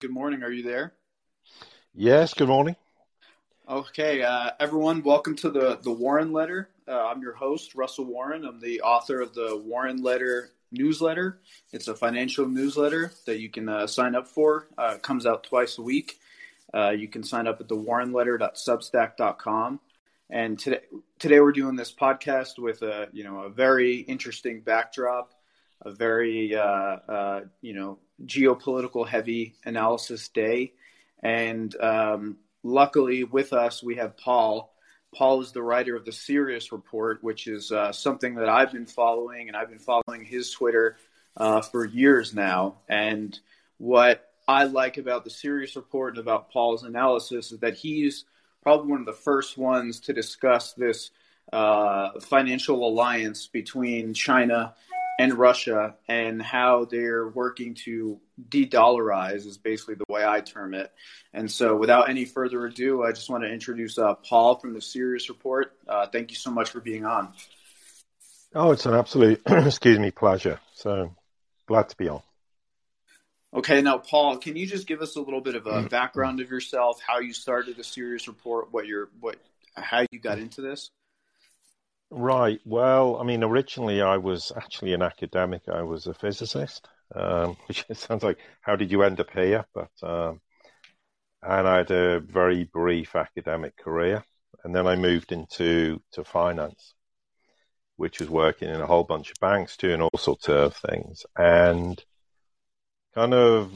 good 0.00 0.10
morning. 0.10 0.42
Are 0.42 0.50
you 0.50 0.62
there? 0.62 0.94
Yes, 1.94 2.32
good 2.32 2.48
morning. 2.48 2.74
Okay, 3.68 4.22
uh, 4.22 4.52
everyone, 4.58 5.02
welcome 5.02 5.36
to 5.36 5.50
the, 5.50 5.78
the 5.82 5.92
Warren 5.92 6.32
Letter. 6.32 6.70
Uh, 6.88 7.06
I'm 7.06 7.20
your 7.20 7.34
host, 7.34 7.74
Russell 7.74 8.06
Warren. 8.06 8.46
I'm 8.46 8.60
the 8.60 8.80
author 8.80 9.20
of 9.20 9.34
the 9.34 9.60
Warren 9.62 10.02
Letter 10.02 10.52
newsletter. 10.72 11.40
It's 11.72 11.88
a 11.88 11.94
financial 11.94 12.48
newsletter 12.48 13.12
that 13.26 13.40
you 13.40 13.50
can 13.50 13.68
uh, 13.68 13.86
sign 13.86 14.14
up 14.14 14.26
for. 14.26 14.68
Uh, 14.78 14.94
it 14.96 15.02
comes 15.02 15.26
out 15.26 15.44
twice 15.44 15.76
a 15.76 15.82
week. 15.82 16.18
Uh, 16.72 16.90
you 16.90 17.06
can 17.06 17.22
sign 17.22 17.46
up 17.46 17.60
at 17.60 17.68
the 17.68 17.76
warrenletter.substack.com. 17.76 19.80
And 20.30 20.58
today, 20.58 20.80
today 21.18 21.40
we're 21.40 21.52
doing 21.52 21.76
this 21.76 21.92
podcast 21.92 22.58
with 22.58 22.80
a 22.82 23.08
you 23.12 23.24
know 23.24 23.40
a 23.40 23.50
very 23.50 23.96
interesting 23.96 24.62
backdrop, 24.62 25.34
a 25.82 25.90
very 25.90 26.54
uh, 26.54 26.62
uh, 26.62 27.40
you 27.60 27.74
know 27.74 27.98
geopolitical 28.24 29.06
heavy 29.06 29.54
analysis 29.64 30.28
day, 30.28 30.72
and 31.22 31.74
um, 31.80 32.36
luckily 32.62 33.24
with 33.24 33.52
us 33.52 33.82
we 33.82 33.96
have 33.96 34.16
Paul. 34.16 34.74
Paul 35.12 35.40
is 35.40 35.50
the 35.50 35.62
writer 35.62 35.96
of 35.96 36.04
the 36.04 36.12
Sirius 36.12 36.70
Report, 36.70 37.22
which 37.22 37.48
is 37.48 37.72
uh, 37.72 37.90
something 37.90 38.36
that 38.36 38.48
I've 38.48 38.70
been 38.70 38.86
following, 38.86 39.48
and 39.48 39.56
I've 39.56 39.68
been 39.68 39.80
following 39.80 40.24
his 40.24 40.52
Twitter 40.52 40.98
uh, 41.36 41.62
for 41.62 41.84
years 41.84 42.32
now. 42.32 42.76
And 42.88 43.36
what 43.78 44.30
I 44.46 44.64
like 44.64 44.98
about 44.98 45.24
the 45.24 45.30
Sirius 45.30 45.74
Report 45.74 46.14
and 46.14 46.20
about 46.20 46.50
Paul's 46.50 46.84
analysis 46.84 47.50
is 47.50 47.58
that 47.60 47.74
he's 47.74 48.24
probably 48.62 48.90
one 48.90 49.00
of 49.00 49.06
the 49.06 49.12
first 49.12 49.58
ones 49.58 50.00
to 50.00 50.12
discuss 50.12 50.74
this 50.74 51.10
uh, 51.52 52.20
financial 52.20 52.86
alliance 52.86 53.46
between 53.46 54.14
China 54.14 54.74
and 55.20 55.34
Russia 55.34 55.96
and 56.08 56.40
how 56.40 56.86
they're 56.86 57.28
working 57.28 57.74
to 57.74 58.18
de-dollarize 58.48 59.44
is 59.46 59.58
basically 59.58 59.94
the 59.96 60.06
way 60.08 60.24
I 60.24 60.40
term 60.40 60.72
it. 60.72 60.90
And 61.34 61.50
so, 61.50 61.76
without 61.76 62.08
any 62.08 62.24
further 62.24 62.64
ado, 62.64 63.02
I 63.02 63.12
just 63.12 63.28
want 63.28 63.44
to 63.44 63.52
introduce 63.52 63.98
uh, 63.98 64.14
Paul 64.14 64.58
from 64.58 64.72
the 64.72 64.80
Sirius 64.80 65.28
Report. 65.28 65.76
Uh, 65.86 66.06
thank 66.06 66.30
you 66.30 66.36
so 66.36 66.50
much 66.50 66.70
for 66.70 66.80
being 66.80 67.04
on. 67.04 67.34
Oh, 68.54 68.72
it's 68.72 68.86
an 68.86 68.94
absolute, 68.94 69.42
excuse 69.46 69.98
me, 69.98 70.10
pleasure. 70.10 70.58
So 70.74 71.14
glad 71.66 71.90
to 71.90 71.96
be 71.98 72.08
on. 72.08 72.22
Okay, 73.52 73.82
now 73.82 73.98
Paul, 73.98 74.38
can 74.38 74.56
you 74.56 74.66
just 74.66 74.86
give 74.86 75.02
us 75.02 75.16
a 75.16 75.20
little 75.20 75.42
bit 75.42 75.54
of 75.54 75.66
a 75.66 75.82
background 75.82 76.40
of 76.40 76.50
yourself, 76.50 76.98
how 77.06 77.18
you 77.18 77.34
started 77.34 77.76
the 77.76 77.84
Sirius 77.84 78.26
Report, 78.26 78.72
what 78.72 78.86
your 78.86 79.10
what 79.20 79.36
how 79.74 80.06
you 80.10 80.18
got 80.18 80.38
into 80.38 80.62
this? 80.62 80.90
Right. 82.10 82.60
Well, 82.64 83.16
I 83.16 83.24
mean, 83.24 83.44
originally 83.44 84.02
I 84.02 84.16
was 84.16 84.52
actually 84.56 84.94
an 84.94 85.02
academic. 85.02 85.62
I 85.68 85.82
was 85.82 86.06
a 86.06 86.14
physicist, 86.14 86.88
um, 87.14 87.56
which 87.66 87.84
sounds 87.94 88.22
like 88.22 88.38
how 88.60 88.76
did 88.76 88.90
you 88.90 89.02
end 89.02 89.20
up 89.20 89.30
here? 89.30 89.64
But 89.74 89.90
um, 90.02 90.40
and 91.42 91.68
I 91.68 91.78
had 91.78 91.90
a 91.90 92.20
very 92.20 92.64
brief 92.64 93.14
academic 93.16 93.76
career, 93.76 94.24
and 94.64 94.74
then 94.74 94.86
I 94.86 94.96
moved 94.96 95.32
into 95.32 96.02
to 96.12 96.24
finance, 96.24 96.94
which 97.96 98.20
was 98.20 98.28
working 98.28 98.68
in 98.68 98.80
a 98.80 98.86
whole 98.86 99.04
bunch 99.04 99.30
of 99.30 99.40
banks, 99.40 99.76
doing 99.76 100.00
all 100.02 100.18
sorts 100.18 100.48
of 100.48 100.76
things, 100.76 101.24
and 101.36 102.02
kind 103.14 103.34
of 103.34 103.72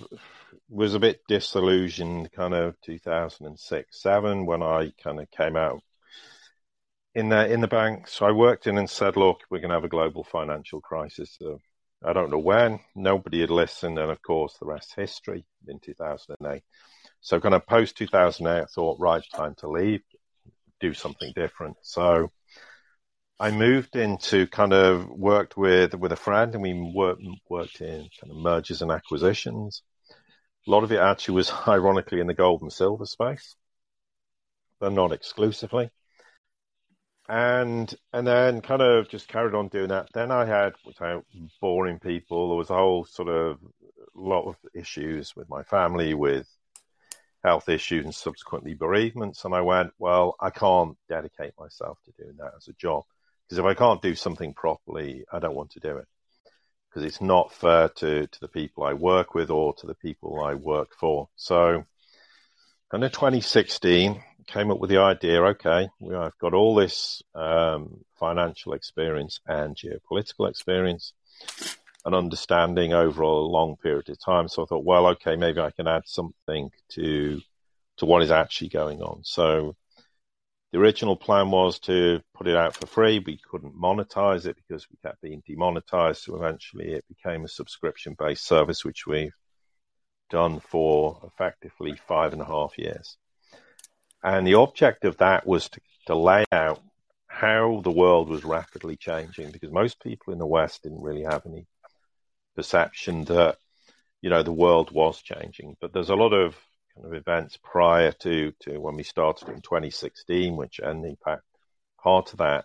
was 0.69 0.95
a 0.95 1.01
bit 1.01 1.21
disillusioned, 1.29 2.33
kind 2.33 2.55
of 2.55 2.81
2006, 2.81 4.01
seven 4.03 4.47
when 4.47 4.63
I 4.63 4.93
kind 5.03 5.21
of 5.21 5.31
came 5.31 5.57
out 5.57 5.83
in 7.15 7.29
the 7.29 7.51
in 7.51 7.61
the 7.61 7.69
bank. 7.69 8.09
So 8.09 8.27
I 8.27 8.33
worked 8.33 8.67
in 8.67 8.79
and 8.79 8.91
said, 8.91 9.17
"Look, 9.17 9.41
we're 9.51 9.61
going 9.61 9.71
to 9.71 9.77
have 9.77 9.85
a 9.85 9.89
global 9.89 10.25
financial 10.25 10.81
crisis." 10.81 11.37
So 11.39 11.61
I 12.05 12.13
don't 12.13 12.31
know 12.31 12.39
when. 12.39 12.81
Nobody 12.95 13.41
had 13.41 13.51
listened, 13.51 13.99
and 13.99 14.11
of 14.11 14.21
course, 14.23 14.57
the 14.59 14.67
rest 14.67 14.95
history. 14.97 15.45
In 15.69 15.81
2008, 15.81 16.63
so 17.21 17.41
kind 17.41 17.55
of 17.55 17.67
post 17.67 17.97
2008, 17.97 18.63
I 18.63 18.67
thought, 18.67 19.01
right, 19.01 19.23
time 19.35 19.55
to 19.59 19.69
leave, 19.69 20.03
do 20.81 20.93
something 20.93 21.33
different. 21.35 21.77
So 21.83 22.31
I 23.41 23.51
moved 23.51 23.97
into 23.97 24.47
kind 24.49 24.73
of 24.75 25.09
worked 25.09 25.57
with 25.57 25.95
with 25.95 26.13
a 26.13 26.17
friend, 26.17 26.55
and 26.55 26.63
we 26.63 26.75
worked 26.95 27.23
worked 27.49 27.81
in 27.81 28.09
kind 28.21 28.31
of 28.31 28.37
mergers 28.37 28.83
and 28.83 28.91
acquisitions. 28.91 29.83
A 30.67 30.71
lot 30.71 30.85
of 30.85 30.93
it 30.93 30.99
actually 30.99 31.37
was 31.37 31.53
ironically 31.69 32.21
in 32.21 32.27
the 32.27 32.35
gold 32.35 32.63
and 32.63 32.73
silver 32.73 33.07
space, 33.07 33.57
but 34.81 34.93
not 34.93 35.13
exclusively 35.13 35.91
and 37.29 37.95
and 38.13 38.27
then 38.27 38.61
kind 38.61 38.83
of 38.83 39.09
just 39.09 39.29
carried 39.29 39.55
on 39.55 39.69
doing 39.69 39.89
that. 39.89 40.09
Then 40.13 40.31
I 40.31 40.45
had, 40.45 40.75
without 40.85 41.25
boring 41.61 41.99
people, 41.99 42.49
there 42.49 42.59
was 42.59 42.71
a 42.71 42.75
whole 42.75 43.05
sort 43.05 43.29
of 43.29 43.59
lot 44.15 44.47
of 44.47 44.57
issues 44.75 45.35
with 45.35 45.49
my 45.49 45.63
family, 45.63 46.15
with 46.15 46.47
health 47.43 47.69
issues 47.69 48.05
and 48.05 48.15
subsequently 48.15 48.75
bereavements. 48.75 49.45
And 49.45 49.55
I 49.55 49.61
went, 49.61 49.93
well, 49.99 50.37
I 50.41 50.51
can't 50.51 50.97
dedicate 51.09 51.53
myself 51.59 51.99
to 52.05 52.23
doing 52.23 52.37
that 52.39 52.53
as 52.57 52.69
a 52.69 52.73
job 52.75 53.05
because 53.47 53.59
if 53.59 53.65
I 53.65 53.75
can't 53.75 54.03
do 54.03 54.15
something 54.15 54.55
properly, 54.55 55.25
I 55.33 55.39
don't 55.39 55.55
want 55.55 55.71
to 55.73 55.81
do 55.81 55.97
it 55.99 56.09
because 56.89 57.07
it's 57.07 57.21
not 57.21 57.53
fair 57.53 57.89
to 57.89 58.27
to 58.27 58.41
the 58.41 58.49
people 58.49 58.85
I 58.85 58.93
work 58.93 59.35
with 59.35 59.51
or 59.51 59.75
to 59.75 59.87
the 59.87 59.95
people 59.95 60.43
I 60.43 60.55
work 60.55 60.91
for. 60.99 61.29
So, 61.37 61.85
kind 62.91 63.05
of 63.05 63.13
2016 63.13 64.23
came 64.47 64.71
up 64.71 64.79
with 64.79 64.91
the 64.91 64.99
idea 64.99 65.43
okay, 65.43 65.89
I've 66.15 66.39
got 66.39 66.55
all 66.55 66.75
this 66.75 67.23
um, 67.35 68.05
financial 68.19 68.73
experience 68.73 69.41
and 69.47 69.77
geopolitical 69.77 70.49
experience 70.49 71.13
and 72.05 72.15
understanding 72.15 72.93
over 72.93 73.23
a 73.23 73.29
long 73.29 73.77
period 73.77 74.09
of 74.09 74.21
time. 74.21 74.49
So 74.49 74.63
I 74.63 74.67
thought, 74.67 74.85
well, 74.85 75.07
okay, 75.09 75.37
maybe 75.37 75.61
I 75.61 75.71
can 75.71 75.89
add 75.89 76.03
something 76.07 76.71
to 76.91 77.41
to 77.99 78.07
what 78.07 78.23
is 78.23 78.31
actually 78.31 78.71
going 78.71 79.01
on. 79.03 79.21
So 79.23 79.77
the 80.73 80.81
original 80.81 81.17
plan 81.17 81.53
was 81.53 81.79
to 81.81 82.21
put 82.35 82.49
it 82.49 82.57
out 82.57 82.75
for 82.75 82.89
free. 82.89 83.21
We 83.21 83.39
couldn't 83.49 83.81
monetize 83.81 84.47
it 84.47 84.57
because 84.57 84.89
we 84.91 84.97
kept 85.01 85.23
being 85.23 85.43
demonetized. 85.47 86.23
So 86.23 86.35
eventually 86.35 86.93
it 86.93 87.05
became 87.09 87.45
a 87.45 87.49
subscription 87.49 88.17
based 88.19 88.45
service, 88.45 88.85
which 88.85 89.07
we've 89.07 89.37
done 90.31 90.59
for 90.59 91.21
effectively 91.25 91.95
five 92.09 92.33
and 92.33 92.43
a 92.43 92.45
half 92.45 92.77
years. 92.77 93.17
And 94.25 94.47
the 94.47 94.55
object 94.55 95.05
of 95.05 95.19
that 95.19 95.47
was 95.47 95.69
to, 95.69 95.81
to 96.07 96.17
lay 96.17 96.47
out 96.51 96.81
how 97.27 97.83
the 97.85 97.91
world 97.91 98.31
was 98.31 98.43
rapidly 98.43 98.97
changing 98.97 99.51
because 99.51 99.71
most 99.71 100.03
people 100.03 100.33
in 100.33 100.39
the 100.39 100.47
West 100.47 100.83
didn't 100.83 101.03
really 101.03 101.25
have 101.25 101.45
any 101.45 101.67
perception 102.57 103.25
that, 103.25 103.59
you 104.23 104.31
know, 104.31 104.43
the 104.43 104.51
world 104.51 104.91
was 104.91 105.21
changing. 105.21 105.77
But 105.79 105.93
there's 105.93 106.09
a 106.09 106.15
lot 106.15 106.33
of 106.33 106.57
kind 106.95 107.07
of 107.07 107.13
events 107.13 107.59
prior 107.63 108.13
to, 108.13 108.53
to 108.61 108.79
when 108.79 108.97
we 108.97 109.03
started 109.03 109.49
in 109.49 109.61
2016, 109.61 110.57
which, 110.57 110.79
and 110.79 111.05
in 111.05 111.17
fact, 111.17 111.43
part 112.03 112.33
of 112.33 112.39
that 112.39 112.65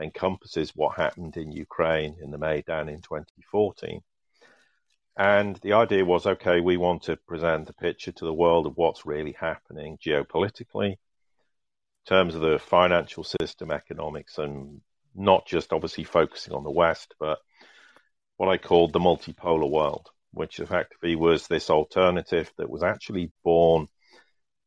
encompasses 0.00 0.74
what 0.74 0.96
happened 0.96 1.36
in 1.36 1.52
Ukraine 1.52 2.16
in 2.20 2.32
the 2.32 2.38
Maidan 2.38 2.88
in 2.88 3.00
2014. 3.00 4.00
And 5.16 5.56
the 5.56 5.72
idea 5.72 6.04
was 6.04 6.26
okay, 6.26 6.60
we 6.60 6.76
want 6.76 7.04
to 7.04 7.16
present 7.16 7.70
a 7.70 7.72
picture 7.72 8.12
to 8.12 8.24
the 8.24 8.34
world 8.34 8.66
of 8.66 8.76
what's 8.76 9.06
really 9.06 9.32
happening 9.32 9.98
geopolitically, 9.98 10.90
in 10.90 10.98
terms 12.06 12.34
of 12.34 12.42
the 12.42 12.58
financial 12.58 13.24
system, 13.24 13.70
economics, 13.70 14.36
and 14.38 14.82
not 15.14 15.46
just 15.46 15.72
obviously 15.72 16.04
focusing 16.04 16.52
on 16.52 16.64
the 16.64 16.70
West, 16.70 17.14
but 17.18 17.38
what 18.36 18.50
I 18.50 18.58
called 18.58 18.92
the 18.92 18.98
multipolar 18.98 19.68
world, 19.68 20.10
which 20.32 20.60
effectively 20.60 21.16
was 21.16 21.46
this 21.46 21.70
alternative 21.70 22.52
that 22.58 22.68
was 22.68 22.82
actually 22.82 23.32
born 23.42 23.88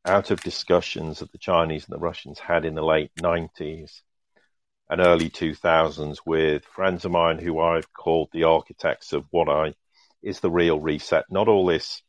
out 0.05 0.31
of 0.31 0.41
discussions 0.41 1.19
that 1.19 1.31
the 1.31 1.38
Chinese 1.38 1.85
and 1.85 1.93
the 1.93 2.03
Russians 2.03 2.39
had 2.39 2.65
in 2.65 2.73
the 2.73 2.83
late 2.83 3.11
90s 3.19 4.01
and 4.89 5.01
early 5.01 5.29
2000s 5.29 6.17
with 6.25 6.65
friends 6.65 7.05
of 7.05 7.11
mine 7.11 7.38
who 7.38 7.59
I've 7.59 7.93
called 7.93 8.29
the 8.31 8.45
architects 8.45 9.13
of 9.13 9.25
what 9.29 9.47
I 9.47 9.75
is 10.22 10.40
the 10.40 10.52
real 10.52 10.80
reset, 10.80 11.25
not 11.30 11.47
all 11.47 11.66
this 11.66 12.02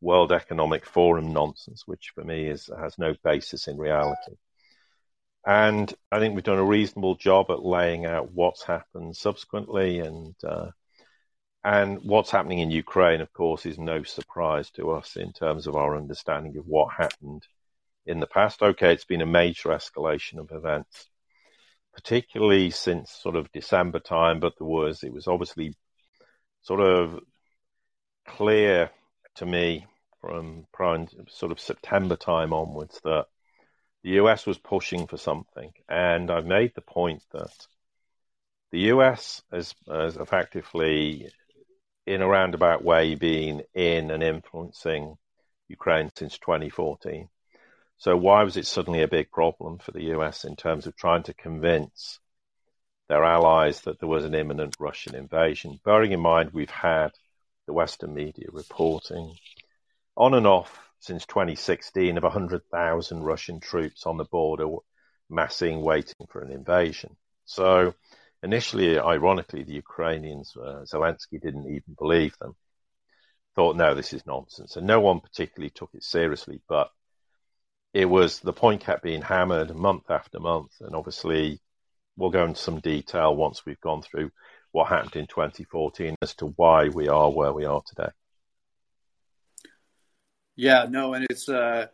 World 0.00 0.32
Economic 0.32 0.86
Forum 0.86 1.32
nonsense, 1.32 1.82
which 1.86 2.12
for 2.14 2.22
me 2.22 2.46
is 2.46 2.70
has 2.78 2.98
no 2.98 3.14
basis 3.24 3.66
in 3.66 3.76
reality. 3.76 4.36
And 5.44 5.92
I 6.12 6.18
think 6.18 6.34
we've 6.34 6.44
done 6.44 6.58
a 6.58 6.64
reasonable 6.64 7.16
job 7.16 7.46
at 7.50 7.64
laying 7.64 8.06
out 8.06 8.32
what's 8.32 8.62
happened 8.62 9.16
subsequently, 9.16 10.00
and 10.00 10.34
uh, 10.44 10.70
and 11.64 11.98
what's 12.02 12.30
happening 12.30 12.60
in 12.60 12.70
Ukraine, 12.70 13.20
of 13.20 13.32
course, 13.32 13.66
is 13.66 13.78
no 13.78 14.02
surprise 14.02 14.70
to 14.72 14.92
us 14.92 15.16
in 15.16 15.32
terms 15.32 15.66
of 15.66 15.74
our 15.74 15.96
understanding 15.96 16.56
of 16.56 16.66
what 16.66 16.94
happened 16.94 17.46
in 18.06 18.20
the 18.20 18.26
past. 18.26 18.62
Okay, 18.62 18.92
it's 18.92 19.04
been 19.04 19.20
a 19.20 19.26
major 19.26 19.70
escalation 19.70 20.38
of 20.38 20.52
events, 20.52 21.08
particularly 21.94 22.70
since 22.70 23.10
sort 23.10 23.36
of 23.36 23.50
December 23.52 23.98
time, 23.98 24.40
but 24.40 24.54
there 24.58 24.66
was 24.66 25.02
it 25.02 25.12
was 25.12 25.26
obviously 25.26 25.74
sort 26.62 26.80
of 26.80 27.20
clear 28.28 28.90
to 29.36 29.46
me 29.46 29.86
from 30.20 30.66
prime, 30.72 31.08
sort 31.28 31.52
of 31.52 31.60
September 31.60 32.16
time 32.16 32.52
onwards 32.52 33.00
that 33.04 33.26
the 34.02 34.10
US 34.10 34.46
was 34.46 34.58
pushing 34.58 35.06
for 35.06 35.16
something. 35.16 35.72
And 35.88 36.30
I've 36.30 36.46
made 36.46 36.74
the 36.74 36.80
point 36.82 37.22
that 37.32 37.66
the 38.70 38.80
US 38.92 39.42
has, 39.50 39.74
has 39.88 40.16
effectively, 40.16 41.30
in 42.06 42.22
a 42.22 42.28
roundabout 42.28 42.84
way, 42.84 43.14
been 43.14 43.62
in 43.74 44.10
and 44.10 44.22
influencing 44.22 45.16
Ukraine 45.68 46.10
since 46.14 46.38
2014. 46.38 47.28
So 47.96 48.16
why 48.16 48.44
was 48.44 48.56
it 48.56 48.66
suddenly 48.66 49.02
a 49.02 49.08
big 49.08 49.30
problem 49.30 49.78
for 49.78 49.92
the 49.92 50.14
US 50.14 50.44
in 50.44 50.54
terms 50.54 50.86
of 50.86 50.96
trying 50.96 51.24
to 51.24 51.34
convince 51.34 52.20
their 53.08 53.24
allies 53.24 53.80
that 53.82 53.98
there 53.98 54.08
was 54.08 54.24
an 54.24 54.34
imminent 54.34 54.76
Russian 54.78 55.14
invasion? 55.14 55.80
Bearing 55.84 56.12
in 56.12 56.20
mind 56.20 56.50
we've 56.52 56.70
had 56.70 57.10
the 57.68 57.74
Western 57.74 58.14
media 58.14 58.46
reporting 58.50 59.36
on 60.16 60.32
and 60.32 60.46
off 60.46 60.80
since 61.00 61.26
2016 61.26 62.16
of 62.16 62.22
100,000 62.22 63.22
Russian 63.22 63.60
troops 63.60 64.06
on 64.06 64.16
the 64.16 64.24
border 64.24 64.66
massing 65.28 65.82
waiting 65.82 66.26
for 66.30 66.40
an 66.40 66.50
invasion. 66.50 67.14
So 67.44 67.94
initially, 68.42 68.98
ironically, 68.98 69.64
the 69.64 69.74
Ukrainians, 69.74 70.54
uh, 70.56 70.86
Zelensky 70.90 71.38
didn't 71.40 71.66
even 71.66 71.94
believe 71.98 72.36
them. 72.38 72.56
Thought, 73.54 73.76
no, 73.76 73.94
this 73.94 74.14
is 74.14 74.26
nonsense. 74.26 74.76
And 74.76 74.86
no 74.86 75.00
one 75.00 75.20
particularly 75.20 75.70
took 75.70 75.90
it 75.92 76.04
seriously, 76.04 76.62
but 76.70 76.88
it 77.92 78.06
was 78.06 78.40
the 78.40 78.54
point 78.54 78.80
kept 78.80 79.02
being 79.02 79.22
hammered 79.22 79.76
month 79.76 80.10
after 80.10 80.40
month. 80.40 80.72
And 80.80 80.96
obviously, 80.96 81.60
we'll 82.16 82.30
go 82.30 82.46
into 82.46 82.60
some 82.60 82.80
detail 82.80 83.36
once 83.36 83.66
we've 83.66 83.80
gone 83.80 84.00
through 84.00 84.30
what 84.72 84.88
happened 84.88 85.16
in 85.16 85.26
2014 85.26 86.16
as 86.22 86.34
to 86.36 86.46
why 86.56 86.88
we 86.88 87.08
are 87.08 87.30
where 87.30 87.52
we 87.52 87.64
are 87.64 87.82
today. 87.86 88.10
Yeah, 90.56 90.86
no, 90.88 91.14
and 91.14 91.26
it's 91.30 91.48
uh, 91.48 91.86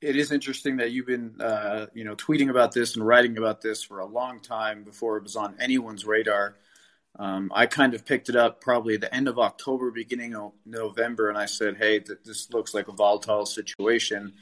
it 0.00 0.16
is 0.16 0.30
interesting 0.30 0.76
that 0.76 0.92
you've 0.92 1.06
been 1.06 1.40
uh, 1.40 1.86
you 1.94 2.04
know 2.04 2.14
tweeting 2.14 2.50
about 2.50 2.72
this 2.72 2.94
and 2.94 3.06
writing 3.06 3.38
about 3.38 3.60
this 3.60 3.82
for 3.82 3.98
a 3.98 4.06
long 4.06 4.40
time 4.40 4.84
before 4.84 5.16
it 5.16 5.22
was 5.22 5.36
on 5.36 5.56
anyone's 5.58 6.04
radar. 6.04 6.56
Um, 7.16 7.50
I 7.54 7.66
kind 7.66 7.94
of 7.94 8.04
picked 8.04 8.28
it 8.28 8.36
up 8.36 8.60
probably 8.60 8.96
the 8.96 9.12
end 9.14 9.28
of 9.28 9.38
October, 9.38 9.90
beginning 9.90 10.34
of 10.34 10.52
November, 10.66 11.28
and 11.28 11.38
I 11.38 11.46
said, 11.46 11.76
"Hey, 11.76 12.00
th- 12.00 12.18
this 12.24 12.52
looks 12.52 12.74
like 12.74 12.88
a 12.88 12.92
volatile 12.92 13.46
situation." 13.46 14.34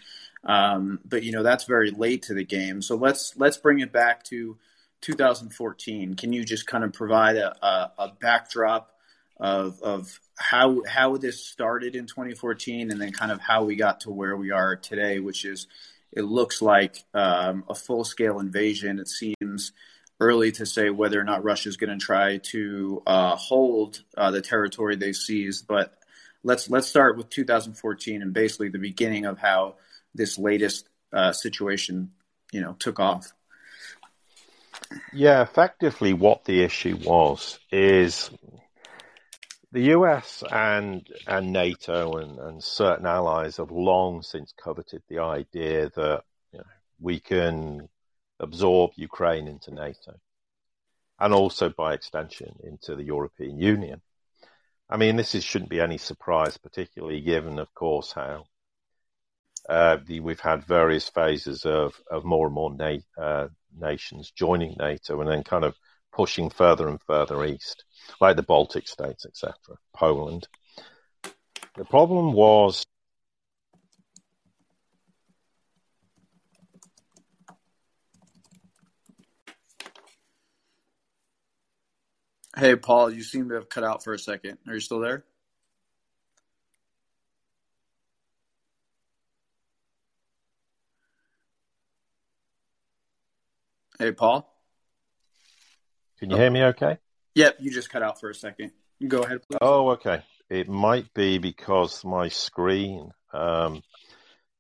Um, 0.45 0.99
but 1.05 1.23
you 1.23 1.33
know 1.33 1.43
that's 1.43 1.65
very 1.65 1.91
late 1.91 2.25
to 2.25 2.35
the 2.35 2.45
game, 2.45 2.83
so 2.83 2.97
let's 2.97 3.37
let's 3.37 3.57
bring 3.57 3.81
it 3.81 3.93
back 3.93 4.25
to 4.25 4.59
2014. 5.03 6.15
Can 6.15 6.33
you 6.33 6.45
just 6.45 6.67
kind 6.67 6.85
of 6.85 6.93
provide 6.93 7.37
a, 7.37 7.55
a, 7.65 7.93
a 7.99 8.13
backdrop 8.21 8.93
of 9.39 9.83
of 9.83 10.21
how 10.39 10.83
how 10.87 11.17
this 11.17 11.45
started 11.45 11.97
in 11.97 12.07
2014 12.07 12.91
and 12.91 13.01
then 13.01 13.13
kind 13.13 13.33
of 13.33 13.41
how 13.41 13.65
we 13.65 13.77
got 13.77 14.01
to 14.01 14.11
where 14.11 14.37
we 14.37 14.51
are 14.51 14.77
today, 14.77 15.19
which 15.19 15.45
is 15.45 15.67
it 16.13 16.23
looks 16.23 16.63
like 16.63 17.05
um, 17.15 17.65
a 17.69 17.75
full 17.75 18.05
scale 18.05 18.39
invasion. 18.39 18.99
It 18.99 19.09
seems 19.09 19.73
early 20.21 20.53
to 20.53 20.67
say 20.67 20.91
whether 20.91 21.21
or 21.21 21.25
not 21.25 21.43
Russia 21.43 21.69
is 21.69 21.77
going 21.77 21.99
to 21.99 22.05
try 22.05 22.39
to 22.39 23.03
uh, 23.07 23.37
hold 23.37 24.03
uh, 24.17 24.31
the 24.31 24.41
territory 24.41 24.95
they 24.95 25.13
seized, 25.13 25.67
but 25.67 25.99
let's 26.45 26.71
let's 26.71 26.87
start 26.87 27.17
with 27.17 27.29
2014 27.31 28.23
and 28.23 28.33
basically 28.33 28.69
the 28.69 28.79
beginning 28.79 29.27
of 29.27 29.39
how 29.39 29.75
this 30.15 30.39
latest 30.39 30.89
uh, 31.13 31.33
situation, 31.33 32.13
you 32.53 32.61
know, 32.61 32.75
took 32.79 33.01
off. 33.01 33.33
Yeah, 35.13 35.43
effectively, 35.43 36.13
what 36.13 36.45
the 36.45 36.63
issue 36.63 36.97
was 37.05 37.59
is 37.71 38.31
the 39.73 39.93
US 39.97 40.43
and 40.51 41.07
and 41.27 41.53
NATO 41.53 42.17
and, 42.19 42.39
and 42.39 42.63
certain 42.63 43.07
allies 43.07 43.57
have 43.57 43.71
long 43.71 44.23
since 44.23 44.53
coveted 44.53 45.03
the 45.09 45.19
idea 45.21 45.91
that 45.91 46.23
you 46.53 46.59
know, 46.59 46.65
we 47.01 47.21
can 47.21 47.89
absorb 48.39 48.93
Ukraine 48.97 49.49
into 49.49 49.73
NATO 49.73 50.15
and 51.19 51.33
also 51.33 51.69
by 51.69 51.95
extension 51.95 52.55
into 52.65 52.97
the 52.97 53.05
European 53.05 53.59
Union. 53.59 54.03
I 54.91 54.97
mean, 54.97 55.17
this 55.17 55.35
is, 55.35 55.45
shouldn't 55.45 55.71
be 55.71 55.81
any 55.81 55.97
surprise, 55.97 56.59
particularly 56.59 57.21
given, 57.21 57.59
of 57.59 57.73
course, 57.73 58.13
how 58.13 58.45
uh, 59.69 59.99
the, 60.05 60.21
we've 60.21 60.41
had 60.41 60.65
various 60.65 61.09
phases 61.09 61.65
of, 61.65 61.95
of 62.11 62.25
more 62.25 62.47
and 62.47 62.55
more 62.55 62.75
na- 62.75 63.23
uh, 63.23 63.49
nations 63.79 64.31
joining 64.31 64.77
NATO 64.79 65.21
and 65.21 65.31
then 65.31 65.43
kind 65.43 65.65
of 65.65 65.75
pushing 66.13 66.51
further 66.51 66.89
and 66.89 67.01
further 67.03 67.45
east, 67.45 67.85
like 68.21 68.37
the 68.37 68.43
Baltic 68.43 68.87
states, 68.87 69.25
etc., 69.27 69.55
Poland. 69.95 70.47
The 71.77 71.85
problem 71.85 72.33
was 72.33 72.85
Hey, 82.55 82.77
Paul, 82.77 83.11
you 83.11 83.23
seem 83.23 83.49
to 83.49 83.55
have 83.55 83.71
cut 83.71 83.83
out 83.83 84.05
for 84.05 84.13
a 84.13 84.19
second. 84.19 84.59
Are 84.69 84.75
you 84.75 84.81
still 84.81 85.01
there? 85.01 85.25
Hey, 94.03 94.11
Paul. 94.11 94.53
Can 96.19 96.29
you 96.31 96.37
hear 96.37 96.51
me 96.51 96.65
okay? 96.65 96.99
Yep, 97.37 97.59
you 97.61 97.71
just 97.71 97.89
cut 97.89 98.03
out 98.03 98.19
for 98.19 98.31
a 98.31 98.35
second. 98.35 98.73
Go 99.07 99.23
ahead, 99.23 99.43
please. 99.49 99.59
Oh, 99.61 99.91
okay. 99.91 100.25
It 100.51 100.69
might 100.69 101.15
be 101.15 101.39
because 101.39 102.05
my 102.05 102.27
screen 102.27 103.13
um, 103.33 103.81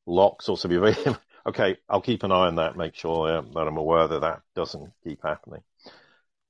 locks 0.07 0.49
or 0.49 0.57
something. 0.57 0.95
okay, 1.47 1.77
I'll 1.89 2.01
keep 2.01 2.23
an 2.23 2.31
eye 2.31 2.47
on 2.47 2.55
that, 2.55 2.77
make 2.77 2.95
sure 2.95 3.37
um, 3.37 3.51
that 3.53 3.67
I'm 3.67 3.79
aware 3.79 4.07
that 4.07 4.21
that 4.21 4.43
doesn't 4.55 4.93
keep 5.03 5.21
happening. 5.25 5.65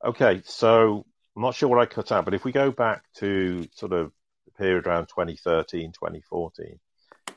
Okay, 0.05 0.43
so 0.45 1.07
I'm 1.35 1.43
not 1.43 1.55
sure 1.55 1.71
what 1.71 1.81
I 1.81 1.87
cut 1.87 2.13
out, 2.13 2.27
but 2.27 2.35
if 2.35 2.45
we 2.45 2.53
go 2.53 2.71
back 2.71 3.05
to 3.21 3.67
sort 3.75 3.95
of 3.95 4.13
the 4.45 4.51
period 4.51 4.87
around 4.87 5.07
2013, 5.07 5.93
2014, 5.93 6.79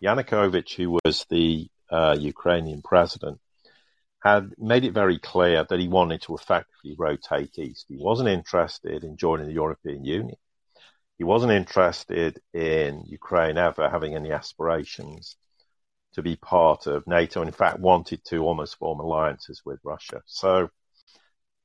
Yanukovych, 0.03 0.75
who 0.75 0.99
was 1.05 1.25
the 1.29 1.69
uh, 1.89 2.17
Ukrainian 2.19 2.81
president, 2.81 3.39
had 4.25 4.55
made 4.57 4.83
it 4.83 4.91
very 4.91 5.19
clear 5.19 5.63
that 5.63 5.79
he 5.79 5.87
wanted 5.87 6.19
to 6.19 6.33
effectively 6.33 6.95
rotate 6.97 7.59
east. 7.59 7.85
He 7.87 7.95
wasn't 7.95 8.27
interested 8.27 9.03
in 9.03 9.17
joining 9.17 9.45
the 9.45 9.53
European 9.53 10.03
Union. 10.03 10.37
He 11.19 11.23
wasn't 11.23 11.51
interested 11.51 12.41
in 12.51 13.03
Ukraine 13.05 13.59
ever 13.59 13.87
having 13.87 14.15
any 14.15 14.31
aspirations 14.31 15.37
to 16.13 16.23
be 16.23 16.37
part 16.37 16.87
of 16.87 17.05
NATO, 17.05 17.41
and 17.41 17.49
in 17.49 17.53
fact 17.53 17.79
wanted 17.79 18.25
to 18.25 18.37
almost 18.39 18.79
form 18.79 18.99
alliances 18.99 19.61
with 19.63 19.79
Russia. 19.83 20.23
So, 20.25 20.71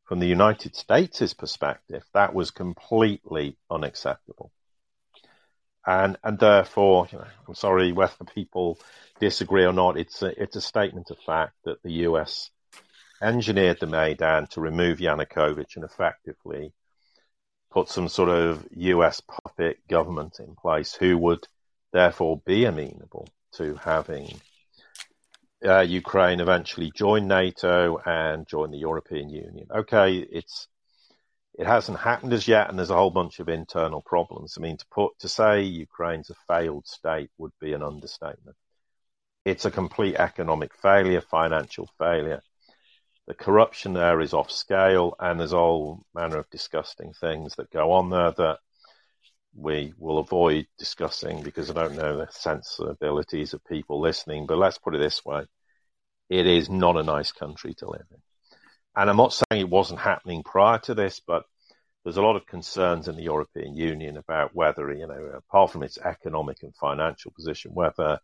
from 0.05 0.19
the 0.19 0.27
United 0.27 0.77
States' 0.77 1.33
perspective, 1.33 2.05
that 2.13 2.35
was 2.35 2.51
completely 2.51 3.56
unacceptable. 3.71 4.53
And, 5.87 6.19
and 6.23 6.39
therefore, 6.39 7.09
you 7.11 7.19
know, 7.19 7.27
I'm 7.49 7.55
sorry 7.55 7.93
whether 7.93 8.25
people 8.35 8.79
disagree 9.19 9.65
or 9.65 9.73
not. 9.73 9.97
It's 9.97 10.23
a, 10.23 10.43
it's 10.43 10.56
a 10.56 10.61
statement 10.61 11.11
of 11.11 11.19
fact 11.19 11.55
that 11.65 11.82
the 11.82 11.93
US 12.08 12.51
engineered 13.22 13.81
the 13.81 13.86
Maidan 13.86 14.46
to 14.48 14.60
remove 14.60 14.98
Yanukovych 14.98 15.77
and 15.77 15.84
effectively 15.84 16.72
put 17.70 17.89
some 17.89 18.08
sort 18.08 18.29
of 18.29 18.67
US 18.72 19.20
puppet 19.20 19.79
government 19.89 20.41
in 20.41 20.55
place 20.56 20.94
who 20.94 21.17
would 21.19 21.46
therefore 21.93 22.41
be 22.44 22.65
amenable 22.65 23.29
to 23.53 23.74
having 23.77 24.41
uh, 25.65 25.81
Ukraine 25.81 26.41
eventually 26.41 26.91
join 26.94 27.29
NATO 27.29 27.98
and 27.98 28.46
join 28.46 28.70
the 28.70 28.79
European 28.79 29.29
Union. 29.29 29.67
Okay, 29.70 30.17
it's 30.19 30.69
it 31.55 31.67
hasn't 31.67 31.98
happened 31.98 32.32
as 32.32 32.48
yet, 32.48 32.70
and 32.70 32.79
there's 32.79 32.91
a 32.91 32.96
whole 32.96 33.10
bunch 33.10 33.39
of 33.41 33.48
internal 33.48 34.00
problems. 34.00 34.55
I 34.56 34.62
mean, 34.62 34.79
to 34.79 34.86
put 34.91 35.19
to 35.19 35.29
say 35.29 35.62
Ukraine's 35.62 36.31
a 36.31 36.34
failed 36.48 36.86
state 36.86 37.31
would 37.39 37.53
be 37.60 37.74
an 37.74 37.82
understatement. 37.82 38.56
It's 39.44 39.65
a 39.65 39.70
complete 39.70 40.17
economic 40.17 40.74
failure, 40.74 41.20
financial 41.20 41.89
failure. 41.98 42.41
The 43.31 43.34
corruption 43.34 43.93
there 43.93 44.20
is 44.20 44.34
off 44.34 44.51
scale, 44.51 45.15
and 45.20 45.39
there's 45.39 45.53
all 45.53 46.05
manner 46.13 46.39
of 46.39 46.51
disgusting 46.51 47.13
things 47.13 47.55
that 47.55 47.70
go 47.70 47.93
on 47.93 48.10
there 48.10 48.32
that 48.32 48.58
we 49.55 49.94
will 49.99 50.19
avoid 50.19 50.67
discussing 50.79 51.44
because 51.44 51.70
I 51.70 51.75
don't 51.75 51.94
know 51.94 52.17
the 52.17 52.27
sensibilities 52.32 53.55
of 53.55 53.65
people 53.65 54.01
listening. 54.01 54.46
But 54.46 54.58
let's 54.58 54.79
put 54.79 54.96
it 54.96 54.99
this 54.99 55.25
way 55.25 55.44
it 56.29 56.49
is 56.49 56.69
not 56.69 56.96
a 56.96 57.05
nice 57.05 57.31
country 57.31 57.72
to 57.75 57.89
live 57.89 58.05
in. 58.10 58.20
And 58.96 59.08
I'm 59.08 59.17
not 59.17 59.32
saying 59.32 59.60
it 59.60 59.70
wasn't 59.70 60.01
happening 60.01 60.43
prior 60.43 60.81
to 60.81 60.94
this, 60.94 61.20
but 61.25 61.44
there's 62.03 62.17
a 62.17 62.22
lot 62.22 62.34
of 62.34 62.46
concerns 62.46 63.06
in 63.06 63.15
the 63.15 63.22
European 63.22 63.77
Union 63.77 64.17
about 64.17 64.56
whether, 64.56 64.93
you 64.93 65.06
know, 65.06 65.31
apart 65.37 65.70
from 65.70 65.84
its 65.84 65.99
economic 65.99 66.65
and 66.65 66.75
financial 66.75 67.31
position, 67.31 67.75
whether 67.75 68.19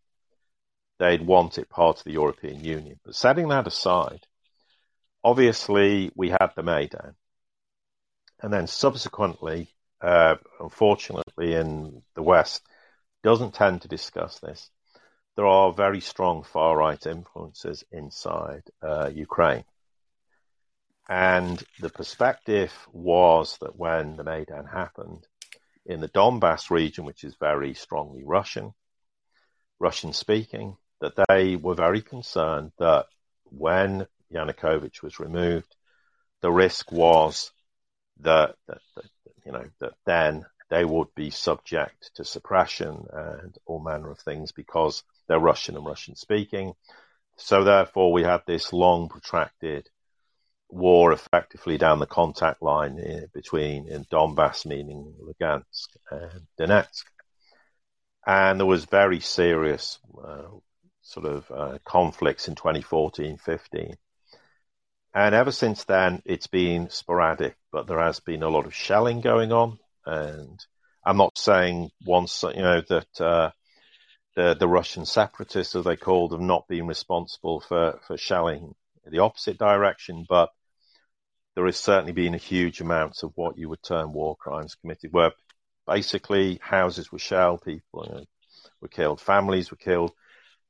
they'd 0.99 1.25
want 1.25 1.59
it 1.59 1.71
part 1.71 1.99
of 1.99 2.05
the 2.05 2.15
European 2.15 2.65
Union. 2.65 2.99
But 3.05 3.15
setting 3.15 3.47
that 3.51 3.69
aside, 3.69 4.27
obviously 5.27 6.13
we 6.15 6.29
had 6.29 6.53
the 6.55 6.63
Maidan. 6.63 7.17
And 8.41 8.53
then 8.53 8.69
subsequently, 8.69 9.69
uh, 10.01 10.37
unfortunately, 10.61 11.53
in 11.55 12.03
the 12.15 12.23
West, 12.23 12.63
doesn't 13.25 13.55
tend 13.55 13.83
to 13.83 13.89
discuss 13.89 14.39
this. 14.39 14.71
There 15.35 15.47
are 15.47 15.73
very 15.73 16.01
strong 16.01 16.45
far 16.45 16.77
right 16.77 17.05
influences 17.05 17.83
inside 17.91 18.63
uh, 18.81 19.11
Ukraine. 19.13 19.65
And 21.09 21.61
the 21.81 21.91
perspective 21.91 22.73
was 22.93 23.59
that 23.61 23.77
when 23.77 24.17
the 24.17 24.25
Maidan 24.25 24.67
happened 24.67 25.27
in 25.85 26.01
the 26.01 26.09
Donbass 26.09 26.71
region, 26.71 27.05
which 27.05 27.25
is 27.25 27.35
very 27.41 27.75
strongly 27.75 28.23
Russian, 28.25 28.75
Russian 29.81 30.13
speaking, 30.13 30.77
that 31.01 31.15
they 31.29 31.57
were 31.57 31.75
very 31.75 32.01
concerned 32.01 32.71
that 32.79 33.07
when 33.51 34.07
Yanukovych 34.33 35.03
was 35.03 35.21
removed, 35.21 35.75
the 36.41 36.51
risk 36.51 36.93
was 36.93 37.51
that, 38.21 38.57
that, 38.69 38.79
that 38.95 39.05
you 39.45 39.53
know 39.53 39.65
that 39.81 39.95
then 40.05 40.45
they 40.69 40.85
would 40.85 41.15
be 41.15 41.31
subject 41.31 42.11
to 42.17 42.25
suppression 42.25 43.07
and 43.13 43.57
all 43.67 43.81
manner 43.81 44.11
of 44.11 44.19
things 44.19 44.53
because 44.53 45.05
they're 45.29 45.39
Russian 45.39 45.77
and 45.77 45.87
Russian 45.87 46.17
speaking. 46.17 46.73
So 47.37 47.65
therefore, 47.65 48.13
we 48.13 48.23
had 48.23 48.43
this 48.47 48.73
long, 48.73 49.09
protracted 49.09 49.89
war 50.69 51.13
effectively 51.13 51.79
down 51.79 52.01
the 52.01 52.07
contact 52.07 52.63
line 52.63 52.99
in, 52.99 53.27
between 53.33 53.87
in 53.89 54.05
Donbass, 54.05 54.67
meaning 54.67 55.15
Lugansk 55.21 55.89
and 56.11 56.47
Donetsk. 56.59 57.05
And 58.27 58.59
there 58.59 58.67
was 58.67 58.87
very 58.87 59.21
serious 59.21 59.99
uh, 60.21 60.49
sort 61.03 61.27
of 61.27 61.51
uh, 61.51 61.79
conflicts 61.85 62.49
in 62.49 62.57
2014, 62.57 63.39
15. 63.39 63.97
And 65.17 65.35
ever 65.35 65.51
since 65.51 65.85
then, 65.85 66.21
it's 66.27 66.47
been 66.47 66.91
sporadic, 66.91 67.57
but 67.73 67.87
there 67.87 68.01
has 68.01 68.21
been 68.21 68.43
a 68.43 68.51
lot 68.51 68.67
of 68.67 68.75
shelling 68.75 69.23
going 69.23 69.51
on. 69.51 69.79
And 70.05 70.61
I'm 71.07 71.17
not 71.17 71.39
saying 71.39 71.91
once, 72.05 72.43
you 72.43 72.61
know, 72.61 72.83
that 72.91 73.21
uh, 73.21 73.51
the 74.35 74.55
the 74.61 74.69
Russian 74.69 75.07
separatists, 75.07 75.75
as 75.75 75.87
they 75.87 75.97
called, 75.97 76.33
have 76.33 76.43
not 76.43 76.69
been 76.69 76.87
responsible 76.87 77.61
for 77.61 77.99
for 78.07 78.19
shelling 78.19 78.75
the 79.07 79.21
opposite 79.21 79.57
direction, 79.57 80.27
but 80.29 80.51
there 81.55 81.65
has 81.65 81.79
certainly 81.79 82.13
been 82.13 82.35
a 82.35 82.49
huge 82.53 82.83
amount 82.83 83.23
of 83.23 83.33
what 83.37 83.57
you 83.57 83.71
would 83.71 83.83
term 83.83 84.13
war 84.13 84.37
crimes 84.37 84.75
committed, 84.75 85.15
where 85.15 85.33
basically 85.87 86.59
houses 86.61 87.11
were 87.11 87.19
shelled, 87.19 87.63
people 87.63 88.05
you 88.07 88.15
know, 88.17 88.25
were 88.83 88.89
killed, 88.89 89.23
families 89.23 89.71
were 89.71 89.79
killed, 89.79 90.13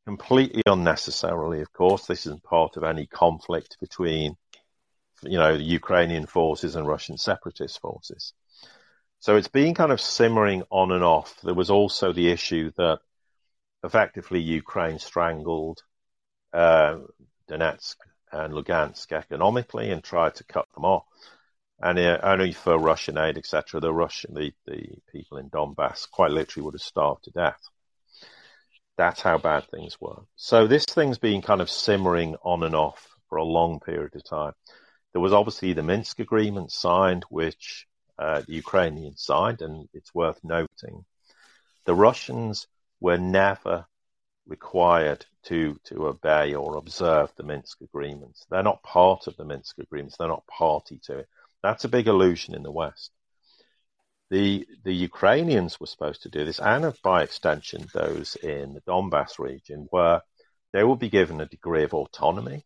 completely 0.07 0.63
unnecessarily. 0.67 1.61
Of 1.61 1.73
course, 1.73 2.07
this 2.07 2.27
isn't 2.27 2.45
part 2.45 2.77
of 2.77 2.85
any 2.85 3.07
conflict 3.07 3.77
between, 3.81 4.37
you 5.23 5.37
know, 5.37 5.57
the 5.57 5.65
Ukrainian 5.65 6.27
forces 6.27 6.77
and 6.77 6.87
Russian 6.87 7.19
separatist 7.19 7.81
forces. 7.81 8.33
So 9.19 9.37
it's 9.37 9.49
been 9.49 9.75
kind 9.75 9.91
of 9.91 10.01
simmering 10.01 10.63
on 10.71 10.93
and 10.93 11.03
off. 11.03 11.41
There 11.43 11.55
was 11.55 11.71
also 11.71 12.13
the 12.13 12.31
issue 12.31 12.71
that 12.77 13.01
effectively 13.83 14.41
Ukraine 14.41 15.01
strangled 15.01 15.83
uh, 16.53 16.99
Donetsk 17.51 17.97
and 18.31 18.55
Lugansk 18.55 19.11
economically 19.11 19.91
and 19.91 20.05
tried 20.05 20.37
to 20.37 20.45
cut 20.45 20.69
them 20.75 20.85
off. 20.85 21.05
And 21.81 21.99
uh, 21.99 22.21
only 22.23 22.53
for 22.53 22.79
Russian 22.79 23.19
aid, 23.19 23.37
etc., 23.37 23.81
the 23.81 23.93
Russian, 23.93 24.35
the, 24.35 24.53
the 24.67 24.99
people 25.11 25.39
in 25.39 25.51
Donbass 25.51 26.09
quite 26.09 26.31
literally 26.31 26.65
would 26.65 26.75
have 26.75 26.81
starved 26.81 27.25
to 27.25 27.31
death. 27.33 27.61
That's 28.97 29.21
how 29.21 29.39
bad 29.39 29.69
things 29.71 30.01
were. 30.01 30.23
So 30.37 30.67
this 30.67 30.85
thing's 30.87 31.19
been 31.19 31.43
kind 31.43 31.61
of 31.61 31.71
simmering 31.71 32.37
on 32.43 32.63
and 32.63 32.75
off 32.75 33.09
for 33.29 33.37
a 33.37 33.45
long 33.45 33.81
period 33.81 34.15
of 34.17 34.25
time. 34.25 34.53
There 35.13 35.21
was 35.21 35.33
obviously 35.33 35.73
the 35.73 35.83
Minsk 35.83 36.21
agreement 36.21 36.73
signed, 36.73 37.25
which 37.29 37.87
uh, 38.19 38.43
the 38.47 38.55
Ukrainians 38.55 39.23
signed, 39.23 39.63
and 39.63 39.89
it's 39.93 40.15
worth 40.15 40.41
noting. 40.43 41.05
The 41.85 41.95
Russians 41.95 42.67
were 43.01 43.19
never 43.19 43.87
required 44.47 45.27
to 45.45 45.79
to 45.85 46.07
obey 46.07 46.55
or 46.55 46.77
observe 46.77 47.33
the 47.37 47.43
Minsk 47.43 47.81
agreements. 47.81 48.47
They're 48.51 48.63
not 48.63 48.83
part 48.83 49.27
of 49.27 49.37
the 49.37 49.45
Minsk 49.45 49.79
agreements. 49.79 50.17
They're 50.17 50.29
not 50.29 50.47
party 50.47 51.01
to 51.05 51.19
it. 51.19 51.29
That's 51.63 51.85
a 51.85 51.89
big 51.89 52.07
illusion 52.07 52.55
in 52.55 52.63
the 52.63 52.71
West. 52.71 53.11
The 54.31 54.67
the 54.85 54.95
Ukrainians 54.95 55.79
were 55.79 55.87
supposed 55.87 56.23
to 56.23 56.29
do 56.29 56.45
this, 56.45 56.59
and 56.59 56.93
by 57.03 57.23
extension, 57.23 57.87
those 57.95 58.35
in 58.37 58.75
the 58.75 58.81
Donbass 58.81 59.39
region, 59.39 59.87
where 59.91 60.23
they 60.73 60.83
will 60.83 60.97
be 60.97 61.09
given 61.09 61.41
a 61.41 61.47
degree 61.47 61.85
of 61.85 61.95
autonomy 61.95 62.65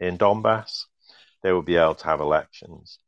in 0.00 0.16
Donbass. 0.18 0.86
They 1.42 1.52
will 1.52 1.62
be 1.62 1.76
able 1.76 1.96
to 1.96 2.06
have 2.06 2.20
elections, 2.20 2.98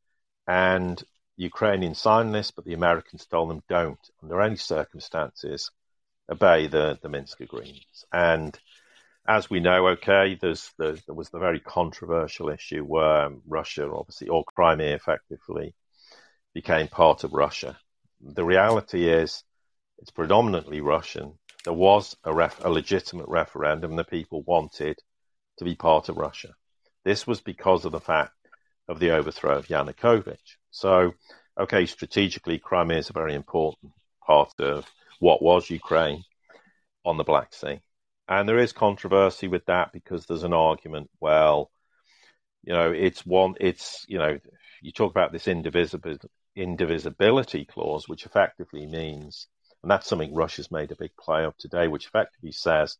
and 0.46 1.02
Ukrainians 1.36 2.00
signed 2.00 2.34
this, 2.34 2.50
but 2.50 2.64
the 2.64 2.74
Americans 2.74 3.26
told 3.26 3.50
them 3.50 3.62
don't, 3.68 3.98
under 4.22 4.40
any 4.40 4.56
circumstances, 4.56 5.70
obey 6.30 6.66
the, 6.66 6.98
the 7.02 7.08
Minsk 7.08 7.40
agreements. 7.40 8.04
And 8.12 8.58
as 9.26 9.50
we 9.50 9.60
know, 9.60 9.88
okay, 9.88 10.38
there's 10.40 10.70
the, 10.78 11.00
there 11.06 11.14
was 11.14 11.30
the 11.30 11.38
very 11.38 11.60
controversial 11.60 12.50
issue 12.50 12.84
where 12.84 13.30
Russia, 13.46 13.90
obviously, 13.90 14.28
or 14.28 14.44
Crimea 14.44 14.94
effectively 14.94 15.74
became 16.52 16.88
part 16.88 17.24
of 17.24 17.32
Russia. 17.32 17.76
The 18.20 18.44
reality 18.44 19.08
is 19.08 19.42
it's 19.98 20.10
predominantly 20.10 20.80
Russian. 20.80 21.38
There 21.64 21.72
was 21.72 22.16
a, 22.24 22.34
ref, 22.34 22.64
a 22.64 22.70
legitimate 22.70 23.28
referendum. 23.28 23.96
The 23.96 24.04
people 24.04 24.42
wanted 24.42 24.98
to 25.58 25.64
be 25.64 25.74
part 25.74 26.08
of 26.08 26.16
Russia. 26.16 26.54
This 27.04 27.26
was 27.26 27.40
because 27.40 27.84
of 27.84 27.92
the 27.92 28.00
fact 28.00 28.32
of 28.88 28.98
the 28.98 29.10
overthrow 29.12 29.58
of 29.58 29.68
Yanukovych. 29.68 30.56
So, 30.70 31.14
okay, 31.58 31.86
strategically, 31.86 32.58
Crimea 32.58 32.98
is 32.98 33.10
a 33.10 33.14
very 33.14 33.34
important 33.34 33.92
part 34.26 34.52
of 34.58 34.86
what 35.20 35.42
was 35.42 35.70
Ukraine 35.70 36.24
on 37.04 37.16
the 37.16 37.24
Black 37.24 37.54
Sea. 37.54 37.80
And 38.28 38.48
there 38.48 38.58
is 38.58 38.72
controversy 38.72 39.48
with 39.48 39.66
that 39.66 39.92
because 39.92 40.26
there's 40.26 40.44
an 40.44 40.54
argument, 40.54 41.10
well, 41.20 41.70
you 42.62 42.72
know, 42.72 42.90
it's 42.90 43.24
one, 43.26 43.54
it's, 43.60 44.04
you 44.08 44.18
know, 44.18 44.38
you 44.80 44.92
talk 44.92 45.10
about 45.10 45.32
this 45.32 45.46
indivisibility, 45.46 46.28
indivisibility 46.56 47.64
clause, 47.64 48.08
which 48.08 48.26
effectively 48.26 48.86
means, 48.86 49.48
and 49.82 49.90
that's 49.90 50.06
something 50.06 50.34
Russia's 50.34 50.70
made 50.70 50.92
a 50.92 50.96
big 50.96 51.16
play 51.16 51.44
of 51.44 51.56
today, 51.56 51.88
which 51.88 52.06
effectively 52.06 52.52
says 52.52 52.96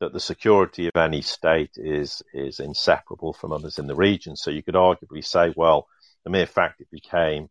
that 0.00 0.12
the 0.12 0.20
security 0.20 0.86
of 0.86 0.96
any 0.96 1.22
state 1.22 1.72
is 1.76 2.22
is 2.32 2.60
inseparable 2.60 3.32
from 3.32 3.52
others 3.52 3.78
in 3.78 3.86
the 3.86 3.94
region. 3.94 4.36
So 4.36 4.50
you 4.50 4.62
could 4.62 4.74
arguably 4.74 5.24
say, 5.24 5.52
well, 5.56 5.86
the 6.24 6.30
mere 6.30 6.46
fact 6.46 6.80
it 6.80 6.90
became 6.90 7.48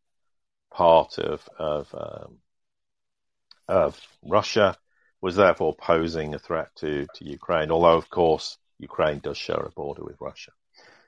part 0.72 1.18
of 1.20 1.48
of 1.58 1.94
um, 1.94 2.40
of 3.68 4.00
Russia 4.24 4.76
was 5.22 5.36
therefore 5.36 5.76
posing 5.76 6.34
a 6.34 6.40
threat 6.40 6.70
to, 6.78 7.06
to 7.16 7.26
Ukraine, 7.26 7.72
although, 7.72 7.98
of 7.98 8.10
course, 8.10 8.58
Ukraine 8.80 9.20
does 9.20 9.38
share 9.38 9.60
a 9.60 9.72
border 9.72 10.04
with 10.04 10.16
Russia. 10.20 10.52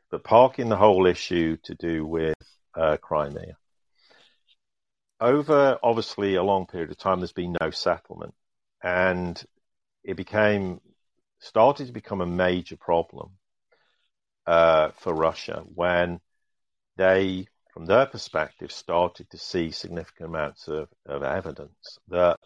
But 0.10 0.24
parking 0.24 0.70
the 0.70 0.76
whole 0.76 1.06
issue 1.08 1.58
to 1.64 1.76
do 1.76 2.06
with 2.06 2.36
uh, 2.76 2.98
Crimea. 2.98 3.56
Over 5.22 5.78
obviously 5.84 6.34
a 6.34 6.44
long 6.44 6.66
period 6.66 6.90
of 6.90 6.98
time, 6.98 7.20
there's 7.20 7.32
been 7.32 7.56
no 7.62 7.70
settlement, 7.70 8.34
and 8.82 9.42
it 10.04 10.18
became 10.18 10.82
started 11.38 11.86
to 11.86 11.94
become 11.94 12.22
a 12.22 12.26
major 12.26 12.76
problem 12.76 13.30
uh, 14.48 14.90
for 14.98 15.14
Russia 15.14 15.64
when 15.76 16.20
they, 16.98 17.46
from 17.72 17.86
their 17.86 18.08
perspective, 18.08 18.72
started 18.72 19.30
to 19.30 19.38
see 19.38 19.70
significant 19.70 20.30
amounts 20.30 20.68
of, 20.68 20.90
of 21.06 21.22
evidence 21.22 22.00
that 22.08 22.40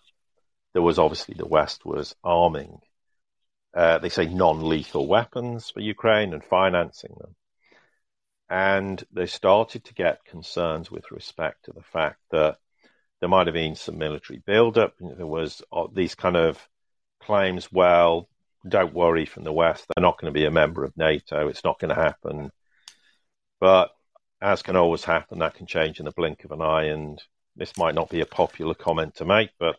there 0.74 0.82
was 0.82 1.00
obviously 1.00 1.36
the 1.38 1.48
West 1.48 1.86
was 1.86 2.14
arming, 2.26 2.80
uh, 3.74 4.00
they 4.00 4.10
say 4.10 4.26
non-lethal 4.26 5.08
weapons 5.08 5.70
for 5.70 5.80
Ukraine 5.80 6.34
and 6.34 6.44
financing 6.44 7.16
them. 7.18 7.36
And 8.50 9.02
they 9.14 9.28
started 9.28 9.86
to 9.86 9.94
get 9.94 10.26
concerns 10.26 10.92
with 10.92 11.10
respect 11.12 11.66
to 11.66 11.72
the 11.72 11.82
fact 11.82 12.20
that 12.32 12.58
there 13.20 13.30
might 13.30 13.48
have 13.48 13.54
been 13.54 13.76
some 13.76 13.98
military 13.98 14.40
buildup. 14.46 14.94
There 15.00 15.26
was 15.28 15.62
uh, 15.72 15.88
these 15.94 16.16
kind 16.16 16.36
of 16.36 16.60
claims, 17.22 17.72
well, 17.72 18.30
don't 18.68 18.94
worry 18.94 19.26
from 19.26 19.44
the 19.44 19.54
West, 19.54 19.86
they're 19.88 20.02
not 20.02 20.20
going 20.20 20.34
to 20.34 20.38
be 20.38 20.46
a 20.46 20.52
member 20.52 20.84
of 20.84 20.98
NATO. 20.98 21.48
It's 21.48 21.64
not 21.64 21.80
going 21.80 21.96
to 21.96 22.02
happen. 22.02 22.52
But 23.60 23.92
as 24.42 24.62
can 24.62 24.76
always 24.76 25.04
happen, 25.04 25.40
that 25.40 25.56
can 25.56 25.66
change 25.66 26.00
in 26.00 26.06
the 26.06 26.12
blink 26.12 26.44
of 26.44 26.52
an 26.52 26.62
eye. 26.62 26.86
And 26.86 27.22
this 27.56 27.78
might 27.78 27.96
not 27.96 28.10
be 28.10 28.22
a 28.22 28.26
popular 28.26 28.74
comment 28.74 29.16
to 29.16 29.26
make, 29.26 29.52
but 29.60 29.78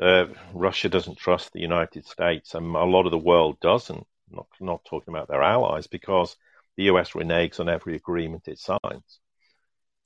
uh, 0.00 0.26
Russia 0.54 0.88
doesn't 0.88 1.18
trust 1.18 1.52
the 1.52 1.60
United 1.60 2.06
States, 2.06 2.54
and 2.54 2.76
a 2.76 2.84
lot 2.84 3.06
of 3.06 3.10
the 3.10 3.18
world 3.18 3.58
doesn't. 3.60 4.06
Not 4.30 4.46
not 4.60 4.84
talking 4.84 5.12
about 5.12 5.28
their 5.28 5.42
allies, 5.42 5.86
because 5.86 6.36
the 6.76 6.84
US 6.84 7.12
reneges 7.12 7.60
on 7.60 7.68
every 7.68 7.96
agreement 7.96 8.46
it 8.46 8.58
signs. 8.58 9.20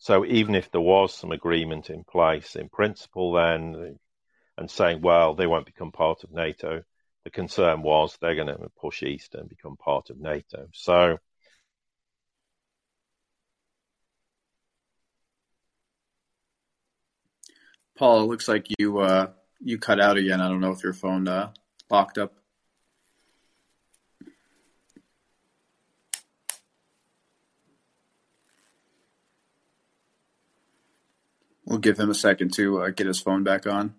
So 0.02 0.24
even 0.24 0.56
if 0.56 0.68
there 0.72 0.80
was 0.80 1.14
some 1.14 1.30
agreement 1.30 1.88
in 1.88 2.02
place 2.02 2.56
in 2.56 2.68
principle, 2.68 3.34
then 3.34 4.00
and 4.58 4.68
saying, 4.68 5.00
well, 5.00 5.36
they 5.36 5.46
won't 5.46 5.64
become 5.64 5.92
part 5.92 6.24
of 6.24 6.32
NATO, 6.32 6.82
the 7.22 7.30
concern 7.30 7.82
was 7.82 8.18
they're 8.20 8.34
going 8.34 8.48
to 8.48 8.68
push 8.80 9.04
east 9.04 9.36
and 9.36 9.48
become 9.48 9.76
part 9.76 10.10
of 10.10 10.18
NATO. 10.18 10.66
So. 10.72 11.18
Paul, 17.96 18.24
it 18.24 18.26
looks 18.26 18.48
like 18.48 18.66
you 18.80 18.98
uh, 18.98 19.28
you 19.60 19.78
cut 19.78 20.00
out 20.00 20.16
again. 20.16 20.40
I 20.40 20.48
don't 20.48 20.60
know 20.60 20.72
if 20.72 20.82
your 20.82 20.94
phone 20.94 21.28
uh, 21.28 21.52
locked 21.88 22.18
up. 22.18 22.41
We'll 31.72 31.80
give 31.80 31.98
him 31.98 32.10
a 32.10 32.14
second 32.14 32.52
to 32.56 32.82
uh, 32.82 32.90
get 32.90 33.06
his 33.06 33.18
phone 33.18 33.44
back 33.44 33.66
on. 33.66 33.94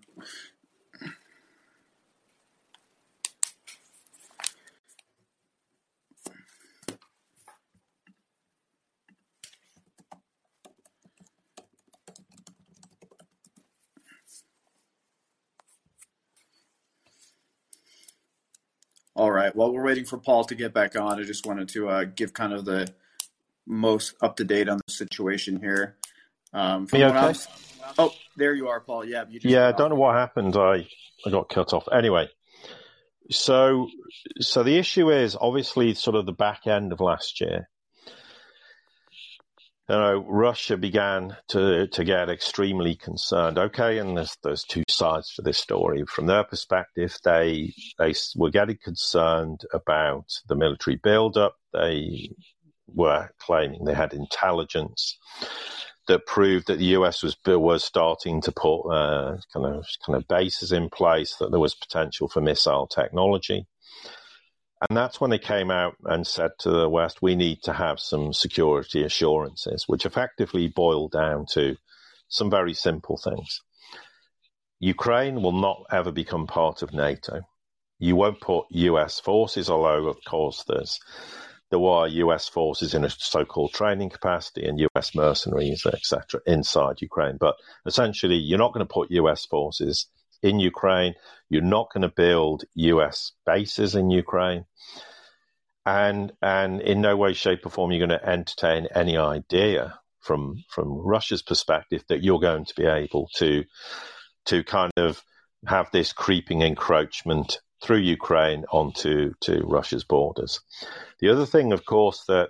All 19.16 19.32
right. 19.32 19.54
While 19.56 19.72
we're 19.72 19.82
waiting 19.82 20.04
for 20.04 20.16
Paul 20.18 20.44
to 20.44 20.54
get 20.54 20.72
back 20.72 20.94
on, 20.94 21.18
I 21.18 21.24
just 21.24 21.44
wanted 21.44 21.68
to 21.70 21.88
uh, 21.88 22.04
give 22.04 22.32
kind 22.32 22.52
of 22.52 22.64
the 22.64 22.94
most 23.66 24.14
up 24.22 24.36
to 24.36 24.44
date 24.44 24.68
on 24.68 24.80
the 24.86 24.92
situation 24.92 25.58
here. 25.58 25.96
Um, 26.54 26.86
Me 26.92 27.04
okay? 27.04 27.34
oh, 27.98 28.12
there 28.36 28.54
you 28.54 28.68
are, 28.68 28.80
Paul. 28.80 29.04
Yeah, 29.04 29.24
yeah. 29.28 29.68
I 29.68 29.72
don't 29.72 29.90
know 29.90 29.96
what 29.96 30.14
happened. 30.14 30.56
I 30.56 30.86
I 31.26 31.30
got 31.30 31.48
cut 31.48 31.72
off. 31.72 31.88
Anyway, 31.92 32.28
so 33.30 33.88
so 34.40 34.62
the 34.62 34.78
issue 34.78 35.10
is 35.10 35.36
obviously 35.38 35.94
sort 35.94 36.16
of 36.16 36.26
the 36.26 36.32
back 36.32 36.66
end 36.66 36.92
of 36.92 37.00
last 37.00 37.40
year 37.40 37.68
you 39.88 39.94
know, 39.96 40.24
Russia 40.26 40.76
began 40.78 41.36
to 41.48 41.86
to 41.88 42.04
get 42.04 42.30
extremely 42.30 42.94
concerned. 42.94 43.58
Okay, 43.58 43.98
and 43.98 44.16
there's 44.16 44.36
there's 44.42 44.64
two 44.64 44.82
sides 44.88 45.34
to 45.34 45.42
this 45.42 45.58
story. 45.58 46.04
From 46.06 46.26
their 46.26 46.44
perspective, 46.44 47.16
they 47.22 47.74
they 47.98 48.14
were 48.34 48.50
getting 48.50 48.78
concerned 48.82 49.60
about 49.74 50.24
the 50.48 50.56
military 50.56 50.96
buildup. 50.96 51.56
They 51.74 52.30
were 52.86 53.28
claiming 53.38 53.84
they 53.84 53.94
had 53.94 54.14
intelligence 54.14 55.18
that 56.06 56.26
proved 56.26 56.66
that 56.66 56.78
the 56.78 56.96
US 56.96 57.22
was 57.22 57.36
was 57.46 57.84
starting 57.84 58.40
to 58.42 58.52
put 58.52 58.82
uh, 58.88 59.38
kind 59.52 59.66
of 59.66 59.86
kind 60.04 60.16
of 60.16 60.28
bases 60.28 60.72
in 60.72 60.90
place, 60.90 61.36
that 61.36 61.50
there 61.50 61.60
was 61.60 61.74
potential 61.74 62.28
for 62.28 62.40
missile 62.40 62.86
technology. 62.86 63.66
And 64.88 64.96
that's 64.96 65.20
when 65.20 65.30
they 65.30 65.38
came 65.38 65.70
out 65.70 65.94
and 66.04 66.26
said 66.26 66.50
to 66.58 66.70
the 66.70 66.88
West, 66.88 67.22
we 67.22 67.36
need 67.36 67.62
to 67.62 67.72
have 67.72 67.98
some 67.98 68.34
security 68.34 69.02
assurances, 69.02 69.84
which 69.86 70.04
effectively 70.04 70.68
boil 70.68 71.08
down 71.08 71.46
to 71.52 71.76
some 72.28 72.50
very 72.50 72.74
simple 72.74 73.16
things. 73.16 73.62
Ukraine 74.80 75.40
will 75.40 75.52
not 75.52 75.84
ever 75.90 76.12
become 76.12 76.46
part 76.46 76.82
of 76.82 76.92
NATO. 76.92 77.40
You 77.98 78.16
won't 78.16 78.40
put 78.40 78.66
US 78.70 79.20
forces, 79.20 79.70
although, 79.70 80.08
of 80.08 80.18
course, 80.26 80.64
there's 80.68 81.00
there 81.74 81.80
were 81.80 82.06
US 82.06 82.46
forces 82.46 82.94
in 82.94 83.04
a 83.04 83.10
so-called 83.10 83.72
training 83.72 84.08
capacity 84.08 84.64
and 84.64 84.78
US 84.94 85.12
mercenaries, 85.12 85.84
etc., 85.84 86.40
inside 86.46 87.02
Ukraine. 87.02 87.36
But 87.36 87.56
essentially, 87.84 88.36
you're 88.36 88.60
not 88.60 88.72
going 88.72 88.86
to 88.86 88.94
put 88.94 89.10
US 89.10 89.44
forces 89.44 90.06
in 90.40 90.60
Ukraine. 90.60 91.14
You're 91.50 91.62
not 91.62 91.92
going 91.92 92.02
to 92.02 92.14
build 92.14 92.62
US 92.74 93.32
bases 93.44 93.96
in 93.96 94.12
Ukraine. 94.12 94.66
And, 95.84 96.32
and 96.40 96.80
in 96.80 97.00
no 97.00 97.16
way, 97.16 97.32
shape, 97.32 97.66
or 97.66 97.70
form 97.70 97.90
you're 97.90 98.06
going 98.06 98.20
to 98.20 98.24
entertain 98.24 98.86
any 98.94 99.16
idea 99.16 99.98
from, 100.20 100.62
from 100.70 100.98
Russia's 100.98 101.42
perspective 101.42 102.04
that 102.08 102.22
you're 102.22 102.38
going 102.38 102.66
to 102.66 102.74
be 102.76 102.86
able 102.86 103.28
to, 103.38 103.64
to 104.44 104.62
kind 104.62 104.92
of 104.96 105.20
have 105.66 105.90
this 105.90 106.12
creeping 106.12 106.62
encroachment 106.62 107.58
through 107.84 107.98
Ukraine 107.98 108.64
onto 108.72 109.34
to 109.40 109.60
Russia's 109.60 110.04
borders. 110.04 110.60
The 111.20 111.28
other 111.28 111.44
thing, 111.44 111.72
of 111.72 111.84
course, 111.84 112.24
that 112.28 112.48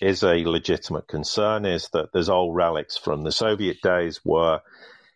is 0.00 0.22
a 0.22 0.44
legitimate 0.44 1.08
concern 1.08 1.66
is 1.66 1.88
that 1.92 2.12
there's 2.12 2.28
old 2.28 2.54
relics 2.54 2.96
from 2.96 3.24
the 3.24 3.32
Soviet 3.32 3.78
days 3.82 4.20
where 4.22 4.60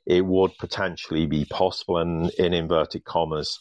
it 0.07 0.25
would 0.25 0.59
potentially 0.59 1.27
be 1.27 1.45
possible, 1.45 1.99
and 1.99 2.31
in 2.31 2.53
inverted 2.53 3.05
commas, 3.05 3.61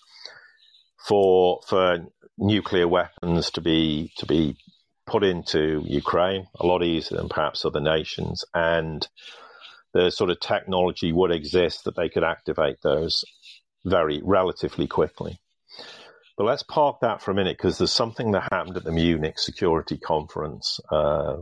for 1.08 1.60
for 1.68 2.08
nuclear 2.40 2.88
weapons 2.88 3.52
to 3.52 3.62
be 3.62 4.12
to 4.18 4.26
be 4.26 4.58
put 5.06 5.24
into 5.24 5.84
Ukraine 5.86 6.48
a 6.60 6.66
lot 6.66 6.84
easier 6.84 7.18
than 7.18 7.30
perhaps 7.30 7.66
other 7.66 7.82
nations, 7.82 8.46
and 8.56 9.08
the 9.94 10.10
sort 10.10 10.32
of 10.32 10.40
technology 10.40 11.12
would 11.12 11.32
exist 11.32 11.84
that 11.84 11.96
they 11.96 12.10
could 12.10 12.24
activate 12.24 12.82
those 12.82 13.24
very 13.86 14.22
relatively 14.24 14.88
quickly. 14.88 15.40
But 16.40 16.46
let's 16.46 16.64
park 16.64 17.02
that 17.02 17.22
for 17.22 17.32
a 17.32 17.36
minute 17.36 17.58
because 17.58 17.78
there's 17.78 17.92
something 17.92 18.32
that 18.32 18.48
happened 18.50 18.78
at 18.78 18.86
the 18.86 18.94
Munich 18.94 19.38
Security 19.38 19.98
Conference, 19.98 20.80
uh, 20.90 21.36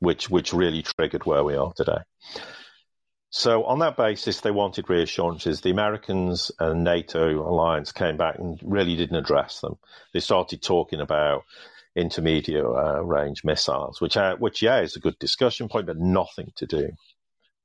which 0.00 0.28
which 0.28 0.52
really 0.52 0.82
triggered 0.82 1.24
where 1.24 1.44
we 1.44 1.54
are 1.54 1.72
today. 1.72 1.98
So 3.30 3.62
on 3.62 3.78
that 3.78 3.96
basis, 3.96 4.40
they 4.40 4.50
wanted 4.50 4.90
reassurances. 4.90 5.60
The 5.60 5.70
Americans 5.70 6.50
and 6.58 6.82
NATO 6.82 7.48
alliance 7.48 7.92
came 7.92 8.16
back 8.16 8.36
and 8.40 8.58
really 8.64 8.96
didn't 8.96 9.14
address 9.14 9.60
them. 9.60 9.78
They 10.12 10.18
started 10.18 10.60
talking 10.60 11.00
about 11.00 11.44
intermediate 11.94 12.64
uh, 12.64 13.04
range 13.04 13.44
missiles, 13.44 14.00
which, 14.00 14.16
uh, 14.16 14.34
which 14.38 14.60
yeah, 14.60 14.80
is 14.80 14.96
a 14.96 15.00
good 15.00 15.20
discussion 15.20 15.68
point, 15.68 15.86
but 15.86 15.98
nothing 15.98 16.50
to 16.56 16.66
do 16.66 16.90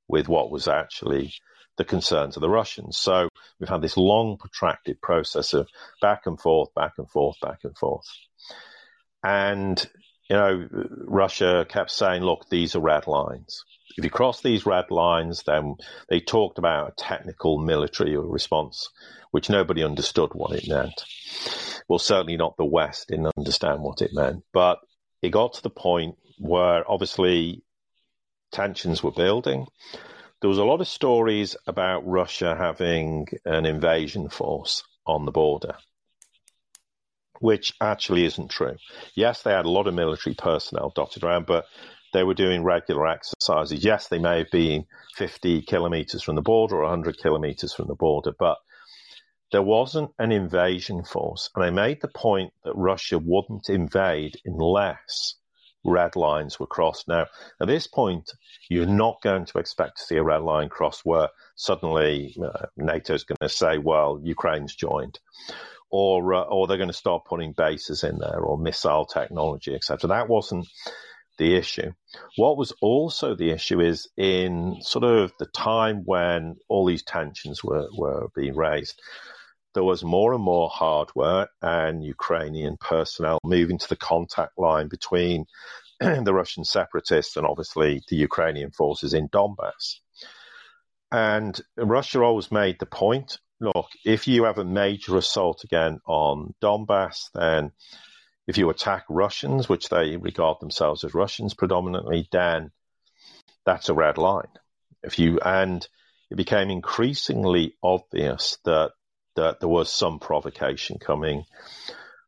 with 0.08 0.28
what 0.28 0.52
was 0.52 0.68
actually 0.68 1.34
the 1.78 1.86
concerns 1.86 2.36
of 2.36 2.42
the 2.42 2.50
Russians. 2.50 2.98
So 2.98 3.30
we've 3.60 3.70
had 3.70 3.82
this 3.82 3.98
long, 3.98 4.38
protracted 4.38 5.02
process 5.02 5.54
of 5.54 5.68
back 6.02 6.24
and 6.26 6.40
forth, 6.40 6.74
back 6.74 6.94
and 6.98 7.10
forth, 7.10 7.38
back 7.42 7.60
and 7.64 7.78
forth. 7.78 8.06
And, 9.24 9.84
you 10.30 10.36
know, 10.36 10.68
Russia 10.72 11.66
kept 11.68 11.92
saying, 11.92 12.24
look, 12.24 12.50
these 12.50 12.76
are 12.76 12.82
red 12.82 13.08
lines 13.08 13.64
if 13.98 14.04
you 14.04 14.10
cross 14.10 14.42
these 14.42 14.66
red 14.66 14.92
lines, 14.92 15.44
then 15.46 15.76
they 16.10 16.20
talked 16.20 16.58
about 16.58 16.90
a 16.90 16.94
technical 16.98 17.58
military 17.58 18.18
response, 18.18 18.90
which 19.32 19.50
nobody 19.50 19.84
understood 19.84 20.32
what 20.34 20.52
it 20.52 20.68
meant. 20.68 21.04
Well, 21.88 22.00
certainly 22.00 22.36
not 22.36 22.58
the 22.58 22.66
West 22.66 23.08
didn't 23.10 23.32
understand 23.38 23.82
what 23.82 24.02
it 24.02 24.12
meant, 24.14 24.44
but 24.52 24.80
it 25.22 25.30
got 25.30 25.54
to 25.54 25.64
the 25.64 25.70
point 25.70 26.16
where 26.38 26.90
obviously 26.90 27.64
tensions 28.52 29.02
were 29.02 29.12
building. 29.12 29.66
There 30.46 30.50
was 30.50 30.60
a 30.60 30.64
lot 30.64 30.80
of 30.80 30.88
stories 30.88 31.56
about 31.66 32.06
Russia 32.06 32.56
having 32.56 33.26
an 33.46 33.66
invasion 33.66 34.30
force 34.30 34.84
on 35.08 35.26
the 35.26 35.32
border, 35.32 35.76
which 37.40 37.74
actually 37.82 38.26
isn't 38.26 38.52
true. 38.52 38.76
Yes, 39.16 39.42
they 39.42 39.50
had 39.50 39.66
a 39.66 39.72
lot 39.72 39.88
of 39.88 39.96
military 39.96 40.36
personnel 40.36 40.94
dotted 40.96 41.24
around, 41.24 41.48
but 41.48 41.66
they 42.14 42.24
were 42.24 42.36
doing 42.36 42.64
regular 42.64 43.08
exercises. 43.08 43.84
Yes, 43.84 44.08
they 44.08 44.20
may 44.20 44.38
have 44.38 44.52
been 44.52 44.86
50 45.16 45.64
kilometers 45.64 46.22
from 46.22 46.36
the 46.36 46.44
border 46.44 46.76
or 46.76 46.84
100 46.84 47.18
kilometers 47.18 47.74
from 47.74 47.88
the 47.88 47.96
border, 47.96 48.32
but 48.38 48.60
there 49.52 49.64
wasn't 49.64 50.12
an 50.20 50.32
invasion 50.32 51.04
force. 51.04 51.50
And 51.56 51.66
I 51.66 51.72
made 51.72 52.02
the 52.02 52.08
point 52.08 52.54
that 52.66 52.76
Russia 52.76 53.18
wouldn't 53.18 53.68
invade 53.68 54.36
unless 54.46 55.38
red 55.86 56.16
lines 56.16 56.60
were 56.60 56.68
crossed. 56.68 57.08
Now, 57.08 57.28
at 57.62 57.68
this 57.68 57.88
point, 57.88 58.32
you're 58.70 58.86
not 58.86 59.22
going 59.22 59.46
to 59.46 59.60
expect 59.60 59.98
to 59.98 60.04
see 60.04 60.16
a 60.18 60.24
red 60.24 60.42
line 60.42 60.70
crossed 60.70 61.06
where 61.06 61.30
suddenly 61.56 62.36
uh, 62.44 62.66
NATO's 62.78 63.24
going 63.24 63.38
to 63.42 63.50
say, 63.50 63.78
well, 63.78 64.20
Ukraine's 64.24 64.76
joined. 64.76 65.20
Or, 65.92 66.34
uh, 66.34 66.42
or 66.42 66.68
they're 66.68 66.78
going 66.78 66.90
to 66.90 66.94
start 66.94 67.26
putting 67.26 67.54
bases 67.54 68.04
in 68.04 68.18
there 68.18 68.40
or 68.40 68.58
missile 68.58 69.06
technology, 69.06 69.74
etc. 69.74 70.10
That 70.10 70.28
wasn't 70.28 70.68
the 71.38 71.56
issue. 71.56 71.92
What 72.38 72.58
was 72.58 72.74
also 72.82 73.36
the 73.36 73.52
issue 73.52 73.80
is 73.80 74.10
in 74.18 74.78
sort 74.82 75.06
of 75.06 75.32
the 75.40 75.46
time 75.46 76.04
when 76.06 76.58
all 76.70 76.86
these 76.86 77.04
tensions 77.04 77.64
were, 77.64 77.88
were 77.96 78.28
being 78.36 78.56
raised, 78.56 79.00
there 79.76 79.84
was 79.84 80.04
more 80.04 80.34
and 80.34 80.44
more 80.44 80.70
hardware 80.70 81.50
and 81.62 82.04
Ukrainian 82.04 82.78
personnel 82.78 83.40
moving 83.44 83.78
to 83.78 83.90
the 83.90 83.96
contact 83.96 84.58
line 84.58 84.88
between 84.88 85.46
the 86.00 86.34
Russian 86.34 86.64
separatists 86.66 87.38
and 87.38 87.46
obviously 87.46 88.02
the 88.10 88.16
Ukrainian 88.16 88.72
forces 88.72 89.14
in 89.14 89.30
Donbass. 89.30 90.00
And 91.12 91.60
Russia 91.78 92.24
always 92.24 92.52
made 92.52 92.80
the 92.80 92.88
point 92.88 93.38
look, 93.60 93.88
if 94.04 94.28
you 94.28 94.46
have 94.46 94.58
a 94.58 94.66
major 94.66 95.16
assault 95.18 95.64
again 95.64 96.00
on 96.06 96.54
Donbass, 96.62 97.30
then 97.34 97.72
if 98.48 98.58
you 98.58 98.70
attack 98.70 99.06
Russians, 99.10 99.70
which 99.70 99.90
they 99.90 100.18
regard 100.18 100.60
themselves 100.60 101.04
as 101.04 101.14
Russians 101.14 101.54
predominantly, 101.54 102.28
then 102.32 102.72
that's 103.66 103.90
a 103.90 103.94
red 103.94 104.18
line. 104.18 104.52
If 105.04 105.20
you 105.20 105.40
and 105.40 105.88
it 106.30 106.36
became 106.36 106.70
increasingly 106.70 107.76
obvious 107.84 108.58
that 108.66 108.92
that 109.36 109.60
there 109.60 109.70
was 109.70 109.92
some 109.92 110.20
provocation 110.20 110.98
coming 111.00 111.44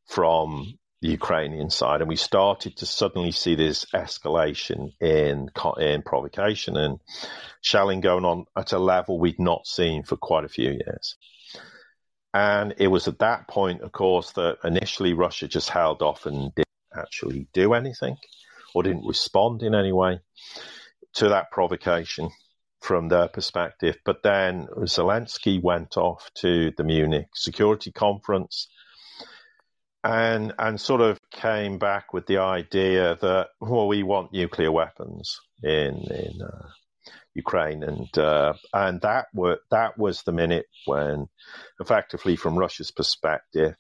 from 0.06 0.78
the 1.02 1.10
Ukrainian 1.10 1.70
side, 1.70 2.02
and 2.02 2.10
we 2.10 2.16
started 2.16 2.78
to 2.78 2.86
suddenly 2.86 3.32
see 3.32 3.56
this 3.56 3.86
escalation 3.94 4.94
in 5.00 5.50
in 5.78 6.02
provocation 6.02 6.76
and 6.76 7.00
shelling 7.62 8.02
going 8.02 8.26
on 8.26 8.46
at 8.56 8.74
a 8.74 8.80
level 8.80 9.20
we'd 9.20 9.40
not 9.40 9.68
seen 9.68 10.04
for 10.04 10.18
quite 10.18 10.44
a 10.44 10.50
few 10.50 10.72
years. 10.72 11.16
And 12.34 12.76
it 12.78 12.88
was 12.88 13.08
at 13.08 13.20
that 13.20 13.48
point, 13.48 13.82
of 13.82 13.92
course, 13.92 14.32
that 14.34 14.58
initially 14.64 15.14
Russia 15.14 15.48
just 15.48 15.70
held 15.70 16.02
off 16.02 16.26
and 16.26 16.54
didn't 16.56 16.68
actually 16.96 17.48
do 17.54 17.74
anything 17.74 18.18
or 18.74 18.84
didn't 18.84 19.08
respond 19.08 19.64
in 19.64 19.74
any 19.76 19.92
way 19.92 20.20
to 21.14 21.30
that 21.30 21.52
provocation 21.52 22.30
from 22.88 23.10
their 23.10 23.28
perspective. 23.28 23.98
But 24.06 24.24
then 24.24 24.68
Zelensky 24.84 25.62
went 25.62 25.98
off 25.98 26.32
to 26.36 26.72
the 26.78 26.86
Munich 26.86 27.28
Security 27.36 27.92
Conference 27.92 28.70
and 30.04 30.54
and 30.58 30.80
sort 30.80 31.02
of 31.02 31.20
came 31.30 31.80
back 31.80 32.14
with 32.14 32.28
the 32.28 32.38
idea 32.38 33.18
that 33.20 33.50
well 33.60 33.90
we 33.90 34.04
want 34.04 34.32
nuclear 34.32 34.72
weapons 34.72 35.38
in 35.62 35.96
in 36.10 36.42
uh, 36.42 36.68
Ukraine, 37.34 37.84
and 37.84 38.18
uh, 38.18 38.54
and 38.74 39.02
that 39.02 39.26
were 39.34 39.60
that 39.70 39.98
was 39.98 40.24
the 40.24 40.32
minute 40.32 40.68
when, 40.86 41.28
effectively, 41.82 42.38
from 42.38 42.58
Russia's 42.58 42.92
perspective, 42.92 43.76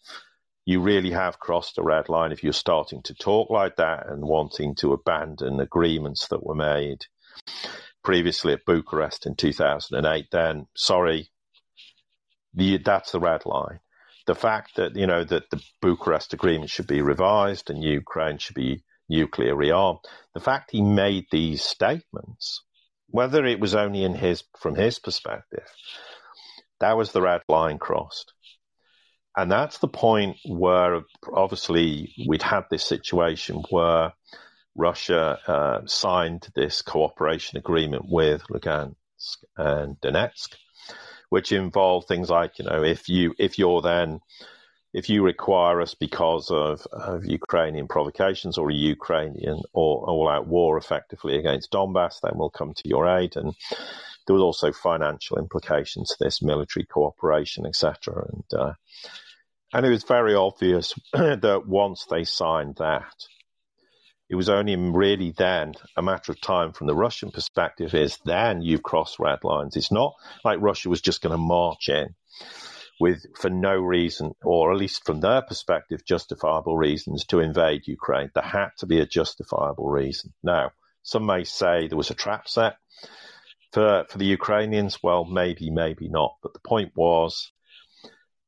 you 0.65 0.81
really 0.81 1.11
have 1.11 1.39
crossed 1.39 1.77
a 1.77 1.83
red 1.83 2.09
line 2.09 2.33
if 2.33 2.43
you're 2.43 2.51
starting 2.67 3.01
to 3.03 3.15
talk 3.15 3.49
like 3.49 3.77
that 3.77 4.07
and 4.09 4.21
wanting 4.21 4.75
to 4.75 4.91
abandon 4.91 5.61
agreements 5.61 6.27
that 6.27 6.45
were 6.45 6.55
made 6.55 7.05
previously 8.03 8.53
at 8.53 8.65
Bucharest 8.65 9.25
in 9.25 9.35
2008, 9.35 10.27
then 10.31 10.67
sorry, 10.75 11.29
the, 12.53 12.77
that's 12.77 13.11
the 13.11 13.19
red 13.19 13.45
line. 13.45 13.79
The 14.25 14.35
fact 14.35 14.75
that, 14.75 14.95
you 14.95 15.07
know, 15.07 15.23
that 15.23 15.49
the 15.49 15.61
Bucharest 15.81 16.33
agreement 16.33 16.69
should 16.69 16.87
be 16.87 17.01
revised 17.01 17.69
and 17.69 17.83
Ukraine 17.83 18.37
should 18.37 18.55
be 18.55 18.83
nuclear 19.09 19.55
rearmed, 19.55 19.99
the 20.33 20.39
fact 20.39 20.71
he 20.71 20.81
made 20.81 21.25
these 21.31 21.63
statements, 21.63 22.63
whether 23.09 23.45
it 23.45 23.59
was 23.59 23.73
only 23.73 24.03
in 24.03 24.13
his, 24.13 24.43
from 24.59 24.75
his 24.75 24.99
perspective, 24.99 25.67
that 26.79 26.97
was 26.97 27.11
the 27.11 27.21
red 27.21 27.41
line 27.47 27.79
crossed. 27.79 28.33
And 29.35 29.51
that's 29.51 29.77
the 29.77 29.87
point 29.87 30.37
where 30.45 31.03
obviously 31.31 32.13
we'd 32.27 32.41
had 32.41 32.63
this 32.69 32.83
situation 32.83 33.63
where 33.69 34.13
Russia 34.77 35.39
uh, 35.47 35.85
signed 35.85 36.47
this 36.55 36.81
cooperation 36.81 37.57
agreement 37.57 38.05
with 38.07 38.43
Lugansk 38.43 39.43
and 39.57 39.99
Donetsk, 39.99 40.55
which 41.29 41.51
involved 41.51 42.07
things 42.07 42.29
like, 42.29 42.59
you 42.59 42.65
know, 42.65 42.83
if 42.83 43.09
you 43.09 43.33
if 43.39 43.57
you're 43.57 43.81
then 43.81 44.19
if 44.93 45.09
you 45.09 45.23
require 45.23 45.81
us 45.81 45.93
because 45.93 46.49
of, 46.49 46.87
of 46.91 47.25
Ukrainian 47.25 47.87
provocations 47.87 48.57
or 48.57 48.71
a 48.71 48.73
Ukrainian 48.73 49.61
or 49.73 50.09
all-out 50.09 50.47
war 50.47 50.77
effectively 50.77 51.37
against 51.37 51.71
Donbass, 51.71 52.21
then 52.21 52.31
we'll 52.35 52.49
come 52.49 52.73
to 52.73 52.87
your 52.87 53.05
aid. 53.07 53.35
And 53.35 53.53
there 54.25 54.33
was 54.33 54.41
also 54.41 54.71
financial 54.71 55.37
implications 55.37 56.09
to 56.09 56.17
this 56.19 56.41
military 56.41 56.85
cooperation, 56.85 57.65
etc. 57.65 58.27
And 58.31 58.59
uh, 58.59 58.73
and 59.73 59.85
it 59.85 59.89
was 59.89 60.03
very 60.03 60.33
obvious 60.33 60.93
that 61.13 61.63
once 61.67 62.05
they 62.05 62.23
signed 62.23 62.77
that, 62.77 63.13
it 64.29 64.35
was 64.35 64.49
only 64.49 64.75
really 64.75 65.31
then 65.31 65.73
a 65.95 66.01
matter 66.01 66.31
of 66.31 66.41
time 66.41 66.73
from 66.73 66.87
the 66.87 66.95
Russian 66.95 67.31
perspective 67.31 67.93
is 67.93 68.17
then 68.25 68.61
you've 68.61 68.83
crossed 68.83 69.19
red 69.19 69.43
lines. 69.43 69.77
It's 69.77 69.91
not 69.91 70.13
like 70.43 70.59
Russia 70.61 70.89
was 70.89 71.01
just 71.01 71.21
going 71.21 71.31
to 71.31 71.37
march 71.37 71.87
in 71.87 72.15
with 72.99 73.25
for 73.37 73.49
no 73.49 73.75
reason, 73.75 74.33
or 74.43 74.71
at 74.71 74.77
least 74.77 75.05
from 75.05 75.21
their 75.21 75.41
perspective, 75.41 76.03
justifiable 76.03 76.77
reasons 76.77 77.25
to 77.25 77.39
invade 77.39 77.87
Ukraine. 77.87 78.31
There 78.33 78.43
had 78.43 78.71
to 78.79 78.85
be 78.85 78.99
a 78.99 79.05
justifiable 79.05 79.89
reason. 79.89 80.33
Now, 80.43 80.71
some 81.03 81.25
may 81.25 81.43
say 81.43 81.87
there 81.87 81.97
was 81.97 82.09
a 82.09 82.15
trap 82.15 82.49
set 82.49 82.77
for 83.71 84.05
for 84.09 84.17
the 84.17 84.25
Ukrainians. 84.25 85.01
Well, 85.01 85.23
maybe, 85.25 85.69
maybe 85.69 86.09
not. 86.09 86.35
But 86.41 86.53
the 86.53 86.59
point 86.59 86.91
was 86.95 87.51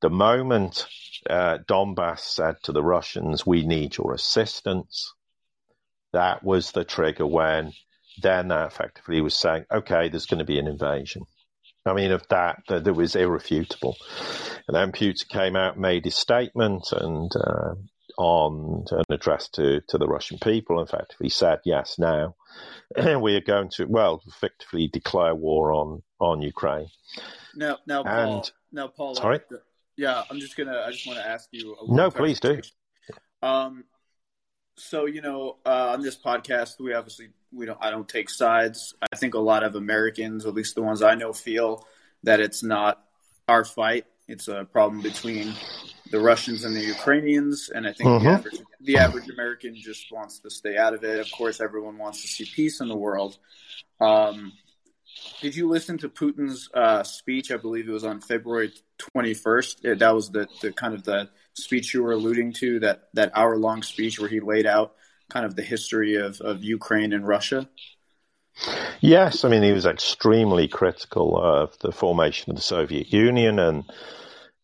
the 0.01 0.09
moment 0.09 0.87
uh, 1.29 1.59
Donbass 1.67 2.21
said 2.21 2.55
to 2.63 2.71
the 2.71 2.83
Russians, 2.83 3.45
"We 3.45 3.65
need 3.65 3.97
your 3.97 4.13
assistance," 4.13 5.13
that 6.13 6.43
was 6.43 6.71
the 6.71 6.83
trigger 6.83 7.25
when 7.25 7.73
then 8.21 8.49
that 8.49 8.67
effectively 8.67 9.21
was 9.21 9.35
saying, 9.35 9.65
"Okay, 9.71 10.09
there's 10.09 10.25
going 10.25 10.39
to 10.39 10.45
be 10.45 10.59
an 10.59 10.67
invasion." 10.67 11.23
I 11.85 11.93
mean, 11.93 12.11
of 12.11 12.27
that, 12.29 12.61
that, 12.67 12.83
that 12.83 12.93
was 12.93 13.15
irrefutable. 13.15 13.95
And 14.67 14.75
then 14.75 14.91
Putin 14.91 15.27
came 15.29 15.55
out, 15.55 15.79
made 15.79 16.05
his 16.05 16.15
statement, 16.15 16.83
and 16.91 17.31
uh, 17.35 17.75
on 18.17 18.83
an 18.91 19.05
address 19.09 19.47
to, 19.49 19.81
to 19.87 19.97
the 19.97 20.07
Russian 20.07 20.37
people. 20.39 20.79
In 20.81 20.87
fact, 20.87 21.15
he 21.21 21.29
said, 21.29 21.59
"Yes, 21.65 21.97
now 21.97 22.35
we 23.21 23.35
are 23.35 23.41
going 23.41 23.69
to 23.75 23.85
well 23.85 24.21
effectively 24.27 24.87
declare 24.87 25.33
war 25.33 25.71
on 25.71 26.03
on 26.19 26.41
Ukraine." 26.41 26.87
Now, 27.55 27.77
now, 27.87 28.03
Paul. 28.03 28.35
And, 28.35 28.51
now, 28.71 28.87
Paul. 28.87 29.15
Sorry. 29.15 29.39
Yeah, 29.97 30.23
I'm 30.29 30.39
just 30.39 30.55
gonna. 30.57 30.83
I 30.85 30.91
just 30.91 31.07
want 31.07 31.19
to 31.19 31.27
ask 31.27 31.47
you. 31.51 31.75
no, 31.87 32.11
please 32.11 32.39
do. 32.39 32.61
Um, 33.41 33.85
so 34.79 35.05
you 35.05 35.21
know, 35.21 35.57
uh, 35.65 35.91
on 35.93 36.01
this 36.01 36.17
podcast, 36.17 36.79
we 36.79 36.93
obviously 36.93 37.29
we 37.51 37.65
don't. 37.65 37.77
I 37.81 37.91
don't 37.91 38.07
take 38.07 38.29
sides. 38.29 38.95
I 39.11 39.15
think 39.15 39.33
a 39.33 39.39
lot 39.39 39.63
of 39.63 39.75
Americans, 39.75 40.45
at 40.45 40.53
least 40.53 40.75
the 40.75 40.81
ones 40.81 41.01
I 41.01 41.15
know, 41.15 41.33
feel 41.33 41.85
that 42.23 42.39
it's 42.39 42.63
not 42.63 43.03
our 43.47 43.65
fight. 43.65 44.05
It's 44.27 44.47
a 44.47 44.65
problem 44.65 45.01
between 45.01 45.53
the 46.11 46.19
Russians 46.19 46.63
and 46.63 46.75
the 46.75 46.81
Ukrainians, 46.81 47.69
and 47.73 47.87
I 47.87 47.93
think 47.93 48.09
uh-huh. 48.09 48.19
the, 48.19 48.29
average, 48.29 48.61
the 48.81 48.97
average 48.97 49.29
American 49.29 49.75
just 49.75 50.11
wants 50.11 50.39
to 50.39 50.49
stay 50.49 50.77
out 50.77 50.93
of 50.93 51.03
it. 51.03 51.19
Of 51.19 51.31
course, 51.31 51.59
everyone 51.59 51.97
wants 51.97 52.21
to 52.21 52.27
see 52.27 52.45
peace 52.45 52.79
in 52.79 52.87
the 52.87 52.95
world. 52.95 53.37
Um, 53.99 54.53
did 55.41 55.55
you 55.55 55.67
listen 55.67 55.97
to 55.99 56.09
Putin's 56.09 56.69
uh, 56.73 57.03
speech? 57.03 57.51
I 57.51 57.57
believe 57.57 57.89
it 57.89 57.91
was 57.91 58.05
on 58.05 58.21
February 58.21 58.71
21st. 59.15 59.99
That 59.99 60.15
was 60.15 60.29
the, 60.29 60.47
the 60.61 60.71
kind 60.71 60.93
of 60.93 61.03
the 61.03 61.29
speech 61.59 61.93
you 61.93 62.03
were 62.03 62.13
alluding 62.13 62.53
to, 62.53 62.79
that, 62.79 63.09
that 63.13 63.31
hour 63.35 63.57
long 63.57 63.83
speech 63.83 64.19
where 64.19 64.29
he 64.29 64.39
laid 64.39 64.65
out 64.65 64.95
kind 65.29 65.45
of 65.45 65.55
the 65.55 65.61
history 65.61 66.15
of, 66.15 66.41
of 66.41 66.63
Ukraine 66.63 67.13
and 67.13 67.27
Russia. 67.27 67.69
Yes, 68.99 69.45
I 69.45 69.49
mean, 69.49 69.63
he 69.63 69.71
was 69.71 69.85
extremely 69.85 70.67
critical 70.67 71.37
of 71.37 71.77
the 71.79 71.91
formation 71.91 72.51
of 72.51 72.57
the 72.57 72.61
Soviet 72.61 73.13
Union 73.13 73.59
and 73.59 73.83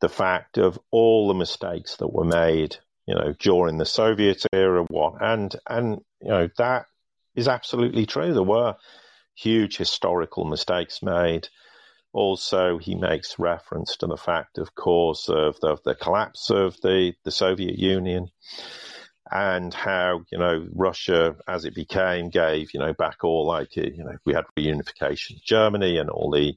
the 0.02 0.10
fact 0.10 0.58
of 0.58 0.78
all 0.92 1.28
the 1.28 1.34
mistakes 1.34 1.96
that 1.98 2.12
were 2.12 2.26
made, 2.26 2.78
you 3.06 3.16
know, 3.16 3.34
during 3.40 3.78
the 3.78 3.86
Soviet 3.86 4.44
era, 4.52 4.84
what, 4.90 5.14
and, 5.22 5.56
and, 5.70 6.02
you 6.22 6.30
know, 6.30 6.50
that 6.58 6.86
is 7.36 7.48
absolutely 7.48 8.06
true. 8.06 8.34
There 8.34 8.44
were 8.44 8.76
huge 9.36 9.78
historical 9.78 10.46
mistakes 10.46 11.02
made. 11.02 11.48
Also, 12.16 12.78
he 12.78 12.96
makes 12.96 13.38
reference 13.38 13.98
to 13.98 14.08
the 14.08 14.16
fact, 14.16 14.58
of 14.58 14.74
course, 14.74 15.28
of 15.28 15.60
the, 15.60 15.76
the 15.84 15.94
collapse 15.94 16.50
of 16.50 16.80
the, 16.80 17.14
the 17.26 17.32
Soviet 17.32 17.78
Union 17.78 18.32
and 19.30 19.74
how, 19.74 20.22
you 20.32 20.38
know, 20.38 20.66
Russia, 20.74 21.36
as 21.46 21.66
it 21.66 21.76
became, 21.76 22.30
gave, 22.30 22.74
you 22.74 22.80
know, 22.80 22.94
back 22.94 23.26
all 23.26 23.46
like, 23.46 23.76
you 23.76 24.02
know, 24.06 24.16
we 24.26 24.34
had 24.34 24.46
reunification 24.58 25.36
of 25.36 25.44
Germany 25.44 25.98
and 25.98 26.10
all 26.10 26.32
the, 26.32 26.54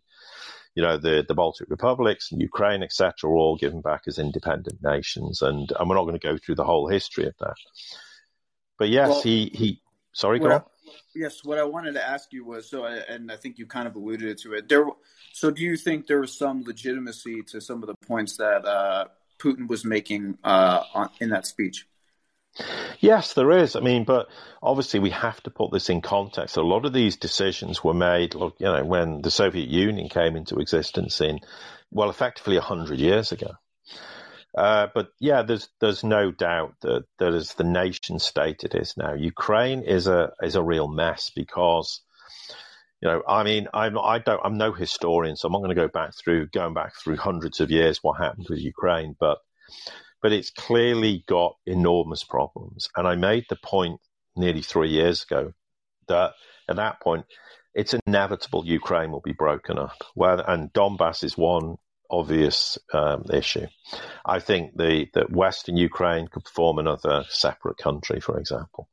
you 0.76 0.82
know, 0.84 0.96
the, 0.96 1.24
the 1.26 1.34
Baltic 1.34 1.68
republics 1.70 2.30
and 2.30 2.40
Ukraine, 2.40 2.84
etc., 2.84 3.28
were 3.28 3.36
all 3.36 3.56
given 3.56 3.80
back 3.80 4.02
as 4.06 4.20
independent 4.20 4.78
nations. 4.80 5.42
And, 5.42 5.72
and 5.76 5.88
we're 5.88 5.96
not 5.96 6.04
going 6.04 6.20
to 6.20 6.28
go 6.28 6.38
through 6.38 6.54
the 6.54 6.64
whole 6.64 6.86
history 6.86 7.26
of 7.26 7.34
that. 7.40 7.56
But 8.78 8.90
yes, 8.90 9.08
well, 9.08 9.22
he, 9.22 9.50
he, 9.52 9.82
sorry, 10.12 10.38
go 10.38 10.52
on. 10.52 10.62
Yes, 11.14 11.44
what 11.44 11.58
I 11.58 11.64
wanted 11.64 11.94
to 11.94 12.06
ask 12.06 12.32
you 12.32 12.44
was 12.44 12.68
so, 12.68 12.84
and 12.84 13.30
I 13.30 13.36
think 13.36 13.58
you 13.58 13.66
kind 13.66 13.86
of 13.86 13.96
alluded 13.96 14.38
to 14.38 14.54
it. 14.54 14.68
There, 14.68 14.86
so 15.32 15.50
do 15.50 15.62
you 15.62 15.76
think 15.76 16.06
there 16.06 16.20
was 16.20 16.36
some 16.36 16.62
legitimacy 16.64 17.42
to 17.48 17.60
some 17.60 17.82
of 17.82 17.88
the 17.88 17.94
points 18.06 18.36
that 18.36 18.64
uh, 18.64 19.06
Putin 19.38 19.68
was 19.68 19.84
making 19.84 20.38
uh, 20.44 20.82
on, 20.94 21.10
in 21.20 21.30
that 21.30 21.46
speech? 21.46 21.86
Yes, 23.00 23.34
there 23.34 23.50
is. 23.52 23.76
I 23.76 23.80
mean, 23.80 24.04
but 24.04 24.28
obviously 24.62 25.00
we 25.00 25.10
have 25.10 25.40
to 25.44 25.50
put 25.50 25.70
this 25.70 25.90
in 25.90 26.00
context. 26.00 26.56
A 26.56 26.62
lot 26.62 26.84
of 26.84 26.92
these 26.92 27.16
decisions 27.16 27.84
were 27.84 27.94
made, 27.94 28.34
look, 28.34 28.56
you 28.58 28.66
know, 28.66 28.84
when 28.84 29.22
the 29.22 29.30
Soviet 29.30 29.68
Union 29.68 30.08
came 30.08 30.34
into 30.36 30.58
existence 30.58 31.20
in, 31.20 31.40
well, 31.90 32.10
effectively 32.10 32.56
a 32.56 32.62
hundred 32.62 32.98
years 32.98 33.32
ago. 33.32 33.52
Uh, 34.56 34.88
but 34.94 35.10
yeah, 35.20 35.42
there's 35.42 35.68
there's 35.80 36.02
no 36.04 36.30
doubt 36.30 36.74
that 36.80 37.04
that 37.18 37.34
as 37.34 37.54
the 37.54 37.64
nation 37.64 38.18
state 38.18 38.64
it 38.64 38.74
is 38.74 38.94
now, 38.96 39.14
Ukraine 39.14 39.82
is 39.82 40.06
a 40.06 40.32
is 40.42 40.54
a 40.54 40.62
real 40.62 40.88
mess 40.88 41.30
because 41.34 42.00
you 43.00 43.08
know, 43.08 43.22
I 43.28 43.44
mean, 43.44 43.68
I'm 43.72 43.98
I 43.98 44.18
don't 44.18 44.40
I'm 44.42 44.58
no 44.58 44.72
historian, 44.72 45.36
so 45.36 45.46
I'm 45.46 45.52
not 45.52 45.58
going 45.58 45.70
to 45.70 45.74
go 45.74 45.88
back 45.88 46.14
through 46.16 46.48
going 46.48 46.74
back 46.74 46.94
through 46.96 47.16
hundreds 47.16 47.60
of 47.60 47.70
years 47.70 47.98
what 48.02 48.18
happened 48.18 48.46
with 48.48 48.58
Ukraine, 48.58 49.14
but 49.20 49.38
but 50.20 50.32
it's 50.32 50.50
clearly 50.50 51.24
got 51.28 51.56
enormous 51.66 52.24
problems. 52.24 52.88
And 52.96 53.06
I 53.06 53.14
made 53.14 53.44
the 53.48 53.56
point 53.56 54.00
nearly 54.34 54.62
three 54.62 54.88
years 54.88 55.22
ago 55.22 55.52
that 56.08 56.32
at 56.68 56.76
that 56.76 57.00
point 57.00 57.26
it's 57.74 57.94
inevitable 58.06 58.66
Ukraine 58.66 59.12
will 59.12 59.20
be 59.20 59.32
broken 59.32 59.78
up. 59.78 60.02
Well, 60.16 60.40
and 60.40 60.72
Donbass 60.72 61.22
is 61.22 61.38
one 61.38 61.76
obvious 62.10 62.78
um, 62.92 63.24
issue. 63.32 63.66
I 64.24 64.40
think 64.40 64.76
the 64.76 65.06
that 65.14 65.30
Western 65.30 65.76
Ukraine 65.76 66.28
could 66.28 66.46
form 66.48 66.78
another 66.78 67.24
separate 67.28 67.78
country, 67.78 68.20
for 68.20 68.38
example. 68.38 68.88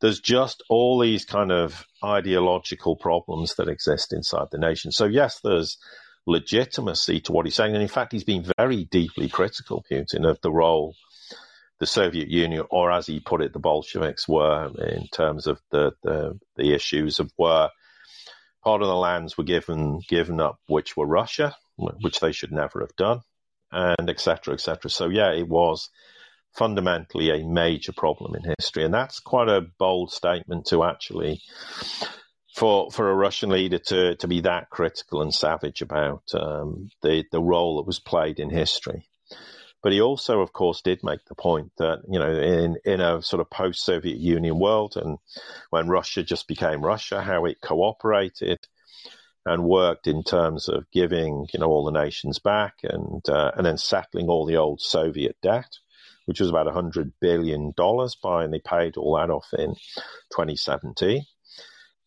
There's 0.00 0.20
just 0.20 0.62
all 0.68 0.98
these 0.98 1.24
kind 1.24 1.52
of 1.52 1.86
ideological 2.04 2.96
problems 2.96 3.54
that 3.56 3.68
exist 3.68 4.12
inside 4.12 4.48
the 4.50 4.58
nation. 4.58 4.92
So 4.92 5.04
yes, 5.04 5.40
there's 5.40 5.78
legitimacy 6.26 7.20
to 7.20 7.32
what 7.32 7.46
he's 7.46 7.54
saying, 7.54 7.74
and 7.74 7.82
in 7.82 7.88
fact, 7.88 8.12
he's 8.12 8.24
been 8.24 8.46
very 8.58 8.84
deeply 8.84 9.28
critical, 9.28 9.84
Putin, 9.90 10.28
of 10.28 10.40
the 10.42 10.52
role 10.52 10.94
the 11.78 11.86
Soviet 11.86 12.28
Union, 12.28 12.64
or 12.70 12.90
as 12.90 13.06
he 13.06 13.20
put 13.20 13.40
it, 13.40 13.52
the 13.52 13.58
Bolsheviks 13.58 14.26
were 14.26 14.70
in 14.78 15.06
terms 15.08 15.46
of 15.46 15.60
the 15.70 15.92
the, 16.02 16.38
the 16.56 16.74
issues 16.74 17.20
of 17.20 17.30
where 17.36 17.70
part 18.64 18.82
of 18.82 18.88
the 18.88 18.96
lands 18.96 19.38
were 19.38 19.44
given 19.44 20.00
given 20.08 20.40
up, 20.40 20.58
which 20.66 20.96
were 20.96 21.06
Russia, 21.06 21.54
which 21.78 22.20
they 22.20 22.32
should 22.32 22.52
never 22.52 22.80
have 22.80 22.94
done, 22.96 23.20
and 23.72 24.10
etc. 24.10 24.54
etc. 24.54 24.90
So 24.90 25.08
yeah, 25.08 25.32
it 25.32 25.48
was 25.48 25.88
fundamentally 26.52 27.30
a 27.30 27.46
major 27.46 27.92
problem 27.92 28.34
in 28.34 28.54
history, 28.58 28.84
and 28.84 28.92
that's 28.92 29.20
quite 29.20 29.48
a 29.48 29.66
bold 29.78 30.12
statement 30.12 30.66
to 30.66 30.84
actually 30.84 31.40
for 32.54 32.90
for 32.90 33.10
a 33.10 33.14
Russian 33.14 33.50
leader 33.50 33.78
to 33.78 34.16
to 34.16 34.28
be 34.28 34.40
that 34.42 34.70
critical 34.70 35.22
and 35.22 35.34
savage 35.34 35.82
about 35.82 36.22
um, 36.34 36.90
the 37.02 37.24
the 37.30 37.42
role 37.42 37.76
that 37.76 37.86
was 37.86 38.00
played 38.00 38.40
in 38.40 38.50
history. 38.50 39.08
But 39.80 39.92
he 39.92 40.00
also, 40.00 40.40
of 40.40 40.52
course, 40.52 40.82
did 40.82 41.04
make 41.04 41.24
the 41.26 41.36
point 41.36 41.70
that, 41.78 42.02
you 42.10 42.18
know, 42.18 42.32
in, 42.32 42.78
in 42.84 43.00
a 43.00 43.22
sort 43.22 43.40
of 43.40 43.48
post 43.48 43.84
Soviet 43.84 44.18
Union 44.18 44.58
world 44.58 44.96
and 44.96 45.18
when 45.70 45.88
Russia 45.88 46.24
just 46.24 46.48
became 46.48 46.84
Russia, 46.84 47.22
how 47.22 47.44
it 47.44 47.60
cooperated 47.60 48.58
and 49.48 49.64
worked 49.64 50.06
in 50.06 50.22
terms 50.22 50.68
of 50.68 50.90
giving, 50.92 51.46
you 51.52 51.60
know, 51.60 51.68
all 51.68 51.84
the 51.84 51.98
nations 51.98 52.38
back 52.38 52.74
and, 52.82 53.28
uh, 53.28 53.52
and 53.56 53.66
then 53.66 53.78
settling 53.78 54.28
all 54.28 54.46
the 54.46 54.56
old 54.56 54.80
Soviet 54.80 55.36
debt, 55.42 55.70
which 56.26 56.40
was 56.40 56.50
about 56.50 56.66
$100 56.66 57.12
billion 57.20 57.72
by, 58.22 58.44
and 58.44 58.52
they 58.52 58.60
paid 58.60 58.96
all 58.96 59.16
that 59.16 59.30
off 59.30 59.48
in 59.52 59.74
2017 60.32 61.24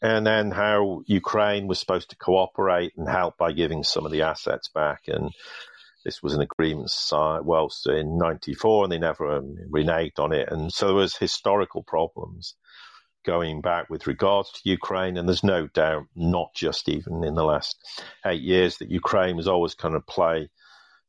and 0.02 0.26
then 0.26 0.52
how 0.52 1.04
Ukraine 1.06 1.68
was 1.68 1.80
supposed 1.80 2.10
to 2.10 2.16
cooperate 2.16 2.94
and 2.98 3.08
help 3.08 3.38
by 3.38 3.52
giving 3.52 3.84
some 3.84 4.06
of 4.06 4.12
the 4.12 4.24
assets 4.24 4.68
back. 4.70 5.02
And 5.08 5.30
this 6.04 6.24
was 6.24 6.34
an 6.34 6.42
agreement 6.42 6.90
signed 6.90 7.46
well 7.46 7.70
in 7.86 8.18
'94, 8.18 8.86
and 8.86 8.92
they 8.92 8.98
never 8.98 9.38
um, 9.38 9.56
reneged 9.70 10.18
on 10.18 10.34
it. 10.34 10.52
And 10.52 10.74
so 10.74 10.88
there 10.88 10.96
was 10.96 11.16
historical 11.16 11.84
problems 11.84 12.56
going 13.24 13.62
back 13.62 13.90
with 13.90 14.08
regards 14.08 14.52
to 14.52 14.70
Ukraine. 14.70 15.18
And 15.18 15.28
there's 15.28 15.44
no 15.44 15.68
doubt, 15.68 16.06
not 16.16 16.54
just 16.56 16.90
even 16.90 17.24
in 17.24 17.36
the 17.36 17.44
last 17.44 17.78
eight 18.26 18.42
years, 18.42 18.78
that 18.78 18.92
Ukraine 18.92 19.36
was 19.36 19.48
always 19.48 19.76
kind 19.76 19.96
of 19.96 20.06
play 20.08 20.50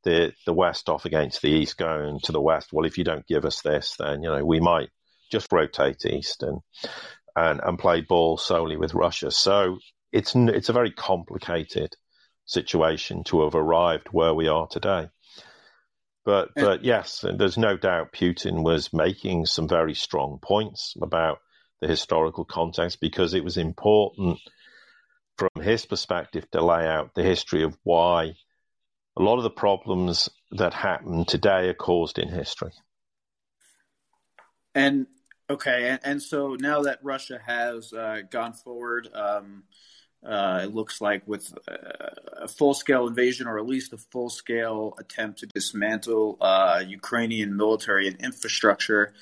the 0.05 0.33
the 0.47 0.53
West 0.53 0.89
off 0.89 1.05
against 1.05 1.43
the 1.43 1.51
East, 1.51 1.77
going 1.77 2.21
to 2.25 2.33
the 2.33 2.41
West. 2.41 2.73
Well, 2.73 2.87
if 2.87 2.99
you 2.99 3.05
don't 3.05 3.27
give 3.27 3.45
us 3.45 3.63
this, 3.63 3.97
then 3.99 4.23
you 4.23 4.29
know 4.29 4.45
we 4.45 4.61
might 4.61 4.91
just 5.31 5.53
rotate 5.53 6.05
east 6.05 6.43
and 6.43 6.61
and, 7.35 7.61
and 7.65 7.79
play 7.79 8.03
ball 8.03 8.37
solely 8.37 8.77
with 8.77 8.95
Russia. 8.95 9.31
So 9.31 9.79
it's 10.13 10.35
it's 10.35 10.69
a 10.69 10.75
very 10.75 10.91
complicated 10.91 11.95
situation 12.45 13.25
to 13.25 13.45
have 13.45 13.55
arrived 13.55 14.09
where 14.11 14.35
we 14.35 14.49
are 14.49 14.67
today. 14.67 15.09
But 16.25 16.51
but 16.55 16.85
yes, 16.85 17.25
there's 17.37 17.59
no 17.59 17.77
doubt 17.77 18.13
Putin 18.13 18.63
was 18.63 18.93
making 18.93 19.47
some 19.47 19.67
very 19.67 19.95
strong 19.95 20.39
points 20.41 20.95
about 21.01 21.39
the 21.83 21.89
historical 21.89 22.47
context 22.47 23.01
because 23.01 23.35
it 23.35 23.45
was 23.45 23.59
important 23.59 24.39
from 25.37 25.63
his 25.63 25.85
perspective 25.85 26.51
to 26.53 26.65
lay 26.65 26.87
out 26.87 27.15
the 27.15 27.23
history 27.23 27.63
of 27.65 27.77
why 27.83 28.33
a 29.19 29.23
lot 29.23 29.37
of 29.37 29.43
the 29.43 29.51
problems 29.51 30.31
that 30.53 30.73
happen 30.73 31.27
today 31.27 31.69
are 31.69 31.75
caused 31.75 32.19
in 32.19 32.29
history. 32.29 32.73
And 34.75 35.07
Okay, 35.53 35.91
and, 35.91 36.01
and 36.03 36.23
so 36.23 36.57
now 36.59 36.83
that 36.83 37.01
Russia 37.03 37.39
has 37.45 37.93
uh, 37.93 38.23
gone 38.31 38.55
forward, 38.55 39.09
um, 39.13 39.65
uh, 40.25 40.61
it 40.63 40.75
looks 40.75 41.03
like 41.03 41.29
with 41.29 41.53
a 41.69 42.49
full 42.49 42.73
scale 42.73 43.07
invasion 43.07 43.47
or 43.47 43.59
at 43.59 43.67
least 43.67 43.93
a 43.93 43.99
full 43.99 44.31
scale 44.31 44.95
attempt 44.99 45.41
to 45.41 45.47
dismantle 45.47 46.39
uh, 46.41 46.83
Ukrainian 46.87 47.55
military 47.55 48.07
and 48.09 48.19
infrastructure, 48.23 49.13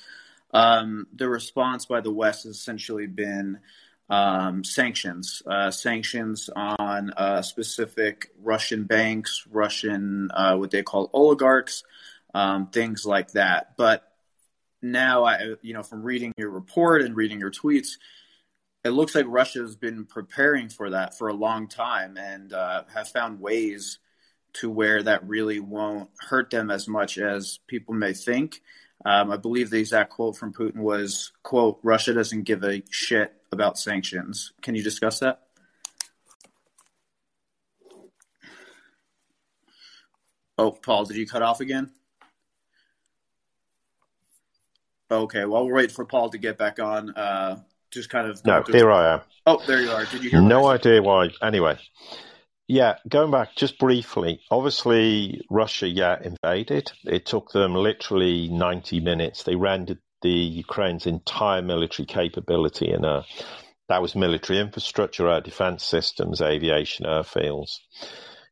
um, 0.53 1.07
the 1.13 1.29
response 1.29 1.85
by 1.85 2.01
the 2.01 2.11
West 2.11 2.43
has 2.43 2.55
essentially 2.55 3.07
been 3.07 3.59
um, 4.09 4.63
sanctions, 4.63 5.41
uh, 5.45 5.71
sanctions 5.71 6.49
on 6.55 7.11
uh, 7.11 7.41
specific 7.41 8.29
Russian 8.41 8.83
banks, 8.83 9.45
Russian, 9.49 10.29
uh, 10.33 10.57
what 10.57 10.71
they 10.71 10.83
call 10.83 11.09
oligarchs, 11.13 11.83
um, 12.33 12.67
things 12.67 13.05
like 13.05 13.31
that. 13.31 13.77
But 13.77 14.11
now 14.81 15.23
I, 15.23 15.55
you 15.61 15.73
know, 15.73 15.83
from 15.83 16.03
reading 16.03 16.33
your 16.37 16.49
report 16.49 17.01
and 17.01 17.15
reading 17.15 17.39
your 17.39 17.51
tweets, 17.51 17.97
it 18.83 18.89
looks 18.89 19.15
like 19.15 19.25
Russia 19.27 19.59
has 19.59 19.75
been 19.75 20.05
preparing 20.05 20.67
for 20.67 20.89
that 20.89 21.17
for 21.17 21.29
a 21.29 21.33
long 21.33 21.67
time 21.67 22.17
and 22.17 22.51
uh, 22.51 22.83
have 22.93 23.07
found 23.07 23.39
ways 23.39 23.99
to 24.53 24.69
where 24.69 25.01
that 25.03 25.25
really 25.27 25.59
won't 25.59 26.09
hurt 26.19 26.49
them 26.49 26.69
as 26.71 26.87
much 26.87 27.17
as 27.17 27.59
people 27.67 27.93
may 27.93 28.11
think. 28.11 28.61
Um, 29.05 29.31
I 29.31 29.37
believe 29.37 29.69
the 29.69 29.79
exact 29.79 30.11
quote 30.11 30.37
from 30.37 30.53
Putin 30.53 30.77
was, 30.77 31.31
"quote 31.43 31.79
Russia 31.83 32.13
doesn't 32.13 32.43
give 32.43 32.63
a 32.63 32.83
shit 32.89 33.33
about 33.51 33.79
sanctions." 33.79 34.53
Can 34.61 34.75
you 34.75 34.83
discuss 34.83 35.19
that? 35.19 35.41
Oh, 40.57 40.71
Paul, 40.71 41.05
did 41.05 41.17
you 41.17 41.25
cut 41.25 41.41
off 41.41 41.59
again? 41.59 41.91
Okay, 45.09 45.45
well, 45.45 45.65
we'll 45.65 45.75
wait 45.75 45.91
for 45.91 46.05
Paul 46.05 46.29
to 46.29 46.37
get 46.37 46.57
back 46.57 46.79
on. 46.79 47.09
Uh, 47.11 47.59
just 47.89 48.09
kind 48.09 48.27
of. 48.27 48.45
No, 48.45 48.63
here 48.63 48.91
I 48.91 49.15
am. 49.15 49.21
Oh, 49.45 49.61
there 49.67 49.81
you 49.81 49.91
are. 49.91 50.05
Did 50.05 50.23
you 50.23 50.29
hear? 50.29 50.41
No 50.41 50.67
idea 50.67 51.01
why. 51.01 51.31
Anyway, 51.41 51.77
yeah, 52.71 52.95
going 53.09 53.31
back 53.31 53.53
just 53.57 53.77
briefly. 53.77 54.39
Obviously, 54.49 55.41
Russia, 55.49 55.89
yeah, 55.89 56.17
invaded. 56.23 56.89
It 57.03 57.25
took 57.25 57.51
them 57.51 57.75
literally 57.75 58.47
90 58.47 59.01
minutes. 59.01 59.43
They 59.43 59.57
rendered 59.57 59.99
the 60.21 60.29
Ukraine's 60.29 61.05
entire 61.05 61.61
military 61.61 62.05
capability, 62.05 62.89
in 62.89 63.03
a 63.03 63.25
that 63.89 64.01
was 64.01 64.15
military 64.15 64.59
infrastructure, 64.59 65.27
air 65.27 65.41
defense 65.41 65.83
systems, 65.83 66.39
aviation, 66.39 67.05
airfields, 67.05 67.79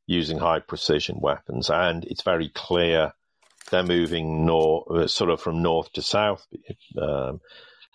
using 0.06 0.38
high 0.38 0.60
precision 0.60 1.20
weapons. 1.22 1.70
And 1.70 2.04
it's 2.04 2.24
very 2.24 2.50
clear 2.50 3.14
they're 3.72 3.84
moving 3.84 4.46
north, 4.46 4.92
uh, 4.92 5.08
sort 5.08 5.30
of 5.30 5.40
from 5.40 5.62
north 5.62 5.94
to 5.94 6.02
south 6.02 6.46
um, 7.02 7.40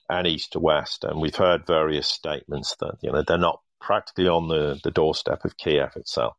and 0.09 0.27
east 0.27 0.53
to 0.53 0.59
west. 0.59 1.05
And 1.05 1.21
we've 1.21 1.37
heard 1.37 1.67
various 1.67 2.09
statements 2.09 2.77
that 2.81 2.95
you 3.03 3.13
know 3.13 3.23
they're 3.27 3.37
not 3.37 3.61
practically 3.85 4.29
on 4.29 4.49
the, 4.49 4.81
the 4.83 4.91
doorstep 4.91 5.45
of 5.45 5.57
Kiev 5.57 5.91
itself. 5.97 6.35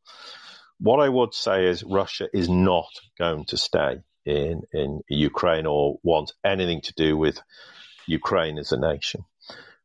What 0.80 1.00
I 1.00 1.08
would 1.08 1.34
say 1.34 1.68
is 1.68 1.84
Russia 1.84 2.28
is 2.34 2.50
not 2.50 2.90
going 3.18 3.46
to 3.46 3.58
stay 3.58 4.02
in 4.26 4.64
in 4.74 5.02
Ukraine 5.08 5.68
or 5.68 6.00
want 6.04 6.34
anything 6.44 6.82
to 6.82 6.94
do 6.94 7.16
with 7.16 7.40
Ukraine 8.08 8.58
as 8.58 8.72
a 8.72 8.80
nation. 8.80 9.24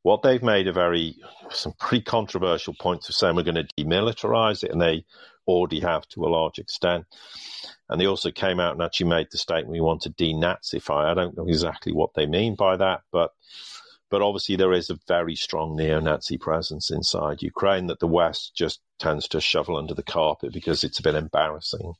What 0.02 0.22
they've 0.22 0.42
made 0.42 0.66
a 0.66 0.72
very 0.72 1.16
some 1.50 1.74
pretty 1.78 2.02
controversial 2.02 2.74
points 2.80 3.08
of 3.08 3.14
saying 3.14 3.36
we're 3.36 3.42
going 3.42 3.66
to 3.66 3.68
demilitarize 3.78 4.64
it, 4.64 4.70
and 4.72 4.80
they 4.80 5.04
already 5.46 5.80
have 5.80 6.08
to 6.08 6.24
a 6.24 6.34
large 6.38 6.58
extent. 6.58 7.04
And 7.88 8.00
they 8.00 8.06
also 8.06 8.30
came 8.30 8.60
out 8.60 8.72
and 8.72 8.82
actually 8.82 9.10
made 9.10 9.28
the 9.30 9.38
statement 9.38 9.72
we 9.72 9.80
want 9.80 10.02
to 10.02 10.10
denazify. 10.10 11.04
I 11.04 11.14
don't 11.14 11.36
know 11.36 11.46
exactly 11.46 11.92
what 11.92 12.14
they 12.14 12.26
mean 12.26 12.54
by 12.54 12.76
that, 12.76 13.02
but 13.12 13.32
but 14.10 14.22
obviously 14.22 14.56
there 14.56 14.72
is 14.72 14.90
a 14.90 14.98
very 15.06 15.36
strong 15.36 15.76
neo-Nazi 15.76 16.36
presence 16.36 16.90
inside 16.90 17.42
Ukraine 17.42 17.86
that 17.86 18.00
the 18.00 18.06
West 18.06 18.52
just 18.54 18.80
tends 18.98 19.28
to 19.28 19.40
shovel 19.40 19.76
under 19.76 19.94
the 19.94 20.02
carpet 20.02 20.52
because 20.52 20.84
it's 20.84 20.98
a 20.98 21.02
bit 21.02 21.14
embarrassing 21.14 21.94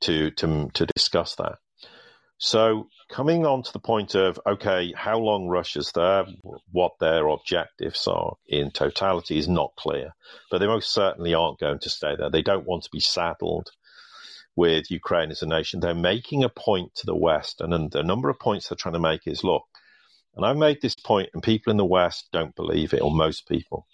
to 0.00 0.30
to 0.32 0.70
to 0.74 0.86
discuss 0.86 1.34
that. 1.36 1.58
So 2.38 2.88
coming 3.10 3.44
on 3.44 3.64
to 3.64 3.72
the 3.72 3.80
point 3.80 4.14
of 4.14 4.40
okay, 4.46 4.92
how 4.96 5.18
long 5.18 5.48
Russia's 5.48 5.92
there, 5.92 6.24
what 6.70 6.92
their 7.00 7.26
objectives 7.28 8.06
are 8.06 8.36
in 8.46 8.70
totality 8.70 9.38
is 9.38 9.48
not 9.48 9.74
clear, 9.76 10.14
but 10.50 10.58
they 10.58 10.66
most 10.66 10.92
certainly 10.92 11.34
aren't 11.34 11.58
going 11.58 11.80
to 11.80 11.90
stay 11.90 12.14
there. 12.16 12.30
They 12.30 12.42
don't 12.42 12.66
want 12.66 12.84
to 12.84 12.90
be 12.90 13.00
saddled 13.00 13.70
with 14.54 14.90
Ukraine 14.90 15.30
as 15.30 15.42
a 15.42 15.46
nation. 15.46 15.80
They're 15.80 15.94
making 15.94 16.42
a 16.42 16.48
point 16.48 16.94
to 16.96 17.06
the 17.06 17.14
West, 17.14 17.60
and 17.60 17.90
the 17.90 18.02
number 18.02 18.28
of 18.28 18.40
points 18.40 18.68
they're 18.68 18.76
trying 18.76 18.94
to 18.94 18.98
make 19.00 19.26
is 19.26 19.44
look, 19.44 19.62
and 20.36 20.44
I've 20.44 20.56
made 20.56 20.80
this 20.80 20.94
point, 20.94 21.30
and 21.34 21.42
people 21.42 21.70
in 21.70 21.76
the 21.76 21.84
West 21.84 22.28
don't 22.32 22.54
believe 22.54 22.94
it, 22.94 23.02
or 23.02 23.10
most 23.10 23.48
people, 23.48 23.86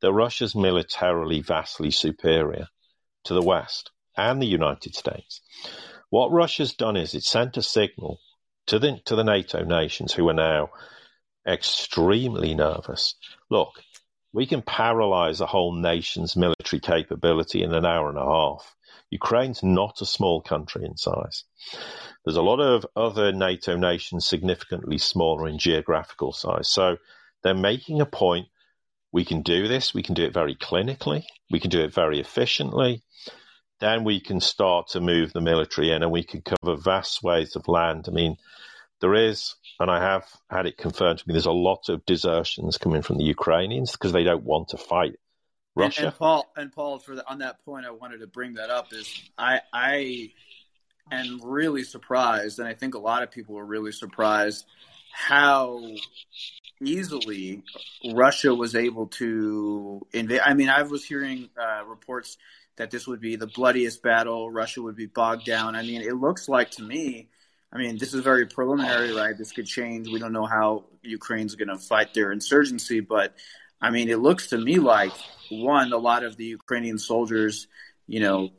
that 0.00 0.12
Russia's 0.12 0.54
militarily 0.54 1.40
vastly 1.40 1.90
superior 1.90 2.68
to 3.24 3.34
the 3.34 3.42
West 3.42 3.90
and 4.16 4.40
the 4.40 4.46
United 4.46 4.94
States. 4.94 5.40
What 6.10 6.32
Russia's 6.32 6.74
done 6.74 6.96
is 6.96 7.14
it 7.14 7.22
sent 7.22 7.56
a 7.56 7.62
signal 7.62 8.20
to 8.66 8.78
the 8.78 9.00
to 9.06 9.16
the 9.16 9.24
NATO 9.24 9.64
nations 9.64 10.12
who 10.12 10.28
are 10.28 10.34
now 10.34 10.70
extremely 11.46 12.54
nervous. 12.54 13.14
Look, 13.50 13.70
we 14.32 14.46
can 14.46 14.62
paralyze 14.62 15.40
a 15.40 15.46
whole 15.46 15.74
nation's 15.74 16.36
military 16.36 16.80
capability 16.80 17.62
in 17.62 17.72
an 17.72 17.86
hour 17.86 18.08
and 18.08 18.18
a 18.18 18.24
half. 18.24 18.74
Ukraine's 19.10 19.62
not 19.62 20.00
a 20.00 20.06
small 20.06 20.40
country 20.40 20.84
in 20.84 20.96
size. 20.96 21.44
There's 22.26 22.36
a 22.36 22.42
lot 22.42 22.60
of 22.60 22.84
other 22.94 23.32
NATO 23.32 23.76
nations 23.76 24.26
significantly 24.26 24.98
smaller 24.98 25.48
in 25.48 25.58
geographical 25.58 26.32
size. 26.32 26.68
So 26.68 26.98
they're 27.42 27.54
making 27.54 28.02
a 28.02 28.06
point. 28.06 28.48
We 29.12 29.24
can 29.24 29.40
do 29.40 29.68
this. 29.68 29.94
We 29.94 30.02
can 30.02 30.14
do 30.14 30.24
it 30.24 30.34
very 30.34 30.54
clinically. 30.54 31.24
We 31.50 31.60
can 31.60 31.70
do 31.70 31.80
it 31.80 31.94
very 31.94 32.20
efficiently 32.20 33.02
then 33.80 34.04
we 34.04 34.20
can 34.20 34.40
start 34.40 34.88
to 34.88 35.00
move 35.00 35.32
the 35.32 35.40
military 35.40 35.90
in 35.90 36.02
and 36.02 36.10
we 36.10 36.24
can 36.24 36.42
cover 36.42 36.76
vast 36.76 37.14
swathes 37.14 37.56
of 37.56 37.68
land. 37.68 38.06
I 38.08 38.10
mean, 38.10 38.36
there 39.00 39.14
is, 39.14 39.54
and 39.78 39.90
I 39.90 40.00
have 40.00 40.24
had 40.48 40.66
it 40.66 40.78
confirmed 40.78 41.18
to 41.18 41.28
me, 41.28 41.32
there's 41.32 41.46
a 41.46 41.52
lot 41.52 41.88
of 41.88 42.04
desertions 42.06 42.78
coming 42.78 43.02
from 43.02 43.18
the 43.18 43.24
Ukrainians 43.24 43.92
because 43.92 44.12
they 44.12 44.24
don't 44.24 44.44
want 44.44 44.68
to 44.68 44.78
fight 44.78 45.16
Russia. 45.74 46.00
And, 46.00 46.06
and 46.06 46.16
Paul, 46.16 46.52
and 46.56 46.72
Paul, 46.72 46.98
for 46.98 47.14
the, 47.14 47.30
on 47.30 47.38
that 47.40 47.62
point, 47.64 47.84
I 47.84 47.90
wanted 47.90 48.20
to 48.20 48.26
bring 48.26 48.54
that 48.54 48.70
up. 48.70 48.92
Is 48.94 49.12
I 49.36 49.60
I 49.72 50.32
am 51.10 51.40
really 51.42 51.84
surprised, 51.84 52.58
and 52.58 52.68
I 52.68 52.74
think 52.74 52.94
a 52.94 52.98
lot 52.98 53.22
of 53.22 53.30
people 53.30 53.54
were 53.54 53.64
really 53.64 53.92
surprised 53.92 54.66
how 55.12 55.82
easily 56.82 57.62
Russia 58.12 58.54
was 58.54 58.74
able 58.74 59.06
to 59.06 60.06
invade. 60.12 60.40
I 60.44 60.54
mean, 60.54 60.68
I 60.68 60.82
was 60.82 61.04
hearing 61.04 61.48
uh, 61.58 61.84
reports 61.86 62.36
that 62.76 62.90
this 62.90 63.06
would 63.06 63.20
be 63.20 63.36
the 63.36 63.46
bloodiest 63.46 64.02
battle. 64.02 64.50
Russia 64.50 64.82
would 64.82 64.96
be 64.96 65.06
bogged 65.06 65.46
down. 65.46 65.74
I 65.74 65.82
mean, 65.82 66.02
it 66.02 66.16
looks 66.16 66.48
like 66.48 66.72
to 66.72 66.82
me 66.82 67.28
I 67.72 67.78
mean, 67.78 67.98
this 67.98 68.14
is 68.14 68.22
very 68.22 68.46
preliminary, 68.46 69.12
right? 69.12 69.36
This 69.36 69.52
could 69.52 69.66
change. 69.66 70.08
We 70.08 70.18
don't 70.18 70.32
know 70.32 70.46
how 70.46 70.84
Ukraine's 71.02 71.56
going 71.56 71.68
to 71.68 71.76
fight 71.76 72.14
their 72.14 72.32
insurgency, 72.32 73.00
but 73.00 73.34
I 73.80 73.90
mean, 73.90 74.08
it 74.08 74.18
looks 74.18 74.48
to 74.48 74.58
me 74.58 74.78
like 74.78 75.12
one, 75.50 75.92
a 75.92 75.98
lot 75.98 76.24
of 76.24 76.36
the 76.36 76.46
Ukrainian 76.46 76.98
soldiers, 76.98 77.66
you 78.06 78.20
know, 78.20 78.50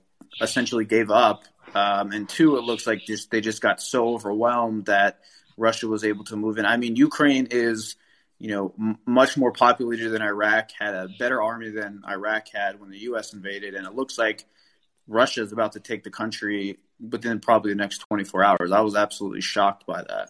essentially 0.42 0.86
gave 0.86 1.10
up, 1.10 1.46
um, 1.78 2.12
and 2.12 2.28
two, 2.28 2.58
it 2.58 2.64
looks 2.64 2.88
like 2.88 3.06
just 3.06 3.30
they 3.30 3.42
just 3.42 3.62
got 3.62 3.82
so 3.82 4.10
overwhelmed 4.16 4.86
that 4.86 5.20
Russia 5.58 5.88
was 5.88 6.04
able 6.04 6.24
to 6.26 6.36
move 6.36 6.58
in. 6.58 6.66
I 6.66 6.78
mean, 6.78 6.96
Ukraine 6.96 7.48
is, 7.52 7.96
you 8.40 8.50
know, 8.50 8.74
m- 8.80 8.98
much 9.06 9.38
more 9.38 9.52
populated 9.52 10.10
than 10.10 10.22
Iraq, 10.22 10.72
had 10.72 10.96
a 10.96 11.08
better 11.20 11.42
army 11.42 11.70
than 11.70 12.02
Iraq 12.08 12.48
had 12.50 12.80
when 12.80 12.90
the 12.90 13.00
U.S. 13.10 13.34
invaded, 13.34 13.76
and 13.76 13.86
it 13.86 13.94
looks 13.94 14.18
like 14.18 14.46
Russia 15.08 15.42
is 15.44 15.52
about 15.52 15.74
to 15.74 15.80
take 15.80 16.04
the 16.04 16.10
country 16.10 16.80
within 17.00 17.40
probably 17.40 17.72
the 17.72 17.78
next 17.78 18.00
24 18.00 18.44
hours. 18.44 18.72
I 18.72 18.82
was 18.82 18.96
absolutely 18.96 19.42
shocked 19.42 19.86
by 19.86 20.04
that. 20.04 20.30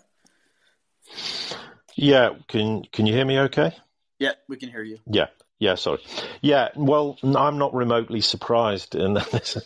Yeah, 1.96 2.32
can 2.48 2.84
can 2.92 3.06
you 3.06 3.14
hear 3.14 3.26
me 3.26 3.40
okay? 3.40 3.74
Yeah, 4.20 4.34
we 4.50 4.58
can 4.58 4.70
hear 4.70 4.84
you. 4.84 5.00
Yeah. 5.10 5.28
Yeah, 5.60 5.76
sorry. 5.76 6.00
Yeah, 6.42 6.70
well, 6.76 7.18
I'm 7.24 7.58
not 7.58 7.74
remotely 7.74 8.22
surprised 8.22 8.94
this 8.94 9.58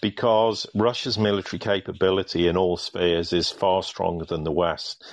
because 0.00 0.66
Russia's 0.74 1.18
military 1.18 1.58
capability 1.58 2.46
in 2.46 2.56
all 2.56 2.76
spheres 2.76 3.32
is 3.32 3.50
far 3.50 3.82
stronger 3.82 4.24
than 4.24 4.44
the 4.44 4.52
West 4.52 5.04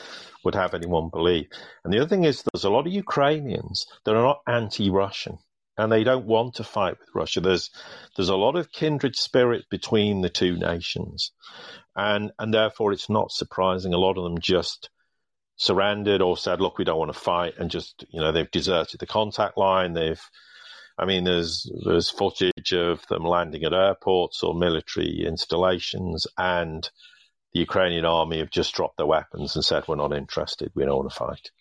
would 0.44 0.56
have 0.56 0.74
anyone 0.74 1.10
believe. 1.10 1.48
And 1.84 1.92
the 1.92 2.00
other 2.00 2.08
thing 2.08 2.24
is, 2.24 2.44
there's 2.54 2.64
a 2.64 2.70
lot 2.70 2.88
of 2.88 2.94
Ukrainians 2.94 3.88
that 4.06 4.16
are 4.16 4.24
not 4.24 4.42
anti-Russian 4.48 5.40
and 5.80 5.92
they 5.92 6.04
don't 6.04 6.26
want 6.26 6.56
to 6.56 6.64
fight 6.64 7.00
with 7.00 7.10
Russia. 7.16 7.40
There's 7.40 7.72
there's 8.16 8.30
a 8.30 8.36
lot 8.36 8.58
of 8.58 8.72
kindred 8.72 9.16
spirit 9.16 9.64
between 9.70 10.22
the 10.22 10.30
two 10.30 10.58
nations, 10.58 11.32
and 11.96 12.32
and 12.38 12.54
therefore 12.54 12.92
it's 12.92 13.10
not 13.10 13.32
surprising. 13.32 13.94
A 13.94 13.98
lot 13.98 14.18
of 14.18 14.26
them 14.26 14.40
just 14.40 14.90
surrendered 15.60 16.22
or 16.22 16.38
said, 16.38 16.62
"Look, 16.62 16.78
we 16.78 16.86
don't 16.86 16.98
want 16.98 17.14
to 17.14 17.20
fight," 17.20 17.56
and 17.60 17.70
just 17.70 18.06
you 18.10 18.20
know 18.20 18.32
they've 18.32 18.50
deserted 18.50 19.00
the 19.00 19.06
contact 19.06 19.58
line. 19.58 19.94
They've, 19.94 20.22
I 20.98 21.06
mean, 21.06 21.26
there's 21.26 21.70
there's 21.86 22.10
footage 22.10 22.74
of 22.74 23.06
them 23.08 23.24
landing 23.24 23.64
at 23.64 23.74
airports 23.74 24.42
or 24.42 24.56
military 24.56 25.24
installations, 25.26 26.26
and 26.38 26.90
the 27.54 27.60
Ukrainian 27.60 28.06
army 28.06 28.40
have 28.40 28.50
just 28.50 28.74
dropped 28.74 28.98
their 28.98 29.06
weapons 29.06 29.56
and 29.56 29.64
said, 29.64 29.88
"We're 29.88 29.98
not 29.98 30.14
interested. 30.14 30.72
We 30.74 30.86
don't 30.86 30.98
want 30.98 31.12
to 31.12 31.16
fight." 31.16 31.52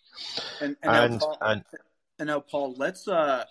And 0.61 0.77
and, 0.81 0.91
and, 0.91 1.11
now, 1.11 1.19
Paul, 1.19 1.37
and, 1.41 1.63
and 2.19 2.27
now, 2.27 2.39
Paul, 2.39 2.73
let's 2.77 3.07
uh, 3.07 3.43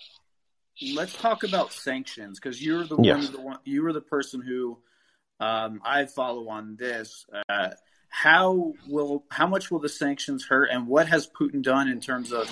let's 0.94 1.14
talk 1.14 1.44
about 1.44 1.72
sanctions 1.74 2.40
because 2.40 2.64
you're 2.64 2.84
the 2.84 2.98
yes. 3.02 3.24
one, 3.24 3.32
the 3.32 3.40
one, 3.40 3.58
you 3.64 3.82
were 3.82 3.92
the 3.92 4.00
person 4.00 4.40
who 4.40 4.78
um, 5.40 5.82
I 5.84 6.06
follow 6.06 6.48
on 6.48 6.76
this. 6.76 7.26
Uh, 7.48 7.70
how 8.08 8.74
will 8.88 9.24
how 9.28 9.46
much 9.46 9.70
will 9.70 9.78
the 9.78 9.88
sanctions 9.88 10.46
hurt, 10.46 10.70
and 10.70 10.86
what 10.86 11.08
has 11.08 11.28
Putin 11.28 11.62
done 11.62 11.88
in 11.88 12.00
terms 12.00 12.32
of 12.32 12.48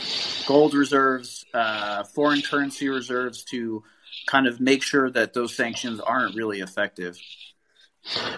gold 0.47 0.75
reserves, 0.75 1.45
uh, 1.55 2.05
foreign 2.05 2.43
currency 2.43 2.89
reserves 2.89 3.45
to 3.45 3.83
kind 4.27 4.47
of 4.47 4.61
make 4.61 4.83
sure 4.83 5.11
that 5.11 5.35
those 5.35 5.55
sanctions 5.57 6.01
aren't 6.01 6.35
really 6.35 6.61
effective? 6.61 7.19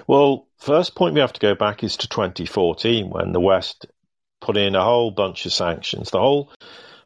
Well, 0.06 0.48
first 0.58 0.94
point 0.94 1.14
we 1.14 1.20
have 1.20 1.34
to 1.34 1.40
go 1.40 1.54
back 1.54 1.84
is 1.84 1.96
to 1.98 2.08
2014 2.08 3.10
when 3.10 3.32
the 3.32 3.40
West 3.40 3.86
put 4.40 4.56
in 4.56 4.74
a 4.74 4.84
whole 4.84 5.10
bunch 5.10 5.44
of 5.44 5.52
sanctions. 5.52 6.10
The 6.10 6.20
whole 6.20 6.50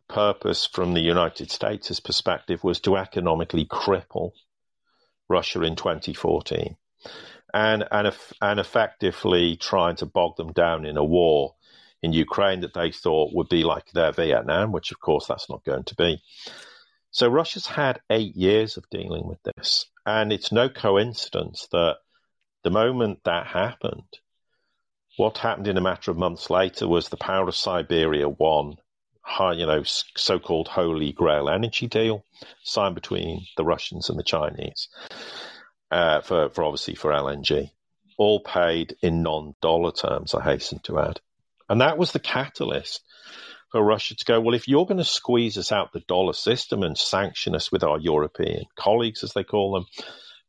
purpose 0.09 0.67
from 0.67 0.95
the 0.95 1.01
United 1.01 1.51
States' 1.51 1.99
perspective 2.01 2.63
was 2.63 2.81
to 2.81 2.97
economically 2.97 3.65
cripple 3.65 4.33
Russia 5.29 5.63
in 5.63 5.75
2014 5.75 6.77
and, 7.55 7.85
and, 7.91 8.13
and 8.41 8.61
effectively 8.61 9.57
trying 9.57 9.97
to 9.97 10.07
bog 10.07 10.37
them 10.37 10.53
down 10.53 10.85
in 10.85 10.97
a 10.97 11.05
war 11.05 11.55
in 12.03 12.13
Ukraine 12.13 12.61
that 12.61 12.75
they 12.75 12.91
thought 12.91 13.35
would 13.35 13.49
be 13.49 13.63
like 13.63 13.91
their 13.93 14.13
Vietnam, 14.13 14.73
which 14.73 14.91
of 14.91 15.01
course 15.01 15.27
that's 15.27 15.49
not 15.49 15.65
going 15.65 15.85
to 15.85 15.95
be. 15.95 16.23
So 17.11 17.29
Russia's 17.29 17.67
had 17.67 18.01
eight 18.11 18.35
years 18.35 18.77
of 18.77 18.89
dealing 18.91 19.27
with 19.27 19.39
this. 19.43 19.87
And 20.05 20.33
it's 20.33 20.51
no 20.51 20.69
coincidence 20.69 21.69
that 21.71 21.97
the 22.65 22.71
moment 22.71 23.21
that 23.25 23.47
happened, 23.47 24.19
what 25.17 25.39
happened 25.39 25.69
in 25.69 25.77
a 25.77 25.83
matter 25.83 26.11
of 26.11 26.17
months 26.17 26.49
later 26.51 26.89
was 26.89 27.09
the 27.09 27.17
power 27.17 27.47
of 27.47 27.55
Siberia 27.55 28.29
One 28.29 28.77
you 29.55 29.67
know, 29.67 29.83
so-called 29.85 30.69
Holy 30.69 31.13
Grail 31.13 31.49
energy 31.49 31.87
deal 31.87 32.25
signed 32.65 32.95
between 32.95 33.47
the 33.57 33.65
Russians 33.65 34.11
and 34.11 34.19
the 34.19 34.25
Chinese 34.25 34.89
uh, 35.93 36.23
for, 36.23 36.49
for 36.49 36.65
obviously 36.65 36.95
for 36.95 37.13
LNG, 37.13 37.71
all 38.17 38.41
paid 38.41 38.97
in 39.03 39.23
non-dollar 39.23 39.93
terms. 39.93 40.35
I 40.35 40.43
hasten 40.43 40.81
to 40.85 40.99
add, 40.99 41.21
and 41.69 41.83
that 41.83 41.99
was 41.99 42.13
the 42.13 42.19
catalyst 42.19 43.03
for 43.71 43.83
Russia 43.83 44.15
to 44.15 44.25
go. 44.25 44.41
Well, 44.41 44.55
if 44.55 44.69
you're 44.69 44.87
going 44.87 44.99
to 44.99 45.05
squeeze 45.05 45.59
us 45.59 45.71
out 45.71 45.93
the 45.93 46.01
dollar 46.01 46.33
system 46.33 46.83
and 46.83 46.97
sanction 46.97 47.55
us 47.55 47.71
with 47.71 47.85
our 47.85 47.99
European 47.99 48.65
colleagues, 48.75 49.23
as 49.23 49.35
they 49.35 49.45
call 49.45 49.75
them, 49.75 49.87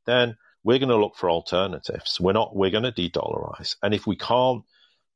then 0.05 0.37
we're 0.63 0.79
going 0.79 0.89
to 0.89 0.97
look 0.97 1.17
for 1.17 1.29
alternatives. 1.29 2.19
We're 2.21 2.31
not. 2.31 2.55
We're 2.55 2.71
going 2.71 2.83
to 2.85 2.91
de-dollarize, 2.91 3.75
and 3.83 3.93
if 3.93 4.07
we 4.07 4.15
can't 4.15 4.63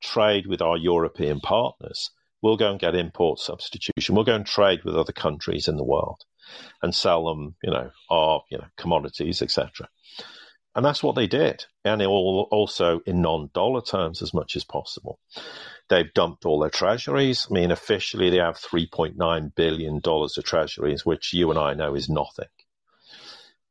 trade 0.03 0.45
with 0.45 0.61
our 0.61 0.77
European 0.77 1.39
partners, 1.39 2.11
we'll 2.41 2.57
go 2.57 2.69
and 2.69 2.79
get 2.79 2.95
import 2.95 3.39
substitution. 3.39 4.13
We'll 4.13 4.25
go 4.25 4.35
and 4.35 4.45
trade 4.45 4.83
with 4.83 4.95
other 4.95 5.13
countries 5.13 5.69
in 5.69 5.77
the 5.77 5.85
world 5.85 6.23
and 6.81 6.93
sell 6.93 7.25
them, 7.25 7.55
you 7.63 7.71
know, 7.71 7.91
our 8.09 8.43
you 8.49 8.57
know 8.57 8.67
commodities, 8.77 9.41
etc. 9.41 9.87
And 10.75 10.85
that's 10.85 11.01
what 11.01 11.15
they 11.15 11.25
did, 11.25 11.65
and 11.83 12.03
also 12.03 12.99
in 13.07 13.21
non-dollar 13.21 13.81
terms 13.81 14.21
as 14.21 14.31
much 14.31 14.55
as 14.55 14.63
possible. 14.63 15.19
They've 15.89 16.13
dumped 16.13 16.45
all 16.45 16.59
their 16.59 16.69
treasuries. 16.69 17.47
I 17.49 17.53
mean, 17.53 17.71
officially 17.71 18.29
they 18.29 18.37
have 18.37 18.57
3.9 18.59 19.55
billion 19.55 19.99
dollars 20.01 20.37
of 20.37 20.43
treasuries, 20.43 21.03
which 21.03 21.33
you 21.33 21.49
and 21.49 21.57
I 21.57 21.73
know 21.73 21.95
is 21.95 22.09
nothing. 22.09 22.49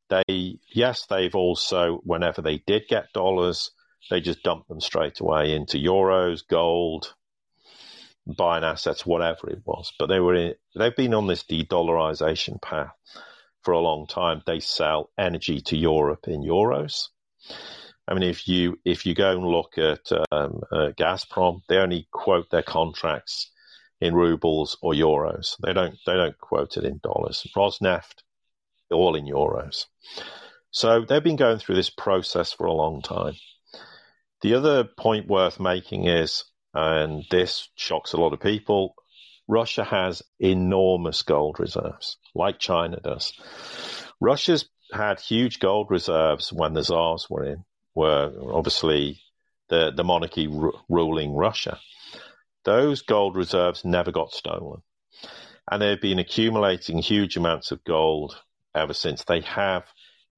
They, 0.09 0.59
yes, 0.73 1.07
they've 1.07 1.35
also, 1.35 2.01
whenever 2.05 2.43
they 2.43 2.59
did 2.67 2.89
get 2.89 3.13
dollars, 3.13 3.71
they 4.11 4.21
just 4.21 4.43
dumped 4.43 4.69
them 4.69 4.81
straight 4.81 5.21
away 5.21 5.55
into 5.55 5.79
euros, 5.79 6.43
gold, 6.47 7.15
buying 8.27 8.65
assets, 8.65 9.07
whatever 9.07 9.51
it 9.51 9.63
was. 9.65 9.93
But 9.99 10.07
they 10.07 10.21
were 10.21 10.35
in, 10.35 10.55
they've 10.75 10.95
been 10.95 11.15
on 11.15 11.27
this 11.27 11.45
de-dollarization 11.45 12.61
path 12.61 12.93
for 13.63 13.73
a 13.73 13.81
long 13.81 14.07
time. 14.07 14.43
They 14.47 14.61
sell 14.61 15.11
energy 15.19 15.61
to 15.63 15.77
Europe 15.77 16.29
in 16.29 16.43
euros. 16.43 17.09
I 18.09 18.15
mean, 18.15 18.23
if 18.23 18.47
you 18.47 18.79
if 18.85 19.05
you 19.05 19.15
go 19.15 19.33
and 19.33 19.45
look 19.45 19.79
at 19.79 20.13
um, 20.31 20.61
uh, 20.71 20.91
Gazprom, 20.97 21.63
they 21.69 21.77
only 21.77 22.09
quote 22.13 22.51
their 22.51 22.63
contracts 22.63 23.51
in 24.01 24.15
rubles 24.15 24.79
or 24.81 24.93
euros. 24.93 25.57
They 25.65 25.73
don't 25.73 25.97
they 26.07 26.15
don't 26.15 26.39
quote 26.39 26.77
it 26.77 26.85
in 26.85 27.01
dollars. 27.03 27.47
Rosneft, 27.57 28.23
all 28.91 29.17
in 29.17 29.27
euros. 29.27 29.87
So 30.71 31.05
they've 31.05 31.23
been 31.23 31.37
going 31.37 31.59
through 31.59 31.77
this 31.77 31.91
process 31.91 32.53
for 32.53 32.67
a 32.67 32.73
long 32.73 33.03
time. 33.03 33.35
The 34.43 34.55
other 34.55 34.85
point 34.85 35.27
worth 35.27 35.59
making 35.59 36.07
is 36.07 36.45
and 36.77 37.25
this 37.31 37.71
shocks 37.75 38.13
a 38.13 38.19
lot 38.19 38.35
of 38.35 38.41
people. 38.41 38.95
Russia 39.49 39.83
has 39.83 40.23
enormous 40.39 41.23
gold 41.23 41.59
reserves, 41.59 42.19
like 42.35 42.59
China 42.59 43.01
does. 43.01 43.33
Russia's 44.21 44.69
had 44.93 45.19
huge 45.19 45.59
gold 45.59 45.87
reserves 45.91 46.53
when 46.53 46.75
the 46.75 46.85
czars 46.85 47.29
were 47.31 47.45
in, 47.45 47.65
were 47.95 48.31
obviously 48.53 49.23
the, 49.71 49.91
the 49.97 50.05
monarchy 50.05 50.49
r- 50.49 50.73
ruling 50.91 51.35
Russia. 51.35 51.79
Those 52.65 53.01
gold 53.01 53.37
reserves 53.37 53.83
never 53.83 54.13
got 54.13 54.33
stolen. 54.33 54.83
And 55.71 55.81
they've 55.81 56.01
been 56.01 56.19
accumulating 56.19 56.99
huge 56.99 57.39
amounts 57.39 57.71
of 57.71 57.85
gold 57.85 58.37
ever 58.75 58.93
since. 58.93 59.25
They 59.25 59.41
have, 59.41 59.85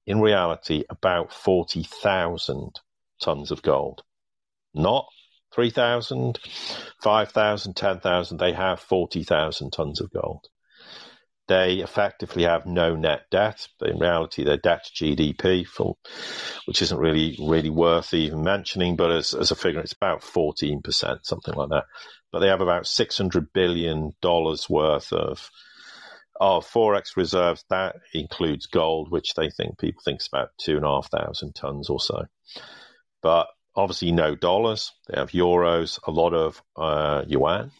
in 0.07 0.21
reality, 0.21 0.85
about 0.89 1.33
40,000 1.33 2.79
tons 3.21 3.51
of 3.51 3.61
gold. 3.61 4.03
Not 4.73 5.05
3,000, 5.53 6.39
5,000, 7.01 7.75
10,000, 7.75 8.37
they 8.37 8.53
have 8.53 8.79
40,000 8.79 9.71
tons 9.71 10.01
of 10.01 10.11
gold. 10.11 10.47
They 11.47 11.77
effectively 11.79 12.43
have 12.43 12.67
no 12.67 12.95
net 12.95 13.21
debt. 13.31 13.67
In 13.81 13.97
reality, 13.97 14.43
their 14.43 14.57
debt 14.57 14.85
to 14.85 15.03
GDP, 15.03 15.65
which 16.67 16.83
isn't 16.83 16.99
really 16.99 17.37
really 17.41 17.71
worth 17.71 18.13
even 18.13 18.43
mentioning, 18.43 18.95
but 18.95 19.11
as, 19.11 19.33
as 19.33 19.49
a 19.49 19.55
figure, 19.55 19.79
it's 19.79 19.93
about 19.93 20.21
14%, 20.21 20.81
something 21.23 21.55
like 21.55 21.69
that. 21.69 21.85
But 22.31 22.39
they 22.39 22.49
have 22.49 22.61
about 22.61 22.83
$600 22.83 23.47
billion 23.51 24.11
worth 24.21 25.11
of 25.11 25.49
of 26.39 26.65
forex 26.65 27.17
reserves. 27.17 27.65
That 27.69 27.95
includes 28.13 28.67
gold, 28.67 29.11
which 29.11 29.33
they 29.33 29.49
think 29.49 29.79
people 29.79 30.03
think 30.03 30.21
is 30.21 30.29
about 30.31 30.51
two 30.57 30.77
and 30.77 30.85
a 30.85 30.89
half 30.89 31.09
thousand 31.09 31.53
tons 31.53 31.89
or 31.89 31.99
so. 31.99 32.25
But 33.21 33.47
obviously 33.79 34.11
no 34.11 34.35
dollars. 34.35 34.91
They 35.07 35.19
have 35.19 35.31
euros, 35.31 35.99
a 36.05 36.11
lot 36.11 36.33
of 36.33 36.61
uh, 36.75 37.23
yuan. 37.27 37.71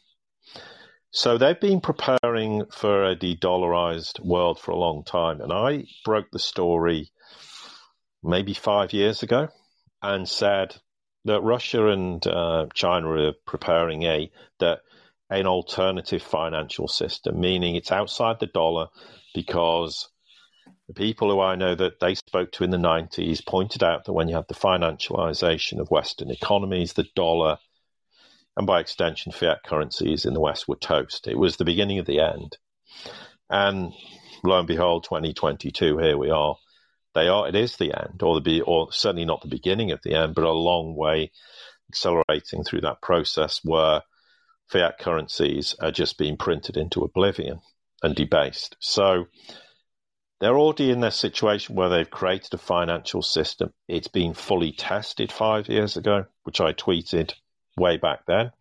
So 1.12 1.38
they've 1.38 1.60
been 1.60 1.82
preparing 1.82 2.66
for 2.72 3.06
a 3.06 3.16
de-dollarized 3.16 4.20
world 4.20 4.60
for 4.60 4.72
a 4.72 4.78
long 4.78 5.04
time. 5.04 5.41
And 5.41 5.52
I 5.52 5.86
broke 6.06 6.30
the 6.32 6.39
story 6.39 7.12
maybe 8.24 8.54
five 8.54 8.93
years 8.93 9.24
ago 9.24 9.50
and 10.02 10.28
said, 10.28 10.76
that 11.26 11.41
Russia 11.41 11.88
and 11.88 12.26
uh, 12.26 12.68
China 12.74 13.10
are 13.10 13.34
preparing 13.45 14.04
a 14.04 14.32
that 14.60 14.80
an 15.30 15.45
alternative 15.45 16.24
financial 16.24 16.88
system, 16.88 17.39
meaning 17.39 17.76
it's 17.76 17.91
outside 17.91 18.39
the 18.39 18.47
dollar 18.47 18.88
because 19.36 20.10
the 20.89 20.95
people 20.95 21.29
who 21.29 21.39
I 21.39 21.53
know 21.53 21.75
that 21.75 21.99
they 21.99 22.15
spoke 22.15 22.51
to 22.53 22.63
in 22.63 22.71
the 22.71 22.77
90s 22.77 23.45
pointed 23.45 23.83
out 23.83 24.05
that 24.05 24.13
when 24.13 24.27
you 24.27 24.35
had 24.35 24.47
the 24.47 24.55
financialization 24.55 25.79
of 25.79 25.91
Western 25.91 26.31
economies, 26.31 26.93
the 26.93 27.05
dollar, 27.15 27.59
and 28.57 28.65
by 28.65 28.79
extension, 28.79 29.31
fiat 29.31 29.59
currencies 29.63 30.25
in 30.25 30.33
the 30.33 30.39
West 30.39 30.67
were 30.67 30.75
toast. 30.75 31.27
It 31.27 31.37
was 31.37 31.57
the 31.57 31.63
beginning 31.63 31.99
of 31.99 32.07
the 32.07 32.19
end. 32.19 32.57
And 33.51 33.93
lo 34.43 34.57
and 34.57 34.67
behold, 34.67 35.03
2022, 35.03 35.99
here 35.99 36.17
we 36.17 36.31
are. 36.31 36.55
They 37.13 37.27
are, 37.27 37.47
it 37.47 37.55
is 37.55 37.77
the 37.77 37.93
end, 37.93 38.23
or 38.23 38.41
the, 38.41 38.61
or 38.61 38.91
certainly 38.91 39.25
not 39.25 39.43
the 39.43 39.47
beginning 39.47 39.91
of 39.91 40.01
the 40.01 40.15
end, 40.15 40.33
but 40.33 40.43
a 40.43 40.51
long 40.51 40.95
way 40.95 41.31
accelerating 41.91 42.63
through 42.63 42.81
that 42.81 43.03
process 43.03 43.59
where 43.63 44.01
fiat 44.65 44.97
currencies 44.97 45.75
are 45.79 45.91
just 45.91 46.17
being 46.17 46.35
printed 46.35 46.77
into 46.77 47.03
oblivion 47.03 47.59
and 48.01 48.15
debased. 48.15 48.75
So 48.79 49.27
they're 50.39 50.57
already 50.57 50.89
in 50.89 51.01
their 51.01 51.11
situation 51.11 51.75
where 51.75 51.89
they've 51.89 52.09
created 52.09 52.53
a 52.53 52.57
financial 52.57 53.21
system. 53.21 53.73
It's 53.87 54.07
been 54.07 54.33
fully 54.33 54.71
tested 54.71 55.31
five 55.31 55.67
years 55.67 55.97
ago, 55.97 56.25
which 56.43 56.61
I 56.61 56.73
tweeted 56.73 57.33
way 57.77 57.97
back 57.97 58.25
then. 58.25 58.51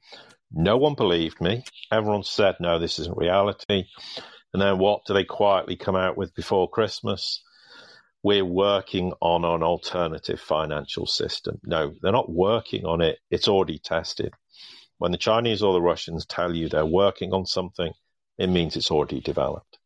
No 0.50 0.76
one 0.76 0.94
believed 0.94 1.40
me. 1.40 1.64
Everyone 1.92 2.22
said, 2.22 2.56
no, 2.58 2.78
this 2.78 2.98
isn't 2.98 3.16
reality. 3.16 3.84
And 4.52 4.62
then 4.62 4.78
what 4.78 5.04
do 5.06 5.14
they 5.14 5.24
quietly 5.24 5.76
come 5.76 5.96
out 5.96 6.16
with 6.16 6.34
before 6.34 6.70
Christmas? 6.70 7.42
We're 8.22 8.44
working 8.44 9.12
on 9.20 9.44
an 9.44 9.62
alternative 9.62 10.40
financial 10.40 11.06
system. 11.06 11.60
No, 11.64 11.94
they're 12.02 12.12
not 12.12 12.30
working 12.30 12.86
on 12.86 13.00
it. 13.00 13.18
It's 13.30 13.46
already 13.46 13.78
tested. 13.78 14.32
When 14.96 15.12
the 15.12 15.18
Chinese 15.18 15.62
or 15.62 15.72
the 15.72 15.80
Russians 15.80 16.26
tell 16.26 16.54
you 16.54 16.68
they're 16.68 16.84
working 16.84 17.32
on 17.32 17.46
something, 17.46 17.92
it 18.36 18.48
means 18.48 18.74
it's 18.74 18.90
already 18.90 19.20
developed. 19.20 19.78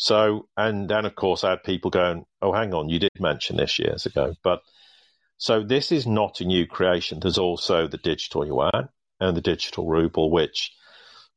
So, 0.00 0.48
and 0.56 0.88
then 0.88 1.04
of 1.04 1.14
course 1.14 1.44
I 1.44 1.50
had 1.50 1.62
people 1.62 1.90
going, 1.90 2.24
oh, 2.40 2.54
hang 2.54 2.72
on, 2.72 2.88
you 2.88 2.98
did 2.98 3.10
mention 3.20 3.58
this 3.58 3.78
years 3.78 4.06
ago. 4.06 4.34
But 4.42 4.62
so 5.36 5.62
this 5.62 5.92
is 5.92 6.06
not 6.06 6.40
a 6.40 6.46
new 6.46 6.66
creation. 6.66 7.20
There's 7.20 7.36
also 7.36 7.86
the 7.86 7.98
digital 7.98 8.46
yuan 8.46 8.88
and 9.20 9.36
the 9.36 9.42
digital 9.42 9.86
ruble, 9.86 10.30
which 10.30 10.72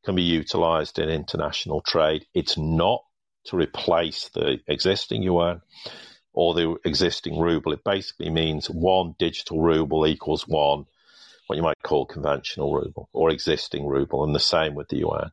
can 0.05 0.15
be 0.15 0.23
utilized 0.23 0.97
in 0.97 1.09
international 1.09 1.81
trade. 1.81 2.25
It's 2.33 2.57
not 2.57 3.03
to 3.47 3.57
replace 3.57 4.29
the 4.29 4.59
existing 4.65 5.23
yuan 5.23 5.61
or 6.31 6.53
the 6.53 6.77
existing 6.85 7.37
ruble. 7.39 7.73
It 7.73 7.83
basically 7.83 8.29
means 8.29 8.69
one 8.69 9.13
digital 9.19 9.59
ruble 9.59 10.07
equals 10.07 10.47
one 10.47 10.85
what 11.47 11.57
you 11.57 11.63
might 11.63 11.83
call 11.83 12.05
conventional 12.05 12.73
ruble 12.73 13.09
or 13.11 13.29
existing 13.29 13.85
ruble, 13.85 14.23
and 14.23 14.33
the 14.33 14.39
same 14.39 14.73
with 14.73 14.87
the 14.87 14.99
yuan. 14.99 15.31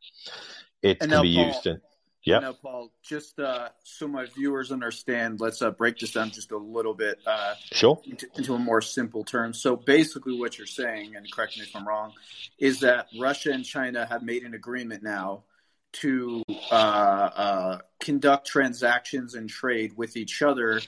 It 0.83 0.99
and 1.01 1.13
can 1.13 1.23
be 1.23 1.37
Paul, 1.37 1.47
used 1.47 1.67
in. 1.69 1.81
Yeah. 2.25 2.41
Now, 2.41 2.53
Paul, 2.53 2.93
just 3.03 3.39
uh, 3.41 3.71
so 3.83 4.07
my 4.07 4.27
viewers 4.27 4.73
understand, 4.73 5.41
let's 5.41 5.63
uh, 5.63 5.71
break 5.71 5.99
this 5.99 6.13
down 6.13 6.31
just 6.31 6.53
a 6.53 6.59
little 6.59 6.93
bit. 6.93 7.19
Uh, 7.27 7.55
sure. 7.73 8.01
Into, 8.05 8.27
into, 8.37 8.55
a 8.55 8.59
more 8.59 8.83
simple 8.83 9.25
term. 9.25 9.55
So 9.55 9.75
basically, 9.75 10.39
what 10.39 10.59
you're 10.59 10.67
saying, 10.67 11.17
and 11.17 11.31
correct 11.33 11.57
me 11.57 11.65
if 11.65 11.75
I'm 11.75 11.89
wrong, 11.89 12.13
is 12.59 12.81
that 12.81 13.07
Russia 13.19 13.53
and 13.53 13.65
China 13.65 14.05
have 14.05 14.23
made 14.23 14.43
an 14.43 14.53
agreement 14.53 15.03
now 15.03 15.45
to 15.93 16.43
uh, 16.71 16.75
uh, 16.75 17.79
conduct 18.01 18.47
transactions 18.47 19.35
and 19.35 19.49
trade 19.49 19.97
with 19.97 20.17
each 20.17 20.43
other 20.43 20.81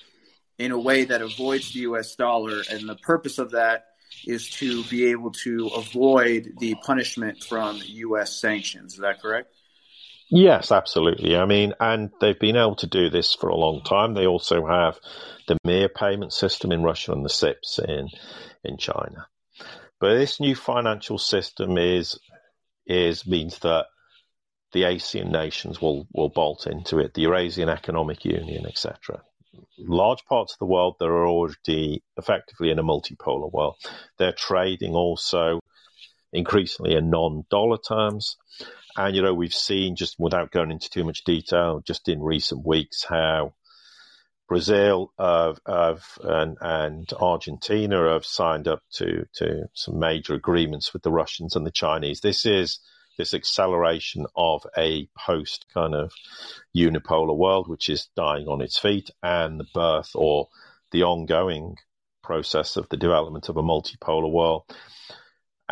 in 0.59 0.71
a 0.71 0.79
way 0.79 1.05
that 1.05 1.23
avoids 1.23 1.73
the 1.73 1.81
U.S. 1.81 2.15
dollar, 2.15 2.63
and 2.71 2.89
the 2.89 2.97
purpose 2.97 3.39
of 3.39 3.53
that 3.53 3.87
is 4.27 4.51
to 4.51 4.85
be 4.85 5.07
able 5.07 5.31
to 5.31 5.69
avoid 5.69 6.53
the 6.59 6.75
punishment 6.85 7.43
from 7.43 7.81
U.S. 7.85 8.39
sanctions. 8.39 8.95
Is 8.95 9.01
that 9.01 9.21
correct? 9.23 9.53
Yes, 10.35 10.73
absolutely. 10.73 11.37
I 11.37 11.45
mean, 11.45 11.75
and 11.79 12.11
they've 12.21 12.39
been 12.39 12.57
able 12.57 12.77
to 12.77 12.87
do 12.87 13.11
this 13.11 13.35
for 13.35 13.51
a 13.51 13.57
long 13.57 13.83
time. 13.85 14.15
They 14.15 14.27
also 14.27 14.67
have 14.67 14.99
the 15.47 15.59
Mir 15.63 15.91
payment 15.91 16.33
system 16.33 16.73
in 16.73 16.83
Russia 16.83 17.13
and 17.13 17.23
the 17.23 17.29
CIPS 17.29 17.79
in 17.79 18.09
in 18.65 18.79
China. 18.79 19.27
But 20.01 20.15
this 20.15 20.41
new 20.41 20.55
financial 20.55 21.19
system 21.19 21.77
is 21.77 22.19
is 22.87 23.27
means 23.27 23.59
that 23.59 23.87
the 24.73 24.85
ASEAN 24.85 25.31
nations 25.31 25.83
will 25.83 26.09
will 26.15 26.31
bolt 26.31 26.67
into 26.67 26.99
it, 26.99 27.13
the 27.13 27.23
Eurasian 27.23 27.69
Economic 27.69 28.25
Union, 28.25 28.65
etc 28.67 29.23
large 29.79 30.25
parts 30.25 30.55
of 30.55 30.59
the 30.59 30.67
world 30.67 30.97
that 30.99 31.07
are 31.07 31.27
already 31.27 32.03
effectively 32.17 32.71
in 32.71 32.79
a 32.79 32.83
multipolar 32.83 33.53
world. 33.53 33.77
They're 34.19 34.33
trading 34.33 34.95
also 34.95 35.61
increasingly 36.33 36.95
in 36.95 37.11
non-dollar 37.11 37.79
terms. 37.87 38.37
And, 38.97 39.17
you 39.17 39.23
know, 39.23 39.35
we've 39.35 39.55
seen 39.55 39.97
just 39.97 40.17
without 40.19 40.51
going 40.51 40.71
into 40.71 40.91
too 40.91 41.05
much 41.05 41.25
detail, 41.25 41.83
just 41.85 42.09
in 42.09 42.23
recent 42.23 42.67
weeks, 42.67 43.05
how 43.05 43.55
Brazil 44.49 45.13
uh, 45.19 45.55
and, 46.23 46.59
and, 46.61 47.11
Argentina 47.19 48.13
have 48.13 48.27
signed 48.27 48.69
up 48.69 48.83
to, 48.93 49.25
to 49.37 49.69
some 49.73 49.99
major 49.99 50.35
agreements 50.35 50.93
with 50.93 51.03
the 51.03 51.11
Russians 51.11 51.57
and 51.57 51.65
the 51.65 51.71
Chinese. 51.71 52.21
This 52.21 52.45
is 52.45 52.81
this 53.17 53.35
acceleration 53.35 54.27
of 54.37 54.67
a 54.77 55.09
post 55.17 55.67
kind 55.73 55.95
of 55.95 56.13
unipolar 56.77 57.37
world, 57.37 57.69
which 57.69 57.89
is 57.89 58.09
dying 58.15 58.47
on 58.47 58.61
its 58.61 58.79
feet, 58.79 59.11
and 59.23 59.59
the 59.59 59.67
birth 59.73 60.11
or 60.15 60.49
the 60.91 61.05
ongoing 61.05 61.77
process 62.23 62.77
of 62.77 62.89
the 62.89 62.97
development 62.97 63.49
of 63.49 63.57
a 63.57 63.63
multipolar 63.63 64.31
world. 64.31 64.65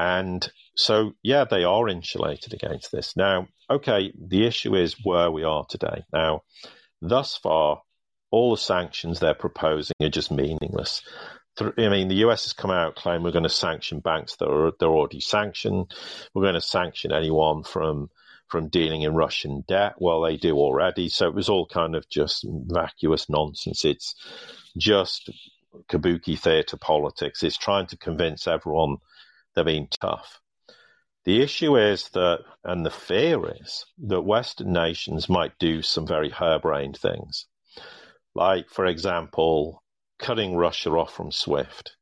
And 0.01 0.51
so, 0.77 1.13
yeah, 1.23 1.45
they 1.45 1.63
are 1.63 1.87
insulated 1.87 2.55
against 2.55 2.91
this. 2.91 3.19
Now, 3.19 3.49
okay, 3.69 4.15
the 4.19 4.47
issue 4.47 4.75
is 4.75 4.97
where 5.05 5.31
we 5.31 5.45
are 5.45 5.67
today. 5.69 6.05
Now, 6.11 6.45
thus 7.03 7.37
far, 7.37 7.83
all 8.31 8.53
the 8.53 8.57
sanctions 8.57 9.21
they're 9.21 9.35
proposing 9.35 9.93
are 10.01 10.09
just 10.09 10.31
meaningless. 10.31 11.03
I 11.61 11.91
mean, 11.91 12.09
the 12.09 12.25
US 12.27 12.45
has 12.45 12.55
come 12.55 12.71
out 12.71 12.97
claiming 12.97 13.25
we're 13.25 13.33
going 13.33 13.43
to 13.43 13.51
sanction 13.51 14.01
banks 14.01 14.37
that 14.37 14.49
are 14.49 14.73
they're 14.81 14.89
already 14.89 15.21
sanctioned. 15.21 15.93
We're 16.33 16.45
going 16.45 16.55
to 16.55 16.63
sanction 16.63 17.13
anyone 17.13 17.63
from 17.63 18.09
from 18.49 18.69
dealing 18.69 19.03
in 19.03 19.13
Russian 19.13 19.65
debt. 19.69 19.97
Well, 19.99 20.23
they 20.23 20.39
do 20.39 20.57
already. 20.57 21.11
So 21.11 21.29
it 21.29 21.35
was 21.35 21.51
all 21.51 21.67
kind 21.67 21.95
of 21.95 22.09
just 22.09 22.47
vacuous 22.49 23.29
nonsense. 23.29 23.85
It's 23.85 24.15
just 24.79 25.29
kabuki 25.91 26.39
theatre 26.39 26.79
politics. 26.79 27.43
It's 27.43 27.59
trying 27.59 27.89
to 27.89 27.99
convince 27.99 28.49
everyone 28.49 28.97
they're 29.55 29.65
being 29.65 29.89
tough. 29.89 30.41
The 31.25 31.43
issue 31.43 31.77
is 31.77 32.09
that, 32.11 32.41
and 32.65 32.85
the 32.85 32.91
fear 32.91 33.55
is 33.61 33.85
that 34.07 34.23
Western 34.23 34.73
nations 34.73 35.29
might 35.29 35.59
do 35.59 35.83
some 35.83 36.07
very 36.07 36.31
harebrained 36.31 36.97
things. 36.97 37.47
Like, 38.35 38.71
for 38.71 38.87
example, 38.87 39.83
cutting 40.19 40.57
Russia 40.57 40.91
off 40.91 41.15
from 41.15 41.31
SWIFT 41.31 41.97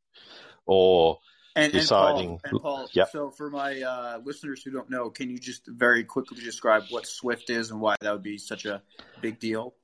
or 0.67 1.19
and, 1.57 1.73
deciding. 1.73 2.31
And 2.31 2.41
Paul, 2.43 2.53
and 2.53 2.63
Paul 2.63 2.89
yep. 2.93 3.11
so 3.11 3.31
for 3.31 3.51
my 3.51 3.83
uh, 3.83 4.21
listeners 4.25 4.63
who 4.63 4.71
don't 4.71 4.91
know, 4.91 5.11
can 5.11 5.31
you 5.31 5.39
just 5.39 5.63
very 5.67 6.05
quickly 6.05 6.41
describe 6.43 6.85
what 6.91 7.07
SWIFT 7.07 7.51
is 7.51 7.71
and 7.71 7.81
why 7.81 7.97
that 8.01 8.13
would 8.13 8.23
be 8.23 8.39
such 8.39 8.67
a 8.67 8.83
big 9.21 9.41
deal? 9.41 9.75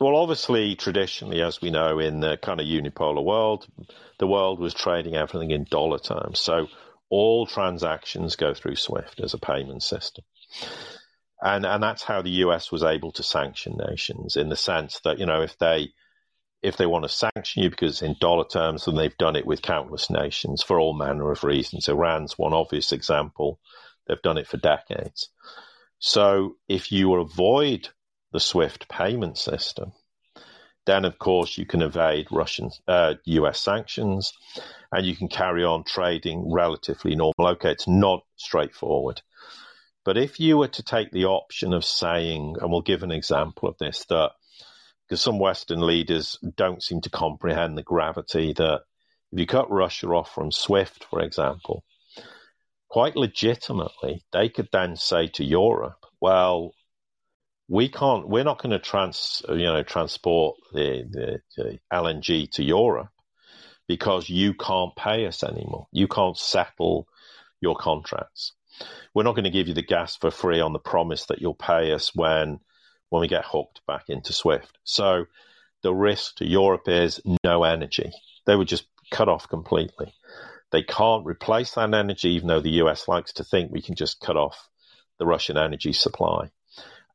Well, 0.00 0.16
obviously, 0.16 0.76
traditionally, 0.76 1.42
as 1.42 1.60
we 1.60 1.70
know, 1.70 1.98
in 1.98 2.20
the 2.20 2.38
kind 2.38 2.58
of 2.58 2.66
unipolar 2.66 3.22
world, 3.22 3.66
the 4.18 4.26
world 4.26 4.58
was 4.58 4.72
trading 4.72 5.14
everything 5.14 5.50
in 5.50 5.64
dollar 5.64 5.98
terms. 5.98 6.40
So 6.40 6.68
all 7.10 7.46
transactions 7.46 8.34
go 8.34 8.54
through 8.54 8.76
SWIFT 8.76 9.20
as 9.20 9.34
a 9.34 9.38
payment 9.38 9.82
system. 9.82 10.24
And, 11.42 11.66
and 11.66 11.82
that's 11.82 12.02
how 12.02 12.22
the 12.22 12.30
US 12.46 12.72
was 12.72 12.82
able 12.82 13.12
to 13.12 13.22
sanction 13.22 13.78
nations 13.88 14.36
in 14.36 14.48
the 14.48 14.56
sense 14.56 15.00
that, 15.04 15.18
you 15.18 15.26
know, 15.26 15.42
if 15.42 15.58
they 15.58 15.90
if 16.62 16.76
they 16.76 16.86
want 16.86 17.04
to 17.04 17.08
sanction 17.08 17.62
you 17.62 17.70
because 17.70 18.02
in 18.02 18.16
dollar 18.20 18.44
terms, 18.44 18.84
then 18.84 18.94
they've 18.94 19.16
done 19.16 19.36
it 19.36 19.46
with 19.46 19.62
countless 19.62 20.10
nations 20.10 20.62
for 20.62 20.78
all 20.78 20.92
manner 20.92 21.30
of 21.30 21.42
reasons. 21.42 21.88
Iran's 21.88 22.38
one 22.38 22.52
obvious 22.52 22.92
example. 22.92 23.58
They've 24.06 24.20
done 24.20 24.36
it 24.36 24.46
for 24.46 24.58
decades. 24.58 25.30
So 25.98 26.56
if 26.68 26.92
you 26.92 27.14
avoid 27.14 27.88
the 28.32 28.40
SWIFT 28.40 28.88
payment 28.88 29.38
system, 29.38 29.92
then 30.86 31.04
of 31.04 31.18
course 31.18 31.58
you 31.58 31.66
can 31.66 31.82
evade 31.82 32.28
Russian, 32.30 32.70
uh, 32.88 33.14
US 33.24 33.60
sanctions 33.60 34.32
and 34.92 35.06
you 35.06 35.14
can 35.14 35.28
carry 35.28 35.64
on 35.64 35.84
trading 35.84 36.50
relatively 36.50 37.14
normal. 37.14 37.52
Okay, 37.52 37.72
it's 37.72 37.88
not 37.88 38.24
straightforward. 38.36 39.22
But 40.04 40.16
if 40.16 40.40
you 40.40 40.56
were 40.56 40.68
to 40.68 40.82
take 40.82 41.10
the 41.10 41.26
option 41.26 41.72
of 41.74 41.84
saying, 41.84 42.56
and 42.60 42.70
we'll 42.70 42.80
give 42.80 43.02
an 43.02 43.12
example 43.12 43.68
of 43.68 43.76
this, 43.78 44.04
that 44.06 44.32
because 45.06 45.20
some 45.20 45.38
Western 45.38 45.80
leaders 45.80 46.38
don't 46.56 46.82
seem 46.82 47.00
to 47.02 47.10
comprehend 47.10 47.76
the 47.76 47.82
gravity 47.82 48.52
that 48.54 48.82
if 49.32 49.38
you 49.38 49.46
cut 49.46 49.70
Russia 49.70 50.06
off 50.08 50.32
from 50.32 50.50
SWIFT, 50.50 51.04
for 51.04 51.20
example, 51.20 51.84
quite 52.88 53.16
legitimately, 53.16 54.24
they 54.32 54.48
could 54.48 54.68
then 54.72 54.96
say 54.96 55.26
to 55.28 55.44
Europe, 55.44 56.06
well, 56.20 56.72
we 57.70 57.88
can't, 57.88 58.28
we're 58.28 58.44
not 58.44 58.60
going 58.60 58.72
to 58.72 58.80
trans, 58.80 59.42
you 59.48 59.62
know, 59.62 59.84
transport 59.84 60.56
the, 60.72 61.06
the, 61.08 61.40
the 61.56 61.78
LNG 61.92 62.50
to 62.50 62.64
Europe 62.64 63.10
because 63.86 64.28
you 64.28 64.54
can't 64.54 64.94
pay 64.96 65.24
us 65.26 65.44
anymore. 65.44 65.86
You 65.92 66.08
can't 66.08 66.36
settle 66.36 67.06
your 67.60 67.76
contracts. 67.76 68.54
We're 69.14 69.22
not 69.22 69.36
going 69.36 69.44
to 69.44 69.50
give 69.50 69.68
you 69.68 69.74
the 69.74 69.82
gas 69.82 70.16
for 70.16 70.32
free 70.32 70.60
on 70.60 70.72
the 70.72 70.80
promise 70.80 71.26
that 71.26 71.40
you'll 71.40 71.54
pay 71.54 71.92
us 71.92 72.10
when 72.14 72.58
when 73.08 73.20
we 73.20 73.28
get 73.28 73.44
hooked 73.44 73.80
back 73.86 74.04
into 74.08 74.32
SWIFT. 74.32 74.78
So 74.84 75.26
the 75.82 75.94
risk 75.94 76.36
to 76.36 76.46
Europe 76.46 76.88
is 76.88 77.20
no 77.44 77.64
energy. 77.64 78.10
They 78.46 78.56
would 78.56 78.68
just 78.68 78.86
cut 79.12 79.28
off 79.28 79.48
completely. 79.48 80.12
They 80.72 80.82
can't 80.82 81.26
replace 81.26 81.74
that 81.74 81.92
energy, 81.92 82.30
even 82.30 82.48
though 82.48 82.60
the 82.60 82.82
US 82.82 83.06
likes 83.06 83.32
to 83.34 83.44
think 83.44 83.70
we 83.70 83.82
can 83.82 83.94
just 83.94 84.20
cut 84.20 84.36
off 84.36 84.68
the 85.18 85.26
Russian 85.26 85.56
energy 85.56 85.92
supply. 85.92 86.50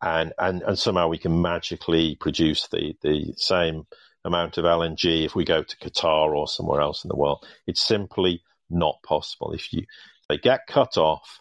And, 0.01 0.33
and, 0.37 0.61
and 0.61 0.77
somehow 0.77 1.07
we 1.07 1.17
can 1.17 1.41
magically 1.41 2.15
produce 2.15 2.67
the, 2.67 2.95
the 3.01 3.33
same 3.37 3.85
amount 4.23 4.57
of 4.57 4.65
LNG 4.65 5.25
if 5.25 5.35
we 5.35 5.45
go 5.45 5.63
to 5.63 5.77
Qatar 5.77 6.35
or 6.35 6.47
somewhere 6.47 6.81
else 6.81 7.03
in 7.03 7.09
the 7.09 7.15
world. 7.15 7.45
It's 7.67 7.85
simply 7.85 8.41
not 8.69 9.01
possible. 9.03 9.51
If 9.53 9.71
you 9.71 9.85
they 10.27 10.37
get 10.37 10.67
cut 10.67 10.97
off, 10.97 11.39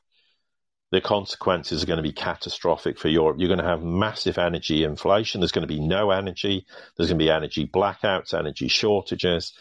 the 0.92 1.00
consequences 1.00 1.82
are 1.82 1.86
going 1.86 1.96
to 1.96 2.02
be 2.02 2.12
catastrophic 2.12 2.98
for 2.98 3.08
Europe. 3.08 3.36
You're 3.38 3.48
going 3.48 3.58
to 3.58 3.64
have 3.64 3.82
massive 3.82 4.38
energy 4.38 4.84
inflation. 4.84 5.40
There's 5.40 5.52
going 5.52 5.66
to 5.66 5.74
be 5.74 5.80
no 5.80 6.10
energy. 6.10 6.66
There's 6.96 7.08
going 7.08 7.18
to 7.18 7.24
be 7.24 7.30
energy 7.30 7.66
blackouts, 7.66 8.38
energy 8.38 8.68
shortages, 8.68 9.54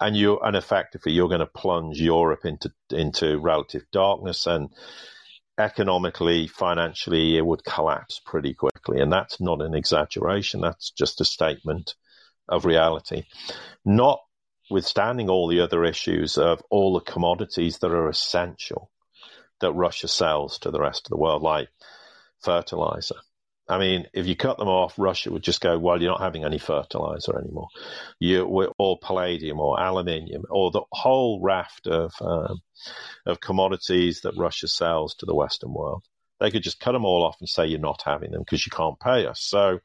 and 0.00 0.16
you 0.16 0.38
and 0.40 0.54
effectively 0.54 1.12
you're 1.12 1.28
going 1.28 1.40
to 1.40 1.46
plunge 1.46 2.00
Europe 2.00 2.44
into 2.44 2.72
into 2.90 3.38
relative 3.38 3.84
darkness 3.90 4.46
and 4.46 4.68
economically, 5.58 6.46
financially, 6.46 7.36
it 7.36 7.44
would 7.44 7.64
collapse 7.64 8.20
pretty 8.24 8.54
quickly. 8.54 9.00
And 9.00 9.12
that's 9.12 9.40
not 9.40 9.60
an 9.60 9.74
exaggeration. 9.74 10.60
That's 10.60 10.90
just 10.90 11.20
a 11.20 11.24
statement 11.24 11.94
of 12.48 12.64
reality. 12.64 13.24
Notwithstanding 13.84 15.28
all 15.28 15.48
the 15.48 15.60
other 15.60 15.84
issues 15.84 16.38
of 16.38 16.62
all 16.70 16.94
the 16.94 17.00
commodities 17.12 17.78
that 17.78 17.90
are 17.90 18.08
essential 18.08 18.90
that 19.60 19.72
Russia 19.72 20.08
sells 20.08 20.58
to 20.60 20.70
the 20.70 20.80
rest 20.80 21.06
of 21.06 21.10
the 21.10 21.16
world, 21.16 21.42
like 21.42 21.68
fertilizer. 22.40 23.16
I 23.68 23.78
mean, 23.78 24.06
if 24.14 24.26
you 24.26 24.34
cut 24.34 24.56
them 24.56 24.68
off, 24.68 24.94
Russia 24.98 25.30
would 25.30 25.42
just 25.42 25.60
go, 25.60 25.78
well, 25.78 26.00
you're 26.00 26.10
not 26.10 26.22
having 26.22 26.44
any 26.44 26.58
fertilizer 26.58 27.38
anymore. 27.38 27.68
You, 28.18 28.44
or 28.78 28.98
palladium 28.98 29.60
or 29.60 29.78
aluminium 29.78 30.44
or 30.48 30.70
the 30.70 30.82
whole 30.90 31.40
raft 31.42 31.86
of, 31.86 32.14
um, 32.22 32.62
of 33.26 33.40
commodities 33.40 34.22
that 34.22 34.36
Russia 34.38 34.68
sells 34.68 35.14
to 35.16 35.26
the 35.26 35.34
Western 35.34 35.74
world. 35.74 36.04
They 36.40 36.50
could 36.50 36.62
just 36.62 36.80
cut 36.80 36.92
them 36.92 37.04
all 37.04 37.24
off 37.24 37.36
and 37.40 37.48
say 37.48 37.66
you're 37.66 37.80
not 37.80 38.02
having 38.04 38.30
them 38.30 38.40
because 38.40 38.64
you 38.64 38.70
can't 38.70 38.98
pay 38.98 39.26
us. 39.26 39.42
So 39.42 39.80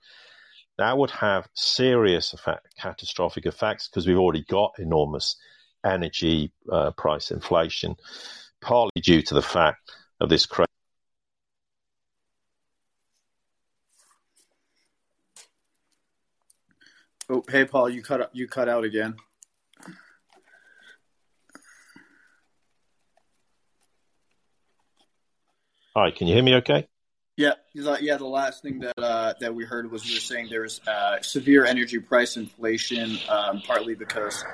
that 0.78 0.98
would 0.98 1.12
have 1.12 1.48
serious 1.54 2.34
effect, 2.34 2.76
catastrophic 2.80 3.46
effects 3.46 3.88
because 3.88 4.08
we've 4.08 4.18
already 4.18 4.46
got 4.48 4.74
enormous 4.80 5.36
energy 5.86 6.54
uh, 6.72 6.92
price 6.92 7.32
inflation, 7.32 7.96
partly 8.62 9.02
due 9.02 9.22
to 9.24 9.34
the 9.34 9.42
fact 9.42 9.92
of 10.22 10.30
this 10.30 10.46
crazy. 10.46 10.68
Oh, 17.34 17.44
hey, 17.50 17.66
Paul, 17.66 17.90
you 17.90 18.04
cut 18.04 18.30
you 18.34 18.48
cut 18.48 18.70
out 18.70 18.84
again. 18.84 19.16
Hi, 25.96 26.12
can 26.12 26.28
you 26.28 26.36
hear 26.36 26.44
me? 26.44 26.56
Okay. 26.58 26.88
Yeah, 27.36 27.54
yeah. 27.74 28.18
The 28.18 28.26
last 28.26 28.62
thing 28.62 28.82
that 28.82 29.00
uh, 29.00 29.34
that 29.40 29.56
we 29.56 29.66
heard 29.66 29.90
was 29.90 30.08
you 30.08 30.18
were 30.18 30.20
saying 30.20 30.50
there's 30.52 30.80
uh, 30.86 31.24
severe 31.24 31.66
energy 31.66 31.98
price 31.98 32.38
inflation, 32.38 33.18
um, 33.28 33.64
partly 33.66 33.96
because. 33.96 34.46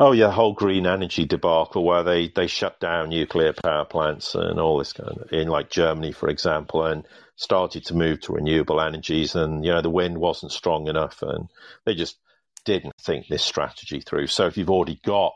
Oh 0.00 0.10
yeah, 0.10 0.32
whole 0.32 0.54
green 0.54 0.84
energy 0.84 1.26
debacle 1.26 1.84
where 1.84 2.02
they, 2.02 2.32
they 2.34 2.48
shut 2.48 2.80
down 2.80 3.10
nuclear 3.10 3.52
power 3.52 3.84
plants 3.84 4.34
and 4.34 4.58
all 4.58 4.78
this 4.78 4.94
kind 4.94 5.10
of 5.10 5.32
in 5.32 5.46
like 5.46 5.70
Germany, 5.70 6.10
for 6.10 6.28
example, 6.28 6.86
and 6.86 7.06
started 7.40 7.86
to 7.86 7.94
move 7.94 8.20
to 8.20 8.34
renewable 8.34 8.82
energies, 8.82 9.34
and 9.34 9.64
you 9.64 9.72
know 9.72 9.80
the 9.80 9.88
wind 9.88 10.18
wasn't 10.18 10.52
strong 10.52 10.88
enough, 10.88 11.22
and 11.22 11.48
they 11.86 11.94
just 11.94 12.18
didn't 12.66 12.92
think 13.00 13.26
this 13.26 13.42
strategy 13.42 14.00
through. 14.00 14.26
So 14.26 14.46
if 14.46 14.58
you've 14.58 14.68
already 14.68 15.00
got 15.02 15.32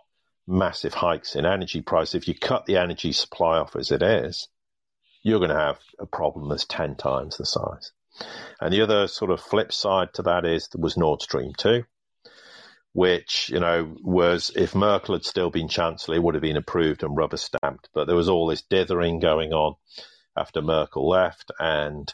massive 0.46 0.92
hikes 0.92 1.34
in 1.34 1.46
energy 1.46 1.80
price, 1.80 2.14
if 2.14 2.28
you 2.28 2.34
cut 2.34 2.66
the 2.66 2.76
energy 2.76 3.12
supply 3.12 3.56
off 3.56 3.74
as 3.74 3.90
it 3.90 4.02
is, 4.02 4.48
you're 5.22 5.38
going 5.38 5.50
to 5.50 5.56
have 5.56 5.78
a 5.98 6.04
problem 6.04 6.50
that's 6.50 6.66
10 6.66 6.96
times 6.96 7.38
the 7.38 7.46
size. 7.46 7.92
And 8.60 8.70
the 8.70 8.82
other 8.82 9.06
sort 9.06 9.30
of 9.30 9.40
flip 9.40 9.72
side 9.72 10.12
to 10.14 10.22
that 10.24 10.44
is 10.44 10.68
there 10.68 10.82
was 10.82 10.98
Nord 10.98 11.22
Stream 11.22 11.52
2, 11.56 11.84
which, 12.92 13.48
you 13.48 13.60
know, 13.60 13.96
was 14.02 14.52
if 14.54 14.74
Merkel 14.74 15.14
had 15.14 15.24
still 15.24 15.48
been 15.48 15.68
Chancellor, 15.68 16.16
it 16.16 16.22
would 16.22 16.34
have 16.34 16.42
been 16.42 16.58
approved 16.58 17.02
and 17.02 17.16
rubber 17.16 17.38
stamped. 17.38 17.88
But 17.94 18.06
there 18.06 18.14
was 18.14 18.28
all 18.28 18.48
this 18.48 18.60
dithering 18.60 19.20
going 19.20 19.54
on 19.54 19.76
after 20.36 20.62
Merkel 20.62 21.08
left. 21.08 21.50
And 21.58 22.12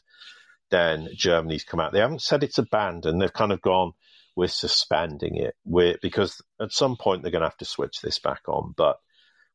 then 0.71 1.09
Germany's 1.17 1.65
come 1.65 1.81
out. 1.81 1.93
They 1.93 2.01
haven't 2.01 2.23
said 2.23 2.43
it's 2.43 2.59
abandoned. 2.59 3.21
They've 3.21 3.33
kind 3.33 3.53
of 3.53 3.61
gone, 3.61 3.93
we're 4.37 4.49
suspending 4.49 5.37
it. 5.37 5.55
We're, 5.65 5.97
because 6.01 6.41
at 6.61 6.73
some 6.73 6.97
point 6.97 7.23
they're 7.23 7.33
going 7.33 7.43
to 7.43 7.49
have 7.49 7.57
to 7.59 7.65
switch 7.65 8.01
this 8.01 8.19
back 8.19 8.43
on. 8.49 8.75
But 8.77 8.99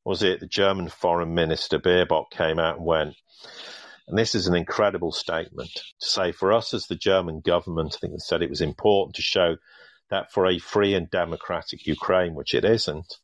was 0.04 0.24
it 0.24 0.40
the 0.40 0.48
German 0.48 0.90
foreign 0.90 1.34
minister 1.34 1.80
Baerbock 1.80 2.30
came 2.32 2.60
out 2.60 2.78
and 2.78 2.86
went, 2.86 3.16
and 4.08 4.18
this 4.18 4.36
is 4.36 4.48
an 4.48 4.56
incredible 4.56 5.12
statement 5.12 5.72
to 5.74 6.08
say 6.08 6.32
for 6.32 6.54
us 6.54 6.74
as 6.74 6.86
the 6.86 6.96
German 6.96 7.40
government, 7.40 7.96
I 7.96 8.00
think 8.00 8.14
they 8.14 8.20
said 8.20 8.44
it 8.44 8.50
was 8.50 8.62
important 8.62 9.16
to 9.16 9.24
show 9.24 9.56
that 10.10 10.32
for 10.32 10.46
a 10.46 10.60
free 10.60 10.94
and 10.94 11.10
democratic 11.10 11.86
Ukraine, 11.88 12.36
which 12.36 12.54
it 12.54 12.66
isn't, 12.66 13.18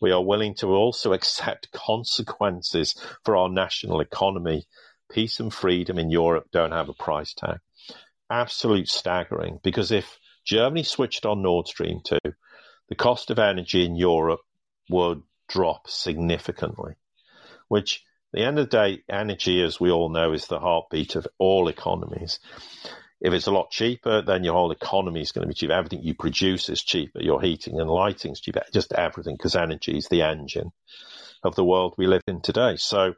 we 0.00 0.10
are 0.10 0.24
willing 0.24 0.54
to 0.56 0.68
also 0.68 1.12
accept 1.12 1.72
consequences 1.72 2.94
for 3.24 3.36
our 3.36 3.48
national 3.48 4.00
economy. 4.00 4.66
Peace 5.10 5.40
and 5.40 5.52
freedom 5.52 5.98
in 5.98 6.10
Europe 6.10 6.46
don't 6.52 6.72
have 6.72 6.88
a 6.88 6.94
price 6.94 7.34
tag. 7.34 7.58
Absolute 8.30 8.88
staggering 8.88 9.58
because 9.62 9.90
if 9.90 10.18
Germany 10.44 10.84
switched 10.84 11.26
on 11.26 11.42
Nord 11.42 11.66
Stream 11.66 12.00
2, 12.04 12.18
the 12.88 12.94
cost 12.94 13.30
of 13.30 13.38
energy 13.38 13.84
in 13.84 13.96
Europe 13.96 14.40
would 14.88 15.22
drop 15.48 15.88
significantly, 15.88 16.94
which 17.68 18.04
at 18.32 18.38
the 18.38 18.46
end 18.46 18.58
of 18.60 18.70
the 18.70 18.76
day, 18.76 19.02
energy, 19.08 19.60
as 19.62 19.80
we 19.80 19.90
all 19.90 20.08
know, 20.08 20.32
is 20.32 20.46
the 20.46 20.60
heartbeat 20.60 21.16
of 21.16 21.26
all 21.38 21.66
economies. 21.66 22.38
If 23.20 23.34
it's 23.34 23.46
a 23.46 23.52
lot 23.52 23.70
cheaper, 23.70 24.22
then 24.22 24.44
your 24.44 24.54
whole 24.54 24.70
economy 24.70 25.20
is 25.20 25.32
going 25.32 25.42
to 25.42 25.48
be 25.48 25.54
cheaper. 25.54 25.72
Everything 25.72 26.02
you 26.02 26.14
produce 26.14 26.68
is 26.68 26.82
cheaper. 26.82 27.20
Your 27.22 27.40
heating 27.40 27.78
and 27.78 27.90
lighting 27.90 28.32
is 28.32 28.40
cheaper. 28.40 28.62
Just 28.72 28.92
everything, 28.92 29.36
because 29.36 29.56
energy 29.56 29.96
is 29.96 30.08
the 30.08 30.22
engine 30.22 30.72
of 31.42 31.54
the 31.54 31.64
world 31.64 31.94
we 31.98 32.06
live 32.06 32.22
in 32.26 32.40
today. 32.40 32.76
So, 32.76 33.14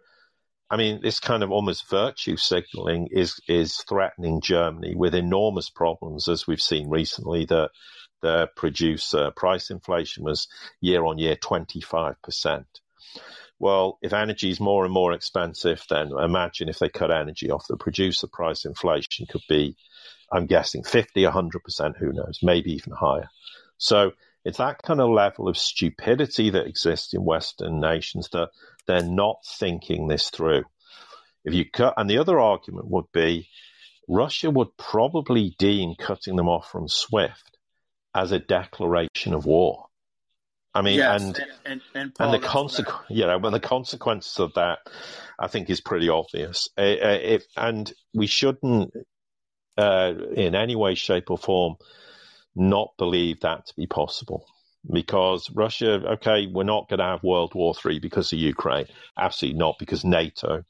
I 0.71 0.77
mean, 0.77 1.01
this 1.03 1.21
kind 1.21 1.43
of 1.43 1.51
almost 1.51 1.89
virtue 1.89 2.37
signaling 2.37 3.09
is 3.13 3.41
is 3.47 3.77
threatening 3.89 4.41
Germany 4.41 4.95
with 4.97 5.15
enormous 5.15 5.71
problems, 5.71 6.29
as 6.29 6.47
we've 6.47 6.61
seen 6.61 6.89
recently. 6.89 7.45
That 7.45 7.71
the 8.23 8.49
producer 8.57 9.27
uh, 9.27 9.31
price 9.33 9.71
inflation 9.71 10.25
was 10.25 10.49
year 10.81 11.05
on 11.05 11.19
year 11.19 11.37
25%. 11.37 12.65
Well, 13.63 14.01
if 14.03 14.13
energy 14.13 14.51
is 14.51 14.59
more 14.59 14.85
and 14.85 14.93
more 14.93 15.13
expensive, 15.13 15.85
then 15.89 16.11
imagine 16.11 16.69
if 16.69 16.81
they 16.81 16.89
cut 16.89 17.13
energy 17.13 17.49
off, 17.53 17.69
the 17.69 17.77
producer 17.77 18.27
price 18.27 18.65
inflation 18.65 19.27
could 19.31 19.45
be, 19.49 19.77
I'm 20.33 20.47
guessing, 20.47 20.83
50, 20.83 21.23
100%, 21.23 21.97
who 21.97 22.13
knows, 22.13 22.41
maybe 22.43 22.73
even 22.73 22.93
higher. 22.93 23.29
So 23.79 24.15
it's 24.45 24.59
that 24.59 24.83
kind 24.83 25.01
of 25.01 25.11
level 25.11 25.49
of 25.49 25.57
stupidity 25.57 26.51
that 26.51 26.67
exists 26.67 27.15
in 27.15 27.25
Western 27.25 27.79
nations 27.79 28.31
that 28.33 28.49
they're 28.89 29.05
not 29.05 29.37
thinking 29.47 30.09
this 30.09 30.29
through. 30.31 30.65
If 31.45 31.55
you 31.55 31.65
cut, 31.71 31.95
and 31.97 32.11
the 32.11 32.19
other 32.19 32.41
argument 32.41 32.91
would 32.91 33.13
be 33.13 33.49
Russia 34.09 34.51
would 34.51 34.77
probably 34.77 35.55
deem 35.57 35.95
cutting 35.95 36.35
them 36.35 36.49
off 36.49 36.69
from 36.69 36.89
SWIFT 36.89 37.59
as 38.13 38.33
a 38.33 38.41
declaration 38.41 39.35
of 39.35 39.47
war. 39.47 39.87
I 40.75 40.83
mean, 40.83 40.97
yes, 40.97 41.23
and 41.23 41.39
and, 41.39 41.51
and, 41.65 41.81
and, 41.95 42.15
Paul, 42.15 42.35
and 42.35 42.43
the 42.43 42.47
consequence, 42.47 43.07
you 43.11 43.27
know, 43.27 43.39
when 43.39 43.53
the 43.53 43.61
consequences 43.61 44.39
of 44.39 44.55
that, 44.55 44.79
I 45.39 45.49
think, 45.49 45.69
is 45.69 45.81
pretty 45.81 46.09
obvious. 46.09 46.69
Uh, 46.79 46.81
uh, 46.81 47.19
if, 47.23 47.45
and 47.57 47.93
we 48.15 48.27
shouldn't, 48.27 48.93
uh, 49.77 50.13
in 50.35 50.55
any 50.55 50.75
way, 50.75 50.95
shape, 50.95 51.31
or 51.31 51.37
form, 51.37 51.77
not 52.55 52.93
believe 52.97 53.41
that 53.41 53.67
to 53.67 53.75
be 53.77 53.87
possible. 53.87 54.47
Because 54.91 55.49
Russia, 55.51 56.01
okay, 56.15 56.49
we're 56.53 56.65
not 56.65 56.89
going 56.89 56.99
to 56.99 57.05
have 57.05 57.23
World 57.23 57.55
War 57.55 57.75
Three 57.75 58.01
because 58.01 58.33
of 58.33 58.39
Ukraine. 58.39 58.87
Absolutely 59.17 59.59
not, 59.59 59.79
because 59.79 60.05
NATO 60.05 60.65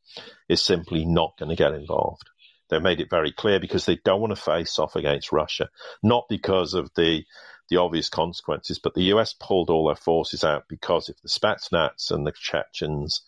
is 0.49 0.61
simply 0.61 1.07
not 1.07 1.39
going 1.39 1.49
to 1.49 1.57
get 1.57 1.73
involved. 1.73 2.29
They've 2.69 2.83
made 2.83 3.01
it 3.01 3.11
very 3.11 3.33
clear 3.33 3.61
because 3.61 3.87
they 3.87 3.99
don't 4.05 4.21
want 4.21 4.35
to 4.35 4.43
face 4.43 4.79
off 4.79 4.97
against 4.97 5.33
Russia, 5.33 5.69
not 6.03 6.25
because 6.29 6.75
of 6.75 6.91
the 6.97 7.25
the 7.69 7.77
obvious 7.79 8.09
consequences, 8.09 8.79
but 8.79 8.95
the 8.95 9.05
US 9.15 9.35
pulled 9.39 9.71
all 9.71 9.87
their 9.87 9.97
forces 9.97 10.45
out 10.45 10.65
because 10.69 11.09
if 11.09 11.21
the 11.23 11.29
Spetsnaz 11.29 12.11
and 12.11 12.27
the 12.27 12.33
Chechens 12.33 13.23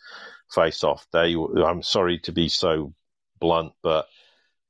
face 0.54 0.84
off, 0.84 1.06
they 1.12 1.34
I'm 1.34 1.82
sorry 1.82 2.18
to 2.20 2.32
be 2.32 2.48
so 2.48 2.92
blunt, 3.40 3.72
but 3.82 4.06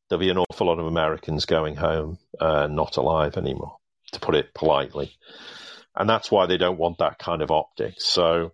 there'll 0.08 0.20
be 0.20 0.30
an 0.30 0.38
awful 0.38 0.66
lot 0.66 0.78
of 0.78 0.86
Americans 0.86 1.44
going 1.46 1.76
home 1.76 2.18
uh, 2.40 2.66
not 2.66 2.96
alive 2.96 3.36
anymore, 3.36 3.78
to 4.12 4.20
put 4.20 4.34
it 4.34 4.54
politely. 4.54 5.12
and 5.96 6.08
that's 6.08 6.30
why 6.30 6.46
they 6.46 6.56
don't 6.58 6.78
want 6.78 6.98
that 6.98 7.18
kind 7.18 7.42
of 7.42 7.50
optics. 7.50 8.04
So, 8.06 8.52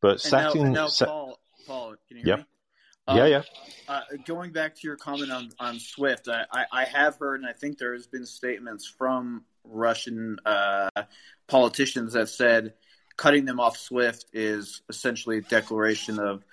but 0.00 0.12
And 0.12 0.20
setting, 0.20 0.62
and 0.62 0.74
now 0.74 0.86
set, 0.88 1.08
Paul, 1.08 1.38
Paul, 1.66 1.94
can 2.08 2.16
you 2.18 2.24
hear 2.24 2.36
Yeah. 2.36 2.36
me? 2.36 2.44
yeah, 3.08 3.24
Um, 3.24 3.30
yeah, 3.30 3.42
Uh, 3.88 4.00
going 4.24 4.50
back 4.52 4.74
to 4.74 4.80
your 4.86 4.96
comment 4.96 5.30
on, 5.30 5.50
on 5.60 5.78
Swift, 5.78 6.28
I, 6.28 6.44
I, 6.52 6.64
I 6.72 6.84
have 6.84 7.16
heard, 7.18 7.40
and 7.40 7.48
I 7.48 7.52
think 7.52 7.78
there 7.78 7.92
has 7.92 8.06
been 8.06 8.26
statements 8.26 8.84
from 8.86 9.44
Russian 9.68 10.38
uh, 10.44 10.88
politicians 11.46 12.14
that 12.14 12.28
said 12.28 12.74
cutting 13.16 13.44
them 13.44 13.60
off 13.60 13.76
Swift 13.76 14.26
is 14.32 14.82
essentially 14.88 15.38
a 15.38 15.42
declaration 15.42 16.18
of 16.18 16.44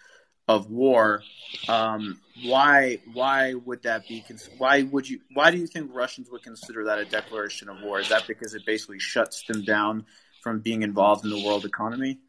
of 0.48 0.70
war. 0.70 1.24
Um, 1.70 2.20
why 2.44 3.00
why 3.14 3.54
would 3.54 3.84
that 3.84 4.08
be? 4.08 4.24
Why 4.58 4.82
would 4.84 5.10
you? 5.10 5.22
Why 5.34 5.52
do 5.52 5.58
you 5.58 5.68
think 5.68 5.92
Russians 5.94 6.30
would 6.30 6.44
consider 6.44 6.86
that 6.86 7.00
a 7.00 7.06
declaration 7.06 7.70
of 7.70 7.82
war? 7.82 8.00
Is 8.00 8.10
that 8.10 8.28
because 8.28 8.54
it 8.54 8.66
basically 8.66 9.00
shuts 9.00 9.44
them 9.44 9.64
down 9.64 10.06
from 10.42 10.60
being 10.60 10.82
involved 10.84 11.24
in 11.24 11.32
the 11.32 11.44
world 11.44 11.66
economy? 11.66 12.20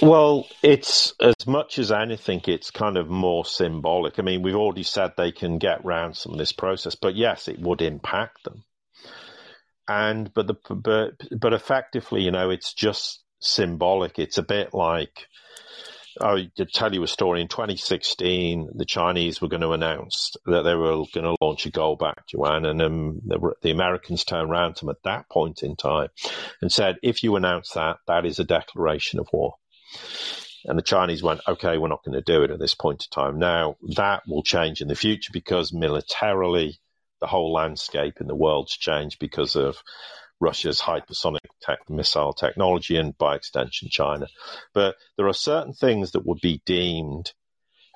Well, 0.00 0.46
it's 0.62 1.14
as 1.20 1.46
much 1.46 1.78
as 1.78 1.90
anything, 1.90 2.42
it's 2.46 2.70
kind 2.70 2.96
of 2.96 3.08
more 3.08 3.44
symbolic. 3.44 4.18
I 4.18 4.22
mean, 4.22 4.42
we've 4.42 4.54
already 4.54 4.84
said 4.84 5.12
they 5.16 5.32
can 5.32 5.58
get 5.58 5.84
round 5.84 6.16
some 6.16 6.32
of 6.32 6.38
this 6.38 6.52
process, 6.52 6.94
but 6.94 7.16
yes, 7.16 7.48
it 7.48 7.58
would 7.58 7.82
impact 7.82 8.44
them. 8.44 8.62
And 9.88 10.32
but 10.34 10.46
the 10.46 10.54
but 10.68 11.14
but 11.40 11.54
effectively, 11.54 12.22
you 12.22 12.30
know, 12.30 12.50
it's 12.50 12.74
just 12.74 13.22
symbolic. 13.40 14.18
It's 14.18 14.38
a 14.38 14.42
bit 14.42 14.74
like 14.74 15.26
I 16.20 16.50
tell 16.72 16.92
you 16.92 17.02
a 17.02 17.08
story. 17.08 17.40
In 17.40 17.48
2016, 17.48 18.70
the 18.74 18.84
Chinese 18.84 19.40
were 19.40 19.48
going 19.48 19.62
to 19.62 19.72
announce 19.72 20.36
that 20.46 20.62
they 20.62 20.74
were 20.74 21.04
going 21.12 21.24
to 21.24 21.36
launch 21.40 21.66
a 21.66 21.70
gold-backed 21.70 22.32
yuan, 22.32 22.64
and 22.64 22.82
um, 22.82 23.20
the, 23.24 23.52
the 23.62 23.70
Americans 23.70 24.24
turned 24.24 24.50
around 24.50 24.76
to 24.76 24.86
them 24.86 24.90
at 24.90 25.02
that 25.04 25.28
point 25.30 25.62
in 25.62 25.76
time 25.76 26.08
and 26.60 26.72
said, 26.72 26.96
"If 27.02 27.22
you 27.22 27.36
announce 27.36 27.70
that, 27.70 27.98
that 28.06 28.26
is 28.26 28.38
a 28.38 28.44
declaration 28.44 29.20
of 29.20 29.28
war." 29.32 29.54
And 30.64 30.78
the 30.78 30.82
Chinese 30.82 31.22
went, 31.22 31.40
"Okay, 31.46 31.78
we're 31.78 31.88
not 31.88 32.04
going 32.04 32.20
to 32.20 32.32
do 32.32 32.42
it 32.42 32.50
at 32.50 32.58
this 32.58 32.74
point 32.74 33.06
in 33.06 33.22
time." 33.22 33.38
Now 33.38 33.76
that 33.96 34.22
will 34.26 34.42
change 34.42 34.80
in 34.80 34.88
the 34.88 34.94
future 34.94 35.30
because 35.32 35.72
militarily, 35.72 36.80
the 37.20 37.26
whole 37.26 37.52
landscape 37.52 38.20
in 38.20 38.26
the 38.26 38.34
world's 38.34 38.76
changed 38.76 39.18
because 39.18 39.56
of 39.56 39.82
Russia's 40.40 40.80
hypersonic 40.80 41.38
tech, 41.60 41.90
missile 41.90 42.32
technology 42.32 42.96
and 42.96 43.16
by 43.18 43.34
extension 43.34 43.88
China. 43.90 44.28
But 44.72 44.96
there 45.16 45.26
are 45.26 45.32
certain 45.32 45.72
things 45.72 46.12
that 46.12 46.26
would 46.26 46.40
be 46.40 46.62
deemed 46.64 47.32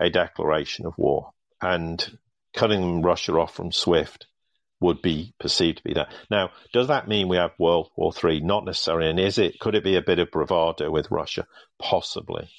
a 0.01 0.11
declaration 0.11 0.87
of 0.87 0.99
war 0.99 1.31
and 1.61 2.19
cutting 2.53 3.03
Russia 3.03 3.33
off 3.39 3.55
from 3.55 3.73
SWIFT 3.73 4.27
would 4.81 5.01
be 5.01 5.33
perceived 5.39 5.79
to 5.79 5.85
be 5.85 5.95
that. 5.95 6.13
Now, 6.29 6.51
does 6.73 6.89
that 6.89 7.07
mean 7.07 7.29
we 7.29 7.37
have 7.37 7.53
World 7.59 7.91
War 7.97 8.13
Three? 8.13 8.41
Not 8.41 8.65
necessarily. 8.65 9.09
And 9.09 9.21
is 9.21 9.39
it, 9.39 9.61
could 9.61 9.77
it 9.77 9.85
be 9.85 9.97
a 9.97 10.03
bit 10.03 10.19
of 10.19 10.33
bravado 10.33 10.91
with 10.91 11.11
Russia? 11.11 11.47
Possibly. 11.79 12.51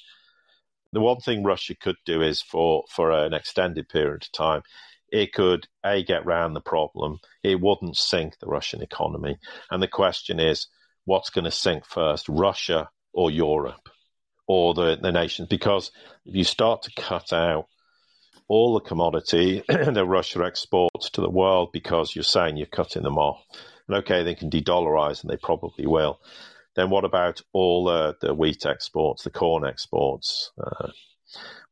The 0.92 1.00
one 1.00 1.18
thing 1.18 1.44
Russia 1.44 1.74
could 1.74 1.96
do 2.06 2.22
is 2.22 2.40
for, 2.40 2.84
for 2.88 3.10
an 3.10 3.34
extended 3.34 3.88
period 3.88 4.22
of 4.22 4.32
time, 4.32 4.62
it 5.14 5.32
could 5.32 5.68
a 5.84 6.02
get 6.02 6.26
round 6.26 6.56
the 6.56 6.60
problem. 6.60 7.20
It 7.44 7.60
wouldn't 7.60 7.96
sink 7.96 8.38
the 8.40 8.48
Russian 8.48 8.82
economy, 8.82 9.38
and 9.70 9.80
the 9.80 9.88
question 9.88 10.40
is, 10.40 10.66
what's 11.04 11.30
going 11.30 11.44
to 11.44 11.52
sink 11.52 11.86
first, 11.86 12.28
Russia 12.28 12.90
or 13.12 13.30
Europe, 13.30 13.88
or 14.48 14.74
the 14.74 14.98
the 15.00 15.12
nations? 15.12 15.48
Because 15.48 15.92
if 16.26 16.34
you 16.34 16.42
start 16.42 16.82
to 16.82 16.92
cut 17.00 17.32
out 17.32 17.66
all 18.48 18.74
the 18.74 18.80
commodity 18.80 19.62
that 19.68 20.04
Russia 20.04 20.44
exports 20.44 21.10
to 21.10 21.20
the 21.20 21.30
world, 21.30 21.70
because 21.72 22.14
you're 22.16 22.24
saying 22.24 22.56
you're 22.56 22.66
cutting 22.66 23.04
them 23.04 23.16
off, 23.16 23.40
and 23.86 23.98
okay, 23.98 24.24
they 24.24 24.34
can 24.34 24.48
de-dollarize, 24.48 25.22
and 25.22 25.30
they 25.30 25.36
probably 25.36 25.86
will. 25.86 26.20
Then 26.74 26.90
what 26.90 27.04
about 27.04 27.40
all 27.52 27.84
the, 27.84 28.16
the 28.20 28.34
wheat 28.34 28.66
exports, 28.66 29.22
the 29.22 29.30
corn 29.30 29.64
exports? 29.64 30.50
Uh, 30.58 30.88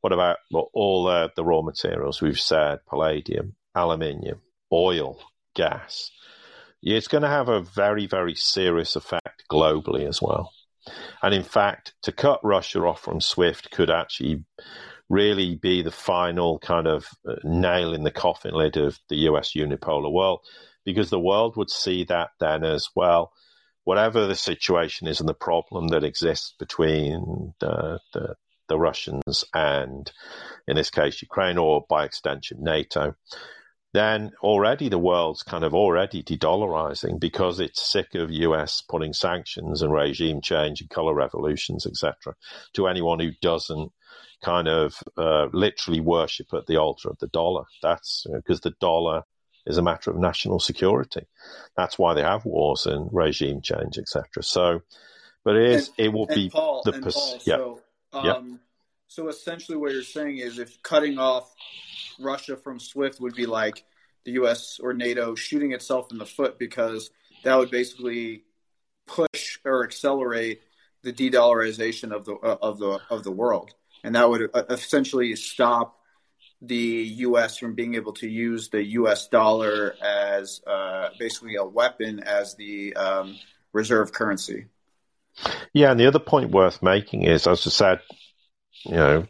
what 0.01 0.13
about 0.13 0.39
well, 0.51 0.71
all 0.75 1.07
uh, 1.07 1.29
the 1.37 1.45
raw 1.45 1.63
materials 1.63 2.21
we've 2.21 2.41
said, 2.41 2.81
palladium, 2.89 3.55
aluminium, 3.75 4.41
oil, 4.73 5.19
gas? 5.55 6.11
It's 6.83 7.09
going 7.09 7.23
to 7.23 7.29
have 7.29 7.49
a 7.49 7.61
very, 7.61 8.07
very 8.07 8.35
serious 8.35 8.97
effect 8.97 9.45
globally 9.51 10.09
as 10.09 10.21
well. 10.21 10.53
And 11.23 11.33
in 11.33 11.45
fact, 11.45 11.95
to 12.03 12.13
cut 12.13 12.41
Russia 12.43 12.81
off 12.81 13.01
from 13.01 13.21
SWIFT 13.21 13.71
could 13.71 13.91
actually 13.91 14.45
really 15.09 15.55
be 15.55 15.83
the 15.83 15.93
final 15.93 16.59
kind 16.59 16.89
of 16.89 17.07
uh, 17.29 17.35
nail 17.45 17.95
in 17.95 18.03
the 18.03 18.11
coffin 18.11 18.55
lid 18.55 18.77
of 18.77 18.99
the 19.09 19.17
US 19.29 19.53
unipolar 19.55 20.11
world, 20.11 20.41
because 20.85 21.11
the 21.11 21.21
world 21.21 21.57
would 21.57 21.71
see 21.71 22.03
that 22.05 22.31
then 22.41 22.65
as 22.65 22.89
well. 22.97 23.33
Whatever 23.85 24.27
the 24.27 24.35
situation 24.35 25.07
is 25.07 25.21
and 25.21 25.29
the 25.29 25.35
problem 25.35 25.89
that 25.89 26.05
exists 26.05 26.55
between 26.59 27.55
uh, 27.61 27.99
the 28.13 28.35
the 28.69 28.79
Russians 28.79 29.45
and, 29.55 30.11
in 30.67 30.77
this 30.77 30.91
case, 30.91 31.23
Ukraine, 31.23 31.59
or 31.59 31.85
by 31.89 32.05
extension, 32.05 32.59
NATO, 32.61 33.15
then 33.93 34.33
already 34.43 34.89
the 34.89 34.99
world's 34.99 35.43
kind 35.43 35.65
of 35.65 35.75
already 35.75 36.23
de-dollarizing 36.23 37.21
because 37.21 37.61
it's 37.61 37.91
sick 37.93 38.15
of 38.15 38.31
US 38.31 38.83
putting 38.89 39.13
sanctions 39.13 39.83
and 39.83 39.93
regime 39.93 40.41
change 40.41 40.81
and 40.81 40.89
color 40.89 41.15
revolutions, 41.15 41.87
etc., 41.87 42.35
to 42.75 42.87
anyone 42.89 43.21
who 43.21 43.33
doesn't 43.43 43.93
kind 44.43 44.67
of 44.67 44.97
uh, 45.17 45.47
literally 45.53 46.01
worship 46.01 46.47
at 46.55 46.67
the 46.67 46.77
altar 46.77 47.11
of 47.11 47.19
the 47.19 47.29
dollar. 47.29 47.65
That's 47.83 48.27
because 48.35 48.61
the 48.61 48.75
dollar 48.81 49.25
is 49.67 49.79
a 49.79 49.83
matter 49.83 50.11
of 50.11 50.17
national 50.17 50.59
security. 50.59 51.27
That's 51.77 51.99
why 51.99 52.15
they 52.15 52.23
have 52.23 52.45
wars 52.45 52.87
and 52.87 53.09
regime 53.13 53.61
change, 53.61 53.99
etc. 53.99 54.43
So, 54.43 54.83
but 55.45 55.57
it 55.57 55.71
is, 55.71 55.89
And, 55.89 56.07
it 56.07 56.13
will 56.13 56.27
be 56.27 56.51
Paul, 56.51 56.83
the 56.85 56.93
pers- 56.93 57.15
Paul, 57.15 57.41
yeah. 57.45 57.57
so 57.57 57.81
um, 58.13 58.25
Yeah. 58.25 58.57
so 59.09 59.29
essentially 59.29 59.77
what 59.77 59.93
you're 59.93 60.03
saying 60.03 60.39
is 60.39 60.59
if 60.59 60.83
cutting 60.83 61.19
off 61.19 61.53
Russia 62.19 62.57
from 62.57 62.79
SWIFT 62.79 63.21
would 63.21 63.35
be 63.35 63.47
like 63.47 63.85
the 64.25 64.33
US 64.33 64.79
or 64.81 64.93
NATO 64.93 65.35
shooting 65.35 65.73
itself 65.73 66.13
in 66.13 66.19
the 66.19 66.27
foot 66.27 66.59
because 66.59 67.11
that 67.45 67.57
would 67.57 67.71
basically 67.71 68.45
push 69.07 69.59
or 69.65 69.85
accelerate 69.85 70.63
the 71.03 71.13
de-dollarization 71.13 72.13
of 72.13 72.25
the 72.25 72.35
uh, 72.35 72.57
of 72.63 72.79
the 72.79 73.01
of 73.11 73.25
the 73.25 73.33
world 73.33 73.75
and 74.05 74.15
that 74.15 74.29
would 74.29 74.51
uh, 74.55 74.63
essentially 74.71 75.35
stop 75.37 75.99
the 76.61 77.15
US 77.27 77.59
from 77.59 77.75
being 77.75 77.95
able 77.95 78.13
to 78.15 78.29
use 78.29 78.69
the 78.69 78.85
US 79.01 79.27
dollar 79.29 79.97
as 80.01 80.61
uh, 80.67 81.09
basically 81.19 81.57
a 81.57 81.65
weapon 81.65 82.21
as 82.21 82.55
the 82.55 82.95
um, 82.95 83.37
reserve 83.73 84.13
currency. 84.13 84.67
Yeah, 85.72 85.91
and 85.91 86.01
the 86.01 86.07
other 86.07 86.18
point 86.18 86.51
worth 86.51 86.83
making 86.83 87.22
is, 87.22 87.47
as 87.47 87.66
I 87.66 87.70
said, 87.70 88.01
you 88.85 88.97
know, 88.97 89.26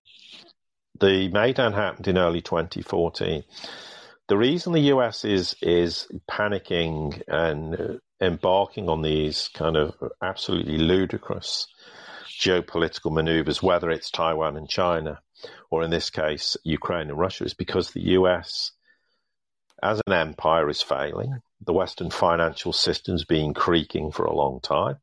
the 1.00 1.28
Maidan 1.28 1.72
happened 1.72 2.08
in 2.08 2.18
early 2.18 2.40
2014. 2.40 3.44
The 4.28 4.36
reason 4.36 4.72
the 4.72 4.92
US 4.94 5.24
is 5.24 5.56
is 5.60 6.06
panicking 6.30 7.22
and 7.28 8.00
embarking 8.20 8.88
on 8.88 9.02
these 9.02 9.48
kind 9.52 9.76
of 9.76 9.94
absolutely 10.22 10.78
ludicrous 10.78 11.66
geopolitical 12.40 13.12
maneuvers, 13.12 13.62
whether 13.62 13.90
it's 13.90 14.10
Taiwan 14.10 14.56
and 14.56 14.68
China, 14.68 15.20
or 15.70 15.82
in 15.82 15.90
this 15.90 16.10
case 16.10 16.56
Ukraine 16.64 17.10
and 17.10 17.18
Russia, 17.18 17.44
is 17.44 17.54
because 17.54 17.90
the 17.90 18.12
US, 18.18 18.72
as 19.82 20.00
an 20.06 20.12
empire, 20.12 20.68
is 20.68 20.82
failing. 20.82 21.40
The 21.64 21.72
Western 21.72 22.10
financial 22.10 22.72
system's 22.72 23.24
been 23.24 23.54
creaking 23.54 24.12
for 24.12 24.24
a 24.24 24.34
long 24.34 24.60
time 24.60 24.98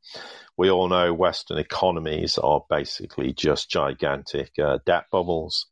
we 0.59 0.69
all 0.69 0.89
know 0.89 1.13
Western 1.13 1.57
economies 1.57 2.37
are 2.37 2.65
basically 2.69 3.31
just 3.31 3.69
gigantic 3.69 4.51
uh, 4.59 4.79
debt 4.85 5.05
bubbles, 5.09 5.67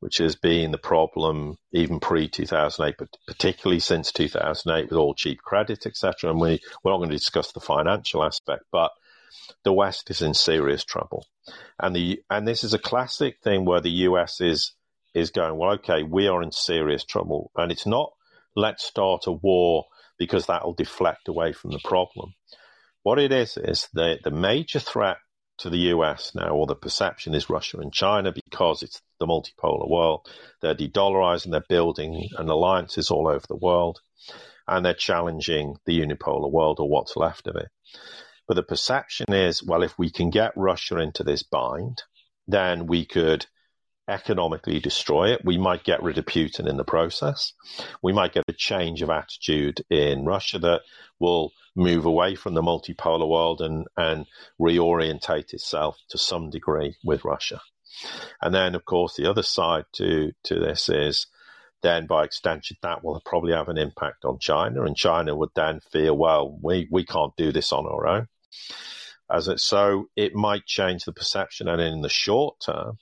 which 0.00 0.18
has 0.18 0.36
been 0.36 0.70
the 0.70 0.76
problem 0.76 1.56
even 1.72 1.98
pre 1.98 2.28
2008, 2.28 2.96
but 2.98 3.08
particularly 3.26 3.80
since 3.80 4.12
2008 4.12 4.90
with 4.90 4.98
all 4.98 5.14
cheap 5.14 5.40
credit, 5.40 5.86
etc. 5.86 6.28
And 6.28 6.38
we, 6.38 6.60
we're 6.84 6.90
not 6.90 6.98
going 6.98 7.08
to 7.08 7.16
discuss 7.16 7.52
the 7.52 7.60
financial 7.60 8.22
aspect, 8.22 8.64
but 8.70 8.90
the 9.64 9.72
West 9.72 10.10
is 10.10 10.20
in 10.20 10.34
serious 10.34 10.84
trouble. 10.84 11.24
And 11.80 11.96
the 11.96 12.20
and 12.28 12.46
this 12.46 12.64
is 12.64 12.74
a 12.74 12.78
classic 12.78 13.38
thing 13.42 13.64
where 13.64 13.80
the 13.80 14.04
US 14.08 14.42
is 14.42 14.72
is 15.14 15.30
going, 15.30 15.56
well, 15.56 15.72
okay, 15.76 16.02
we 16.02 16.28
are 16.28 16.42
in 16.42 16.52
serious 16.52 17.02
trouble. 17.02 17.50
And 17.56 17.72
it's 17.72 17.86
not 17.86 18.12
let's 18.56 18.84
start 18.84 19.26
a 19.26 19.32
war 19.32 19.84
because 20.18 20.46
that'll 20.46 20.74
deflect 20.74 21.28
away 21.28 21.52
from 21.52 21.70
the 21.70 21.80
problem. 21.84 22.34
What 23.02 23.18
it 23.18 23.30
is 23.30 23.56
is 23.56 23.88
the 23.92 24.18
the 24.24 24.30
major 24.30 24.80
threat 24.80 25.18
to 25.58 25.70
the 25.70 25.92
US 25.94 26.34
now, 26.34 26.50
or 26.50 26.66
the 26.66 26.74
perception 26.74 27.34
is 27.34 27.48
Russia 27.48 27.78
and 27.78 27.92
China 27.92 28.32
because 28.32 28.82
it's 28.82 29.00
the 29.20 29.26
multipolar 29.26 29.88
world. 29.88 30.28
They're 30.60 30.74
de-dollarizing, 30.74 31.50
they're 31.50 31.64
building 31.68 32.28
an 32.36 32.48
alliances 32.48 33.10
all 33.10 33.28
over 33.28 33.46
the 33.48 33.56
world, 33.56 34.00
and 34.68 34.84
they're 34.84 34.94
challenging 34.94 35.76
the 35.86 36.00
unipolar 36.00 36.50
world 36.50 36.78
or 36.80 36.88
what's 36.88 37.16
left 37.16 37.46
of 37.46 37.56
it. 37.56 37.68
But 38.46 38.54
the 38.54 38.62
perception 38.62 39.32
is, 39.32 39.62
well, 39.62 39.82
if 39.82 39.98
we 39.98 40.10
can 40.10 40.30
get 40.30 40.52
Russia 40.56 40.98
into 40.98 41.24
this 41.24 41.42
bind, 41.42 42.02
then 42.46 42.86
we 42.86 43.04
could 43.04 43.46
economically 44.08 44.80
destroy 44.80 45.32
it. 45.32 45.44
We 45.44 45.58
might 45.58 45.84
get 45.84 46.02
rid 46.02 46.18
of 46.18 46.26
Putin 46.26 46.68
in 46.68 46.76
the 46.76 46.84
process. 46.84 47.52
We 48.02 48.12
might 48.12 48.32
get 48.32 48.44
a 48.48 48.52
change 48.52 49.02
of 49.02 49.10
attitude 49.10 49.84
in 49.90 50.24
Russia 50.24 50.58
that 50.60 50.82
will 51.18 51.52
move 51.74 52.04
away 52.06 52.34
from 52.34 52.54
the 52.54 52.62
multipolar 52.62 53.28
world 53.28 53.60
and, 53.60 53.86
and 53.96 54.26
reorientate 54.60 55.52
itself 55.52 55.98
to 56.10 56.18
some 56.18 56.50
degree 56.50 56.96
with 57.04 57.24
Russia. 57.24 57.60
And 58.40 58.54
then, 58.54 58.74
of 58.74 58.84
course, 58.84 59.16
the 59.16 59.28
other 59.28 59.42
side 59.42 59.84
to, 59.94 60.32
to 60.44 60.58
this 60.58 60.88
is 60.88 61.26
then 61.82 62.06
by 62.06 62.24
extension, 62.24 62.76
that 62.82 63.04
will 63.04 63.20
probably 63.24 63.52
have 63.52 63.68
an 63.68 63.78
impact 63.78 64.24
on 64.24 64.38
China. 64.38 64.82
And 64.82 64.96
China 64.96 65.36
would 65.36 65.50
then 65.54 65.80
feel, 65.92 66.16
well, 66.16 66.58
we, 66.62 66.88
we 66.90 67.04
can't 67.04 67.36
do 67.36 67.52
this 67.52 67.72
on 67.72 67.86
our 67.86 68.06
own. 68.06 68.28
As 69.30 69.48
it, 69.48 69.60
so 69.60 70.06
it 70.16 70.34
might 70.34 70.66
change 70.66 71.04
the 71.04 71.12
perception. 71.12 71.68
And 71.68 71.80
in 71.80 72.00
the 72.00 72.08
short 72.08 72.56
term, 72.64 72.98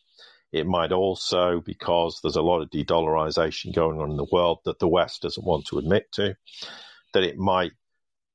it 0.55 0.69
might 0.69 0.93
also, 0.93 1.61
because 1.61 2.21
there's 2.23 2.37
a 2.37 2.43
lot 2.43 2.63
of 2.63 2.71
de 2.71 2.85
dollarization 2.85 3.75
going 3.75 4.01
on 4.01 4.13
in 4.13 4.17
the 4.17 4.27
world 4.31 4.61
that 4.65 4.79
the 4.79 4.87
West 4.87 5.23
doesn't 5.23 5.45
want 5.45 5.67
to 5.67 5.79
admit 5.79 6.07
to, 6.13 6.37
that 7.13 7.25
it 7.25 7.37
might 7.37 7.73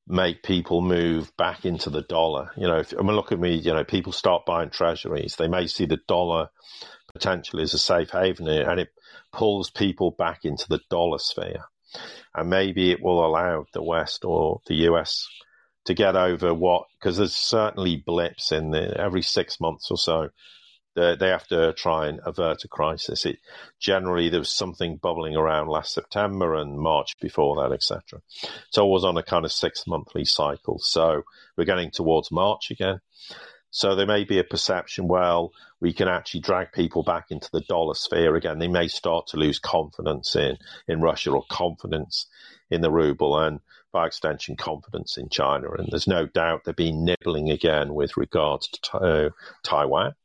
make 0.05 0.43
people 0.43 0.82
move 0.82 1.32
back 1.38 1.63
into 1.63 1.89
the 1.89 2.01
dollar. 2.01 2.51
You 2.57 2.67
know, 2.67 2.80
if, 2.80 2.93
I 2.93 3.01
mean, 3.03 3.15
look 3.15 3.32
at 3.32 3.39
me, 3.39 3.55
you 3.55 3.72
know, 3.72 3.86
people 3.86 4.11
start 4.11 4.45
buying 4.45 4.70
treasuries. 4.70 5.38
They 5.38 5.47
may 5.47 5.67
see 5.67 5.86
the 5.86 5.99
dollar 6.09 6.49
potentially 7.13 7.63
as 7.63 7.74
a 7.74 7.80
safe 7.80 8.09
haven 8.09 8.49
and 8.49 8.82
it 8.82 8.89
pulls 9.32 9.70
people 9.70 10.11
back 10.11 10.43
into 10.43 10.65
the 10.67 10.82
dollar 10.89 11.20
sphere. 11.20 11.63
And 12.36 12.49
maybe 12.49 12.91
it 12.91 13.01
will 13.01 13.26
allow 13.26 13.65
the 13.74 13.82
West 13.82 14.26
or 14.26 14.59
the 14.67 14.76
US 14.89 15.26
to 15.86 15.93
get 15.93 16.17
over 16.17 16.53
what, 16.53 16.84
because 16.99 17.17
there's 17.17 17.36
certainly 17.36 18.03
blips 18.05 18.51
in 18.51 18.72
the, 18.72 18.99
every 18.99 19.22
six 19.22 19.61
months 19.61 19.89
or 19.89 19.97
so 19.97 20.30
they, 20.96 21.30
have 21.30 21.48
to 21.48 21.74
try 21.74 22.08
and 22.08 22.20
avert 22.26 22.64
a 22.64 22.68
crisis. 22.68 23.26
It 23.26 23.40
generally 23.80 24.30
there 24.30 24.40
was 24.40 24.50
something 24.50 24.98
bubbling 24.98 25.36
around 25.36 25.68
last 25.68 25.94
September 25.94 26.56
and 26.56 26.78
March 26.78 27.18
before 27.20 27.56
that, 27.58 27.74
etc. 27.74 28.22
So 28.72 28.86
it 28.86 28.90
was 28.90 29.06
on 29.06 29.18
a 29.18 29.24
kind 29.24 29.46
of 29.46 29.52
six 29.52 29.86
monthly 29.88 30.26
cycle. 30.26 30.80
So 30.80 31.24
we're 31.58 31.66
getting 31.66 31.92
towards 31.92 32.32
March 32.32 32.72
again. 32.72 33.00
So 33.72 33.96
there 33.96 34.08
may 34.08 34.24
be 34.24 34.40
a 34.40 34.44
perception, 34.44 35.08
well, 35.08 35.52
we 35.80 35.94
can 35.94 36.08
actually 36.08 36.42
drag 36.42 36.72
people 36.72 37.04
back 37.04 37.28
into 37.30 37.50
the 37.52 37.62
dollar 37.62 37.94
sphere 37.94 38.36
again. 38.36 38.58
They 38.58 38.68
may 38.68 38.88
start 38.88 39.28
to 39.28 39.38
lose 39.38 39.60
confidence 39.60 40.36
in, 40.36 40.58
in 40.88 41.02
Russia 41.02 41.32
or 41.32 41.46
confidence 41.50 42.26
in 42.72 42.82
the 42.82 42.92
ruble 42.92 43.38
and 43.38 43.60
by 43.92 44.08
extension 44.08 44.56
confidence 44.56 45.18
in 45.18 45.30
China. 45.30 45.72
And 45.72 45.88
there's 45.92 46.08
no 46.08 46.26
doubt 46.26 46.64
they've 46.66 46.76
been 46.76 47.06
nibbling 47.06 47.50
again 47.50 47.94
with 47.94 48.18
regards 48.18 48.68
to 48.70 48.98
uh, 48.98 49.30
Taiwan. 49.64 50.16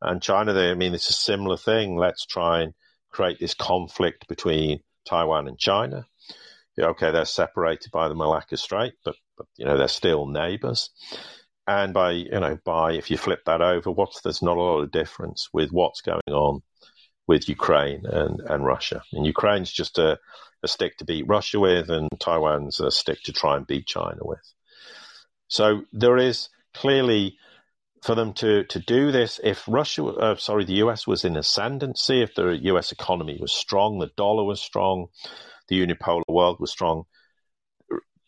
And 0.00 0.22
China, 0.22 0.52
they, 0.52 0.70
I 0.70 0.74
mean, 0.74 0.94
it's 0.94 1.10
a 1.10 1.14
similar 1.14 1.56
thing. 1.56 1.96
Let's 1.96 2.26
try 2.26 2.62
and 2.62 2.74
create 3.10 3.38
this 3.38 3.54
conflict 3.54 4.26
between 4.28 4.80
Taiwan 5.04 5.48
and 5.48 5.58
China. 5.58 6.06
Okay, 6.78 7.10
they're 7.10 7.24
separated 7.26 7.92
by 7.92 8.08
the 8.08 8.14
Malacca 8.14 8.56
Strait, 8.56 8.94
but, 9.04 9.14
but 9.36 9.46
you 9.56 9.66
know 9.66 9.76
they're 9.76 9.88
still 9.88 10.26
neighbours. 10.26 10.90
And 11.66 11.92
by 11.92 12.12
you 12.12 12.40
know 12.40 12.58
by 12.64 12.94
if 12.94 13.10
you 13.10 13.18
flip 13.18 13.44
that 13.44 13.60
over, 13.60 13.90
what's 13.90 14.22
there's 14.22 14.42
not 14.42 14.56
a 14.56 14.60
lot 14.60 14.80
of 14.80 14.90
difference 14.90 15.48
with 15.52 15.70
what's 15.70 16.00
going 16.00 16.22
on 16.28 16.62
with 17.28 17.48
Ukraine 17.48 18.04
and, 18.06 18.40
and 18.40 18.64
Russia. 18.64 19.02
And 19.12 19.26
Ukraine's 19.26 19.70
just 19.70 19.98
a, 19.98 20.18
a 20.62 20.68
stick 20.68 20.96
to 20.98 21.04
beat 21.04 21.28
Russia 21.28 21.60
with, 21.60 21.88
and 21.90 22.08
Taiwan's 22.18 22.80
a 22.80 22.90
stick 22.90 23.22
to 23.24 23.32
try 23.32 23.56
and 23.56 23.66
beat 23.66 23.86
China 23.86 24.20
with. 24.22 24.52
So 25.48 25.82
there 25.92 26.16
is 26.16 26.48
clearly 26.74 27.36
for 28.02 28.16
them 28.16 28.32
to, 28.34 28.64
to 28.64 28.80
do 28.80 29.12
this, 29.12 29.40
if 29.42 29.62
Russia, 29.68 30.04
uh, 30.04 30.36
sorry, 30.36 30.64
the 30.64 30.82
US 30.84 31.06
was 31.06 31.24
in 31.24 31.36
ascendancy, 31.36 32.20
if 32.20 32.34
the 32.34 32.58
US 32.64 32.90
economy 32.90 33.38
was 33.40 33.52
strong, 33.52 33.98
the 33.98 34.10
dollar 34.16 34.44
was 34.44 34.60
strong, 34.60 35.06
the 35.68 35.80
unipolar 35.80 36.22
world 36.28 36.58
was 36.58 36.72
strong, 36.72 37.04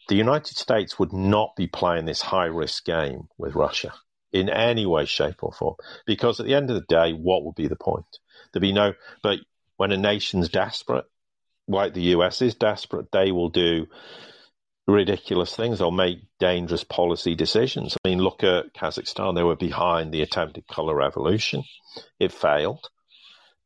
the 0.08 0.14
United 0.14 0.56
States 0.56 0.98
would 0.98 1.12
not 1.12 1.56
be 1.56 1.66
playing 1.66 2.04
this 2.04 2.22
high 2.22 2.46
risk 2.46 2.84
game 2.84 3.28
with 3.36 3.54
Russia 3.54 3.92
in 4.32 4.48
any 4.48 4.86
way, 4.86 5.06
shape, 5.06 5.42
or 5.42 5.52
form. 5.52 5.74
Because 6.06 6.38
at 6.38 6.46
the 6.46 6.54
end 6.54 6.70
of 6.70 6.76
the 6.76 6.86
day, 6.88 7.12
what 7.12 7.44
would 7.44 7.54
be 7.54 7.68
the 7.68 7.76
point? 7.76 8.18
There'd 8.52 8.60
be 8.60 8.72
no, 8.72 8.94
but 9.22 9.40
when 9.76 9.92
a 9.92 9.96
nation's 9.96 10.48
desperate, 10.48 11.06
like 11.66 11.94
the 11.94 12.14
US 12.16 12.42
is 12.42 12.54
desperate, 12.54 13.10
they 13.10 13.32
will 13.32 13.48
do 13.48 13.86
ridiculous 14.86 15.54
things. 15.54 15.78
They'll 15.78 15.90
make 15.90 16.20
dangerous 16.38 16.84
policy 16.84 17.34
decisions. 17.34 17.96
I 18.04 18.08
mean, 18.08 18.18
look 18.18 18.44
at 18.44 18.74
Kazakhstan. 18.74 19.34
They 19.34 19.42
were 19.42 19.56
behind 19.56 20.12
the 20.12 20.22
attempted 20.22 20.66
color 20.66 20.94
revolution. 20.94 21.64
It 22.18 22.32
failed. 22.32 22.88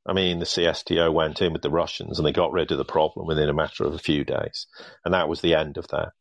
I 0.06 0.12
mean, 0.12 0.38
the 0.38 0.46
CSTO 0.46 1.12
went 1.12 1.42
in 1.42 1.52
with 1.52 1.62
the 1.62 1.70
Russians 1.70 2.18
and 2.18 2.26
they 2.26 2.32
got 2.32 2.52
rid 2.52 2.70
of 2.72 2.78
the 2.78 2.84
problem 2.84 3.26
within 3.26 3.48
a 3.48 3.54
matter 3.54 3.84
of 3.84 3.94
a 3.94 3.98
few 3.98 4.24
days. 4.24 4.66
And 5.04 5.12
that 5.12 5.28
was 5.28 5.40
the 5.40 5.54
end 5.54 5.76
of 5.76 5.88
that. 5.88 6.12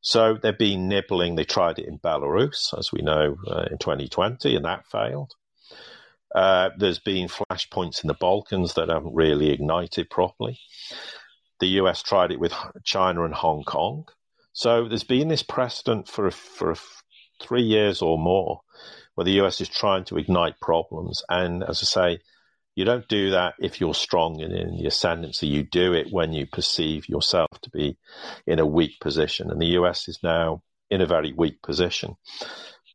So 0.00 0.38
they've 0.40 0.56
been 0.56 0.88
nibbling. 0.88 1.34
They 1.34 1.44
tried 1.44 1.78
it 1.78 1.88
in 1.88 1.98
Belarus, 1.98 2.78
as 2.78 2.92
we 2.92 3.02
know, 3.02 3.36
uh, 3.50 3.64
in 3.70 3.78
2020, 3.78 4.54
and 4.54 4.64
that 4.64 4.86
failed. 4.86 5.32
Uh, 6.32 6.70
there's 6.76 7.00
been 7.00 7.26
flashpoints 7.26 8.04
in 8.04 8.08
the 8.08 8.14
Balkans 8.14 8.74
that 8.74 8.88
haven't 8.88 9.14
really 9.14 9.50
ignited 9.50 10.10
properly. 10.10 10.60
The 11.58 11.66
US 11.80 12.02
tried 12.02 12.30
it 12.30 12.38
with 12.38 12.52
China 12.84 13.24
and 13.24 13.34
Hong 13.34 13.64
Kong. 13.64 14.06
So 14.52 14.88
there's 14.88 15.04
been 15.04 15.28
this 15.28 15.42
precedent 15.42 16.08
for 16.08 16.30
for 16.30 16.74
three 17.40 17.62
years 17.62 18.02
or 18.02 18.18
more 18.18 18.60
where 19.14 19.24
the 19.24 19.40
US 19.42 19.60
is 19.60 19.68
trying 19.68 20.04
to 20.04 20.16
ignite 20.16 20.60
problems. 20.60 21.22
And 21.28 21.64
as 21.64 21.82
I 21.82 21.86
say, 21.86 22.18
you 22.76 22.84
don't 22.84 23.08
do 23.08 23.30
that 23.30 23.54
if 23.58 23.80
you're 23.80 23.94
strong 23.94 24.40
and 24.40 24.52
in 24.52 24.76
the 24.76 24.86
ascendancy. 24.86 25.48
You 25.48 25.64
do 25.64 25.92
it 25.92 26.12
when 26.12 26.32
you 26.32 26.46
perceive 26.46 27.08
yourself 27.08 27.48
to 27.62 27.70
be 27.70 27.98
in 28.46 28.60
a 28.60 28.66
weak 28.66 29.00
position. 29.00 29.50
And 29.50 29.60
the 29.60 29.76
US 29.78 30.06
is 30.06 30.20
now 30.22 30.62
in 30.88 31.00
a 31.00 31.06
very 31.06 31.32
weak 31.32 31.60
position. 31.62 32.14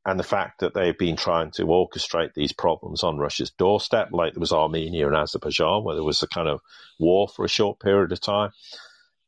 And 0.06 0.18
the 0.18 0.24
fact 0.24 0.60
that 0.60 0.74
they've 0.74 0.98
been 0.98 1.18
trying 1.18 1.52
to 1.52 1.66
orchestrate 1.66 2.34
these 2.34 2.54
problems 2.54 3.04
on 3.04 3.18
Russia's 3.18 3.52
doorstep, 3.52 4.10
like 4.14 4.34
there 4.34 4.40
was 4.40 4.54
Armenia 4.54 5.08
and 5.08 5.16
Azerbaijan, 5.16 5.84
where 5.84 5.96
there 5.96 6.04
was 6.04 6.24
a 6.24 6.28
kind 6.28 6.48
of 6.48 6.62
war 7.00 7.28
for 7.28 7.44
a 7.44 7.50
short 7.50 7.82
period 7.82 8.14
of 8.14 8.22
time, 8.22 8.52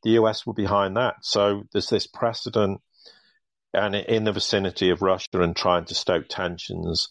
the 0.06 0.12
US 0.12 0.46
were 0.46 0.54
behind 0.54 0.96
that. 0.96 1.16
So 1.22 1.64
there's 1.74 1.90
this 1.90 2.08
precedent 2.08 2.80
and 3.74 3.96
in 3.96 4.24
the 4.24 4.32
vicinity 4.32 4.92
of 4.92 5.02
Russia 5.02 5.42
and 5.42 5.54
trying 5.54 5.84
to 5.86 5.96
stoke 5.96 6.28
tensions 6.30 7.10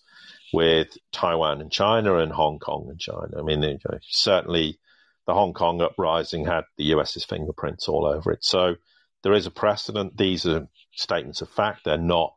with 0.52 0.96
Taiwan 1.12 1.60
and 1.60 1.70
China 1.70 2.18
and 2.18 2.32
Hong 2.32 2.58
Kong 2.58 2.86
and 2.88 2.98
China. 2.98 3.38
I 3.38 3.42
mean, 3.42 3.62
you 3.62 3.78
know, 3.90 3.98
certainly 4.08 4.78
the 5.26 5.34
Hong 5.34 5.52
Kong 5.52 5.82
uprising 5.82 6.46
had 6.46 6.64
the 6.78 6.84
US's 6.84 7.24
fingerprints 7.24 7.88
all 7.88 8.06
over 8.06 8.30
it. 8.30 8.44
So 8.44 8.76
there 9.24 9.34
is 9.34 9.46
a 9.46 9.50
precedent. 9.50 10.16
These 10.16 10.46
are 10.46 10.68
statements 10.92 11.42
of 11.42 11.50
fact. 11.50 11.84
They're 11.84 11.98
not 11.98 12.34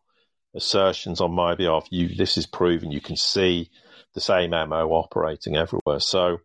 assertions 0.56 1.22
on 1.22 1.32
my 1.32 1.54
behalf. 1.54 1.88
You, 1.92 2.16
this 2.16 2.38
is 2.38 2.48
proven. 2.48 2.92
You 2.92 3.02
can 3.02 3.16
see 3.16 3.70
the 4.16 4.22
same 4.22 4.50
MO 4.50 4.90
operating 4.90 5.56
everywhere. 5.56 6.00
So 6.00 6.40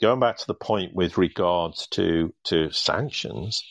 going 0.00 0.20
back 0.20 0.38
to 0.38 0.46
the 0.46 0.54
point 0.54 0.94
with 0.94 1.18
regards 1.18 1.86
to 1.88 2.34
to 2.44 2.70
sanctions, 2.70 3.62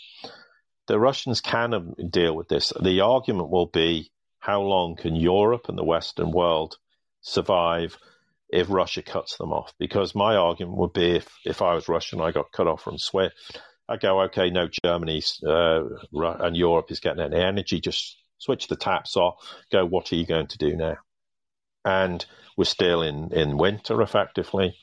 the 0.88 1.00
Russians 1.00 1.42
can 1.42 1.94
deal 2.10 2.36
with 2.36 2.48
this. 2.48 2.74
The 2.82 3.02
argument 3.02 3.50
will 3.50 3.68
be 3.68 4.12
how 4.40 4.62
long 4.62 4.96
can 4.96 5.16
Europe 5.16 5.70
and 5.70 5.78
the 5.78 5.86
Western 5.86 6.32
world 6.32 6.78
survive 7.22 7.98
if 8.50 8.70
Russia 8.70 9.02
cuts 9.02 9.38
them 9.38 9.54
off? 9.54 9.74
Because 9.80 10.14
my 10.14 10.36
argument 10.36 10.78
would 10.78 10.94
be 10.94 11.16
if, 11.16 11.30
if 11.46 11.62
I 11.62 11.74
was 11.74 11.88
Russian, 11.88 12.20
I 12.20 12.32
got 12.32 12.52
cut 12.52 12.68
off 12.68 12.82
from 12.84 12.98
SWIFT, 12.98 13.34
I 13.88 13.98
go, 13.98 14.22
okay, 14.24 14.50
no, 14.50 14.68
Germany 14.84 15.24
uh, 15.48 15.84
and 16.14 16.58
Europe 16.58 16.92
is 16.92 17.00
getting 17.00 17.24
any 17.24 17.42
energy, 17.42 17.80
just 17.80 18.18
switch 18.38 18.68
the 18.68 18.76
taps 18.76 19.16
off, 19.16 19.36
go, 19.72 19.86
what 19.86 20.12
are 20.12 20.16
you 20.16 20.26
going 20.26 20.48
to 20.48 20.58
do 20.58 20.76
now? 20.76 20.98
And 21.86 22.26
we're 22.58 22.66
still 22.66 23.02
in, 23.02 23.34
in 23.34 23.58
winter 23.58 24.02
effectively. 24.02 24.76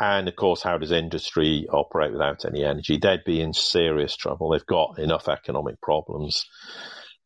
And 0.00 0.28
of 0.28 0.34
course, 0.34 0.62
how 0.62 0.78
does 0.78 0.92
industry 0.92 1.66
operate 1.70 2.12
without 2.12 2.46
any 2.46 2.64
energy? 2.64 2.96
They'd 2.96 3.22
be 3.24 3.42
in 3.42 3.52
serious 3.52 4.16
trouble. 4.16 4.50
They've 4.50 4.64
got 4.64 4.98
enough 4.98 5.28
economic 5.28 5.80
problems 5.82 6.46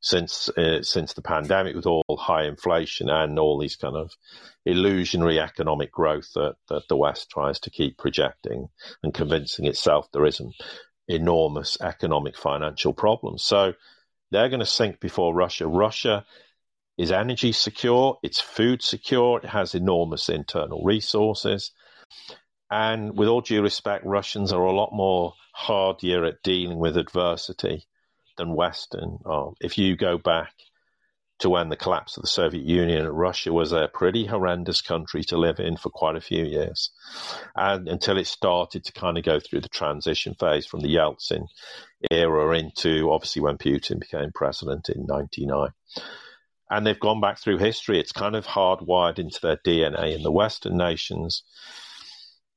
since 0.00 0.50
uh, 0.50 0.82
since 0.82 1.14
the 1.14 1.22
pandemic 1.22 1.76
with 1.76 1.86
all 1.86 2.02
high 2.18 2.44
inflation 2.44 3.08
and 3.08 3.38
all 3.38 3.58
these 3.58 3.76
kind 3.76 3.96
of 3.96 4.10
illusionary 4.66 5.40
economic 5.40 5.92
growth 5.92 6.30
that, 6.34 6.56
that 6.68 6.82
the 6.88 6.96
West 6.96 7.30
tries 7.30 7.60
to 7.60 7.70
keep 7.70 7.96
projecting 7.96 8.68
and 9.02 9.14
convincing 9.14 9.66
itself 9.66 10.08
there 10.12 10.26
isn't 10.26 10.54
enormous 11.08 11.78
economic 11.80 12.36
financial 12.36 12.92
problems. 12.92 13.44
So 13.44 13.74
they're 14.30 14.48
going 14.48 14.60
to 14.60 14.66
sink 14.66 15.00
before 15.00 15.34
Russia. 15.34 15.68
Russia 15.68 16.26
is 16.98 17.12
energy 17.12 17.52
secure, 17.52 18.18
it's 18.22 18.40
food 18.40 18.82
secure, 18.82 19.38
it 19.38 19.48
has 19.48 19.74
enormous 19.74 20.28
internal 20.28 20.82
resources. 20.84 21.70
And 22.70 23.16
with 23.16 23.28
all 23.28 23.40
due 23.40 23.62
respect, 23.62 24.04
Russians 24.04 24.52
are 24.52 24.64
a 24.64 24.72
lot 24.72 24.92
more 24.92 25.34
hardier 25.52 26.24
at 26.24 26.42
dealing 26.42 26.78
with 26.78 26.96
adversity 26.96 27.86
than 28.36 28.56
Western 28.56 29.18
are. 29.24 29.52
If 29.60 29.78
you 29.78 29.96
go 29.96 30.18
back 30.18 30.52
to 31.40 31.50
when 31.50 31.68
the 31.68 31.76
collapse 31.76 32.16
of 32.16 32.22
the 32.22 32.28
Soviet 32.28 32.64
Union, 32.64 33.06
Russia 33.08 33.52
was 33.52 33.72
a 33.72 33.90
pretty 33.92 34.24
horrendous 34.26 34.80
country 34.80 35.22
to 35.24 35.36
live 35.36 35.58
in 35.58 35.76
for 35.76 35.90
quite 35.90 36.16
a 36.16 36.20
few 36.20 36.44
years. 36.44 36.90
And 37.56 37.88
until 37.88 38.18
it 38.18 38.26
started 38.26 38.84
to 38.84 38.92
kind 38.92 39.18
of 39.18 39.24
go 39.24 39.40
through 39.40 39.60
the 39.60 39.68
transition 39.68 40.34
phase 40.38 40.66
from 40.66 40.80
the 40.80 40.94
Yeltsin 40.94 41.48
era 42.10 42.56
into 42.56 43.10
obviously 43.10 43.42
when 43.42 43.58
Putin 43.58 44.00
became 44.00 44.30
president 44.34 44.88
in 44.88 45.06
99. 45.06 45.70
And 46.70 46.86
they've 46.86 46.98
gone 46.98 47.20
back 47.20 47.38
through 47.38 47.58
history. 47.58 48.00
It's 48.00 48.12
kind 48.12 48.36
of 48.36 48.46
hardwired 48.46 49.18
into 49.18 49.40
their 49.42 49.56
DNA 49.56 50.14
in 50.14 50.22
the 50.22 50.32
Western 50.32 50.76
nations. 50.76 51.42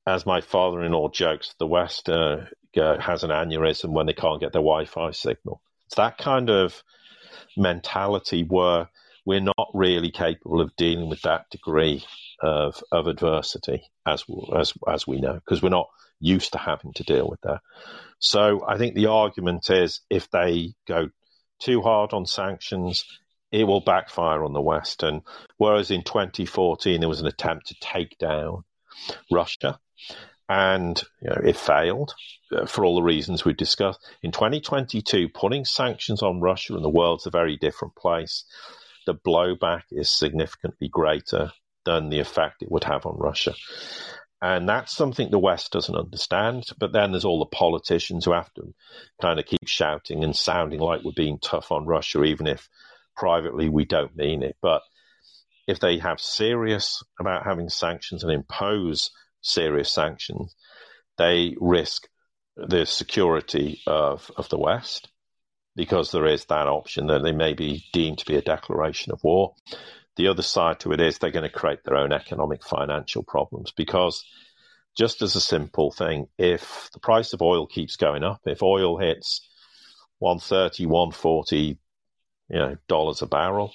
As 0.08 0.26
my 0.26 0.40
father 0.40 0.84
in 0.84 0.94
law 0.94 1.10
jokes, 1.10 1.54
the 1.60 1.68
West 1.68 2.10
uh, 2.10 2.46
has 2.74 3.26
an 3.26 3.30
aneurysm 3.30 3.90
when 3.90 4.06
they 4.06 4.14
can't 4.14 4.40
get 4.40 4.54
their 4.54 4.62
Wi 4.62 4.86
Fi 4.86 5.12
signal. 5.12 5.62
It's 5.88 5.96
that 5.96 6.18
kind 6.18 6.50
of 6.50 6.82
mentality 7.58 8.44
where 8.44 8.90
we're 9.26 9.42
not 9.42 9.68
really 9.74 10.10
capable 10.10 10.62
of 10.62 10.74
dealing 10.78 11.10
with 11.10 11.22
that 11.24 11.50
degree 11.50 12.06
of 12.42 12.82
of 12.90 13.08
adversity 13.08 13.84
as 14.06 14.24
as 14.56 14.74
as 14.88 15.06
we 15.06 15.20
know 15.20 15.34
because 15.34 15.62
we're 15.62 15.70
not 15.70 15.90
used 16.22 16.54
to 16.54 16.58
having 16.58 16.94
to 16.94 17.04
deal 17.04 17.28
with 17.28 17.42
that. 17.42 17.60
So 18.20 18.64
I 18.66 18.78
think 18.78 18.96
the 18.96 19.08
argument 19.08 19.70
is 19.70 20.00
if 20.10 20.30
they 20.32 20.74
go 20.88 21.10
too 21.60 21.82
hard 21.82 22.14
on 22.14 22.26
sanctions, 22.26 23.04
it 23.52 23.66
will 23.66 23.82
backfire 23.82 24.44
on 24.46 24.54
the 24.54 24.62
West. 24.62 25.04
And 25.04 25.24
whereas 25.58 25.92
in 25.92 26.04
2014 26.04 27.02
there 27.02 27.10
was 27.10 27.22
an 27.22 27.28
attempt 27.28 27.68
to 27.68 27.76
take 27.82 28.18
down 28.18 28.64
Russia, 29.32 29.80
and 30.50 31.02
you 31.22 31.30
know, 31.30 31.42
it 31.44 31.58
failed 31.58 32.14
uh, 32.56 32.66
for 32.66 32.86
all 32.86 32.96
the 32.96 33.04
reasons 33.04 33.44
we've 33.44 33.58
discussed. 33.58 34.00
In 34.24 34.32
2022, 34.32 35.30
putting 35.30 35.66
sanctions 35.66 36.22
on 36.22 36.42
Russia 36.42 36.76
and 36.76 36.84
the 36.84 36.90
world's 36.90 37.26
a 37.26 37.32
very 37.32 37.58
different 37.58 37.96
place. 37.96 38.46
The 39.06 39.16
blowback 39.16 39.84
is 39.92 40.10
significantly 40.10 40.88
greater 40.88 41.52
than 41.86 42.10
the 42.10 42.20
effect 42.20 42.62
it 42.62 42.72
would 42.72 42.84
have 42.86 43.06
on 43.06 43.18
Russia. 43.18 43.54
And 44.42 44.70
that's 44.70 44.96
something 44.96 45.32
the 45.32 45.40
West 45.40 45.72
doesn't 45.72 45.96
understand. 45.96 46.66
But 46.78 46.92
then 46.92 47.12
there's 47.12 47.26
all 47.26 47.40
the 47.40 47.46
politicians 47.46 48.26
who 48.26 48.34
have 48.34 48.54
to 48.54 48.74
kind 49.22 49.40
of 49.40 49.46
keep 49.46 49.68
shouting 49.68 50.24
and 50.24 50.36
sounding 50.36 50.80
like 50.80 51.04
we're 51.04 51.12
being 51.16 51.40
tough 51.40 51.72
on 51.72 51.88
Russia, 51.88 52.24
even 52.24 52.46
if 52.46 52.70
privately 53.16 53.68
we 53.68 53.86
don't 53.86 54.16
mean 54.16 54.44
it. 54.44 54.56
But 54.62 54.84
if 55.68 55.80
they 55.80 55.98
have 55.98 56.22
serious 56.22 57.04
about 57.20 57.46
having 57.46 57.70
sanctions 57.70 58.24
and 58.24 58.32
impose 58.32 59.10
serious 59.48 59.92
sanctions, 59.92 60.56
they 61.18 61.56
risk 61.60 62.08
the 62.56 62.86
security 62.86 63.82
of, 63.88 64.32
of 64.36 64.50
the 64.50 64.58
West 64.58 65.10
because 65.76 66.12
there 66.12 66.26
is 66.26 66.46
that 66.46 66.68
option 66.68 67.08
that 67.08 67.22
they 67.22 67.32
may 67.32 67.54
be 67.54 67.84
deemed 67.94 68.18
to 68.18 68.26
be 68.26 68.36
a 68.36 68.42
declaration 68.42 69.12
of 69.12 69.24
war. 69.24 69.54
The 70.16 70.28
other 70.28 70.42
side 70.42 70.80
to 70.82 70.92
it 70.92 71.00
is 71.00 71.20
they're 71.20 71.30
going 71.30 71.50
to 71.50 71.56
create 71.56 71.84
their 71.84 71.98
own 71.98 72.12
economic 72.12 72.64
financial 72.64 73.24
problems 73.24 73.72
because 73.72 74.26
just 74.98 75.22
as 75.22 75.36
a 75.36 75.42
simple 75.42 75.92
thing, 75.92 76.28
if 76.40 76.90
the 76.94 77.00
price 77.00 77.34
of 77.34 77.44
oil 77.44 77.68
keeps 77.68 77.96
going 77.96 78.24
up, 78.24 78.42
if 78.46 78.64
oil 78.64 78.98
hits 78.98 79.48
130, 80.18 80.88
140, 80.88 81.58
you 81.58 81.78
know, 82.50 82.78
dollars 82.88 83.22
a 83.22 83.28
barrel, 83.28 83.72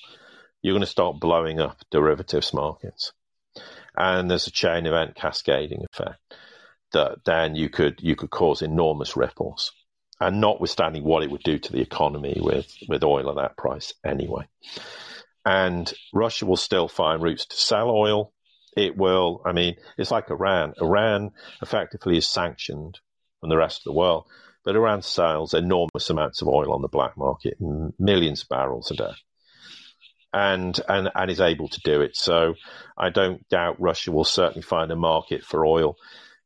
you're 0.60 0.74
going 0.74 0.80
to 0.80 0.86
start 0.86 1.20
blowing 1.20 1.60
up 1.60 1.78
derivatives 1.92 2.52
markets 2.52 3.12
and 3.96 4.30
there's 4.30 4.46
a 4.46 4.52
chain 4.52 4.86
event 4.86 5.14
cascading 5.14 5.84
effect 5.92 6.18
that 6.92 7.24
then 7.24 7.54
you 7.54 7.68
could 7.68 7.98
you 8.00 8.16
could 8.16 8.30
cause 8.30 8.62
enormous 8.62 9.16
ripples 9.16 9.72
and 10.20 10.40
notwithstanding 10.40 11.04
what 11.04 11.22
it 11.22 11.30
would 11.30 11.42
do 11.42 11.58
to 11.58 11.72
the 11.72 11.80
economy 11.80 12.38
with 12.40 12.72
with 12.88 13.04
oil 13.04 13.30
at 13.30 13.36
that 13.36 13.56
price 13.56 13.94
anyway. 14.04 14.46
And 15.44 15.92
Russia 16.12 16.46
will 16.46 16.56
still 16.56 16.86
find 16.86 17.22
routes 17.22 17.46
to 17.46 17.56
sell 17.56 17.90
oil. 17.90 18.32
It 18.76 18.96
will 18.96 19.42
I 19.44 19.52
mean 19.52 19.76
it's 19.98 20.10
like 20.10 20.30
Iran. 20.30 20.74
Iran 20.80 21.32
effectively 21.60 22.16
is 22.16 22.28
sanctioned 22.28 23.00
from 23.40 23.48
the 23.48 23.56
rest 23.56 23.80
of 23.80 23.84
the 23.84 23.98
world 23.98 24.26
but 24.64 24.76
Iran 24.76 25.02
sells 25.02 25.54
enormous 25.54 26.08
amounts 26.08 26.42
of 26.42 26.48
oil 26.48 26.72
on 26.72 26.82
the 26.82 26.88
black 26.88 27.16
market 27.16 27.56
millions 27.98 28.42
of 28.42 28.48
barrels 28.48 28.90
a 28.90 28.94
day 28.94 29.12
and, 30.32 30.78
and, 30.88 31.10
and 31.14 31.30
is 31.30 31.40
able 31.40 31.68
to 31.68 31.80
do 31.84 32.00
it. 32.00 32.16
So 32.16 32.54
I 32.96 33.10
don't 33.10 33.46
doubt 33.48 33.80
Russia 33.80 34.12
will 34.12 34.24
certainly 34.24 34.62
find 34.62 34.90
a 34.90 34.96
market 34.96 35.44
for 35.44 35.66
oil. 35.66 35.96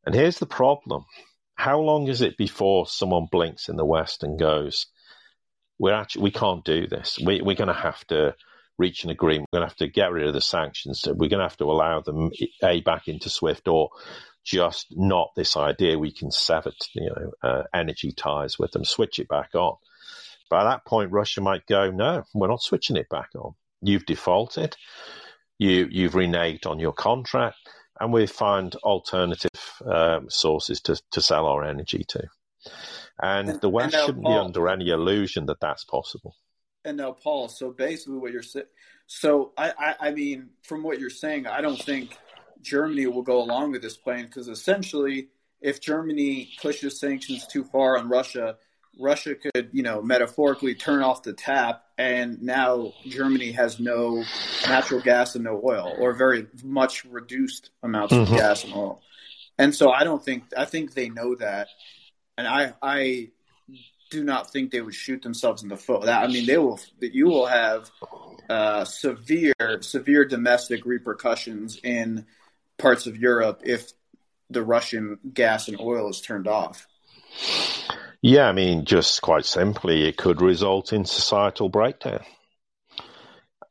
And 0.04 0.14
here's 0.14 0.38
the 0.38 0.46
problem. 0.46 1.04
How 1.54 1.80
long 1.80 2.08
is 2.08 2.20
it 2.20 2.36
before 2.36 2.86
someone 2.86 3.28
blinks 3.30 3.68
in 3.68 3.76
the 3.76 3.84
West 3.84 4.22
and 4.22 4.38
goes, 4.38 4.86
we're 5.78 5.94
actually, 5.94 6.22
we 6.24 6.30
can't 6.30 6.64
do 6.64 6.86
this. 6.86 7.18
We, 7.24 7.40
we're 7.42 7.56
going 7.56 7.68
to 7.68 7.74
have 7.74 8.04
to 8.08 8.34
reach 8.78 9.04
an 9.04 9.10
agreement. 9.10 9.48
We're 9.52 9.60
going 9.60 9.68
to 9.68 9.72
have 9.72 9.78
to 9.78 9.88
get 9.88 10.12
rid 10.12 10.26
of 10.26 10.34
the 10.34 10.40
sanctions. 10.40 11.04
We're 11.06 11.28
going 11.28 11.40
to 11.40 11.48
have 11.48 11.56
to 11.58 11.64
allow 11.64 12.00
them 12.00 12.30
a 12.62 12.80
back 12.80 13.08
into 13.08 13.30
SWIFT 13.30 13.68
or 13.68 13.90
just 14.44 14.88
not 14.90 15.30
this 15.34 15.56
idea. 15.56 15.98
We 15.98 16.12
can 16.12 16.30
sever, 16.30 16.72
you 16.94 17.10
know, 17.10 17.30
uh, 17.42 17.62
energy 17.72 18.12
ties 18.12 18.58
with 18.58 18.72
them, 18.72 18.84
switch 18.84 19.18
it 19.18 19.28
back 19.28 19.54
on. 19.54 19.76
By 20.50 20.64
that 20.64 20.84
point, 20.84 21.10
Russia 21.10 21.40
might 21.40 21.66
go, 21.66 21.90
no, 21.90 22.24
we're 22.34 22.48
not 22.48 22.62
switching 22.62 22.96
it 22.96 23.08
back 23.08 23.30
on 23.34 23.54
you've 23.82 24.06
defaulted, 24.06 24.76
you 25.58 25.88
you've 25.90 26.14
reneged 26.14 26.66
on 26.66 26.78
your 26.78 26.92
contract, 26.92 27.56
and 28.00 28.12
we've 28.12 28.30
found 28.30 28.76
alternative 28.76 29.50
um, 29.84 30.28
sources 30.28 30.80
to, 30.82 31.00
to 31.12 31.20
sell 31.20 31.46
our 31.46 31.64
energy 31.64 32.04
to. 32.08 32.22
And 33.22 33.60
the 33.60 33.68
West 33.68 33.94
shouldn't 33.94 34.22
Paul, 34.22 34.32
be 34.32 34.46
under 34.46 34.68
any 34.68 34.88
illusion 34.90 35.46
that 35.46 35.60
that's 35.60 35.84
possible. 35.84 36.34
And 36.84 36.98
now, 36.98 37.12
Paul, 37.12 37.48
so 37.48 37.70
basically 37.70 38.18
what 38.18 38.32
you're 38.32 38.42
saying, 38.42 38.66
so 39.06 39.52
I, 39.56 39.72
I, 39.78 40.08
I 40.08 40.10
mean, 40.10 40.50
from 40.62 40.82
what 40.82 41.00
you're 41.00 41.10
saying, 41.10 41.46
I 41.46 41.60
don't 41.60 41.80
think 41.80 42.18
Germany 42.60 43.06
will 43.06 43.22
go 43.22 43.40
along 43.40 43.72
with 43.72 43.82
this 43.82 43.96
plan 43.96 44.26
because 44.26 44.48
essentially, 44.48 45.28
if 45.60 45.80
Germany 45.80 46.50
pushes 46.60 47.00
sanctions 47.00 47.46
too 47.46 47.64
far 47.64 47.96
on 47.96 48.08
Russia, 48.08 48.56
Russia 48.98 49.34
could, 49.34 49.70
you 49.72 49.82
know, 49.82 50.02
metaphorically 50.02 50.74
turn 50.74 51.02
off 51.02 51.22
the 51.22 51.32
tap, 51.32 51.84
and 51.98 52.42
now 52.42 52.92
Germany 53.06 53.52
has 53.52 53.78
no 53.78 54.24
natural 54.66 55.00
gas 55.00 55.34
and 55.34 55.44
no 55.44 55.60
oil, 55.62 55.94
or 55.98 56.12
very 56.12 56.46
much 56.64 57.04
reduced 57.04 57.70
amounts 57.82 58.14
mm-hmm. 58.14 58.32
of 58.32 58.38
gas 58.38 58.64
and 58.64 58.74
oil. 58.74 59.02
And 59.58 59.74
so 59.74 59.90
I 59.90 60.04
don't 60.04 60.24
think 60.24 60.44
I 60.56 60.64
think 60.64 60.94
they 60.94 61.08
know 61.08 61.34
that, 61.36 61.68
and 62.36 62.46
I 62.46 62.74
I 62.82 63.30
do 64.10 64.22
not 64.22 64.52
think 64.52 64.70
they 64.70 64.80
would 64.80 64.94
shoot 64.94 65.22
themselves 65.22 65.62
in 65.62 65.68
the 65.68 65.76
foot. 65.76 66.02
That 66.02 66.22
I 66.22 66.26
mean, 66.28 66.46
they 66.46 66.58
will. 66.58 66.80
You 67.00 67.26
will 67.26 67.46
have 67.46 67.90
uh, 68.48 68.84
severe 68.84 69.54
severe 69.80 70.24
domestic 70.24 70.84
repercussions 70.84 71.78
in 71.82 72.26
parts 72.78 73.06
of 73.06 73.16
Europe 73.16 73.62
if 73.64 73.92
the 74.50 74.62
Russian 74.62 75.18
gas 75.32 75.68
and 75.68 75.80
oil 75.80 76.08
is 76.08 76.20
turned 76.20 76.46
off. 76.46 76.86
Yeah, 78.22 78.48
I 78.48 78.52
mean, 78.52 78.84
just 78.84 79.22
quite 79.22 79.44
simply, 79.44 80.08
it 80.08 80.16
could 80.16 80.40
result 80.40 80.92
in 80.92 81.04
societal 81.04 81.68
breakdown. 81.68 82.24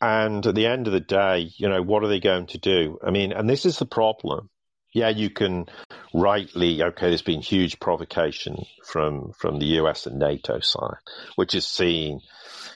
And 0.02 0.46
at 0.46 0.56
the 0.56 0.68
end 0.68 0.88
of 0.88 0.94
the 0.94 1.00
day, 1.00 1.52
you 1.58 1.70
know, 1.70 1.82
what 1.82 2.04
are 2.04 2.08
they 2.08 2.20
going 2.20 2.48
to 2.48 2.58
do? 2.58 3.00
I 3.06 3.12
mean, 3.12 3.32
and 3.32 3.50
this 3.50 3.66
is 3.66 3.80
the 3.80 3.86
problem. 3.86 4.50
Yeah, 4.94 5.10
you 5.10 5.30
can 5.30 5.66
rightly, 6.14 6.82
okay, 6.82 7.10
there's 7.10 7.22
been 7.22 7.42
huge 7.42 7.80
provocation 7.80 8.66
from, 8.86 9.34
from 9.38 9.60
the 9.60 9.66
US 9.82 10.06
and 10.06 10.20
NATO 10.20 10.60
side, 10.60 11.00
which 11.36 11.54
is 11.54 11.68
seen, 11.68 12.22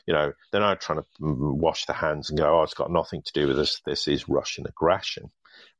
you 0.06 0.14
know, 0.14 0.34
they're 0.52 0.60
not 0.60 0.82
trying 0.82 1.00
to 1.00 1.06
mm, 1.22 1.38
mm, 1.38 1.58
wash 1.58 1.86
their 1.86 1.96
hands 1.96 2.30
and 2.30 2.40
go, 2.40 2.60
oh, 2.60 2.64
it's 2.64 2.74
got 2.74 2.92
nothing 2.92 3.22
to 3.22 3.34
do 3.34 3.48
with 3.48 3.56
this. 3.56 3.80
This 3.86 4.08
is 4.08 4.28
Russian 4.28 4.66
aggression. 4.68 5.32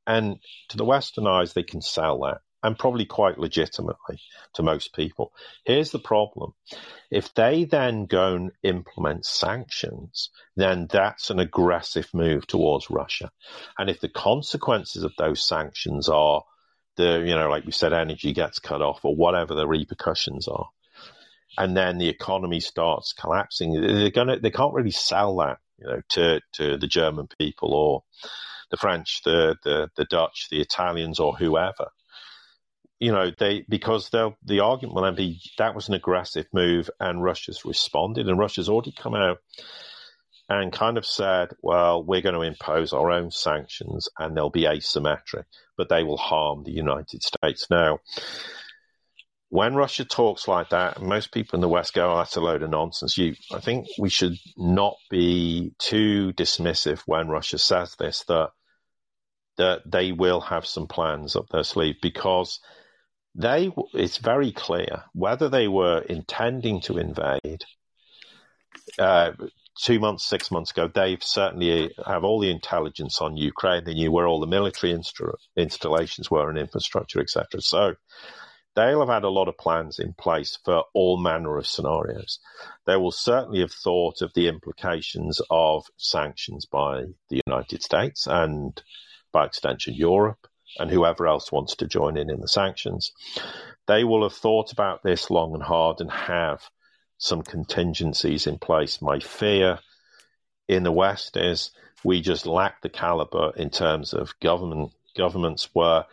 And 0.06 0.38
to 0.70 0.78
the 0.78 0.84
Western 0.84 1.26
eyes, 1.26 1.52
they 1.52 1.62
can 1.62 1.82
sell 1.82 2.20
that 2.20 2.40
and 2.62 2.78
probably 2.78 3.06
quite 3.06 3.38
legitimately 3.38 4.20
to 4.54 4.62
most 4.62 4.94
people. 4.94 5.32
Here's 5.64 5.90
the 5.90 5.98
problem. 5.98 6.52
If 7.10 7.32
they 7.34 7.64
then 7.64 8.06
go 8.06 8.34
and 8.34 8.52
implement 8.62 9.24
sanctions, 9.24 10.30
then 10.56 10.86
that's 10.90 11.30
an 11.30 11.38
aggressive 11.38 12.08
move 12.12 12.46
towards 12.46 12.90
Russia. 12.90 13.30
And 13.78 13.88
if 13.88 14.00
the 14.00 14.08
consequences 14.08 15.04
of 15.04 15.12
those 15.16 15.46
sanctions 15.46 16.08
are 16.08 16.44
the, 16.96 17.24
you 17.26 17.34
know, 17.34 17.48
like 17.48 17.64
we 17.64 17.72
said, 17.72 17.92
energy 17.92 18.32
gets 18.32 18.58
cut 18.58 18.82
off 18.82 19.04
or 19.04 19.16
whatever 19.16 19.54
the 19.54 19.66
repercussions 19.66 20.46
are, 20.48 20.68
and 21.58 21.76
then 21.76 21.98
the 21.98 22.08
economy 22.08 22.60
starts 22.60 23.12
collapsing, 23.12 23.72
they're 23.80 24.10
gonna, 24.10 24.38
they 24.38 24.50
can't 24.50 24.74
really 24.74 24.90
sell 24.90 25.36
that, 25.36 25.58
you 25.78 25.86
know, 25.86 26.00
to, 26.10 26.40
to 26.52 26.76
the 26.76 26.86
German 26.86 27.26
people 27.38 27.74
or 27.74 28.02
the 28.70 28.76
French, 28.76 29.22
the, 29.24 29.56
the, 29.64 29.90
the 29.96 30.04
Dutch, 30.04 30.48
the 30.50 30.60
Italians 30.60 31.18
or 31.18 31.34
whoever 31.34 31.90
you 33.00 33.12
know, 33.12 33.32
they 33.36 33.64
because 33.68 34.10
the 34.10 34.60
argument 34.60 34.94
will 34.94 35.02
then 35.02 35.16
be 35.16 35.40
that 35.58 35.74
was 35.74 35.88
an 35.88 35.94
aggressive 35.94 36.46
move, 36.52 36.90
and 37.00 37.24
Russia's 37.24 37.64
responded, 37.64 38.28
and 38.28 38.38
Russia's 38.38 38.68
already 38.68 38.92
come 38.92 39.14
out 39.14 39.38
and 40.50 40.72
kind 40.72 40.98
of 40.98 41.06
said, 41.06 41.48
well, 41.62 42.02
we're 42.02 42.20
going 42.20 42.34
to 42.34 42.42
impose 42.42 42.92
our 42.92 43.10
own 43.10 43.30
sanctions, 43.30 44.08
and 44.18 44.36
they'll 44.36 44.50
be 44.50 44.64
asymmetric, 44.64 45.44
but 45.76 45.88
they 45.88 46.02
will 46.02 46.16
harm 46.16 46.62
the 46.62 46.72
United 46.72 47.22
States. 47.22 47.68
Now, 47.70 48.00
when 49.48 49.74
Russia 49.74 50.04
talks 50.04 50.46
like 50.46 50.70
that, 50.70 51.00
most 51.00 51.32
people 51.32 51.56
in 51.56 51.60
the 51.60 51.68
West 51.68 51.94
go, 51.94 52.12
oh, 52.12 52.18
that's 52.18 52.36
a 52.36 52.40
load 52.40 52.62
of 52.62 52.70
nonsense. 52.70 53.16
You, 53.16 53.34
I 53.52 53.60
think 53.60 53.86
we 53.98 54.10
should 54.10 54.36
not 54.56 54.96
be 55.08 55.72
too 55.78 56.32
dismissive 56.32 57.00
when 57.06 57.28
Russia 57.28 57.58
says 57.58 57.94
this, 57.96 58.24
that, 58.24 58.50
that 59.56 59.82
they 59.90 60.12
will 60.12 60.40
have 60.40 60.66
some 60.66 60.88
plans 60.88 61.36
up 61.36 61.48
their 61.48 61.64
sleeve 61.64 61.96
because 62.02 62.60
they, 63.34 63.70
it's 63.94 64.18
very 64.18 64.52
clear 64.52 65.04
whether 65.12 65.48
they 65.48 65.68
were 65.68 66.00
intending 66.00 66.80
to 66.82 66.98
invade, 66.98 67.64
uh, 68.98 69.32
two 69.80 70.00
months, 70.00 70.26
six 70.26 70.50
months 70.50 70.70
ago, 70.72 70.88
they 70.92 71.16
certainly 71.20 71.94
have 72.06 72.24
all 72.24 72.40
the 72.40 72.50
intelligence 72.50 73.20
on 73.20 73.36
Ukraine. 73.36 73.84
They 73.84 73.94
knew 73.94 74.12
where 74.12 74.26
all 74.26 74.40
the 74.40 74.46
military 74.46 74.92
instru- 74.92 75.36
installations 75.56 76.30
were 76.30 76.50
and 76.50 76.58
infrastructure, 76.58 77.20
etc. 77.20 77.60
So 77.60 77.94
they'll 78.74 79.00
have 79.00 79.08
had 79.08 79.24
a 79.24 79.30
lot 79.30 79.48
of 79.48 79.56
plans 79.56 79.98
in 79.98 80.12
place 80.14 80.58
for 80.64 80.84
all 80.92 81.16
manner 81.18 81.56
of 81.56 81.66
scenarios. 81.66 82.40
They 82.86 82.96
will 82.96 83.12
certainly 83.12 83.60
have 83.60 83.72
thought 83.72 84.22
of 84.22 84.34
the 84.34 84.48
implications 84.48 85.40
of 85.50 85.86
sanctions 85.96 86.66
by 86.66 87.04
the 87.28 87.40
United 87.46 87.82
States 87.82 88.26
and, 88.26 88.80
by 89.32 89.46
extension, 89.46 89.94
Europe 89.94 90.46
and 90.78 90.90
whoever 90.90 91.26
else 91.26 91.50
wants 91.50 91.76
to 91.76 91.86
join 91.86 92.16
in 92.16 92.30
in 92.30 92.40
the 92.40 92.48
sanctions. 92.48 93.12
They 93.86 94.04
will 94.04 94.22
have 94.22 94.34
thought 94.34 94.72
about 94.72 95.02
this 95.02 95.30
long 95.30 95.54
and 95.54 95.62
hard 95.62 96.00
and 96.00 96.10
have 96.10 96.62
some 97.18 97.42
contingencies 97.42 98.46
in 98.46 98.58
place. 98.58 99.02
My 99.02 99.18
fear 99.18 99.78
in 100.68 100.84
the 100.84 100.92
West 100.92 101.36
is 101.36 101.70
we 102.04 102.20
just 102.20 102.46
lack 102.46 102.80
the 102.80 102.88
caliber 102.88 103.52
in 103.56 103.70
terms 103.70 104.14
of 104.14 104.38
government 104.40 104.92
governments 105.16 105.68
where 105.72 106.06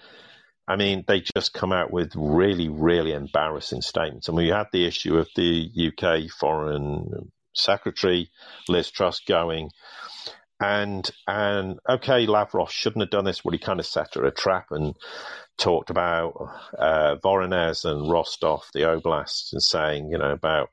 I 0.67 0.75
mean, 0.75 1.05
they 1.07 1.21
just 1.21 1.53
come 1.53 1.71
out 1.71 1.91
with 1.91 2.11
really, 2.15 2.67
really 2.67 3.13
embarrassing 3.13 3.81
statements. 3.81 4.27
And 4.27 4.35
we 4.35 4.49
had 4.49 4.67
the 4.73 4.85
issue 4.85 5.17
of 5.17 5.29
the 5.33 5.71
UK 5.73 6.29
Foreign 6.29 7.31
Secretary 7.53 8.29
Liz 8.67 8.91
Truss 8.91 9.21
going, 9.21 9.71
and 10.59 11.09
and 11.27 11.79
okay, 11.87 12.25
Lavrov 12.25 12.71
shouldn't 12.71 13.03
have 13.03 13.09
done 13.09 13.25
this, 13.25 13.41
but 13.41 13.53
he 13.53 13.59
kind 13.59 13.79
of 13.79 13.85
set 13.85 14.15
her 14.15 14.25
a 14.25 14.31
trap 14.31 14.67
and 14.71 14.95
talked 15.57 15.89
about 15.89 16.33
uh, 16.77 17.15
Voronezh 17.23 17.85
and 17.85 18.09
Rostov, 18.09 18.63
the 18.73 18.81
oblasts, 18.81 19.53
and 19.53 19.61
saying, 19.61 20.09
you 20.11 20.17
know, 20.17 20.31
about 20.31 20.69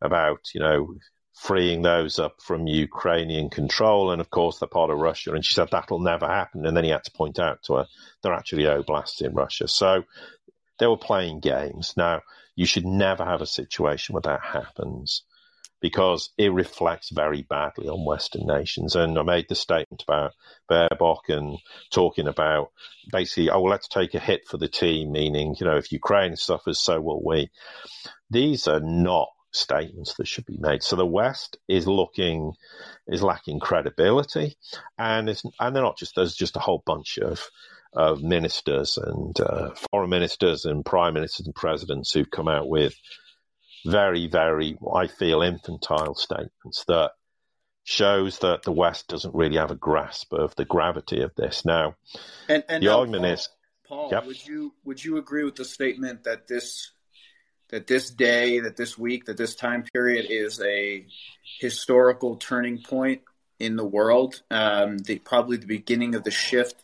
about 0.00 0.40
you 0.54 0.60
know 0.60 0.94
freeing 1.36 1.82
those 1.82 2.18
up 2.18 2.40
from 2.40 2.66
Ukrainian 2.66 3.50
control. 3.50 4.10
And 4.10 4.20
of 4.20 4.30
course, 4.30 4.58
they're 4.58 4.68
part 4.68 4.90
of 4.90 4.98
Russia. 4.98 5.34
And 5.34 5.44
she 5.44 5.54
said 5.54 5.68
that'll 5.70 6.00
never 6.00 6.26
happen. 6.26 6.64
And 6.64 6.76
then 6.76 6.84
he 6.84 6.90
had 6.90 7.04
to 7.04 7.10
point 7.10 7.38
out 7.38 7.62
to 7.64 7.74
her 7.74 7.86
they're 8.22 8.32
actually 8.32 8.64
oblasts 8.64 9.20
in 9.20 9.34
Russia. 9.34 9.68
So 9.68 10.04
they 10.78 10.86
were 10.86 10.96
playing 10.96 11.40
games. 11.40 11.92
Now, 11.96 12.22
you 12.54 12.64
should 12.64 12.86
never 12.86 13.24
have 13.24 13.42
a 13.42 13.46
situation 13.46 14.14
where 14.14 14.22
that 14.22 14.40
happens 14.42 15.22
because 15.86 16.30
it 16.36 16.52
reflects 16.52 17.10
very 17.10 17.42
badly 17.42 17.86
on 17.86 18.04
Western 18.04 18.44
nations. 18.44 18.96
And 18.96 19.16
I 19.16 19.22
made 19.22 19.46
the 19.48 19.54
statement 19.54 20.02
about 20.02 20.32
Baerbock 20.68 21.28
and 21.28 21.58
talking 21.92 22.26
about 22.26 22.72
basically, 23.12 23.50
oh, 23.50 23.60
well, 23.60 23.70
let's 23.70 23.86
take 23.86 24.14
a 24.14 24.18
hit 24.18 24.48
for 24.48 24.56
the 24.58 24.66
team, 24.66 25.12
meaning, 25.12 25.54
you 25.60 25.64
know, 25.64 25.76
if 25.76 25.92
Ukraine 25.92 26.34
suffers, 26.34 26.80
so 26.80 27.00
will 27.00 27.24
we. 27.24 27.50
These 28.30 28.66
are 28.66 28.80
not 28.80 29.28
statements 29.52 30.14
that 30.14 30.26
should 30.26 30.44
be 30.44 30.58
made. 30.58 30.82
So 30.82 30.96
the 30.96 31.06
West 31.06 31.56
is 31.68 31.86
looking 31.86 32.54
is 33.06 33.22
lacking 33.22 33.60
credibility, 33.60 34.56
and 34.98 35.28
it's 35.28 35.44
and 35.60 35.74
they're 35.74 35.84
not 35.84 35.98
just 35.98 36.16
there's 36.16 36.34
just 36.34 36.56
a 36.56 36.60
whole 36.60 36.82
bunch 36.84 37.18
of 37.18 37.48
of 37.92 38.24
ministers 38.24 38.98
and 38.98 39.38
uh, 39.38 39.70
foreign 39.92 40.10
ministers 40.10 40.64
and 40.64 40.84
prime 40.84 41.14
ministers 41.14 41.46
and 41.46 41.54
presidents 41.54 42.12
who've 42.12 42.30
come 42.30 42.48
out 42.48 42.68
with 42.68 42.96
very 43.86 44.26
very 44.26 44.76
I 44.92 45.06
feel 45.06 45.42
infantile 45.42 46.14
statements 46.14 46.84
that 46.88 47.12
shows 47.84 48.40
that 48.40 48.64
the 48.64 48.72
West 48.72 49.06
doesn't 49.08 49.34
really 49.34 49.56
have 49.56 49.70
a 49.70 49.76
grasp 49.76 50.32
of 50.32 50.54
the 50.56 50.64
gravity 50.64 51.20
of 51.22 51.32
this. 51.36 51.64
Now, 51.64 51.94
and, 52.48 52.64
and 52.68 52.82
the 52.82 52.88
now, 52.88 52.98
argument 52.98 53.22
Paul, 53.22 53.32
is, 53.32 53.48
Paul, 53.88 54.08
yep. 54.10 54.26
would 54.26 54.46
you 54.46 54.74
would 54.84 55.04
you 55.04 55.18
agree 55.18 55.44
with 55.44 55.54
the 55.54 55.64
statement 55.64 56.24
that 56.24 56.48
this 56.48 56.90
that 57.68 57.86
this 57.86 58.10
day, 58.10 58.60
that 58.60 58.76
this 58.76 58.96
week, 58.96 59.26
that 59.26 59.36
this 59.36 59.54
time 59.54 59.84
period 59.92 60.26
is 60.28 60.60
a 60.60 61.06
historical 61.60 62.36
turning 62.36 62.82
point 62.82 63.22
in 63.58 63.76
the 63.76 63.84
world. 63.84 64.42
Um, 64.50 64.98
the, 64.98 65.18
probably 65.18 65.56
the 65.56 65.66
beginning 65.66 66.14
of 66.14 66.24
the 66.24 66.30
shift 66.30 66.76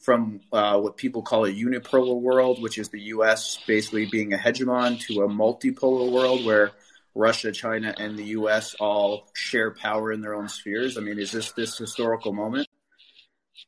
from 0.00 0.40
uh, 0.52 0.78
what 0.80 0.96
people 0.96 1.22
call 1.22 1.44
a 1.44 1.52
unipolar 1.52 2.18
world, 2.18 2.60
which 2.62 2.78
is 2.78 2.88
the 2.88 3.00
U.S. 3.14 3.58
basically 3.66 4.06
being 4.06 4.32
a 4.32 4.38
hegemon, 4.38 4.98
to 5.06 5.22
a 5.22 5.28
multipolar 5.28 6.10
world 6.10 6.44
where 6.44 6.72
Russia, 7.14 7.52
China, 7.52 7.94
and 7.98 8.18
the 8.18 8.24
U.S. 8.24 8.74
all 8.80 9.28
share 9.34 9.72
power 9.72 10.12
in 10.12 10.22
their 10.22 10.34
own 10.34 10.48
spheres. 10.48 10.96
I 10.96 11.00
mean, 11.00 11.18
is 11.18 11.32
this 11.32 11.52
this 11.52 11.76
historical 11.76 12.32
moment? 12.32 12.66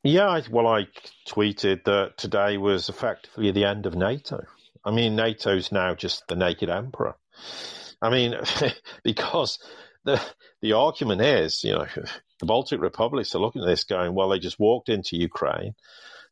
Yeah, 0.02 0.40
well, 0.50 0.66
I 0.66 0.88
tweeted 1.28 1.84
that 1.84 2.16
today 2.16 2.56
was 2.56 2.88
effectively 2.88 3.50
the 3.52 3.64
end 3.64 3.86
of 3.86 3.94
NATO. 3.94 4.44
I 4.84 4.90
mean, 4.90 5.14
NATO's 5.14 5.70
now 5.70 5.94
just 5.94 6.26
the 6.28 6.34
naked 6.34 6.70
emperor. 6.70 7.14
I 8.00 8.10
mean, 8.10 8.34
because 9.04 9.58
the 10.04 10.20
the 10.60 10.72
argument 10.72 11.20
is, 11.20 11.62
you 11.62 11.72
know, 11.72 11.86
the 12.40 12.46
Baltic 12.46 12.80
republics 12.80 13.34
are 13.34 13.40
looking 13.40 13.62
at 13.62 13.68
this 13.68 13.84
going, 13.84 14.14
well, 14.14 14.30
they 14.30 14.38
just 14.38 14.58
walked 14.58 14.88
into 14.88 15.16
Ukraine. 15.16 15.74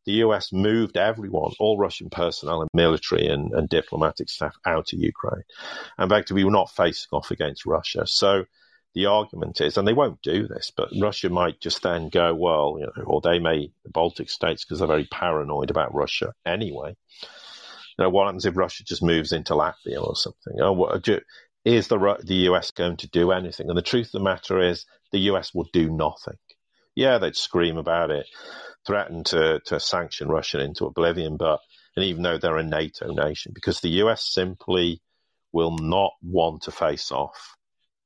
The 0.07 0.13
US 0.25 0.53
moved 0.53 0.97
everyone, 0.97 1.53
all 1.59 1.79
Russian 1.79 2.11
personnel 2.11 2.63
and 2.63 2.71
military 2.73 3.27
and, 3.27 3.53
and 3.53 3.69
diplomatic 3.69 4.29
staff 4.29 4.57
out 4.67 4.93
of 4.93 4.99
Ukraine. 4.99 5.43
And 5.99 6.11
fact, 6.11 6.33
we 6.33 6.45
were 6.45 6.51
not 6.51 6.71
facing 6.71 7.09
off 7.13 7.31
against 7.31 7.67
Russia. 7.67 8.07
So 8.07 8.45
the 8.95 9.07
argument 9.07 9.61
is, 9.61 9.77
and 9.77 9.87
they 9.87 9.93
won't 9.93 10.23
do 10.23 10.49
this, 10.49 10.73
but 10.77 10.89
Russia 11.01 11.29
might 11.29 11.61
just 11.61 11.83
then 11.83 12.09
go, 12.09 12.35
well, 12.35 12.77
you 12.79 12.87
know, 12.87 13.05
or 13.05 13.21
they 13.21 13.39
may, 13.39 13.71
the 13.85 13.91
Baltic 13.91 14.31
states, 14.31 14.65
because 14.65 14.79
they're 14.79 14.89
very 14.89 15.07
paranoid 15.07 15.71
about 15.71 15.95
Russia 15.95 16.35
anyway, 16.45 16.97
you 17.21 18.05
know, 18.05 18.11
what 18.11 18.27
happens 18.27 18.47
if 18.47 18.57
Russia 18.57 18.83
just 18.85 19.03
moves 19.03 19.33
into 19.33 19.53
Latvia 19.55 20.03
or 20.03 20.17
something? 20.17 20.55
Oh, 20.61 20.73
what, 20.73 21.09
is 21.65 21.89
the 21.89 22.17
the 22.25 22.49
US 22.49 22.71
going 22.71 22.97
to 22.99 23.09
do 23.09 23.33
anything? 23.33 23.69
And 23.69 23.77
the 23.77 23.83
truth 23.83 24.07
of 24.07 24.13
the 24.13 24.21
matter 24.21 24.59
is, 24.59 24.87
the 25.13 25.21
US 25.31 25.55
will 25.55 25.69
do 25.73 25.91
nothing. 25.91 26.39
Yeah, 26.95 27.18
they'd 27.18 27.36
scream 27.36 27.76
about 27.76 28.11
it, 28.11 28.26
threaten 28.86 29.24
to 29.24 29.61
to 29.66 29.80
sanction 29.80 30.28
Russia 30.28 30.61
into 30.61 30.86
oblivion, 30.86 31.36
but 31.36 31.61
and 31.97 32.05
even 32.05 32.22
though 32.22 32.38
they're 32.38 32.57
a 32.57 32.62
NATO 32.62 33.12
nation, 33.12 33.53
because 33.55 33.80
the 33.80 34.03
US 34.03 34.24
simply 34.24 35.01
will 35.53 35.76
not 35.76 36.12
want 36.22 36.62
to 36.62 36.72
face 36.72 37.11
off 37.12 37.57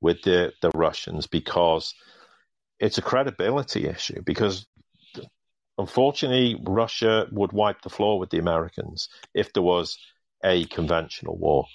with 0.01 0.23
the 0.23 0.53
the 0.63 0.71
Russians 0.75 1.27
because 1.27 1.95
it's 2.79 2.99
a 2.99 3.03
credibility 3.03 3.87
issue 3.87 4.23
because 4.25 4.67
Unfortunately, 5.77 6.61
Russia 6.65 7.27
would 7.33 7.53
wipe 7.53 7.83
the 7.83 7.91
floor 7.91 8.19
with 8.19 8.31
the 8.31 8.39
Americans 8.39 9.09
if 9.35 9.53
there 9.53 9.63
was 9.63 9.99
a 10.45 10.67
conventional 10.67 11.37
war. 11.37 11.67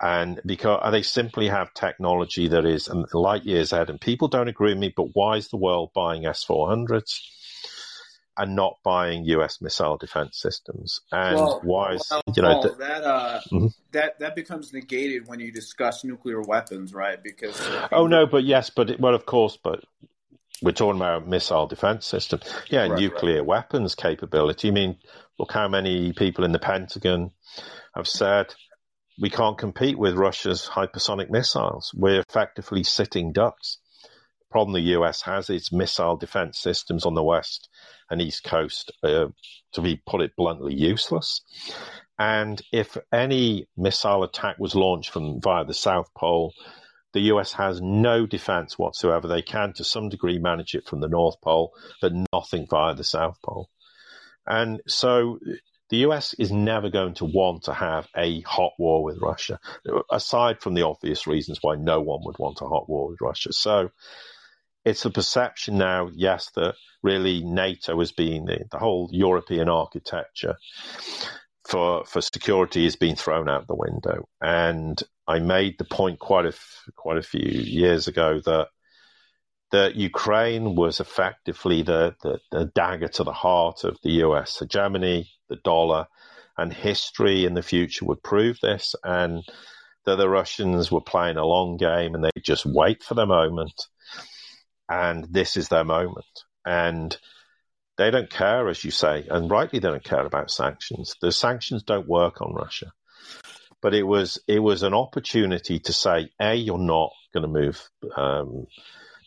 And 0.00 0.40
because 0.44 0.92
they 0.92 1.02
simply 1.02 1.48
have 1.48 1.72
technology 1.72 2.48
that 2.48 2.66
is 2.66 2.88
light 3.14 3.44
years 3.44 3.72
ahead. 3.72 3.88
And 3.88 4.00
people 4.00 4.28
don't 4.28 4.48
agree 4.48 4.72
with 4.72 4.78
me, 4.78 4.92
but 4.94 5.14
why 5.14 5.36
is 5.36 5.48
the 5.48 5.56
world 5.56 5.92
buying 5.94 6.26
S 6.26 6.44
400s? 6.44 7.20
and 8.38 8.54
not 8.54 8.78
buying 8.84 9.24
U.S. 9.24 9.60
missile 9.60 9.96
defense 9.96 10.38
systems. 10.38 11.00
And 11.10 11.36
well, 11.36 11.60
why 11.62 11.94
is 11.94 12.06
well, 12.10 12.22
you 12.34 12.42
know 12.42 12.62
th- 12.62 12.76
that 12.78 13.04
uh, 13.04 13.40
mm-hmm. 13.50 13.66
that 13.92 14.18
that 14.18 14.36
becomes 14.36 14.72
negated 14.72 15.26
when 15.26 15.40
you 15.40 15.50
discuss 15.50 16.04
nuclear 16.04 16.42
weapons, 16.42 16.92
right? 16.92 17.22
Because 17.22 17.58
oh 17.92 18.06
no, 18.06 18.26
but 18.26 18.44
yes, 18.44 18.70
but 18.70 18.90
it, 18.90 19.00
well, 19.00 19.14
of 19.14 19.24
course, 19.24 19.56
but 19.62 19.84
we're 20.62 20.72
talking 20.72 21.00
about 21.00 21.26
missile 21.26 21.66
defense 21.66 22.06
system. 22.06 22.40
Yeah, 22.68 22.88
right, 22.88 23.00
nuclear 23.00 23.38
right. 23.38 23.46
weapons 23.46 23.94
capability. 23.94 24.68
I 24.68 24.72
mean, 24.72 24.96
look 25.38 25.52
how 25.52 25.68
many 25.68 26.12
people 26.12 26.44
in 26.44 26.52
the 26.52 26.58
Pentagon 26.58 27.30
have 27.94 28.08
said 28.08 28.54
we 29.20 29.30
can't 29.30 29.58
compete 29.58 29.98
with 29.98 30.14
Russia's 30.14 30.68
hypersonic 30.70 31.30
missiles. 31.30 31.92
We're 31.94 32.20
effectively 32.20 32.84
sitting 32.84 33.32
ducks. 33.32 33.78
The 34.02 34.46
problem 34.50 34.74
the 34.74 34.92
US 34.98 35.22
has 35.22 35.48
is 35.50 35.72
missile 35.72 36.16
defense 36.16 36.58
systems 36.58 37.06
on 37.06 37.14
the 37.14 37.24
west 37.24 37.68
and 38.10 38.20
east 38.20 38.44
coast, 38.44 38.92
uh, 39.02 39.26
to 39.72 39.80
be 39.80 40.00
put 40.06 40.20
it 40.20 40.36
bluntly, 40.36 40.74
useless. 40.74 41.42
And 42.18 42.60
if 42.72 42.96
any 43.12 43.66
missile 43.76 44.22
attack 44.22 44.58
was 44.58 44.74
launched 44.74 45.10
from 45.10 45.40
via 45.40 45.64
the 45.64 45.74
South 45.74 46.12
Pole, 46.14 46.52
the 47.12 47.32
US 47.32 47.52
has 47.54 47.80
no 47.80 48.26
defense 48.26 48.78
whatsoever. 48.78 49.26
They 49.26 49.42
can, 49.42 49.72
to 49.74 49.84
some 49.84 50.08
degree, 50.08 50.38
manage 50.38 50.74
it 50.74 50.86
from 50.86 51.00
the 51.00 51.08
North 51.08 51.40
Pole, 51.40 51.72
but 52.00 52.12
nothing 52.32 52.66
via 52.68 52.94
the 52.94 53.04
South 53.04 53.38
Pole. 53.42 53.70
And 54.46 54.80
so 54.86 55.38
the 55.88 55.98
US 55.98 56.34
is 56.34 56.50
never 56.50 56.90
going 56.90 57.14
to 57.14 57.24
want 57.24 57.64
to 57.64 57.74
have 57.74 58.08
a 58.16 58.40
hot 58.42 58.72
war 58.78 59.04
with 59.04 59.18
Russia, 59.20 59.60
aside 60.10 60.60
from 60.60 60.74
the 60.74 60.82
obvious 60.82 61.26
reasons 61.26 61.58
why 61.62 61.76
no 61.76 62.00
one 62.00 62.20
would 62.24 62.38
want 62.38 62.60
a 62.60 62.66
hot 62.66 62.88
war 62.88 63.08
with 63.08 63.20
Russia. 63.20 63.52
So 63.52 63.90
it's 64.84 65.04
a 65.04 65.10
perception 65.10 65.78
now, 65.78 66.10
yes, 66.14 66.50
that 66.56 66.74
really 67.02 67.42
NATO 67.42 67.98
has 67.98 68.12
been 68.12 68.46
the, 68.46 68.64
the 68.70 68.78
whole 68.78 69.08
European 69.12 69.68
architecture 69.68 70.56
for 71.66 72.04
for 72.04 72.20
security 72.20 72.84
has 72.84 72.96
been 72.96 73.16
thrown 73.16 73.48
out 73.48 73.66
the 73.66 73.74
window. 73.74 74.28
And 74.40 75.00
I 75.26 75.40
made 75.40 75.78
the 75.78 75.84
point 75.84 76.18
quite 76.18 76.46
a 76.46 76.54
quite 76.94 77.18
a 77.18 77.22
few 77.22 77.48
years 77.48 78.08
ago 78.08 78.40
that 78.44 78.68
that 79.72 79.96
Ukraine 79.96 80.74
was 80.74 81.00
effectively 81.00 81.82
the, 81.82 82.14
the, 82.22 82.38
the 82.52 82.64
dagger 82.66 83.08
to 83.08 83.24
the 83.24 83.32
heart 83.32 83.84
of 83.84 83.96
the 84.02 84.22
US 84.22 84.58
hegemony, 84.58 85.30
the 85.48 85.56
dollar, 85.56 86.06
and 86.56 86.72
history 86.72 87.44
in 87.44 87.54
the 87.54 87.62
future 87.62 88.04
would 88.04 88.22
prove 88.22 88.58
this, 88.62 88.94
and 89.04 89.42
that 90.04 90.16
the 90.16 90.28
Russians 90.28 90.90
were 90.90 91.00
playing 91.00 91.36
a 91.36 91.44
long 91.44 91.76
game 91.76 92.14
and 92.14 92.24
they 92.24 92.30
just 92.40 92.64
wait 92.64 93.02
for 93.02 93.14
their 93.14 93.26
moment, 93.26 93.86
and 94.88 95.26
this 95.30 95.56
is 95.56 95.68
their 95.68 95.84
moment, 95.84 96.24
and 96.64 97.16
they 97.98 98.10
don't 98.10 98.30
care, 98.30 98.68
as 98.68 98.84
you 98.84 98.90
say, 98.90 99.26
and 99.30 99.50
rightly 99.50 99.78
they 99.78 99.88
don't 99.88 100.04
care 100.04 100.24
about 100.24 100.50
sanctions. 100.50 101.14
The 101.20 101.32
sanctions 101.32 101.82
don't 101.82 102.08
work 102.08 102.40
on 102.40 102.54
Russia, 102.54 102.92
but 103.82 103.94
it 103.94 104.04
was 104.04 104.38
it 104.46 104.60
was 104.60 104.82
an 104.82 104.94
opportunity 104.94 105.80
to 105.80 105.92
say, 105.92 106.30
a, 106.40 106.54
you're 106.54 106.78
not 106.78 107.10
going 107.34 107.42
to 107.42 107.48
move 107.48 107.88
um, 108.16 108.66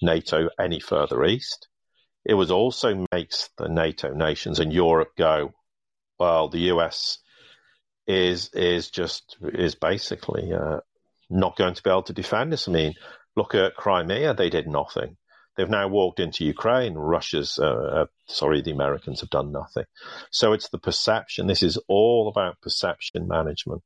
NATO 0.02 0.50
any 0.60 0.80
further 0.80 1.24
east. 1.26 1.68
It 2.26 2.34
was 2.34 2.52
also 2.52 3.06
makes 3.12 3.50
the 3.58 3.70
NATO 3.70 4.14
nations 4.14 4.60
and 4.60 4.74
Europe 4.74 5.16
go, 5.18 5.54
well, 6.20 6.50
the 6.50 6.72
US 6.74 7.20
is 8.08 8.50
is 8.54 8.90
just 8.90 9.38
is 9.42 9.76
basically 9.76 10.52
uh, 10.52 10.80
not 11.30 11.56
going 11.56 11.76
to 11.76 11.84
be 11.84 11.90
able 11.90 12.04
to 12.04 12.14
defend 12.14 12.54
us. 12.54 12.68
I 12.68 12.72
mean, 12.72 12.94
look 13.36 13.56
at 13.56 13.76
Crimea; 13.76 14.34
they 14.34 14.50
did 14.50 14.68
nothing. 14.68 15.16
They've 15.56 15.70
now 15.70 15.88
walked 15.88 16.20
into 16.20 16.46
Ukraine. 16.46 16.94
Russia's, 16.94 17.60
uh, 17.60 17.66
uh, 17.66 18.06
sorry, 18.28 18.62
the 18.62 18.72
Americans 18.72 19.20
have 19.20 19.30
done 19.30 19.52
nothing. 19.52 19.84
So 20.32 20.54
it's 20.54 20.70
the 20.70 20.78
perception. 20.78 21.48
This 21.48 21.64
is 21.64 21.78
all 21.88 22.30
about 22.30 22.62
perception 22.62 23.28
management, 23.28 23.84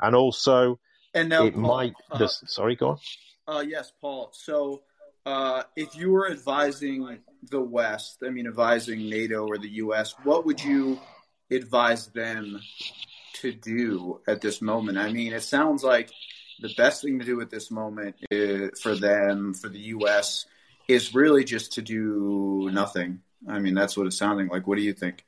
and 0.00 0.14
also 0.14 0.80
and 1.14 1.28
now, 1.28 1.46
it 1.46 1.54
Paul, 1.54 1.62
might. 1.62 1.94
uh, 2.10 2.18
this, 2.18 2.42
sorry, 2.46 2.76
go 2.76 2.90
on. 2.90 2.98
Uh, 3.46 3.64
yes, 3.66 3.92
Paul. 4.00 4.30
So, 4.32 4.82
uh, 5.26 5.62
if 5.76 5.96
you 5.96 6.10
were 6.10 6.30
advising 6.30 7.18
the 7.50 7.60
West, 7.60 8.22
I 8.24 8.30
mean, 8.30 8.46
advising 8.46 9.08
NATO 9.08 9.46
or 9.46 9.58
the 9.58 9.68
U.S., 9.68 10.14
what 10.22 10.44
would 10.46 10.62
you 10.62 11.00
advise 11.50 12.06
them 12.08 12.60
to 13.34 13.52
do 13.52 14.20
at 14.26 14.40
this 14.40 14.60
moment? 14.60 14.98
I 14.98 15.12
mean, 15.12 15.32
it 15.32 15.42
sounds 15.42 15.82
like 15.82 16.10
the 16.60 16.72
best 16.76 17.02
thing 17.02 17.18
to 17.18 17.24
do 17.24 17.40
at 17.40 17.50
this 17.50 17.70
moment 17.70 18.16
is, 18.30 18.80
for 18.80 18.94
them, 18.94 19.54
for 19.54 19.68
the 19.68 19.80
U.S., 19.80 20.46
is 20.88 21.14
really 21.14 21.44
just 21.44 21.72
to 21.74 21.82
do 21.82 22.70
nothing. 22.72 23.20
I 23.48 23.58
mean, 23.58 23.74
that's 23.74 23.96
what 23.96 24.06
it's 24.06 24.18
sounding 24.18 24.48
like. 24.48 24.66
What 24.66 24.76
do 24.76 24.82
you 24.82 24.92
think? 24.92 25.24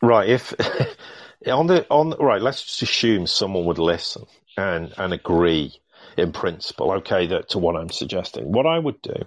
Right. 0.00 0.28
If 0.28 0.54
on 1.46 1.66
the 1.66 1.86
on 1.90 2.14
right, 2.18 2.40
let's 2.40 2.62
just 2.62 2.82
assume 2.82 3.26
someone 3.26 3.66
would 3.66 3.78
listen 3.78 4.26
and 4.56 4.92
and 4.96 5.12
agree 5.12 5.81
in 6.16 6.32
principle. 6.32 6.92
Okay, 6.92 7.26
that 7.28 7.50
to 7.50 7.58
what 7.58 7.76
I'm 7.76 7.90
suggesting. 7.90 8.50
What 8.52 8.66
I 8.66 8.78
would 8.78 9.00
do 9.02 9.26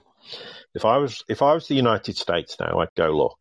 if 0.76 0.86
I 0.86 0.98
was 0.98 1.24
if 1.30 1.42
I 1.42 1.54
was 1.54 1.68
the 1.68 1.76
United 1.76 2.18
States 2.18 2.58
now, 2.60 2.80
I'd 2.80 2.94
go 2.96 3.10
look. 3.10 3.38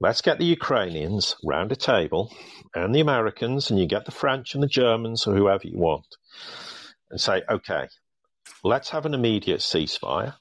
Let's 0.00 0.22
get 0.22 0.38
the 0.38 0.46
Ukrainians 0.46 1.36
round 1.44 1.72
a 1.72 1.76
table 1.76 2.32
and 2.74 2.94
the 2.94 3.00
Americans, 3.00 3.70
and 3.70 3.78
you 3.78 3.86
get 3.86 4.04
the 4.04 4.12
French 4.12 4.54
and 4.54 4.62
the 4.62 4.68
Germans 4.68 5.26
or 5.26 5.34
whoever 5.34 5.66
you 5.66 5.78
want, 5.78 6.06
and 7.10 7.20
say, 7.20 7.42
okay, 7.48 7.88
let's 8.64 8.90
have 8.90 9.04
an 9.06 9.14
immediate 9.14 9.60
ceasefire. 9.60 10.34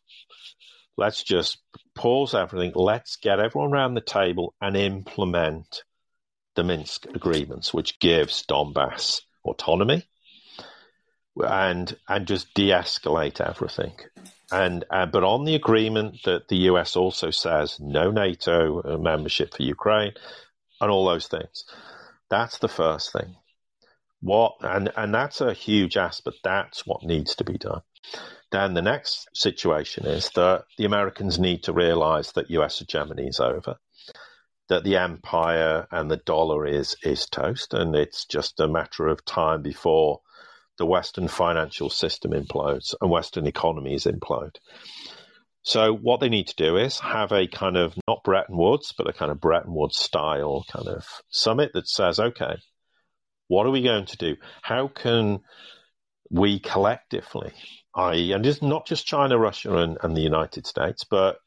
Let's 0.97 1.23
just 1.23 1.59
pause 1.95 2.33
everything. 2.33 2.73
Let's 2.75 3.17
get 3.17 3.39
everyone 3.39 3.71
around 3.71 3.93
the 3.93 4.01
table 4.01 4.53
and 4.61 4.75
implement 4.77 5.83
the 6.55 6.63
Minsk 6.63 7.05
agreements, 7.13 7.73
which 7.73 7.99
gives 7.99 8.45
Donbass 8.45 9.21
autonomy 9.45 10.05
and 11.39 11.95
and 12.07 12.27
just 12.27 12.53
de-escalate 12.53 13.41
everything. 13.41 13.93
And 14.51 14.83
uh, 14.89 15.05
but 15.05 15.23
on 15.23 15.45
the 15.45 15.55
agreement 15.55 16.23
that 16.25 16.47
the 16.47 16.57
US 16.71 16.95
also 16.95 17.31
says 17.31 17.79
no 17.79 18.11
NATO 18.11 18.81
uh, 18.81 18.97
membership 18.97 19.53
for 19.55 19.63
Ukraine 19.63 20.13
and 20.81 20.91
all 20.91 21.05
those 21.05 21.27
things. 21.27 21.65
That's 22.29 22.57
the 22.59 22.67
first 22.67 23.11
thing. 23.13 23.35
What 24.21 24.55
and 24.61 24.91
and 24.95 25.13
that's 25.13 25.41
a 25.41 25.53
huge 25.53 25.97
aspect. 25.97 26.37
That's 26.43 26.85
what 26.85 27.03
needs 27.03 27.35
to 27.35 27.43
be 27.43 27.57
done. 27.57 27.81
Then 28.51 28.73
the 28.73 28.81
next 28.81 29.27
situation 29.33 30.07
is 30.07 30.31
that 30.31 30.65
the 30.77 30.85
Americans 30.85 31.37
need 31.39 31.63
to 31.63 31.73
realize 31.73 32.31
that 32.31 32.49
US 32.49 32.79
hegemony 32.79 33.27
is 33.27 33.39
over, 33.39 33.77
that 34.67 34.83
the 34.83 34.97
empire 34.97 35.87
and 35.91 36.09
the 36.09 36.17
dollar 36.17 36.65
is 36.65 36.95
is 37.03 37.27
toast, 37.27 37.73
and 37.73 37.95
it's 37.95 38.25
just 38.25 38.59
a 38.59 38.67
matter 38.67 39.07
of 39.07 39.23
time 39.25 39.61
before 39.61 40.21
the 40.80 40.86
Western 40.86 41.27
financial 41.27 41.91
system 41.91 42.32
implodes 42.32 42.95
and 42.99 43.11
Western 43.11 43.45
economies 43.45 44.05
implode. 44.05 44.55
So 45.61 45.93
what 45.93 46.19
they 46.19 46.30
need 46.30 46.47
to 46.47 46.55
do 46.55 46.77
is 46.77 46.99
have 46.99 47.32
a 47.32 47.45
kind 47.45 47.77
of 47.77 47.93
not 48.07 48.23
Bretton 48.23 48.57
Woods, 48.57 48.93
but 48.97 49.07
a 49.07 49.13
kind 49.13 49.30
of 49.30 49.39
Bretton 49.39 49.75
Woods 49.75 49.97
style 49.97 50.65
kind 50.71 50.88
of 50.88 51.05
summit 51.30 51.71
that 51.73 51.88
says, 51.88 52.19
okay, 52.19 52.55
what 53.49 53.67
are 53.67 53.71
we 53.71 53.84
going 53.84 54.05
to 54.05 54.17
do? 54.17 54.38
How 54.63 54.88
can 54.88 55.41
we 56.32 56.59
collectively, 56.59 57.51
i.e., 57.93 58.32
and 58.32 58.43
just 58.43 58.63
not 58.63 58.88
just 58.88 59.05
China, 59.05 59.38
Russia, 59.38 59.75
and, 59.77 59.97
and 60.01 60.15
the 60.15 60.21
United 60.21 60.65
States, 60.65 61.03
but 61.03 61.39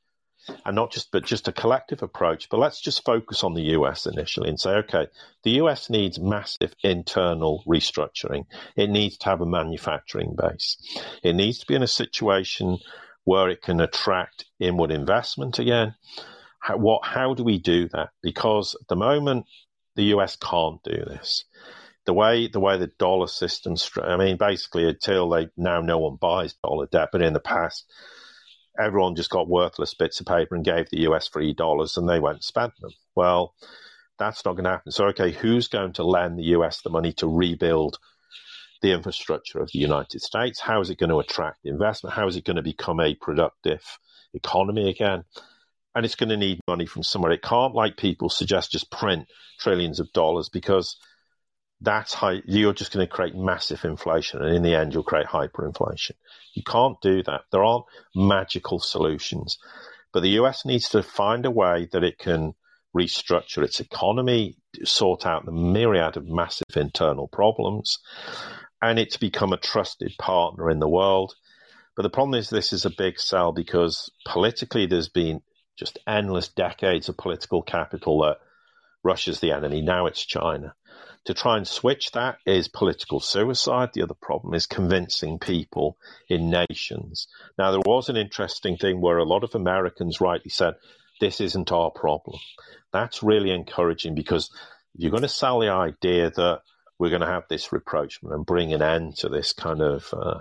and 0.65 0.75
not 0.75 0.93
just 0.93 1.11
but 1.11 1.25
just 1.25 1.49
a 1.49 1.53
collective 1.53 2.03
approach. 2.03 2.49
But 2.49 2.61
let's 2.61 2.81
just 2.81 3.05
focus 3.05 3.45
on 3.45 3.55
the 3.55 3.77
US 3.77 4.07
initially 4.07 4.49
and 4.49 4.59
say, 4.59 4.71
okay, 4.71 5.07
the 5.43 5.53
US 5.63 5.91
needs 5.91 6.19
massive 6.19 6.75
internal 6.83 7.63
restructuring. 7.67 8.47
It 8.77 8.91
needs 8.91 9.17
to 9.19 9.27
have 9.27 9.41
a 9.41 9.47
manufacturing 9.47 10.37
base. 10.37 10.77
It 11.23 11.35
needs 11.35 11.59
to 11.61 11.67
be 11.67 11.75
in 11.75 11.83
a 11.83 11.89
situation 11.89 12.79
where 13.25 13.49
it 13.49 13.63
can 13.63 13.81
attract 13.81 14.47
inward 14.59 14.91
investment 14.91 15.59
again. 15.59 15.95
How, 16.59 16.77
what? 16.77 17.05
How 17.05 17.35
do 17.35 17.45
we 17.45 17.59
do 17.59 17.89
that? 17.89 18.11
Because 18.23 18.77
at 18.81 18.89
the 18.89 18.97
moment, 18.97 19.47
the 19.97 20.15
US 20.15 20.37
can't 20.37 20.83
do 20.83 21.05
this. 21.07 21.45
The 22.05 22.13
way 22.13 22.49
the 22.49 22.61
way 22.61 22.79
the 22.79 22.91
dollar 22.99 23.29
system, 23.29 23.77
I 24.03 24.17
mean, 24.17 24.37
basically 24.37 24.89
until 24.89 25.29
they 25.29 25.49
now 25.57 25.81
no 25.81 25.99
one 25.99 26.17
buys 26.17 26.55
dollar 26.65 26.87
debt, 26.87 27.11
but 27.13 27.23
in 27.23 27.33
the 27.33 27.41
past 27.41 27.85
everyone 28.79 29.17
just 29.17 29.31
got 29.31 29.49
worthless 29.49 29.95
bits 29.95 30.21
of 30.21 30.27
paper 30.27 30.55
and 30.55 30.65
gave 30.65 30.89
the 30.91 31.01
US 31.09 31.29
three 31.29 31.53
dollars 31.53 31.97
and 31.97 32.09
they 32.09 32.21
went 32.21 32.37
and 32.37 32.45
spent 32.45 32.73
them. 32.81 32.91
Well, 33.15 33.55
that's 34.19 34.45
not 34.45 34.53
going 34.53 34.65
to 34.65 34.71
happen. 34.71 34.93
So, 34.93 35.07
okay, 35.07 35.33
who's 35.33 35.69
going 35.69 35.95
to 35.95 36.05
lend 36.05 36.39
the 36.39 36.55
US 36.57 36.83
the 36.83 36.91
money 36.91 37.13
to 37.15 37.27
rebuild 37.27 37.99
the 38.81 38.93
infrastructure 38.93 39.61
of 39.61 39.71
the 39.73 39.79
United 39.79 40.21
States? 40.23 40.61
How 40.61 40.81
is 40.81 40.91
it 40.91 40.99
going 40.99 41.11
to 41.11 41.21
attract 41.21 41.65
investment? 41.65 42.15
How 42.15 42.27
is 42.27 42.37
it 42.37 42.45
going 42.45 42.57
to 42.57 42.63
become 42.63 43.01
a 43.01 43.15
productive 43.15 43.83
economy 44.35 44.89
again? 44.91 45.25
And 45.95 46.05
it's 46.05 46.17
going 46.17 46.31
to 46.31 46.37
need 46.37 46.61
money 46.67 46.87
from 46.87 47.03
somewhere. 47.03 47.33
It 47.33 47.43
can't, 47.43 47.75
like 47.75 47.97
people 47.97 48.31
suggest, 48.31 48.73
just 48.73 48.91
print 48.91 49.27
trillions 49.61 50.01
of 50.01 50.13
dollars 50.13 50.49
because 50.49 50.97
that's 51.83 52.15
how 52.15 52.35
you're 52.45 52.73
just 52.73 52.93
going 52.93 53.07
to 53.07 53.13
create 53.13 53.35
massive 53.35 53.85
inflation. 53.85 54.41
And 54.41 54.55
in 54.55 54.63
the 54.63 54.75
end, 54.75 54.95
you'll 54.95 55.03
create 55.03 55.27
hyperinflation. 55.27 56.13
You 56.55 56.63
can't 56.63 57.01
do 57.01 57.23
that. 57.25 57.43
There 57.51 57.65
aren't 57.65 57.87
magical 58.15 58.79
solutions. 58.79 59.59
But 60.13 60.21
the 60.21 60.41
US 60.41 60.65
needs 60.65 60.91
to 60.91 61.03
find 61.03 61.45
a 61.45 61.51
way 61.51 61.89
that 61.93 62.05
it 62.05 62.19
can 62.19 62.55
restructure 62.97 63.65
its 63.65 63.81
economy, 63.81 64.57
sort 64.85 65.27
out 65.27 65.45
the 65.45 65.53
myriad 65.53 66.17
of 66.17 66.29
massive 66.29 66.77
internal 66.77 67.27
problems, 67.27 67.99
and 68.81 68.99
it 68.99 69.11
to 69.13 69.21
become 69.21 69.53
a 69.53 69.59
trusted 69.59 70.13
partner 70.19 70.71
in 70.71 70.79
the 70.79 70.89
world. 70.89 71.35
But 71.97 72.03
the 72.03 72.11
problem 72.11 72.39
is, 72.39 72.49
this 72.49 72.73
is 72.73 72.85
a 72.85 72.91
big 72.91 73.19
sell 73.19 73.53
because 73.53 74.11
politically, 74.27 74.87
there's 74.87 75.09
been 75.09 75.43
just 75.79 75.99
endless 76.07 76.49
decades 76.49 77.09
of 77.09 77.17
political 77.17 77.63
capital 77.63 78.21
that 78.23 78.39
Russia's 79.03 79.41
the 79.41 79.53
enemy. 79.53 79.81
Now 79.81 80.07
it's 80.07 80.25
China. 80.25 80.75
To 81.27 81.35
try 81.35 81.57
and 81.57 81.69
switch 81.69 82.11
that 82.13 82.39
is 82.45 82.67
political 82.67 83.21
suicide. 83.21 83.91
The 83.93 84.03
other 84.03 84.15
problem 84.15 84.55
is 84.55 84.67
convincing 84.67 85.39
people 85.39 85.97
in 86.29 86.51
nations. 86.51 87.29
Now, 87.57 87.71
there 87.71 87.81
was 87.85 88.09
an 88.09 88.17
interesting 88.17 88.77
thing 88.77 89.01
where 89.01 89.19
a 89.19 89.25
lot 89.25 89.45
of 89.45 89.55
Americans 89.55 90.21
rightly 90.21 90.51
said, 90.51 90.75
this 91.21 91.41
isn't 91.41 91.71
our 91.71 91.93
problem. 91.93 92.41
That's 92.93 93.23
really 93.23 93.53
encouraging 93.53 94.17
because 94.17 94.51
if 94.95 95.03
you're 95.03 95.13
going 95.13 95.23
to 95.23 95.29
sell 95.29 95.61
the 95.61 95.69
idea 95.69 96.31
that 96.31 96.63
we're 96.99 97.11
going 97.11 97.21
to 97.21 97.29
have 97.29 97.45
this 97.49 97.73
rapprochement 97.73 98.35
and 98.35 98.45
bring 98.45 98.73
an 98.73 98.83
end 98.83 99.17
to 99.19 99.29
this 99.29 99.53
kind 99.53 99.81
of 99.81 100.13
uh, 100.13 100.41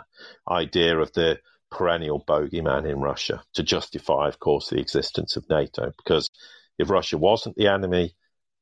idea 0.49 0.97
of 0.97 1.13
the 1.13 1.39
perennial 1.69 2.23
bogeyman 2.27 2.89
in 2.89 2.99
Russia 2.99 3.43
to 3.53 3.61
justify, 3.61 4.27
of 4.27 4.39
course, 4.39 4.69
the 4.69 4.79
existence 4.79 5.35
of 5.35 5.47
NATO. 5.47 5.91
Because 5.95 6.31
if 6.79 6.89
Russia 6.89 7.19
wasn't 7.19 7.55
the 7.55 7.67
enemy, 7.67 8.15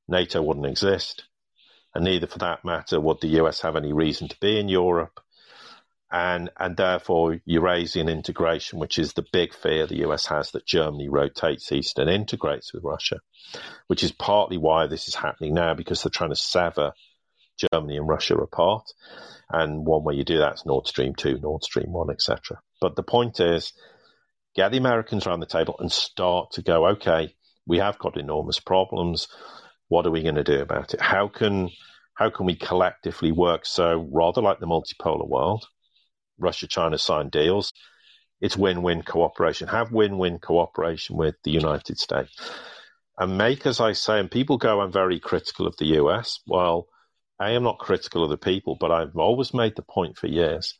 NATO 0.10 0.42
wouldn't 0.42 0.66
exist 0.66 1.24
and 1.94 2.04
neither, 2.04 2.28
for 2.28 2.40
that 2.40 2.64
matter, 2.64 3.00
would 3.00 3.22
the 3.22 3.40
US 3.42 3.62
have 3.62 3.76
any 3.76 3.94
reason 3.94 4.28
to 4.28 4.40
be 4.40 4.60
in 4.60 4.70
Europe. 4.70 5.20
and 6.12 6.50
and 6.58 6.76
therefore 6.76 7.40
Eurasian 7.46 8.10
integration, 8.10 8.80
which 8.80 8.98
is 8.98 9.14
the 9.14 9.26
big 9.32 9.54
fear 9.54 9.86
the 9.86 10.04
US 10.08 10.26
has 10.26 10.52
that 10.52 10.66
Germany 10.66 11.08
rotates 11.08 11.72
east 11.72 12.00
and 12.00 12.10
integrates 12.10 12.74
with 12.74 12.84
Russia, 12.84 13.20
which 13.88 14.04
is 14.04 14.12
partly 14.12 14.58
why 14.58 14.88
this 14.88 15.08
is 15.08 15.16
happening 15.16 15.54
now 15.54 15.74
because 15.76 16.02
they're 16.02 16.10
trying 16.10 16.32
to 16.32 16.36
sever 16.36 16.94
Germany 17.72 17.98
and 17.98 18.08
Russia 18.08 18.36
apart. 18.36 18.92
And 19.52 19.86
one 19.86 20.04
way 20.04 20.16
you 20.16 20.24
do 20.24 20.40
that 20.40 20.56
is 20.56 20.66
Nord 20.66 20.88
Stream 20.88 21.14
2, 21.16 21.40
Nord 21.40 21.64
Stream 21.64 21.92
1, 21.92 22.10
etc. 22.12 22.60
But 22.82 22.96
the 22.96 23.04
point 23.04 23.40
is, 23.40 23.74
get 24.56 24.72
the 24.72 24.78
Americans 24.78 25.26
around 25.26 25.42
the 25.42 25.46
table 25.46 25.76
and 25.80 25.92
start 25.92 26.52
to 26.52 26.62
go, 26.62 26.88
okay, 26.90 27.36
we 27.66 27.80
have 27.80 28.00
got 28.00 28.18
enormous 28.18 28.60
problems. 28.60 29.28
What 29.90 30.06
are 30.06 30.12
we 30.12 30.24
going 30.24 30.36
to 30.36 30.44
do 30.44 30.62
about 30.62 30.94
it? 30.94 31.02
How 31.02 31.28
can 31.28 31.70
how 32.14 32.30
can 32.30 32.46
we 32.46 32.56
collectively 32.56 33.32
work 33.32 33.66
so 33.66 34.08
rather 34.12 34.42
like 34.42 34.60
the 34.60 34.68
multipolar 34.68 35.28
world, 35.28 35.66
Russia 36.38 36.68
China 36.68 36.98
sign 36.98 37.30
deals, 37.30 37.74
it's 38.42 38.58
win-win 38.58 39.04
cooperation. 39.04 39.68
Have 39.68 39.92
win-win 39.92 40.40
cooperation 40.40 41.18
with 41.18 41.36
the 41.44 41.52
United 41.52 41.98
States. 41.98 42.32
And 43.18 43.38
make, 43.38 43.66
as 43.66 43.82
I 43.82 43.94
say, 43.94 44.20
and 44.20 44.32
people 44.32 44.58
go, 44.58 44.80
I'm 44.80 44.92
very 44.92 45.20
critical 45.20 45.68
of 45.68 45.76
the 45.78 45.98
US. 45.98 46.40
Well, 46.48 46.88
I 47.40 47.52
am 47.52 47.64
not 47.64 47.80
critical 47.80 48.24
of 48.24 48.30
the 48.30 48.38
people, 48.38 48.78
but 48.80 48.92
I've 48.92 49.16
always 49.16 49.54
made 49.54 49.76
the 49.76 49.82
point 49.82 50.18
for 50.18 50.28
years 50.28 50.78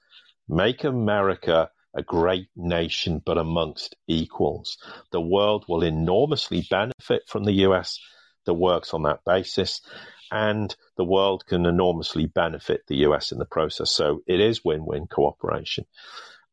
make 0.50 0.84
America 0.84 1.70
a 1.96 2.04
great 2.04 2.48
nation, 2.56 3.22
but 3.26 3.38
amongst 3.38 3.96
equals. 4.08 4.78
The 5.12 5.22
world 5.22 5.66
will 5.68 5.84
enormously 5.84 6.66
benefit 6.70 7.24
from 7.28 7.44
the 7.44 7.66
US 7.68 8.00
that 8.50 8.56
works 8.56 8.94
on 8.94 9.04
that 9.04 9.20
basis, 9.26 9.82
and 10.32 10.76
the 10.98 11.06
world 11.06 11.46
can 11.46 11.66
enormously 11.66 12.26
benefit 12.26 12.82
the 12.88 12.98
US 13.08 13.32
in 13.32 13.40
the 13.40 13.46
process. 13.46 13.92
So 13.92 14.22
it 14.28 14.40
is 14.40 14.66
win 14.66 14.86
win 14.86 15.08
cooperation. 15.08 15.86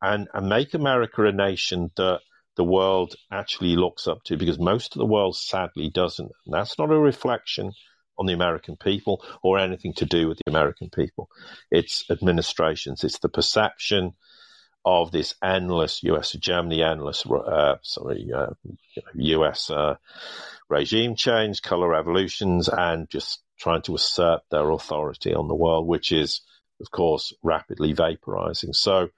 And, 0.01 0.29
and 0.35 0.49
make 0.49 0.75
America 0.75 1.25
a 1.25 1.33
nation 1.33 1.91
that 1.97 2.21
the 2.57 2.65
world 2.65 3.15
actually 3.31 3.77
looks 3.77 4.07
up 4.07 4.23
to 4.25 4.37
because 4.37 4.59
most 4.59 4.95
of 4.95 4.99
the 4.99 5.07
world 5.07 5.37
sadly 5.37 5.91
doesn't. 5.91 6.31
And 6.45 6.55
that's 6.55 6.79
not 6.79 6.91
a 6.91 6.99
reflection 6.99 7.73
on 8.19 8.27
the 8.27 8.33
American 8.33 8.77
people 8.77 9.25
or 9.43 9.59
anything 9.59 9.93
to 9.95 10.07
do 10.07 10.29
with 10.29 10.39
the 10.39 10.51
American 10.51 10.91
people. 10.91 11.29
It's 11.71 12.05
administrations, 12.11 13.05
it's 13.05 13.19
the 13.19 13.29
perception 13.29 14.15
of 14.87 15.11
this 15.11 15.35
endless 15.43 16.05
US, 16.05 16.33
Germany 16.33 16.81
endless, 16.81 17.27
uh, 17.27 17.75
sorry, 17.83 18.31
uh, 18.33 18.51
US 19.15 19.69
uh, 19.69 19.97
regime 20.69 21.17
change, 21.17 21.61
color 21.61 21.89
revolutions, 21.89 22.69
and 22.69 23.11
just 23.11 23.43
trying 23.59 23.83
to 23.83 23.97
assert 23.97 24.43
their 24.51 24.71
authority 24.71 25.35
on 25.35 25.49
the 25.49 25.57
world, 25.57 25.89
which 25.89 26.13
is, 26.13 26.41
of 26.81 26.91
course, 26.93 27.33
rapidly 27.43 27.95
vaporizing. 27.95 28.75
So 28.75 29.09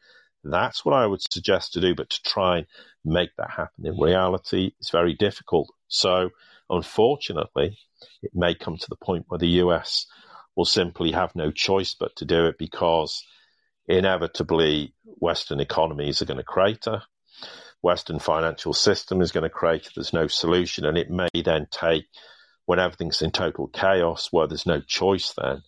that's 0.42 0.86
what 0.86 0.94
I 0.94 1.06
would 1.06 1.20
suggest 1.30 1.74
to 1.74 1.82
do, 1.82 1.94
but 1.94 2.08
to 2.10 2.22
try 2.22 2.58
and 2.58 2.66
make 3.04 3.30
that 3.36 3.50
happen 3.50 3.86
in 3.86 4.00
reality 4.00 4.72
is 4.80 4.88
very 4.88 5.14
difficult. 5.14 5.68
So 5.88 6.30
unfortunately, 6.70 7.76
it 8.22 8.30
may 8.34 8.54
come 8.54 8.78
to 8.78 8.88
the 8.88 8.96
point 8.96 9.26
where 9.28 9.38
the 9.38 9.60
US 9.64 10.06
will 10.56 10.64
simply 10.64 11.12
have 11.12 11.36
no 11.36 11.50
choice 11.50 11.94
but 11.94 12.16
to 12.16 12.24
do 12.24 12.46
it 12.46 12.56
because 12.58 13.22
inevitably 13.88 14.94
Western 15.04 15.60
economies 15.60 16.22
are 16.22 16.26
going 16.26 16.38
to 16.38 16.44
crater. 16.44 17.02
Western 17.82 18.18
financial 18.18 18.74
system 18.74 19.20
is 19.20 19.32
going 19.32 19.44
to 19.44 19.50
crater. 19.50 19.90
There's 19.94 20.12
no 20.12 20.26
solution. 20.26 20.84
And 20.84 20.98
it 20.98 21.10
may 21.10 21.28
then 21.44 21.66
take, 21.70 22.06
when 22.66 22.78
everything's 22.78 23.22
in 23.22 23.30
total 23.30 23.68
chaos, 23.68 24.28
where 24.30 24.46
there's 24.46 24.66
no 24.66 24.80
choice 24.80 25.32
then, 25.40 25.62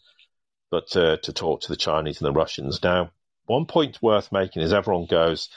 but 0.71 0.89
to, 0.91 1.19
to 1.19 1.33
talk 1.33 1.63
to 1.63 1.69
the 1.69 1.77
Chinese 1.77 2.21
and 2.21 2.27
the 2.27 2.39
Russians. 2.39 2.83
Now, 2.83 3.11
one 3.47 3.67
point 3.67 3.99
worth 4.03 4.33
making 4.33 4.63
is 4.63 4.73
everyone 4.73 5.07
goes, 5.07 5.49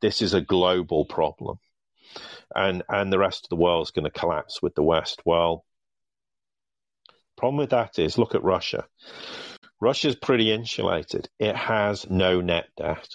this 0.00 0.22
is 0.22 0.34
a 0.34 0.40
global 0.40 1.04
problem. 1.04 1.58
And, 2.54 2.82
and 2.88 3.12
the 3.12 3.18
rest 3.18 3.46
of 3.46 3.48
the 3.48 3.56
world 3.56 3.86
is 3.86 3.90
going 3.90 4.04
to 4.04 4.10
collapse 4.10 4.62
with 4.62 4.74
the 4.74 4.82
West. 4.82 5.22
Well, 5.24 5.64
Problem 7.36 7.58
with 7.58 7.70
that 7.70 7.98
is 7.98 8.16
look 8.16 8.34
at 8.34 8.44
Russia. 8.44 8.86
Russia's 9.80 10.16
pretty 10.16 10.52
insulated. 10.52 11.28
It 11.38 11.56
has 11.56 12.08
no 12.08 12.40
net 12.40 12.66
debt. 12.76 13.08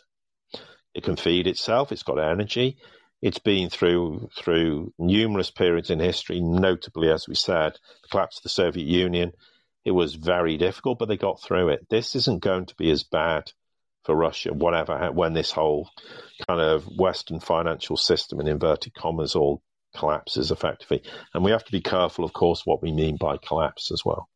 It 0.93 1.03
can 1.03 1.15
feed 1.15 1.47
itself. 1.47 1.91
It's 1.91 2.03
got 2.03 2.19
energy. 2.19 2.77
It's 3.21 3.39
been 3.39 3.69
through 3.69 4.29
through 4.37 4.93
numerous 4.97 5.51
periods 5.51 5.89
in 5.89 5.99
history, 5.99 6.39
notably, 6.39 7.09
as 7.09 7.27
we 7.27 7.35
said, 7.35 7.73
the 8.01 8.07
collapse 8.09 8.37
of 8.37 8.43
the 8.43 8.49
Soviet 8.49 8.85
Union. 8.85 9.33
It 9.83 9.91
was 9.91 10.15
very 10.15 10.57
difficult, 10.57 10.99
but 10.99 11.07
they 11.07 11.17
got 11.17 11.41
through 11.41 11.69
it. 11.69 11.87
This 11.89 12.15
isn't 12.15 12.41
going 12.41 12.67
to 12.67 12.75
be 12.75 12.91
as 12.91 13.03
bad 13.03 13.51
for 14.03 14.15
Russia, 14.15 14.53
whatever, 14.53 15.11
when 15.11 15.33
this 15.33 15.51
whole 15.51 15.89
kind 16.47 16.61
of 16.61 16.85
Western 16.85 17.39
financial 17.39 17.97
system, 17.97 18.39
in 18.39 18.47
inverted 18.47 18.93
commas, 18.93 19.35
all 19.35 19.61
collapses 19.95 20.51
effectively. 20.51 21.03
And 21.33 21.43
we 21.43 21.51
have 21.51 21.65
to 21.65 21.71
be 21.71 21.81
careful, 21.81 22.23
of 22.23 22.33
course, 22.33 22.65
what 22.65 22.81
we 22.81 22.91
mean 22.91 23.17
by 23.17 23.37
collapse 23.37 23.91
as 23.91 24.03
well. 24.05 24.29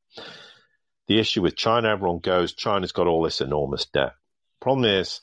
The 1.08 1.20
issue 1.20 1.42
with 1.42 1.56
China, 1.56 1.90
everyone 1.90 2.20
goes, 2.20 2.54
China's 2.54 2.92
got 2.92 3.08
all 3.08 3.24
this 3.24 3.42
enormous 3.42 3.86
debt. 3.86 4.14
Problem 4.62 4.86
is, 4.86 5.22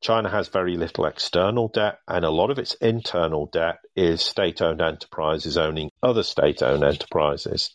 China 0.00 0.28
has 0.28 0.48
very 0.48 0.76
little 0.76 1.06
external 1.06 1.68
debt, 1.68 2.00
and 2.08 2.24
a 2.24 2.30
lot 2.30 2.50
of 2.50 2.58
its 2.58 2.74
internal 2.74 3.46
debt 3.46 3.78
is 3.94 4.20
state 4.20 4.60
owned 4.60 4.82
enterprises 4.82 5.56
owning 5.56 5.90
other 6.02 6.24
state 6.24 6.62
owned 6.62 6.82
enterprises 6.82 7.72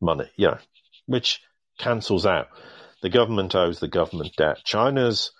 money, 0.00 0.30
know, 0.38 0.58
which 1.06 1.40
cancels 1.78 2.26
out. 2.26 2.48
The 3.02 3.08
government 3.08 3.54
owes 3.54 3.80
the 3.80 3.88
government 3.88 4.32
debt. 4.36 4.58
China's 4.64 5.32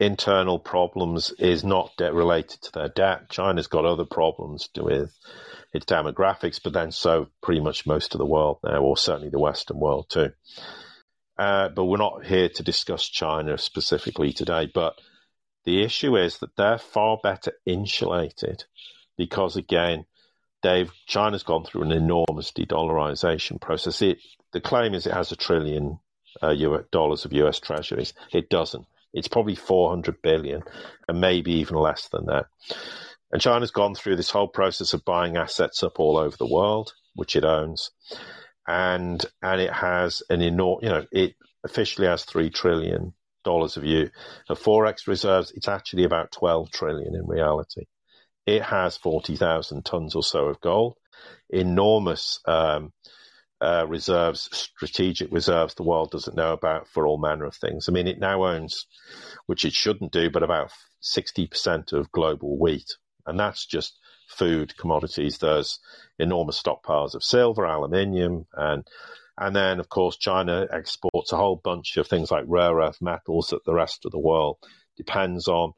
internal 0.00 0.58
problems 0.58 1.30
is 1.38 1.64
not 1.64 1.92
debt 1.96 2.14
related 2.14 2.60
to 2.62 2.72
their 2.72 2.88
debt. 2.88 3.30
China's 3.30 3.66
got 3.66 3.84
other 3.84 4.04
problems 4.04 4.68
with 4.76 5.12
its 5.72 5.86
demographics, 5.86 6.60
but 6.62 6.72
then 6.72 6.92
so 6.92 7.28
pretty 7.42 7.60
much 7.60 7.86
most 7.86 8.14
of 8.14 8.18
the 8.18 8.26
world 8.26 8.58
now, 8.64 8.82
or 8.82 8.96
certainly 8.96 9.30
the 9.30 9.38
Western 9.38 9.78
world 9.78 10.06
too. 10.10 10.32
Uh, 11.38 11.68
but 11.70 11.84
we're 11.84 11.96
not 11.96 12.24
here 12.24 12.48
to 12.48 12.62
discuss 12.62 13.08
China 13.08 13.56
specifically 13.56 14.32
today. 14.32 14.70
But 14.72 14.94
the 15.64 15.82
issue 15.82 16.16
is 16.16 16.38
that 16.38 16.56
they're 16.56 16.78
far 16.78 17.18
better 17.22 17.52
insulated 17.64 18.64
because, 19.16 19.56
again, 19.56 20.04
they've 20.62 20.92
China's 21.06 21.42
gone 21.42 21.64
through 21.64 21.82
an 21.82 21.92
enormous 21.92 22.50
de-dollarization 22.52 23.60
process. 23.60 24.02
It, 24.02 24.18
the 24.52 24.60
claim 24.60 24.94
is 24.94 25.06
it 25.06 25.14
has 25.14 25.32
a 25.32 25.36
trillion 25.36 25.98
uh, 26.40 26.54
dollars 26.90 27.24
of 27.24 27.32
U.S. 27.32 27.60
treasuries. 27.60 28.12
It 28.32 28.48
doesn't. 28.48 28.86
It's 29.12 29.28
probably 29.28 29.54
400 29.54 30.22
billion 30.22 30.62
and 31.08 31.20
maybe 31.20 31.52
even 31.54 31.76
less 31.76 32.08
than 32.08 32.26
that. 32.26 32.46
And 33.32 33.40
China's 33.40 33.70
gone 33.70 33.94
through 33.94 34.16
this 34.16 34.30
whole 34.30 34.48
process 34.48 34.92
of 34.92 35.04
buying 35.04 35.36
assets 35.36 35.82
up 35.82 35.98
all 35.98 36.18
over 36.18 36.36
the 36.36 36.46
world, 36.46 36.92
which 37.14 37.34
it 37.34 37.44
owns. 37.44 37.90
And, 38.66 39.24
and 39.42 39.60
it 39.60 39.72
has 39.72 40.22
an 40.28 40.42
enormous, 40.42 40.84
you 40.84 40.88
know, 40.90 41.06
it 41.10 41.34
officially 41.64 42.06
has 42.06 42.24
$3 42.26 42.52
trillion 42.52 43.14
of 43.44 43.84
you 43.84 44.10
of 44.48 44.60
forex 44.60 45.08
reserves. 45.08 45.50
It's 45.52 45.68
actually 45.68 46.04
about 46.04 46.30
12 46.30 46.70
trillion 46.70 47.14
in 47.14 47.26
reality. 47.26 47.86
It 48.46 48.62
has 48.62 48.96
40,000 48.96 49.84
tons 49.84 50.14
or 50.14 50.22
so 50.22 50.46
of 50.46 50.60
gold, 50.60 50.96
enormous 51.50 52.40
um, 52.46 52.92
uh, 53.60 53.86
reserves, 53.88 54.48
strategic 54.52 55.32
reserves 55.32 55.74
the 55.74 55.84
world 55.84 56.10
doesn't 56.10 56.36
know 56.36 56.52
about 56.52 56.88
for 56.88 57.06
all 57.06 57.18
manner 57.18 57.44
of 57.44 57.54
things. 57.54 57.88
I 57.88 57.92
mean, 57.92 58.08
it 58.08 58.18
now 58.18 58.44
owns, 58.44 58.86
which 59.46 59.64
it 59.64 59.72
shouldn't 59.72 60.12
do, 60.12 60.30
but 60.30 60.42
about 60.42 60.72
60% 61.02 61.92
of 61.92 62.10
global 62.10 62.58
wheat. 62.58 62.96
And 63.26 63.38
that's 63.38 63.66
just 63.66 63.98
food 64.28 64.76
commodities. 64.76 65.38
There's 65.38 65.78
enormous 66.18 66.60
stockpiles 66.62 67.14
of 67.14 67.24
silver, 67.24 67.64
aluminium, 67.64 68.46
and 68.54 68.86
and 69.38 69.56
then 69.56 69.80
of 69.80 69.88
course 69.88 70.16
China 70.16 70.66
exports 70.70 71.32
a 71.32 71.36
whole 71.36 71.56
bunch 71.56 71.96
of 71.96 72.06
things 72.06 72.30
like 72.30 72.44
rare 72.46 72.74
earth 72.74 73.00
metals 73.00 73.48
that 73.48 73.64
the 73.64 73.74
rest 73.74 74.04
of 74.04 74.12
the 74.12 74.18
world 74.18 74.58
depends 74.96 75.48
on. 75.48 75.72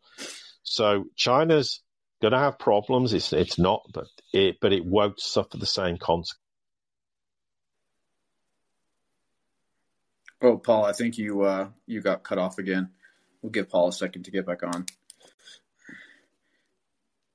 So 0.62 1.04
China's 1.14 1.80
going 2.20 2.32
to 2.32 2.38
have 2.38 2.58
problems. 2.58 3.12
It's 3.12 3.32
it's 3.32 3.58
not, 3.58 3.82
but 3.92 4.06
it 4.32 4.56
but 4.60 4.72
it 4.72 4.84
won't 4.84 5.20
suffer 5.20 5.56
the 5.56 5.66
same 5.66 5.98
consequences 5.98 6.38
Oh, 10.44 10.58
Paul, 10.58 10.84
I 10.84 10.92
think 10.92 11.16
you 11.16 11.40
uh, 11.40 11.68
you 11.86 12.02
got 12.02 12.22
cut 12.22 12.36
off 12.36 12.58
again. 12.58 12.90
We'll 13.40 13.50
give 13.50 13.70
Paul 13.70 13.88
a 13.88 13.92
second 13.92 14.24
to 14.24 14.30
get 14.30 14.44
back 14.44 14.62
on. 14.62 14.84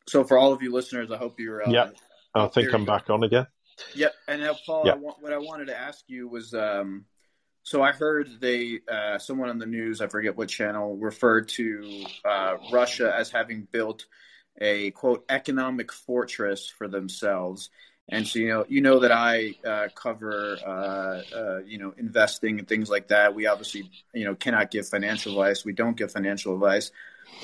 So, 0.10 0.24
for 0.24 0.38
all 0.38 0.54
of 0.54 0.62
you 0.62 0.74
listeners, 0.74 1.12
I 1.12 1.18
hope 1.18 1.40
you're. 1.40 1.68
Uh, 1.68 1.72
yeah, 1.72 1.90
I 2.34 2.48
think 2.48 2.74
I'm 2.74 2.86
back 2.86 3.10
on 3.10 3.24
again. 3.24 3.48
Yep, 3.96 4.14
and 4.28 4.42
now, 4.42 4.56
Paul, 4.66 4.86
yep. 4.86 4.96
I 4.96 4.98
what 4.98 5.34
I 5.34 5.38
wanted 5.38 5.68
to 5.68 5.78
ask 5.78 6.04
you 6.08 6.28
was, 6.28 6.54
um, 6.54 7.06
so 7.64 7.82
I 7.82 7.92
heard 7.92 8.42
they, 8.42 8.80
uh, 8.92 9.20
someone 9.20 9.50
on 9.50 9.60
the 9.60 9.66
news, 9.66 10.02
I 10.02 10.08
forget 10.08 10.36
what 10.36 10.50
channel, 10.50 10.98
referred 10.98 11.50
to 11.50 12.06
uh, 12.26 12.58
Russia 12.72 13.14
as 13.16 13.30
having 13.32 13.68
built 13.72 14.06
a 14.60 14.92
quote 14.92 15.24
economic 15.30 15.92
fortress 15.92 16.68
for 16.68 16.88
themselves 16.88 17.70
And 18.12 18.28
so, 18.28 18.40
you 18.40 18.48
know, 18.48 18.66
you 18.68 18.82
know 18.82 19.00
that 19.00 19.12
I 19.12 19.54
uh, 19.66 19.88
cover, 19.94 20.58
uh, 20.66 21.36
uh, 21.36 21.60
you 21.66 21.78
know, 21.78 21.94
investing 21.98 22.58
and 22.58 22.68
things 22.68 22.90
like 22.90 23.10
that. 23.10 23.36
We 23.36 23.46
obviously, 23.46 23.90
you 24.14 24.26
know, 24.26 24.36
cannot 24.36 24.72
give 24.72 24.88
financial 24.88 25.40
advice. 25.40 25.64
We 25.64 25.74
don't 25.74 25.96
give 25.96 26.12
financial 26.12 26.56
advice. 26.56 26.92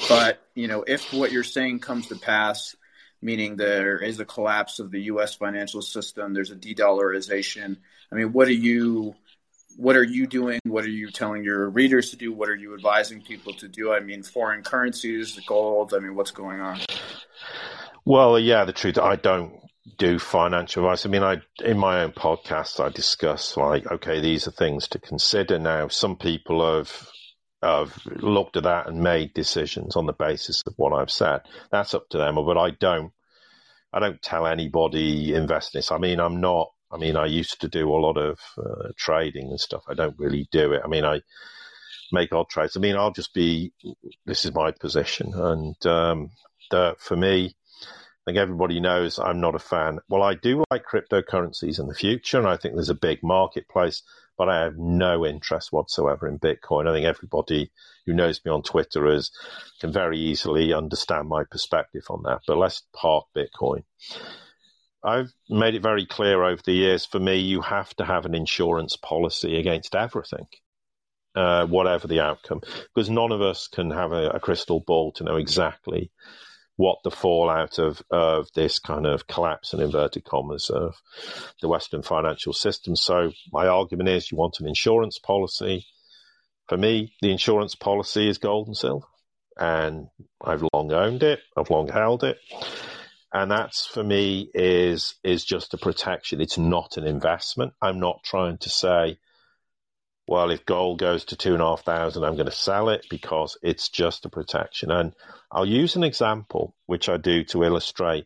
But, 0.09 0.41
you 0.55 0.67
know, 0.67 0.83
if 0.83 1.13
what 1.13 1.31
you're 1.31 1.43
saying 1.43 1.79
comes 1.79 2.07
to 2.07 2.15
pass, 2.15 2.75
meaning 3.21 3.55
there 3.55 3.97
is 3.97 4.19
a 4.19 4.25
collapse 4.25 4.79
of 4.79 4.91
the 4.91 5.01
U.S. 5.03 5.35
financial 5.35 5.81
system, 5.81 6.33
there's 6.33 6.51
a 6.51 6.55
de-dollarization. 6.55 7.77
I 8.11 8.15
mean, 8.15 8.33
what 8.33 8.47
are 8.47 8.51
you, 8.51 9.15
what 9.77 9.95
are 9.95 10.03
you 10.03 10.27
doing? 10.27 10.59
What 10.65 10.83
are 10.85 10.89
you 10.89 11.09
telling 11.09 11.43
your 11.43 11.69
readers 11.69 12.11
to 12.11 12.17
do? 12.17 12.33
What 12.33 12.49
are 12.49 12.55
you 12.55 12.75
advising 12.75 13.21
people 13.21 13.53
to 13.53 13.67
do? 13.67 13.93
I 13.93 13.99
mean, 13.99 14.21
foreign 14.21 14.63
currencies, 14.63 15.39
gold. 15.47 15.93
I 15.93 15.99
mean, 15.99 16.15
what's 16.15 16.31
going 16.31 16.59
on? 16.59 16.79
Well, 18.03 18.37
yeah, 18.37 18.65
the 18.65 18.73
truth, 18.73 18.97
I 18.99 19.15
don't 19.15 19.59
do 19.97 20.19
financial 20.19 20.83
advice. 20.83 21.05
I 21.05 21.09
mean, 21.09 21.23
I 21.23 21.41
in 21.63 21.77
my 21.77 22.03
own 22.03 22.11
podcast, 22.11 22.83
I 22.83 22.89
discuss 22.89 23.55
like, 23.57 23.89
okay, 23.91 24.19
these 24.19 24.47
are 24.47 24.51
things 24.51 24.87
to 24.89 24.99
consider. 24.99 25.57
Now, 25.57 25.87
some 25.87 26.15
people 26.15 26.65
have 26.75 27.09
have 27.65 28.05
looked 28.05 28.57
at 28.57 28.63
that 28.63 28.87
and 28.87 29.01
made 29.01 29.33
decisions 29.33 29.95
on 29.95 30.05
the 30.05 30.13
basis 30.13 30.61
of 30.65 30.73
what 30.77 30.93
I've 30.93 31.11
said. 31.11 31.41
That's 31.71 31.93
up 31.93 32.09
to 32.09 32.17
them. 32.17 32.35
But 32.35 32.57
I 32.57 32.71
don't, 32.71 33.11
I 33.93 33.99
don't 33.99 34.21
tell 34.21 34.45
anybody 34.45 35.33
invest 35.33 35.75
in 35.75 35.79
this. 35.79 35.91
I 35.91 35.97
mean, 35.97 36.19
I'm 36.19 36.41
not. 36.41 36.71
I 36.91 36.97
mean, 36.97 37.15
I 37.17 37.25
used 37.25 37.61
to 37.61 37.67
do 37.67 37.89
a 37.89 37.97
lot 37.97 38.17
of 38.17 38.39
uh, 38.57 38.89
trading 38.95 39.49
and 39.49 39.59
stuff. 39.59 39.83
I 39.87 39.95
don't 39.95 40.17
really 40.17 40.47
do 40.51 40.71
it. 40.73 40.81
I 40.85 40.87
mean, 40.87 41.03
I 41.03 41.21
make 42.11 42.31
odd 42.31 42.49
trades. 42.49 42.77
I 42.77 42.79
mean, 42.79 42.95
I'll 42.95 43.11
just 43.11 43.33
be. 43.33 43.73
This 44.25 44.45
is 44.45 44.53
my 44.53 44.71
position, 44.71 45.33
and 45.33 45.85
um, 45.85 46.29
the, 46.71 46.95
for 46.99 47.15
me, 47.15 47.55
I 47.81 48.31
think 48.31 48.37
everybody 48.37 48.79
knows 48.79 49.19
I'm 49.19 49.39
not 49.39 49.55
a 49.55 49.59
fan. 49.59 49.99
Well, 50.09 50.23
I 50.23 50.35
do 50.35 50.63
like 50.71 50.83
cryptocurrencies 50.85 51.79
in 51.79 51.87
the 51.87 51.95
future, 51.95 52.37
and 52.37 52.47
I 52.47 52.57
think 52.57 52.75
there's 52.75 52.89
a 52.89 52.95
big 52.95 53.19
marketplace, 53.23 54.03
but 54.37 54.49
I 54.49 54.63
have 54.63 54.77
no 54.77 55.25
interest 55.25 55.71
whatsoever 55.71 56.27
in 56.27 56.39
Bitcoin. 56.39 56.87
I 56.87 56.93
think 56.93 57.05
everybody 57.05 57.71
who 58.05 58.13
knows 58.13 58.41
me 58.43 58.51
on 58.51 58.63
Twitter 58.63 59.07
is, 59.07 59.31
can 59.79 59.91
very 59.91 60.19
easily 60.19 60.73
understand 60.73 61.27
my 61.27 61.43
perspective 61.49 62.03
on 62.09 62.23
that. 62.23 62.41
But 62.47 62.57
let's 62.57 62.83
park 62.93 63.25
Bitcoin. 63.35 63.83
I've 65.03 65.31
made 65.49 65.75
it 65.75 65.83
very 65.83 66.05
clear 66.05 66.43
over 66.43 66.61
the 66.65 66.73
years 66.73 67.05
for 67.05 67.19
me, 67.19 67.37
you 67.37 67.61
have 67.61 67.93
to 67.95 68.05
have 68.05 68.25
an 68.25 68.35
insurance 68.35 68.97
policy 68.97 69.57
against 69.59 69.95
everything. 69.95 70.47
Uh, 71.35 71.65
whatever 71.65 72.07
the 72.07 72.21
outcome, 72.21 72.61
because 72.93 73.09
none 73.09 73.33
of 73.33 73.41
us 73.41 73.67
can 73.67 73.91
have 73.91 74.13
a, 74.13 74.29
a 74.29 74.39
crystal 74.39 74.79
ball 74.79 75.11
to 75.11 75.25
know 75.25 75.35
exactly 75.35 76.09
what 76.77 76.97
the 77.03 77.11
fallout 77.11 77.79
of, 77.79 78.01
of 78.11 78.47
this 78.53 78.79
kind 78.79 79.05
of 79.05 79.27
collapse 79.27 79.73
in 79.73 79.81
inverted 79.81 80.23
commas 80.25 80.69
of 80.69 80.95
the 81.61 81.69
Western 81.69 82.01
financial 82.01 82.53
system. 82.53 82.95
So 82.95 83.31
my 83.51 83.67
argument 83.67 84.09
is 84.09 84.31
you 84.31 84.37
want 84.37 84.59
an 84.59 84.67
insurance 84.67 85.19
policy. 85.19 85.85
For 86.67 86.77
me, 86.77 87.13
the 87.21 87.31
insurance 87.31 87.75
policy 87.75 88.27
is 88.27 88.37
gold 88.37 88.67
and 88.67 88.75
silver. 88.75 89.05
And 89.57 90.07
I've 90.43 90.65
long 90.73 90.91
owned 90.91 91.23
it. 91.23 91.39
I've 91.55 91.69
long 91.69 91.87
held 91.87 92.23
it. 92.23 92.37
And 93.31 93.51
that's 93.51 93.85
for 93.85 94.03
me 94.03 94.49
is 94.53 95.15
is 95.23 95.45
just 95.45 95.73
a 95.73 95.77
protection. 95.77 96.41
It's 96.41 96.57
not 96.57 96.97
an 96.97 97.05
investment. 97.05 97.73
I'm 97.81 97.99
not 97.99 98.23
trying 98.23 98.57
to 98.59 98.69
say 98.69 99.17
well, 100.27 100.49
if 100.49 100.65
gold 100.65 100.99
goes 100.99 101.25
to 101.25 101.35
two 101.35 101.53
and 101.53 101.61
a 101.61 101.65
half 101.65 101.83
thousand, 101.83 102.23
I'm 102.23 102.35
going 102.35 102.47
to 102.47 102.51
sell 102.51 102.89
it 102.89 103.05
because 103.09 103.57
it's 103.61 103.89
just 103.89 104.25
a 104.25 104.29
protection. 104.29 104.91
And 104.91 105.13
I'll 105.51 105.65
use 105.65 105.95
an 105.95 106.03
example, 106.03 106.75
which 106.87 107.09
I 107.09 107.17
do 107.17 107.43
to 107.45 107.63
illustrate. 107.63 108.25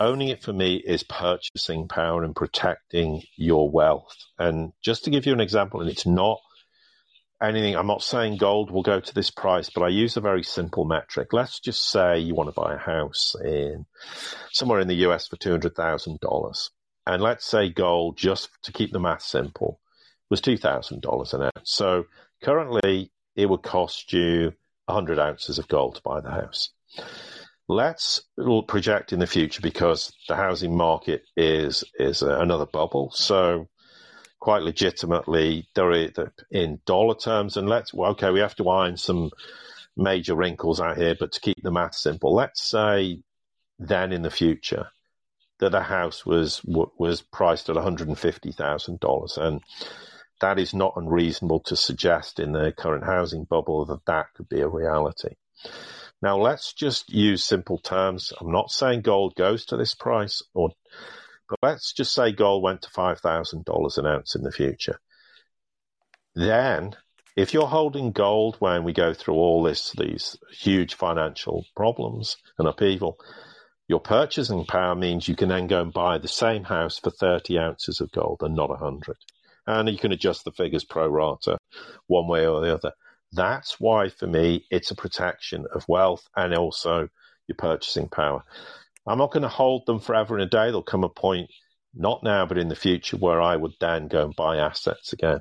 Owning 0.00 0.28
it 0.28 0.42
for 0.42 0.52
me 0.52 0.76
is 0.76 1.02
purchasing 1.02 1.88
power 1.88 2.22
and 2.22 2.36
protecting 2.36 3.22
your 3.36 3.68
wealth. 3.68 4.16
And 4.38 4.72
just 4.80 5.04
to 5.04 5.10
give 5.10 5.26
you 5.26 5.32
an 5.32 5.40
example, 5.40 5.80
and 5.80 5.90
it's 5.90 6.06
not 6.06 6.38
anything, 7.42 7.76
I'm 7.76 7.88
not 7.88 8.02
saying 8.02 8.36
gold 8.36 8.70
will 8.70 8.82
go 8.82 9.00
to 9.00 9.14
this 9.14 9.30
price, 9.30 9.70
but 9.70 9.82
I 9.82 9.88
use 9.88 10.16
a 10.16 10.20
very 10.20 10.44
simple 10.44 10.84
metric. 10.84 11.32
Let's 11.32 11.58
just 11.58 11.90
say 11.90 12.20
you 12.20 12.34
want 12.34 12.48
to 12.48 12.58
buy 12.58 12.74
a 12.74 12.78
house 12.78 13.34
in 13.44 13.86
somewhere 14.52 14.80
in 14.80 14.88
the 14.88 15.06
US 15.06 15.26
for 15.26 15.36
$200,000. 15.36 16.70
And 17.06 17.20
let's 17.22 17.44
say 17.44 17.68
gold, 17.68 18.16
just 18.16 18.48
to 18.62 18.72
keep 18.72 18.92
the 18.92 19.00
math 19.00 19.22
simple, 19.22 19.80
was 20.32 20.40
$2,000 20.40 21.34
an 21.34 21.42
ounce. 21.42 21.52
So 21.64 22.06
currently 22.42 23.12
it 23.36 23.50
would 23.50 23.62
cost 23.62 24.14
you 24.14 24.54
100 24.86 25.18
ounces 25.18 25.58
of 25.58 25.68
gold 25.68 25.96
to 25.96 26.02
buy 26.02 26.22
the 26.22 26.30
house. 26.30 26.70
Let's 27.68 28.22
project 28.66 29.12
in 29.12 29.18
the 29.18 29.26
future 29.26 29.60
because 29.60 30.10
the 30.28 30.36
housing 30.36 30.74
market 30.74 31.24
is 31.36 31.84
is 31.98 32.22
another 32.22 32.64
bubble. 32.64 33.10
So 33.12 33.68
quite 34.40 34.62
legitimately, 34.62 35.68
in 36.50 36.80
dollar 36.86 37.14
terms, 37.14 37.58
and 37.58 37.68
let's 37.68 37.92
well, 37.92 38.12
okay, 38.12 38.30
we 38.30 38.40
have 38.40 38.56
to 38.56 38.68
iron 38.70 38.96
some 38.96 39.30
major 39.98 40.34
wrinkles 40.34 40.80
out 40.80 40.96
here, 40.96 41.14
but 41.18 41.32
to 41.32 41.40
keep 41.40 41.62
the 41.62 41.70
math 41.70 41.94
simple, 41.94 42.34
let's 42.34 42.62
say 42.62 43.20
then 43.78 44.12
in 44.12 44.22
the 44.22 44.30
future 44.30 44.88
that 45.60 45.74
a 45.74 45.82
house 45.82 46.24
was 46.24 46.62
was 46.64 47.20
priced 47.20 47.68
at 47.68 47.76
one 47.76 47.84
hundred 47.84 48.08
and 48.08 48.18
fifty 48.18 48.50
thousand 48.50 48.98
dollars, 48.98 49.36
and 49.36 49.60
that 50.42 50.58
is 50.58 50.74
not 50.74 50.94
unreasonable 50.96 51.60
to 51.60 51.76
suggest 51.76 52.40
in 52.40 52.50
the 52.52 52.72
current 52.76 53.04
housing 53.04 53.44
bubble 53.44 53.84
that 53.86 54.04
that 54.06 54.26
could 54.34 54.48
be 54.48 54.60
a 54.60 54.68
reality. 54.68 55.36
Now, 56.20 56.36
let's 56.36 56.72
just 56.72 57.10
use 57.10 57.44
simple 57.44 57.78
terms. 57.78 58.32
I'm 58.40 58.50
not 58.50 58.70
saying 58.70 59.02
gold 59.02 59.36
goes 59.36 59.64
to 59.66 59.76
this 59.76 59.94
price, 59.94 60.42
or, 60.52 60.70
but 61.48 61.58
let's 61.62 61.92
just 61.92 62.12
say 62.12 62.32
gold 62.32 62.62
went 62.62 62.82
to 62.82 62.90
$5,000 62.90 63.98
an 63.98 64.06
ounce 64.06 64.34
in 64.34 64.42
the 64.42 64.50
future. 64.50 64.98
Then, 66.34 66.96
if 67.36 67.54
you're 67.54 67.66
holding 67.66 68.10
gold 68.10 68.56
when 68.58 68.82
we 68.82 68.92
go 68.92 69.14
through 69.14 69.34
all 69.34 69.62
this, 69.62 69.92
these 69.92 70.36
huge 70.50 70.94
financial 70.94 71.64
problems 71.76 72.36
and 72.58 72.66
upheaval, 72.66 73.16
your 73.86 74.00
purchasing 74.00 74.64
power 74.64 74.96
means 74.96 75.28
you 75.28 75.36
can 75.36 75.50
then 75.50 75.68
go 75.68 75.82
and 75.82 75.92
buy 75.92 76.18
the 76.18 76.26
same 76.26 76.64
house 76.64 76.98
for 76.98 77.10
30 77.10 77.58
ounces 77.60 78.00
of 78.00 78.10
gold 78.10 78.38
and 78.42 78.56
not 78.56 78.70
100 78.70 79.16
and 79.66 79.88
you 79.88 79.98
can 79.98 80.12
adjust 80.12 80.44
the 80.44 80.52
figures 80.52 80.84
pro 80.84 81.06
rata 81.08 81.58
one 82.06 82.28
way 82.28 82.46
or 82.46 82.60
the 82.60 82.74
other. 82.74 82.92
That's 83.32 83.80
why, 83.80 84.08
for 84.08 84.26
me, 84.26 84.66
it's 84.70 84.90
a 84.90 84.96
protection 84.96 85.66
of 85.74 85.88
wealth 85.88 86.26
and 86.36 86.54
also 86.54 87.08
your 87.48 87.56
purchasing 87.56 88.08
power. 88.08 88.44
I'm 89.06 89.18
not 89.18 89.32
going 89.32 89.42
to 89.42 89.48
hold 89.48 89.86
them 89.86 90.00
forever 90.00 90.34
and 90.34 90.42
a 90.42 90.46
day. 90.46 90.66
There'll 90.66 90.82
come 90.82 91.04
a 91.04 91.08
point, 91.08 91.50
not 91.94 92.22
now, 92.22 92.46
but 92.46 92.58
in 92.58 92.68
the 92.68 92.76
future, 92.76 93.16
where 93.16 93.40
I 93.40 93.56
would 93.56 93.72
then 93.80 94.08
go 94.08 94.24
and 94.24 94.36
buy 94.36 94.58
assets 94.58 95.12
again. 95.12 95.40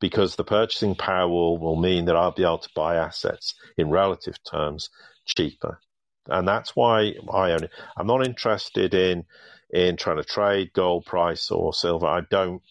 Because 0.00 0.34
the 0.36 0.44
purchasing 0.44 0.94
power 0.94 1.28
will, 1.28 1.58
will 1.58 1.76
mean 1.76 2.06
that 2.06 2.16
I'll 2.16 2.32
be 2.32 2.42
able 2.42 2.58
to 2.58 2.68
buy 2.74 2.96
assets 2.96 3.54
in 3.76 3.90
relative 3.90 4.36
terms 4.50 4.90
cheaper. 5.26 5.80
And 6.26 6.48
that's 6.48 6.74
why 6.74 7.14
I 7.32 7.52
own 7.52 7.64
it. 7.64 7.70
I'm 7.96 8.06
not 8.06 8.26
interested 8.26 8.94
in 8.94 9.24
in 9.70 9.96
trying 9.96 10.16
to 10.18 10.24
trade 10.24 10.72
gold 10.72 11.04
price 11.04 11.50
or 11.50 11.74
silver. 11.74 12.06
I 12.06 12.20
don't 12.30 12.62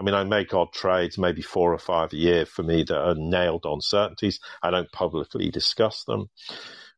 I 0.00 0.02
mean, 0.02 0.14
I 0.14 0.24
make 0.24 0.54
odd 0.54 0.72
trades, 0.72 1.18
maybe 1.18 1.42
four 1.42 1.74
or 1.74 1.78
five 1.78 2.14
a 2.14 2.16
year 2.16 2.46
for 2.46 2.62
me 2.62 2.84
that 2.84 2.98
are 2.98 3.14
nailed 3.14 3.66
on 3.66 3.82
certainties. 3.82 4.40
I 4.62 4.70
don't 4.70 4.90
publicly 4.90 5.50
discuss 5.50 6.04
them 6.04 6.30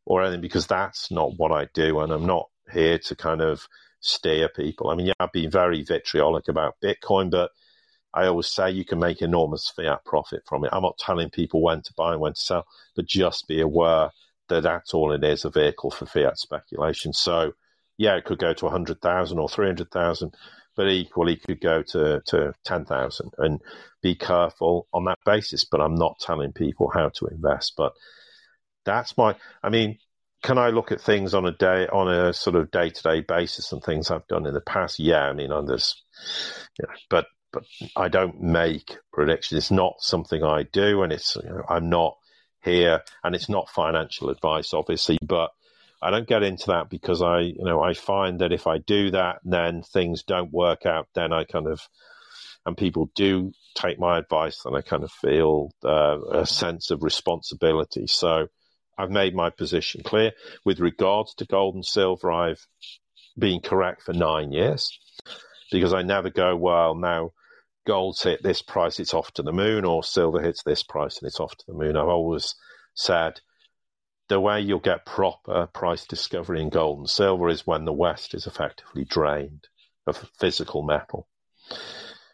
or 0.07 0.23
anything 0.23 0.41
because 0.41 0.69
that's 0.69 1.11
not 1.11 1.37
what 1.37 1.51
I 1.51 1.67
do. 1.75 1.99
And 1.99 2.13
I'm 2.13 2.27
not 2.27 2.49
here 2.73 2.99
to 2.99 3.17
kind 3.17 3.41
of 3.41 3.67
steer 3.99 4.49
people. 4.49 4.89
I 4.89 4.95
mean, 4.95 5.07
yeah, 5.07 5.15
I've 5.19 5.33
been 5.33 5.51
very 5.51 5.83
vitriolic 5.83 6.47
about 6.47 6.77
Bitcoin, 6.81 7.29
but 7.29 7.51
I 8.15 8.27
always 8.27 8.47
say 8.47 8.71
you 8.71 8.85
can 8.85 9.01
make 9.01 9.21
enormous 9.21 9.69
fiat 9.69 10.05
profit 10.05 10.45
from 10.47 10.65
it. 10.65 10.71
I'm 10.73 10.83
not 10.83 10.99
telling 10.99 11.31
people 11.31 11.61
when 11.61 11.83
to 11.83 11.93
buy 11.97 12.13
and 12.13 12.21
when 12.21 12.35
to 12.35 12.41
sell, 12.41 12.67
but 12.95 13.07
just 13.07 13.49
be 13.49 13.61
aware 13.61 14.11
that 14.49 14.63
that's 14.63 14.95
all 14.95 15.11
it 15.11 15.25
is 15.25 15.45
a 15.45 15.51
vehicle 15.51 15.91
for 15.91 16.07
fiat 16.07 16.39
speculation. 16.39 17.13
So, 17.13 17.55
yeah, 17.99 18.15
it 18.15 18.25
could 18.25 18.39
go 18.39 18.55
to 18.55 18.65
100,000 18.67 19.39
or 19.41 19.49
300,000 19.49 20.37
but 20.77 20.89
equally 20.89 21.37
could 21.37 21.61
go 21.61 21.83
to, 21.83 22.23
to 22.27 22.55
10,000 22.65 23.33
and 23.39 23.61
be 24.03 24.15
careful 24.15 24.87
on 24.93 25.05
that 25.05 25.19
basis. 25.25 25.65
But 25.65 25.81
I'm 25.81 25.95
not 25.95 26.19
telling 26.21 26.53
people 26.53 26.91
how 26.93 27.11
to 27.17 27.27
invest. 27.27 27.75
But 27.77 27.93
that's 28.85 29.17
my, 29.17 29.37
I 29.63 29.69
mean, 29.69 29.99
can 30.43 30.59
I 30.59 30.71
look 30.71 30.91
at 30.91 31.01
things 31.01 31.35
on 31.35 31.47
a 31.47 31.53
day, 31.53 31.87
on 31.87 32.09
a 32.09 32.33
sort 32.33 32.57
of 32.57 32.71
day 32.71 32.91
to 32.91 33.03
day 33.03 33.21
basis 33.21 33.73
and 33.73 33.83
things 33.83 34.11
I've 34.11 34.27
done 34.27 34.47
in 34.47 34.55
the 34.55 34.61
past? 34.61 34.99
Yeah. 34.99 35.23
I 35.23 35.33
mean, 35.33 35.51
this, 35.67 36.03
you 36.79 36.87
know, 36.87 36.95
but, 37.09 37.27
but 37.53 37.65
I 37.97 38.09
don't 38.09 38.41
make 38.41 38.97
predictions. 39.13 39.59
It's 39.59 39.71
not 39.71 39.95
something 40.01 40.43
I 40.43 40.65
do. 40.65 41.03
And 41.03 41.13
it's, 41.13 41.37
you 41.37 41.49
know, 41.49 41.63
I'm 41.69 41.91
not 41.91 42.17
here 42.63 43.03
and 43.23 43.35
it's 43.35 43.49
not 43.49 43.69
financial 43.69 44.31
advice, 44.31 44.73
obviously, 44.73 45.19
but 45.23 45.51
I 46.03 46.11
don't 46.11 46.27
get 46.27 46.43
into 46.43 46.67
that 46.69 46.91
because 46.91 47.23
I, 47.23 47.41
you 47.41 47.65
know, 47.65 47.81
I 47.81 47.95
find 47.95 48.41
that 48.41 48.53
if 48.53 48.67
I 48.67 48.79
do 48.79 49.13
that, 49.13 49.37
then 49.45 49.83
things 49.83 50.25
don't 50.25 50.53
work 50.53 50.85
out. 50.85 51.09
Then 51.15 51.33
I 51.33 51.45
kind 51.45 51.69
of, 51.69 51.81
and 52.67 52.77
people 52.77 53.11
do 53.15 53.53
take 53.75 53.99
my 53.99 54.19
advice, 54.19 54.63
then 54.65 54.75
I 54.75 54.81
kind 54.81 55.05
of 55.05 55.13
feel 55.13 55.71
uh, 55.85 56.19
a 56.33 56.47
sense 56.47 56.91
of 56.91 57.03
responsibility. 57.03 58.07
So 58.09 58.49
I've 58.99 59.11
made 59.11 59.35
my 59.35 59.51
position 59.51 60.03
clear 60.03 60.33
with 60.65 60.81
regards 60.81 61.35
to 61.37 61.47
gold 61.47 61.77
and 61.77 61.85
silver. 61.85 62.33
I've 62.33 62.67
been 63.39 63.61
correct 63.61 64.03
for 64.03 64.13
nine 64.13 64.53
years 64.53 64.99
because 65.71 65.95
I 65.95 66.03
never 66.03 66.31
go, 66.31 66.57
well, 66.57 66.95
now 66.95 67.31
gold's 67.87 68.23
hit 68.23 68.43
this 68.43 68.63
price, 68.63 69.01
it's 69.01 69.15
off 69.15 69.33
to 69.35 69.43
the 69.43 69.53
moon, 69.53 69.85
or 69.85 70.03
silver 70.03 70.41
hits 70.41 70.63
this 70.63 70.83
price 70.83 71.19
and 71.19 71.27
it's 71.27 71.41
off 71.41 71.57
to 71.57 71.65
the 71.67 71.75
moon. 71.75 71.97
I've 71.97 72.09
always 72.09 72.55
said 72.95 73.41
the 74.33 74.41
way 74.41 74.61
you'll 74.61 74.81
get 74.81 75.05
proper 75.05 75.67
price 75.67 76.07
discovery 76.07 76.63
in 76.63 76.71
gold 76.71 76.99
and 76.99 77.09
silver 77.09 77.51
is 77.51 77.67
when 77.67 77.85
the 77.85 77.93
West 77.93 78.35
is 78.35 78.47
effectively 78.47 79.05
drained 79.05 79.69
of 80.07 80.27
physical 80.39 80.83
metal. 80.83 81.29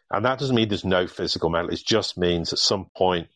And 0.09 0.23
that 0.25 0.39
doesn't 0.39 0.55
mean 0.55 0.69
there's 0.69 0.85
no 0.85 1.07
physical 1.07 1.49
metal. 1.49 1.69
It 1.69 1.81
just 1.85 2.17
means 2.17 2.53
at 2.53 2.59
some 2.59 2.87
point 2.95 3.27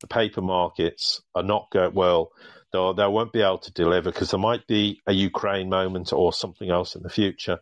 the 0.00 0.06
paper 0.06 0.40
markets 0.40 1.20
are 1.34 1.42
not 1.42 1.68
going 1.72 1.94
well. 1.94 2.30
They 2.72 2.78
won't 2.78 3.32
be 3.32 3.42
able 3.42 3.58
to 3.58 3.72
deliver 3.72 4.10
because 4.10 4.30
there 4.30 4.40
might 4.40 4.66
be 4.66 5.02
a 5.06 5.12
Ukraine 5.12 5.68
moment 5.68 6.12
or 6.12 6.32
something 6.32 6.70
else 6.70 6.94
in 6.94 7.02
the 7.02 7.10
future 7.10 7.58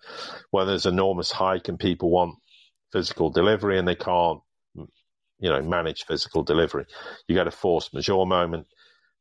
where 0.51 0.67
there's 0.67 0.87
enormous 0.87 1.33
hike 1.33 1.69
and 1.69 1.81
people 1.81 2.11
want 2.11 2.37
physical 2.93 3.31
delivery 3.31 3.79
and 3.79 3.89
they 3.89 3.97
can't, 3.97 4.41
you 4.77 5.49
know, 5.51 5.63
manage 5.63 6.05
physical 6.05 6.45
delivery. 6.45 6.85
You 7.27 7.35
get 7.35 7.49
a 7.49 7.51
force 7.51 7.93
majeure 7.93 8.27
moment 8.27 8.67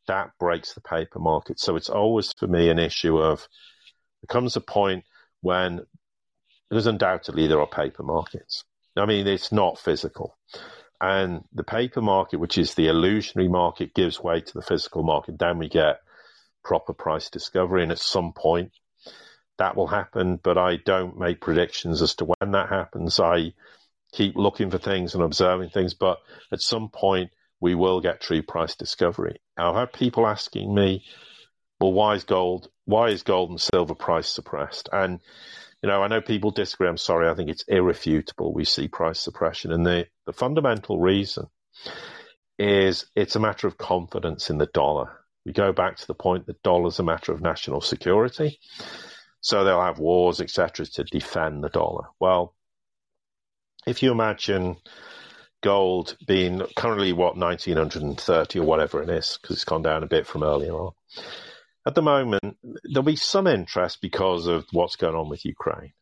that 0.09 0.31
breaks 0.39 0.73
the 0.73 0.81
paper 0.81 1.19
market. 1.19 1.59
So 1.59 1.75
it's 1.75 1.89
always 1.89 2.33
for 2.33 2.47
me 2.47 2.69
an 2.69 2.79
issue 2.79 3.19
of 3.19 3.47
there 4.21 4.27
comes 4.27 4.55
a 4.55 4.61
point 4.61 5.05
when 5.41 5.85
there's 6.69 6.87
undoubtedly 6.87 7.47
there 7.47 7.61
are 7.61 7.67
paper 7.67 8.03
markets. 8.03 8.63
I 8.97 9.05
mean, 9.05 9.27
it's 9.27 9.51
not 9.51 9.79
physical. 9.79 10.35
And 10.99 11.43
the 11.53 11.63
paper 11.63 12.01
market, 12.01 12.39
which 12.39 12.57
is 12.57 12.73
the 12.73 12.87
illusionary 12.87 13.49
market, 13.49 13.93
gives 13.93 14.21
way 14.21 14.41
to 14.41 14.53
the 14.53 14.63
physical 14.63 15.03
market. 15.03 15.37
Then 15.37 15.59
we 15.59 15.69
get 15.69 16.01
proper 16.63 16.93
price 16.93 17.29
discovery. 17.29 17.83
And 17.83 17.91
at 17.91 17.99
some 17.99 18.33
point, 18.33 18.71
that 19.59 19.75
will 19.77 19.87
happen. 19.87 20.39
But 20.41 20.57
I 20.57 20.77
don't 20.77 21.19
make 21.19 21.39
predictions 21.39 22.01
as 22.01 22.15
to 22.15 22.25
when 22.25 22.51
that 22.51 22.69
happens. 22.69 23.19
I 23.19 23.53
keep 24.11 24.35
looking 24.35 24.71
for 24.71 24.79
things 24.79 25.13
and 25.13 25.23
observing 25.23 25.69
things. 25.69 25.93
But 25.93 26.17
at 26.51 26.61
some 26.61 26.89
point, 26.89 27.29
we 27.59 27.75
will 27.75 28.01
get 28.01 28.21
true 28.21 28.41
price 28.41 28.75
discovery. 28.75 29.41
I've 29.57 29.75
had 29.75 29.93
people 29.93 30.25
asking 30.25 30.73
me, 30.73 31.03
well, 31.79 31.93
why 31.93 32.15
is 32.15 32.23
gold, 32.23 32.69
why 32.85 33.09
is 33.09 33.23
gold 33.23 33.49
and 33.49 33.59
silver 33.59 33.95
price 33.95 34.27
suppressed? 34.27 34.89
And 34.91 35.19
you 35.81 35.87
know, 35.87 36.01
I 36.01 36.07
know 36.07 36.21
people 36.21 36.51
disagree. 36.51 36.89
I'm 36.89 36.97
sorry. 36.97 37.29
I 37.29 37.35
think 37.35 37.49
it's 37.49 37.63
irrefutable. 37.67 38.53
We 38.53 38.65
see 38.65 38.87
price 38.87 39.19
suppression. 39.19 39.71
And 39.71 39.85
the, 39.85 40.07
the 40.25 40.33
fundamental 40.33 40.99
reason 40.99 41.47
is 42.57 43.05
it's 43.15 43.37
a 43.37 43.39
matter 43.39 43.67
of 43.67 43.77
confidence 43.77 44.49
in 44.49 44.57
the 44.57 44.65
dollar. 44.65 45.11
We 45.45 45.53
go 45.53 45.71
back 45.71 45.95
to 45.97 46.07
the 46.07 46.13
point 46.13 46.47
that 46.47 46.61
dollar's 46.63 46.99
a 46.99 47.03
matter 47.03 47.31
of 47.31 47.41
national 47.41 47.79
security. 47.79 48.59
So 49.41 49.63
they'll 49.63 49.81
have 49.81 49.99
wars, 49.99 50.41
etc., 50.41 50.85
to 50.85 51.03
defend 51.05 51.63
the 51.63 51.69
dollar. 51.69 52.07
Well, 52.19 52.53
if 53.87 54.03
you 54.03 54.11
imagine 54.11 54.75
gold 55.61 56.17
being 56.25 56.61
currently 56.75 57.13
what 57.13 57.37
1930 57.37 58.59
or 58.59 58.63
whatever 58.63 59.01
it 59.03 59.09
is, 59.09 59.37
because 59.41 59.57
it's 59.57 59.65
gone 59.65 59.81
down 59.81 60.03
a 60.03 60.07
bit 60.07 60.27
from 60.27 60.43
earlier 60.43 60.73
on 60.73 60.91
at 61.85 61.95
the 61.95 62.01
moment, 62.01 62.57
there'll 62.83 63.03
be 63.03 63.15
some 63.15 63.47
interest 63.47 63.99
because 64.01 64.47
of 64.47 64.65
what's 64.71 64.95
going 64.95 65.15
on 65.15 65.29
with 65.29 65.45
Ukraine 65.45 65.93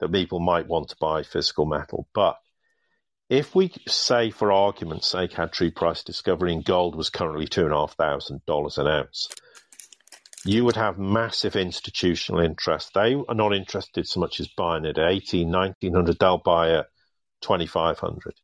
that 0.00 0.12
people 0.12 0.40
might 0.40 0.66
want 0.66 0.88
to 0.88 0.96
buy 1.00 1.22
physical 1.22 1.66
metal. 1.66 2.08
But 2.14 2.38
if 3.28 3.54
we 3.54 3.72
say, 3.86 4.30
for 4.30 4.50
argument's 4.50 5.06
sake, 5.06 5.34
had 5.34 5.52
true 5.52 5.70
price 5.70 6.02
discovery 6.02 6.52
and 6.52 6.64
gold 6.64 6.96
was 6.96 7.10
currently 7.10 7.46
two 7.46 7.64
and 7.64 7.72
a 7.72 7.76
half 7.76 7.94
thousand 7.94 8.44
dollars 8.46 8.78
an 8.78 8.88
ounce, 8.88 9.28
you 10.44 10.64
would 10.64 10.76
have 10.76 10.98
massive 10.98 11.54
institutional 11.54 12.40
interest. 12.40 12.90
They 12.92 13.14
are 13.14 13.34
not 13.34 13.54
interested 13.54 14.08
so 14.08 14.18
much 14.18 14.40
as 14.40 14.48
buying 14.48 14.84
it 14.84 14.98
at 14.98 15.08
18, 15.08 15.52
1900, 15.52 16.18
they'll 16.18 16.38
buy 16.38 16.72
at 16.78 16.86
2500 17.42 18.34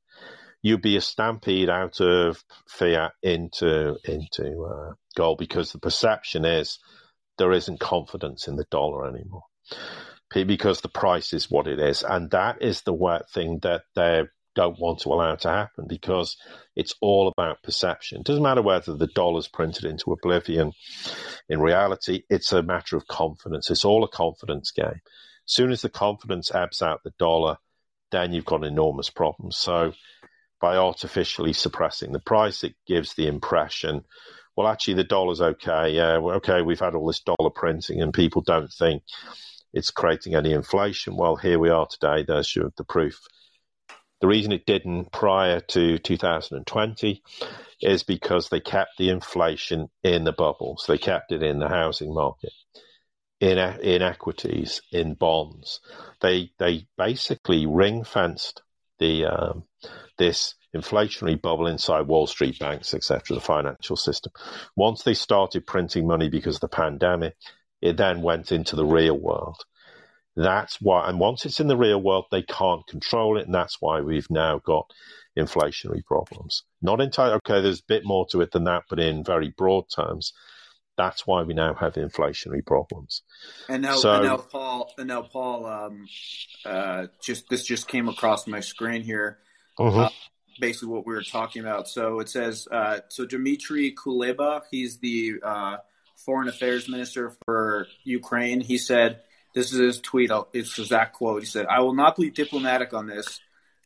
you'd 0.62 0.82
be 0.82 0.96
a 0.96 1.00
stampede 1.00 1.70
out 1.70 2.00
of 2.00 2.42
fiat 2.68 3.12
into 3.22 3.96
into 4.04 4.64
uh, 4.64 4.92
gold 5.16 5.38
because 5.38 5.72
the 5.72 5.78
perception 5.78 6.44
is 6.44 6.78
there 7.38 7.52
isn't 7.52 7.80
confidence 7.80 8.48
in 8.48 8.56
the 8.56 8.66
dollar 8.70 9.06
anymore 9.06 9.44
because 10.30 10.80
the 10.80 10.88
price 10.88 11.32
is 11.32 11.50
what 11.50 11.66
it 11.66 11.78
is, 11.78 12.02
and 12.02 12.30
that 12.30 12.62
is 12.62 12.82
the 12.82 13.24
thing 13.32 13.60
that 13.62 13.82
they 13.94 14.24
don't 14.54 14.78
want 14.80 15.00
to 15.00 15.10
allow 15.10 15.36
to 15.36 15.48
happen 15.48 15.86
because 15.88 16.36
it's 16.74 16.94
all 17.00 17.28
about 17.28 17.62
perception. 17.62 18.20
It 18.20 18.26
doesn't 18.26 18.42
matter 18.42 18.60
whether 18.60 18.94
the 18.94 19.06
dollar's 19.06 19.48
printed 19.48 19.84
into 19.84 20.12
oblivion. 20.12 20.72
In 21.48 21.60
reality, 21.60 22.24
it's 22.28 22.52
a 22.52 22.62
matter 22.62 22.96
of 22.96 23.06
confidence. 23.06 23.70
It's 23.70 23.84
all 23.84 24.04
a 24.04 24.08
confidence 24.08 24.72
game. 24.72 25.00
As 25.46 25.54
soon 25.54 25.70
as 25.70 25.82
the 25.82 25.88
confidence 25.88 26.52
ebbs 26.52 26.82
out 26.82 27.04
the 27.04 27.12
dollar, 27.18 27.58
then 28.10 28.32
you've 28.32 28.44
got 28.44 28.64
enormous 28.64 29.10
problems. 29.10 29.56
So 29.56 29.92
by 30.60 30.76
artificially 30.76 31.52
suppressing 31.52 32.12
the 32.12 32.20
price, 32.20 32.64
it 32.64 32.74
gives 32.86 33.14
the 33.14 33.26
impression, 33.26 34.04
well, 34.58 34.66
actually, 34.66 34.94
the 34.94 35.04
dollar's 35.04 35.40
okay. 35.40 35.90
Yeah, 35.90 36.16
okay, 36.16 36.62
we've 36.62 36.80
had 36.80 36.96
all 36.96 37.06
this 37.06 37.20
dollar 37.20 37.50
printing, 37.50 38.02
and 38.02 38.12
people 38.12 38.42
don't 38.42 38.72
think 38.72 39.04
it's 39.72 39.92
creating 39.92 40.34
any 40.34 40.52
inflation. 40.52 41.16
Well, 41.16 41.36
here 41.36 41.60
we 41.60 41.68
are 41.68 41.86
today. 41.86 42.24
There's 42.26 42.56
your, 42.56 42.72
the 42.76 42.82
proof. 42.82 43.20
The 44.20 44.26
reason 44.26 44.50
it 44.50 44.66
didn't 44.66 45.12
prior 45.12 45.60
to 45.60 45.98
2020 45.98 47.22
is 47.80 48.02
because 48.02 48.48
they 48.48 48.58
kept 48.58 48.98
the 48.98 49.10
inflation 49.10 49.90
in 50.02 50.24
the 50.24 50.32
bubbles. 50.32 50.86
They 50.88 50.98
kept 50.98 51.30
it 51.30 51.44
in 51.44 51.60
the 51.60 51.68
housing 51.68 52.12
market, 52.12 52.52
in 53.38 53.58
in 53.58 54.02
equities, 54.02 54.82
in 54.90 55.14
bonds. 55.14 55.78
They 56.20 56.50
they 56.58 56.88
basically 56.96 57.66
ring 57.66 58.02
fenced 58.02 58.62
the 58.98 59.26
um, 59.26 59.62
this 60.18 60.54
inflationary 60.76 61.40
bubble 61.40 61.66
inside 61.66 62.02
Wall 62.02 62.26
Street 62.26 62.58
banks, 62.58 62.94
etc., 62.94 63.36
the 63.36 63.40
financial 63.40 63.96
system. 63.96 64.32
Once 64.76 65.02
they 65.02 65.14
started 65.14 65.66
printing 65.66 66.06
money 66.06 66.28
because 66.28 66.56
of 66.56 66.60
the 66.60 66.68
pandemic, 66.68 67.36
it 67.80 67.96
then 67.96 68.22
went 68.22 68.52
into 68.52 68.76
the 68.76 68.84
real 68.84 69.16
world. 69.16 69.64
That's 70.36 70.80
why, 70.80 71.08
and 71.08 71.18
once 71.18 71.46
it's 71.46 71.58
in 71.58 71.66
the 71.66 71.76
real 71.76 72.00
world, 72.00 72.26
they 72.30 72.42
can't 72.42 72.86
control 72.86 73.38
it, 73.38 73.46
and 73.46 73.54
that's 73.54 73.78
why 73.80 74.00
we've 74.00 74.30
now 74.30 74.60
got 74.64 74.90
inflationary 75.36 76.04
problems. 76.04 76.62
Not 76.80 77.00
entirely, 77.00 77.34
okay, 77.36 77.60
there's 77.60 77.80
a 77.80 77.88
bit 77.88 78.04
more 78.04 78.26
to 78.30 78.40
it 78.42 78.52
than 78.52 78.64
that, 78.64 78.84
but 78.88 79.00
in 79.00 79.24
very 79.24 79.52
broad 79.56 79.86
terms, 79.94 80.32
that's 80.96 81.26
why 81.26 81.42
we 81.42 81.54
now 81.54 81.74
have 81.74 81.94
inflationary 81.94 82.64
problems. 82.64 83.22
And 83.68 83.82
now, 83.82 83.96
so, 83.96 84.14
and 84.14 84.24
now 84.24 84.36
Paul, 84.36 84.92
and 84.98 85.08
now 85.08 85.22
Paul, 85.22 85.66
um, 85.66 86.06
uh, 86.64 87.06
just 87.22 87.48
this 87.48 87.64
just 87.64 87.88
came 87.88 88.08
across 88.08 88.46
my 88.46 88.60
screen 88.60 89.02
here. 89.02 89.38
Mm-hmm. 89.78 89.98
Uh, 89.98 90.08
basically, 90.60 90.88
what 90.88 91.06
we 91.06 91.14
were 91.14 91.22
talking 91.22 91.62
about. 91.62 91.88
So 91.88 92.20
it 92.20 92.28
says, 92.28 92.66
uh, 92.70 93.00
so 93.08 93.26
Dmitry 93.26 93.94
Kuleba, 93.94 94.62
he's 94.70 94.98
the 94.98 95.34
uh, 95.42 95.76
foreign 96.16 96.48
affairs 96.48 96.88
minister 96.88 97.34
for 97.44 97.86
Ukraine. 98.04 98.60
He 98.60 98.78
said, 98.78 99.20
"This 99.54 99.72
is 99.72 99.78
his 99.78 100.00
tweet. 100.00 100.30
It's 100.52 100.74
his 100.74 100.86
exact 100.86 101.14
quote. 101.14 101.42
He 101.42 101.46
said, 101.46 101.66
"I 101.66 101.80
will 101.80 101.94
not 101.94 102.16
be 102.16 102.30
diplomatic 102.30 102.92
on 102.92 103.06
this. 103.06 103.40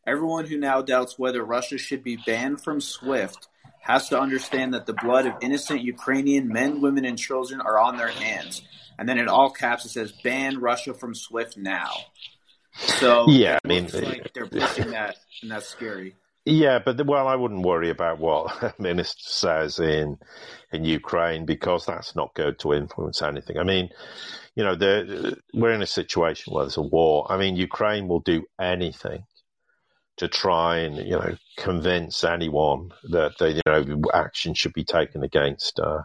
Everyone 0.07 0.47
who 0.47 0.57
now 0.57 0.83
doubts 0.83 1.19
whether 1.19 1.45
Russia 1.45 1.79
should 1.79 2.03
be 2.03 2.17
banned 2.17 2.63
from 2.63 2.81
SWIFT." 2.81 3.49
has 3.83 4.09
to 4.09 4.19
understand 4.19 4.75
that 4.75 4.87
the 4.87 4.93
blood 4.93 5.27
of 5.27 5.35
innocent 5.41 5.83
Ukrainian 5.83 6.47
men, 6.47 6.81
women, 6.81 7.05
and 7.05 7.19
children 7.19 7.61
are 7.61 7.81
on 7.81 7.97
their 7.97 8.09
hands. 8.09 8.63
And 8.97 9.09
then 9.09 9.19
in 9.19 9.29
all 9.29 9.51
caps, 9.51 9.85
it 9.85 9.89
says, 9.89 10.13
ban 10.23 10.61
Russia 10.61 10.95
from 10.95 11.17
SWIFT 11.17 11.57
now. 11.57 11.91
So 12.75 13.29
yeah, 13.29 13.59
I 13.65 13.69
mean, 13.69 13.89
like 13.93 14.33
they're 14.33 14.47
pushing 14.47 14.91
that, 14.91 15.17
and 15.43 15.51
that's 15.51 15.67
scary. 15.67 16.15
Yeah, 16.45 16.81
but 16.85 17.07
well, 17.07 17.29
I 17.29 17.37
wouldn't 17.37 17.65
worry 17.65 17.91
about 17.91 18.19
what 18.19 18.79
minister 18.81 19.23
says 19.23 19.79
in 19.79 20.19
in 20.73 20.85
Ukraine 20.85 21.45
because 21.45 21.87
that's 21.87 22.17
not 22.17 22.35
going 22.35 22.57
to 22.57 22.73
influence 22.73 23.23
anything. 23.23 23.59
I 23.59 23.65
mean, 23.65 23.91
you 24.57 24.65
know, 24.65 25.35
we're 25.55 25.73
in 25.73 25.83
a 25.83 25.87
situation 25.87 26.53
where 26.53 26.65
there's 26.65 26.77
a 26.77 26.83
war. 26.83 27.31
I 27.31 27.37
mean, 27.37 27.57
Ukraine 27.57 28.09
will 28.09 28.21
do 28.21 28.45
anything 28.61 29.25
to 30.17 30.29
try 30.29 30.79
and 30.79 30.97
you 30.97 31.13
know 31.17 31.37
convince 31.57 32.25
anyone 32.25 32.93
that 33.11 33.33
they, 33.39 33.51
you 33.51 33.63
know 33.67 34.03
action 34.13 34.55
should 34.55 34.73
be 34.73 34.85
taken 34.85 35.23
against 35.23 35.79
uh, 35.79 36.03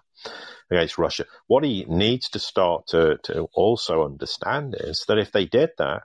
against 0.69 0.98
Russia. 0.98 1.26
What 1.48 1.64
he 1.64 1.85
needs 1.88 2.30
to 2.30 2.39
start 2.39 2.88
to 2.88 3.18
to 3.23 3.48
also 3.53 4.06
understand 4.06 4.76
is 4.80 5.06
that 5.07 5.18
if 5.18 5.31
they 5.31 5.45
did 5.45 5.72
that 5.77 6.03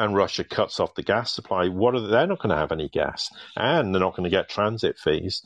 and 0.00 0.14
Russia 0.14 0.44
cuts 0.44 0.80
off 0.80 0.94
the 0.94 1.02
gas 1.02 1.30
supply, 1.32 1.68
what 1.68 1.94
are 1.94 2.00
they, 2.00 2.08
they're 2.08 2.26
not 2.26 2.40
going 2.40 2.50
to 2.50 2.56
have 2.56 2.72
any 2.72 2.88
gas, 2.88 3.30
and 3.54 3.94
they're 3.94 4.00
not 4.00 4.16
going 4.16 4.24
to 4.24 4.36
get 4.36 4.48
transit 4.48 4.98
fees. 4.98 5.42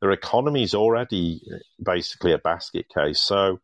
Their 0.00 0.12
economy 0.12 0.62
is 0.62 0.74
already 0.74 1.42
basically 1.82 2.32
a 2.32 2.38
basket 2.38 2.86
case. 2.88 3.20
So 3.20 3.60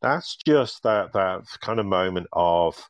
that's 0.00 0.36
just 0.36 0.82
that 0.84 1.12
that 1.12 1.42
kind 1.60 1.78
of 1.78 1.86
moment 1.86 2.28
of 2.32 2.88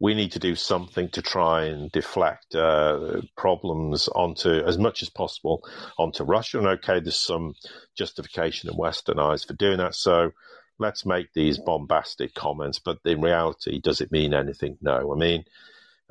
we 0.00 0.14
need 0.14 0.32
to 0.32 0.38
do 0.38 0.54
something 0.54 1.10
to 1.10 1.20
try 1.20 1.64
and 1.64 1.92
deflect 1.92 2.54
uh, 2.54 3.20
problems 3.36 4.08
onto 4.08 4.48
as 4.50 4.78
much 4.78 5.02
as 5.02 5.10
possible 5.10 5.62
onto 5.98 6.24
Russia. 6.24 6.58
And 6.58 6.66
okay, 6.66 7.00
there's 7.00 7.20
some 7.20 7.54
justification 7.94 8.70
in 8.70 8.76
Western 8.76 9.18
eyes 9.18 9.44
for 9.44 9.52
doing 9.52 9.76
that. 9.76 9.94
So 9.94 10.30
let's 10.78 11.04
make 11.04 11.34
these 11.34 11.58
bombastic 11.58 12.34
comments, 12.34 12.78
but 12.78 13.00
in 13.04 13.20
reality, 13.20 13.78
does 13.78 14.00
it 14.00 14.10
mean 14.10 14.32
anything? 14.32 14.78
No. 14.80 15.12
I 15.12 15.18
mean, 15.18 15.44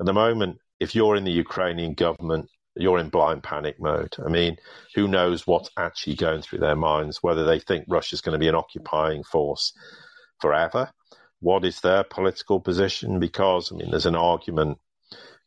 at 0.00 0.06
the 0.06 0.12
moment, 0.14 0.58
if 0.80 0.94
you're 0.94 1.14
in 1.14 1.24
the 1.24 1.30
Ukrainian 1.30 1.92
government, 1.92 2.48
you're 2.74 2.98
in 2.98 3.10
blind 3.10 3.42
panic 3.42 3.76
mode. 3.78 4.14
I 4.24 4.30
mean, 4.30 4.56
who 4.94 5.06
knows 5.06 5.46
what's 5.46 5.70
actually 5.76 6.16
going 6.16 6.40
through 6.40 6.60
their 6.60 6.76
minds, 6.76 7.22
whether 7.22 7.44
they 7.44 7.60
think 7.60 7.84
Russia's 7.88 8.22
going 8.22 8.32
to 8.32 8.38
be 8.38 8.48
an 8.48 8.54
occupying 8.54 9.22
force 9.22 9.72
forever. 10.40 10.90
What 11.40 11.64
is 11.64 11.80
their 11.80 12.04
political 12.04 12.60
position? 12.60 13.20
Because, 13.20 13.70
I 13.70 13.76
mean, 13.76 13.90
there's 13.90 14.06
an 14.06 14.16
argument, 14.16 14.78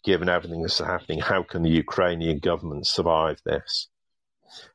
given 0.04 0.30
everything 0.30 0.62
that's 0.62 0.80
happening, 0.80 1.20
how 1.20 1.44
can 1.44 1.64
the 1.64 1.70
Ukrainian 1.70 2.40
government 2.40 2.86
survive 2.86 3.40
this? 3.46 3.88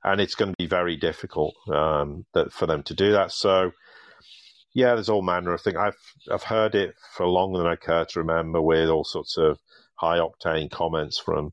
And 0.02 0.20
it's 0.20 0.34
going 0.34 0.50
to 0.50 0.56
be 0.58 0.66
very 0.66 0.96
difficult 0.96 1.54
um, 1.72 2.24
that, 2.34 2.52
for 2.52 2.66
them 2.66 2.82
to 2.84 2.94
do 2.94 3.12
that. 3.12 3.30
So, 3.30 3.72
yeah, 4.74 4.94
there's 4.94 5.08
all 5.08 5.22
manner 5.22 5.54
of 5.54 5.60
things. 5.60 5.76
I've 5.76 5.98
I've 6.30 6.42
heard 6.42 6.74
it 6.74 6.94
for 7.14 7.26
longer 7.26 7.58
than 7.58 7.66
I 7.66 7.76
care 7.76 8.04
to 8.04 8.20
remember, 8.20 8.60
with 8.60 8.88
all 8.88 9.04
sorts 9.04 9.36
of 9.36 9.58
high 9.94 10.18
octane 10.18 10.70
comments 10.70 11.18
from 11.18 11.52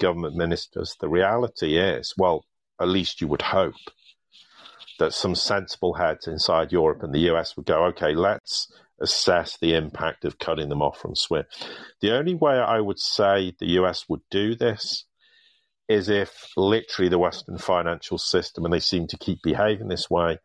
government 0.00 0.36
ministers. 0.36 0.96
The 1.00 1.08
reality 1.08 1.76
is, 1.76 2.14
well, 2.16 2.44
at 2.80 2.88
least 2.88 3.20
you 3.20 3.28
would 3.28 3.42
hope 3.42 3.74
that 4.98 5.14
some 5.14 5.34
sensible 5.34 5.94
heads 5.94 6.26
inside 6.26 6.72
Europe 6.72 7.02
and 7.02 7.14
the 7.14 7.30
US 7.30 7.56
would 7.56 7.66
go, 7.66 7.86
okay, 7.86 8.14
let's 8.14 8.70
assess 9.00 9.56
the 9.56 9.74
impact 9.74 10.24
of 10.24 10.38
cutting 10.38 10.68
them 10.68 10.82
off 10.82 10.98
from 10.98 11.14
SWIFT. 11.14 11.66
The 12.00 12.14
only 12.14 12.34
way 12.34 12.58
I 12.58 12.80
would 12.80 12.98
say 12.98 13.54
the 13.58 13.78
US 13.80 14.08
would 14.08 14.20
do 14.30 14.54
this 14.54 15.06
is 15.88 16.08
if 16.08 16.52
literally 16.56 17.08
the 17.08 17.18
Western 17.18 17.58
financial 17.58 18.18
system, 18.18 18.64
and 18.64 18.72
they 18.72 18.80
seem 18.80 19.06
to 19.08 19.18
keep 19.18 19.42
behaving 19.42 19.88
this 19.88 20.08
way, 20.08 20.38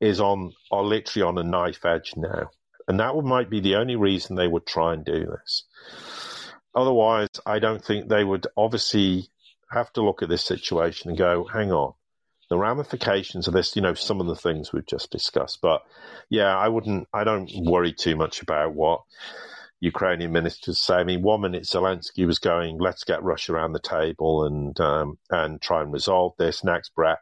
is 0.00 0.20
on 0.20 0.52
are 0.70 0.84
literally 0.84 1.26
on 1.26 1.38
a 1.38 1.42
knife 1.42 1.84
edge 1.84 2.14
now. 2.16 2.50
And 2.88 3.00
that 3.00 3.14
might 3.16 3.50
be 3.50 3.60
the 3.60 3.76
only 3.76 3.96
reason 3.96 4.36
they 4.36 4.46
would 4.46 4.66
try 4.66 4.92
and 4.94 5.04
do 5.04 5.26
this. 5.26 5.64
Otherwise, 6.74 7.30
I 7.44 7.58
don't 7.58 7.84
think 7.84 8.08
they 8.08 8.22
would 8.22 8.46
obviously 8.56 9.28
have 9.70 9.92
to 9.94 10.02
look 10.02 10.22
at 10.22 10.28
this 10.28 10.44
situation 10.44 11.10
and 11.10 11.18
go, 11.18 11.44
hang 11.52 11.72
on, 11.72 11.94
the 12.48 12.58
ramifications 12.58 13.48
of 13.48 13.54
this, 13.54 13.74
you 13.74 13.82
know, 13.82 13.94
some 13.94 14.20
of 14.20 14.26
the 14.26 14.36
things 14.36 14.72
we've 14.72 14.86
just 14.86 15.10
discussed. 15.10 15.60
But 15.60 15.82
yeah, 16.28 16.56
I 16.56 16.68
wouldn't, 16.68 17.08
I 17.12 17.24
don't 17.24 17.50
worry 17.64 17.92
too 17.92 18.14
much 18.14 18.42
about 18.42 18.74
what 18.74 19.00
Ukrainian 19.80 20.32
ministers 20.32 20.80
say. 20.80 20.94
I 20.94 21.04
mean, 21.04 21.22
one 21.22 21.40
minute 21.40 21.64
Zelensky 21.64 22.26
was 22.26 22.38
going, 22.38 22.78
let's 22.78 23.04
get 23.04 23.22
Russia 23.22 23.54
around 23.54 23.72
the 23.72 23.80
table 23.80 24.44
and 24.44 24.78
um, 24.80 25.18
and 25.30 25.60
try 25.60 25.82
and 25.82 25.92
resolve 25.92 26.34
this. 26.38 26.64
Next 26.64 26.94
breath, 26.94 27.18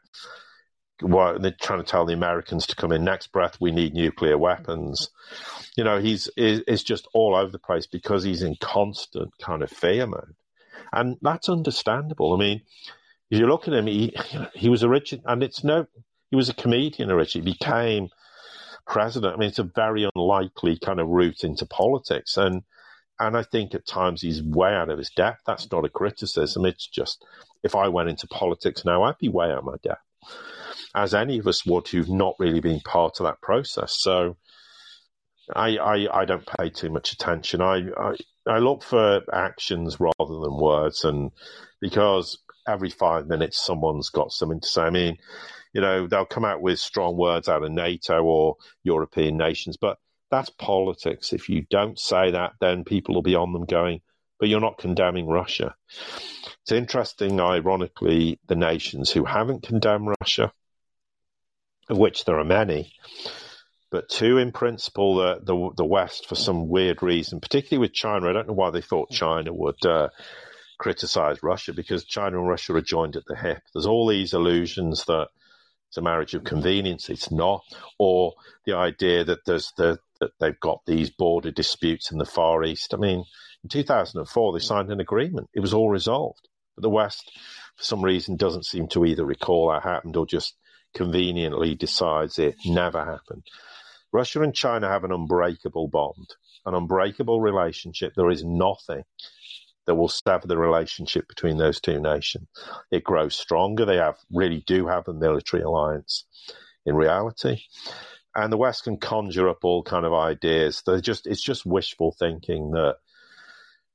well, 1.02 1.38
they're 1.38 1.56
trying 1.60 1.80
to 1.80 1.90
tell 1.90 2.06
the 2.06 2.12
Americans 2.12 2.66
to 2.66 2.76
come 2.76 2.92
in. 2.92 3.04
Next 3.04 3.32
breath, 3.32 3.56
we 3.60 3.72
need 3.72 3.94
nuclear 3.94 4.38
weapons. 4.38 5.10
You 5.76 5.84
know, 5.84 5.98
he's 6.00 6.28
is, 6.36 6.84
just 6.84 7.08
all 7.12 7.34
over 7.34 7.50
the 7.50 7.58
place 7.58 7.86
because 7.86 8.22
he's 8.22 8.42
in 8.42 8.56
constant 8.60 9.36
kind 9.38 9.62
of 9.62 9.70
fear 9.70 10.06
mode, 10.06 10.36
and 10.92 11.16
that's 11.20 11.48
understandable. 11.48 12.32
I 12.34 12.38
mean, 12.38 12.62
if 13.30 13.40
you 13.40 13.46
look 13.46 13.66
at 13.66 13.74
him, 13.74 13.86
he 13.86 14.14
he 14.54 14.68
was 14.68 14.84
original, 14.84 15.24
and 15.26 15.42
it's 15.42 15.64
no, 15.64 15.86
he 16.30 16.36
was 16.36 16.48
a 16.48 16.54
comedian 16.54 17.10
originally. 17.10 17.50
He 17.50 17.52
became 17.58 18.08
president. 18.86 19.34
I 19.34 19.36
mean, 19.38 19.48
it's 19.48 19.58
a 19.58 19.64
very 19.64 20.08
unlikely 20.14 20.78
kind 20.78 21.00
of 21.00 21.08
route 21.08 21.42
into 21.42 21.66
politics, 21.66 22.36
and 22.36 22.62
and 23.18 23.36
I 23.36 23.42
think 23.42 23.74
at 23.74 23.86
times 23.86 24.22
he's 24.22 24.42
way 24.42 24.72
out 24.72 24.90
of 24.90 24.98
his 24.98 25.10
depth. 25.10 25.42
That's 25.44 25.70
not 25.72 25.84
a 25.84 25.88
criticism. 25.88 26.64
It's 26.66 26.86
just 26.86 27.24
if 27.64 27.74
I 27.74 27.88
went 27.88 28.10
into 28.10 28.28
politics 28.28 28.84
now, 28.84 29.02
I'd 29.02 29.18
be 29.18 29.28
way 29.28 29.46
out 29.50 29.58
of 29.58 29.64
my 29.64 29.76
depth 29.82 30.02
as 30.94 31.14
any 31.14 31.38
of 31.38 31.46
us 31.46 31.64
would 31.66 31.88
who've 31.88 32.08
not 32.08 32.34
really 32.38 32.60
been 32.60 32.80
part 32.80 33.20
of 33.20 33.24
that 33.24 33.40
process. 33.40 33.96
So 33.98 34.36
I, 35.54 35.76
I, 35.76 36.20
I 36.20 36.24
don't 36.24 36.48
pay 36.58 36.70
too 36.70 36.90
much 36.90 37.12
attention. 37.12 37.60
I, 37.60 37.82
I, 37.96 38.14
I 38.46 38.58
look 38.58 38.82
for 38.82 39.22
actions 39.32 39.98
rather 40.00 40.40
than 40.40 40.58
words, 40.58 41.04
and 41.04 41.30
because 41.80 42.38
every 42.66 42.90
five 42.90 43.26
minutes 43.26 43.64
someone's 43.64 44.10
got 44.10 44.32
something 44.32 44.60
to 44.60 44.66
say. 44.66 44.82
I 44.82 44.90
mean, 44.90 45.18
you 45.72 45.80
know, 45.80 46.06
they'll 46.06 46.24
come 46.24 46.44
out 46.44 46.62
with 46.62 46.78
strong 46.78 47.16
words 47.16 47.48
out 47.48 47.62
of 47.62 47.70
NATO 47.70 48.22
or 48.22 48.56
European 48.84 49.36
nations, 49.36 49.76
but 49.76 49.98
that's 50.30 50.50
politics. 50.50 51.32
If 51.32 51.48
you 51.48 51.66
don't 51.68 51.98
say 51.98 52.30
that, 52.30 52.52
then 52.60 52.84
people 52.84 53.14
will 53.14 53.22
be 53.22 53.34
on 53.34 53.52
them 53.52 53.66
going, 53.66 54.00
but 54.38 54.48
you're 54.48 54.60
not 54.60 54.78
condemning 54.78 55.26
Russia. 55.26 55.74
It's 56.62 56.72
interesting, 56.72 57.40
ironically, 57.40 58.40
the 58.46 58.56
nations 58.56 59.10
who 59.10 59.24
haven't 59.24 59.64
condemned 59.64 60.14
Russia 60.20 60.52
of 61.88 61.98
which 61.98 62.24
there 62.24 62.38
are 62.38 62.44
many, 62.44 62.92
but 63.90 64.08
two 64.08 64.38
in 64.38 64.52
principle, 64.52 65.16
the, 65.16 65.40
the, 65.42 65.70
the 65.76 65.84
West, 65.84 66.26
for 66.28 66.34
some 66.34 66.68
weird 66.68 67.02
reason, 67.02 67.40
particularly 67.40 67.80
with 67.80 67.94
China. 67.94 68.28
I 68.28 68.32
don't 68.32 68.48
know 68.48 68.54
why 68.54 68.70
they 68.70 68.80
thought 68.80 69.10
China 69.10 69.52
would 69.52 69.84
uh, 69.86 70.08
criticize 70.78 71.42
Russia 71.42 71.72
because 71.72 72.04
China 72.04 72.38
and 72.38 72.48
Russia 72.48 72.74
are 72.74 72.80
joined 72.80 73.16
at 73.16 73.24
the 73.26 73.36
hip. 73.36 73.62
There's 73.72 73.86
all 73.86 74.08
these 74.08 74.34
illusions 74.34 75.04
that 75.04 75.28
it's 75.88 75.96
a 75.96 76.02
marriage 76.02 76.34
of 76.34 76.42
convenience. 76.42 77.08
It's 77.08 77.30
not, 77.30 77.62
or 77.96 78.34
the 78.66 78.74
idea 78.74 79.22
that 79.22 79.44
there's 79.46 79.72
the 79.76 80.00
that 80.18 80.32
they've 80.40 80.58
got 80.58 80.80
these 80.86 81.10
border 81.10 81.52
disputes 81.52 82.10
in 82.10 82.18
the 82.18 82.24
Far 82.24 82.64
East. 82.64 82.94
I 82.94 82.96
mean, 82.96 83.24
in 83.62 83.68
2004 83.68 84.52
they 84.52 84.58
signed 84.58 84.90
an 84.90 84.98
agreement. 84.98 85.50
It 85.54 85.60
was 85.60 85.72
all 85.72 85.88
resolved, 85.88 86.48
but 86.74 86.82
the 86.82 86.90
West, 86.90 87.30
for 87.76 87.84
some 87.84 88.02
reason, 88.02 88.36
doesn't 88.36 88.66
seem 88.66 88.88
to 88.88 89.04
either 89.04 89.24
recall 89.24 89.70
that 89.70 89.84
happened 89.84 90.16
or 90.16 90.26
just 90.26 90.56
conveniently 90.94 91.74
decides 91.74 92.38
it 92.38 92.56
never 92.64 93.04
happened. 93.04 93.44
Russia 94.12 94.42
and 94.42 94.54
China 94.54 94.88
have 94.88 95.04
an 95.04 95.12
unbreakable 95.12 95.88
bond, 95.88 96.36
an 96.64 96.74
unbreakable 96.74 97.40
relationship. 97.40 98.12
There 98.14 98.30
is 98.30 98.44
nothing 98.44 99.02
that 99.86 99.96
will 99.96 100.08
sever 100.08 100.46
the 100.46 100.56
relationship 100.56 101.28
between 101.28 101.58
those 101.58 101.80
two 101.80 102.00
nations. 102.00 102.46
It 102.90 103.04
grows 103.04 103.34
stronger. 103.34 103.84
They 103.84 103.96
have 103.96 104.16
really 104.32 104.62
do 104.66 104.86
have 104.86 105.08
a 105.08 105.12
military 105.12 105.62
alliance 105.62 106.24
in 106.86 106.94
reality. 106.94 107.62
And 108.34 108.52
the 108.52 108.56
West 108.56 108.84
can 108.84 108.98
conjure 108.98 109.48
up 109.48 109.64
all 109.64 109.82
kind 109.82 110.04
of 110.04 110.12
ideas. 110.12 110.82
They're 110.86 111.00
just 111.00 111.26
it's 111.26 111.42
just 111.42 111.66
wishful 111.66 112.14
thinking 112.18 112.72
that 112.72 112.96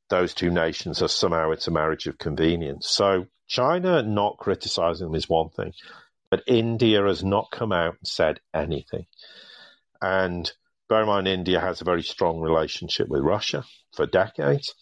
those 0.09 0.33
two 0.33 0.49
nations 0.49 1.01
are 1.01 1.07
somehow 1.07 1.51
it's 1.51 1.67
a 1.67 1.71
marriage 1.71 2.07
of 2.07 2.17
convenience. 2.17 2.89
So 2.89 3.25
China 3.47 4.01
not 4.01 4.37
criticizing 4.37 5.07
them 5.07 5.15
is 5.15 5.29
one 5.29 5.49
thing. 5.49 5.73
But 6.31 6.43
India 6.47 7.03
has 7.03 7.23
not 7.23 7.51
come 7.51 7.71
out 7.71 7.95
and 7.99 8.07
said 8.07 8.39
anything. 8.53 9.05
And 10.01 10.51
bear 10.87 11.01
in 11.01 11.07
mind, 11.07 11.27
India 11.27 11.59
has 11.59 11.81
a 11.81 11.85
very 11.85 12.03
strong 12.03 12.39
relationship 12.39 13.07
with 13.07 13.21
Russia 13.21 13.63
for 13.95 14.05
decades. 14.05 14.73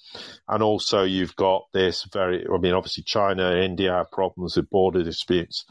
And 0.48 0.62
also, 0.62 1.04
you've 1.04 1.36
got 1.36 1.64
this 1.74 2.08
very, 2.12 2.46
I 2.52 2.58
mean, 2.58 2.74
obviously, 2.74 3.04
China, 3.04 3.56
India 3.56 3.92
have 3.92 4.12
problems 4.12 4.58
with 4.58 4.70
border 4.70 5.04
disputes. 5.04 5.66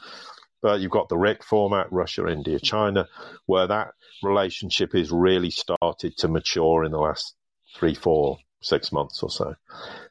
But 0.62 0.81
you've 0.81 0.90
got 0.90 1.09
the 1.09 1.19
RIC 1.19 1.44
format, 1.44 1.93
Russia, 1.93 2.27
India, 2.27 2.59
China, 2.59 3.07
where 3.44 3.66
that 3.66 3.89
relationship 4.23 4.94
is 4.94 5.12
really 5.12 5.51
started 5.51 6.16
to 6.19 6.28
mature 6.28 6.85
in 6.85 6.93
the 6.93 6.98
last 6.98 7.35
three, 7.77 7.94
four, 7.94 8.39
six 8.62 8.90
months 8.90 9.23
or 9.23 9.31
so. 9.31 9.55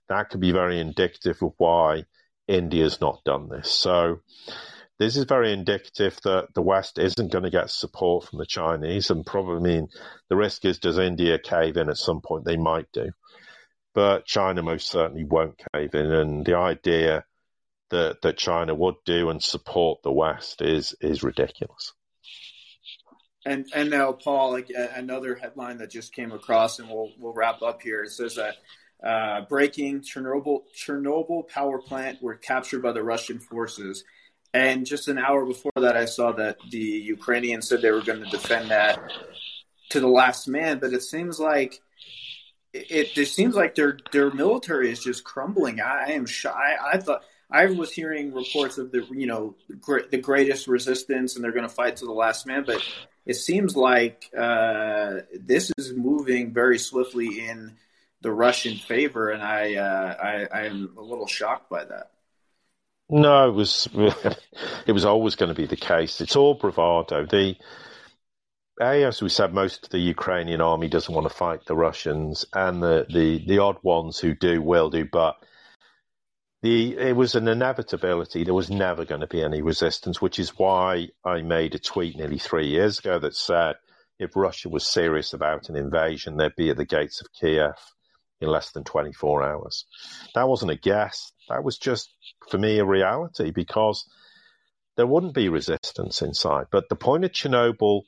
That 0.08 0.30
could 0.30 0.40
be 0.40 0.52
very 0.52 0.80
indicative 0.80 1.42
of 1.42 1.54
why 1.58 2.06
India's 2.48 3.02
not 3.02 3.24
done 3.26 3.50
this. 3.50 3.72
So, 3.72 4.20
this 4.98 5.18
is 5.18 5.26
very 5.26 5.52
indicative 5.52 6.18
that 6.24 6.54
the 6.54 6.62
West 6.62 6.98
isn't 6.98 7.32
going 7.32 7.44
to 7.44 7.50
get 7.50 7.70
support 7.70 8.28
from 8.28 8.40
the 8.40 8.46
Chinese, 8.46 9.10
and 9.10 9.26
probably 9.26 9.58
I 9.58 9.76
mean 9.76 9.88
the 10.30 10.36
risk 10.36 10.66
is 10.66 10.80
does 10.80 10.98
India 10.98 11.38
cave 11.38 11.78
in 11.78 11.90
at 11.90 11.98
some 11.98 12.22
point? 12.22 12.46
They 12.46 12.58
might 12.58 12.92
do, 12.94 13.12
but 13.94 14.26
China 14.26 14.64
most 14.64 14.88
certainly 14.90 15.26
won't 15.26 15.62
cave 15.74 15.94
in. 15.96 16.12
And 16.12 16.46
the 16.46 16.56
idea 16.56 17.26
that 17.90 18.22
that 18.22 18.38
China 18.38 18.74
would 18.74 18.96
do 19.06 19.30
and 19.30 19.44
support 19.44 20.02
the 20.04 20.12
West 20.12 20.62
is 20.62 20.96
is 21.02 21.24
ridiculous. 21.24 21.94
And 23.46 23.68
and 23.76 23.90
now, 23.90 24.12
Paul, 24.14 24.62
another 24.96 25.36
headline 25.36 25.78
that 25.78 25.92
just 25.92 26.14
came 26.14 26.32
across, 26.32 26.80
and 26.80 26.90
we'll 26.90 27.12
we'll 27.20 27.34
wrap 27.34 27.62
up 27.62 27.82
here. 27.82 28.04
It 28.04 28.12
says 28.12 28.36
that 28.36 28.56
uh, 29.06 29.42
breaking 29.48 30.02
Chernobyl 30.02 30.62
Chernobyl 30.76 31.48
power 31.48 31.80
plant 31.80 32.24
were 32.24 32.36
captured 32.36 32.82
by 32.82 32.92
the 32.92 33.04
Russian 33.04 33.40
forces. 33.40 34.04
And 34.56 34.86
just 34.86 35.10
an 35.10 35.18
hour 35.18 35.45
before 35.45 35.73
that, 35.76 35.98
I 35.98 36.06
saw 36.06 36.32
that 36.32 36.57
the 36.72 36.77
Ukrainians 36.77 37.68
said 37.68 37.82
they 37.82 37.91
were 37.91 38.02
going 38.02 38.23
to 38.23 38.30
defend 38.30 38.72
that 38.72 39.11
to 39.90 39.99
the 39.99 40.07
last 40.07 40.48
man. 40.48 40.80
But 40.80 40.94
it 40.94 41.03
seems 41.03 41.41
like 41.41 41.82
it. 42.72 43.18
It 43.18 43.27
seems 43.27 43.53
like 43.53 43.76
their 43.76 43.98
their 44.14 44.32
military 44.32 44.91
is 44.94 45.03
just 45.03 45.26
crumbling. 45.26 45.82
I, 45.82 46.06
I 46.07 46.11
am 46.11 46.26
shy. 46.26 46.49
I, 46.49 46.94
I 46.94 46.98
thought 46.99 47.23
I 47.52 47.65
was 47.65 47.91
hearing 47.91 48.34
reports 48.34 48.77
of 48.77 48.94
the 48.94 49.06
you 49.11 49.27
know 49.27 49.57
the 49.68 50.19
greatest 50.19 50.68
resistance, 50.68 51.36
and 51.36 51.44
they're 51.44 51.52
going 51.52 51.68
to 51.68 51.76
fight 51.76 51.98
to 51.98 52.06
the 52.06 52.14
last 52.14 52.48
man. 52.48 52.64
But 52.65 52.82
it 53.26 53.36
seems 53.36 53.76
like 53.76 54.32
uh, 54.38 55.15
this 55.38 55.69
is 55.77 55.91
moving 55.91 56.53
very 56.53 56.80
swiftly 56.80 57.45
in 57.45 57.73
the 58.22 58.32
Russian 58.32 58.77
favor, 58.77 59.32
and 59.32 59.44
I, 59.44 59.76
uh, 59.76 60.15
I 60.23 60.60
I 60.60 60.65
am 60.68 60.94
a 60.98 61.02
little 61.02 61.27
shocked 61.27 61.69
by 61.69 61.84
that. 61.84 62.11
No, 63.10 63.49
it 63.49 63.53
was 63.53 63.88
it 64.88 64.91
was 64.91 65.06
always 65.06 65.36
going 65.36 65.49
to 65.49 65.56
be 65.56 65.68
the 65.68 65.76
case. 65.76 66.22
It's 66.22 66.36
all 66.36 66.56
bravado. 66.56 67.26
The 67.26 67.56
a, 68.82 69.03
as 69.06 69.22
we 69.22 69.30
said, 69.30 69.53
most 69.53 69.86
of 69.86 69.90
the 69.91 69.99
Ukrainian 69.99 70.60
army 70.61 70.90
doesn't 70.90 71.14
want 71.14 71.27
to 71.27 71.34
fight 71.34 71.65
the 71.65 71.76
Russians, 71.76 72.45
and 72.53 72.84
the, 72.84 73.06
the, 73.10 73.45
the 73.48 73.60
odd 73.60 73.77
ones 73.84 74.19
who 74.19 74.36
do 74.36 74.61
will 74.61 74.90
do, 74.90 75.06
but 75.06 75.36
the 76.61 76.98
it 76.98 77.15
was 77.15 77.36
an 77.36 77.48
inevitability. 77.48 78.44
There 78.44 78.53
was 78.53 78.69
never 78.69 79.06
going 79.06 79.22
to 79.22 79.27
be 79.27 79.41
any 79.44 79.61
resistance, 79.61 80.22
which 80.22 80.40
is 80.40 80.57
why 80.57 81.10
I 81.23 81.41
made 81.41 81.76
a 81.76 81.80
tweet 81.80 82.18
nearly 82.18 82.40
three 82.40 82.68
years 82.68 82.99
ago 82.99 83.19
that 83.19 83.36
said 83.36 83.76
if 84.19 84.36
Russia 84.36 84.69
was 84.69 84.86
serious 84.88 85.34
about 85.34 85.69
an 85.69 85.76
invasion, 85.77 86.38
they'd 86.38 86.56
be 86.56 86.69
at 86.69 86.77
the 86.77 86.86
gates 86.86 87.22
of 87.22 87.27
Kiev 87.40 87.76
in 88.41 88.49
less 88.49 88.72
than 88.72 88.84
24 88.84 89.44
hours. 89.44 89.86
That 90.34 90.48
wasn't 90.48 90.72
a 90.72 90.76
guess. 90.76 91.32
That 91.49 91.64
was 91.64 91.78
just, 91.78 92.14
for 92.49 92.57
me, 92.57 92.80
a 92.80 92.86
reality 92.86 93.52
because 93.52 94.06
there 94.98 95.07
wouldn't 95.07 95.34
be 95.34 95.49
resistance 95.49 96.22
inside. 96.22 96.66
But 96.72 96.90
the 96.90 96.95
point 96.95 97.26
of 97.26 97.32
Chernobyl 97.32 98.03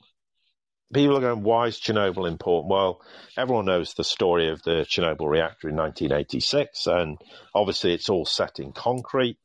people 0.92 1.18
are 1.18 1.20
going, 1.20 1.42
why 1.42 1.66
is 1.66 1.78
Chernobyl 1.78 2.28
important? 2.28 2.70
Well, 2.70 3.00
everyone 3.36 3.66
knows 3.66 3.94
the 3.94 4.04
story 4.04 4.48
of 4.50 4.62
the 4.62 4.86
Chernobyl 4.88 5.28
reactor 5.28 5.68
in 5.68 5.76
1986, 5.76 6.86
and 6.86 7.18
obviously 7.54 7.92
it's 7.92 8.08
all 8.08 8.24
set 8.24 8.58
in 8.58 8.72
concrete, 8.72 9.38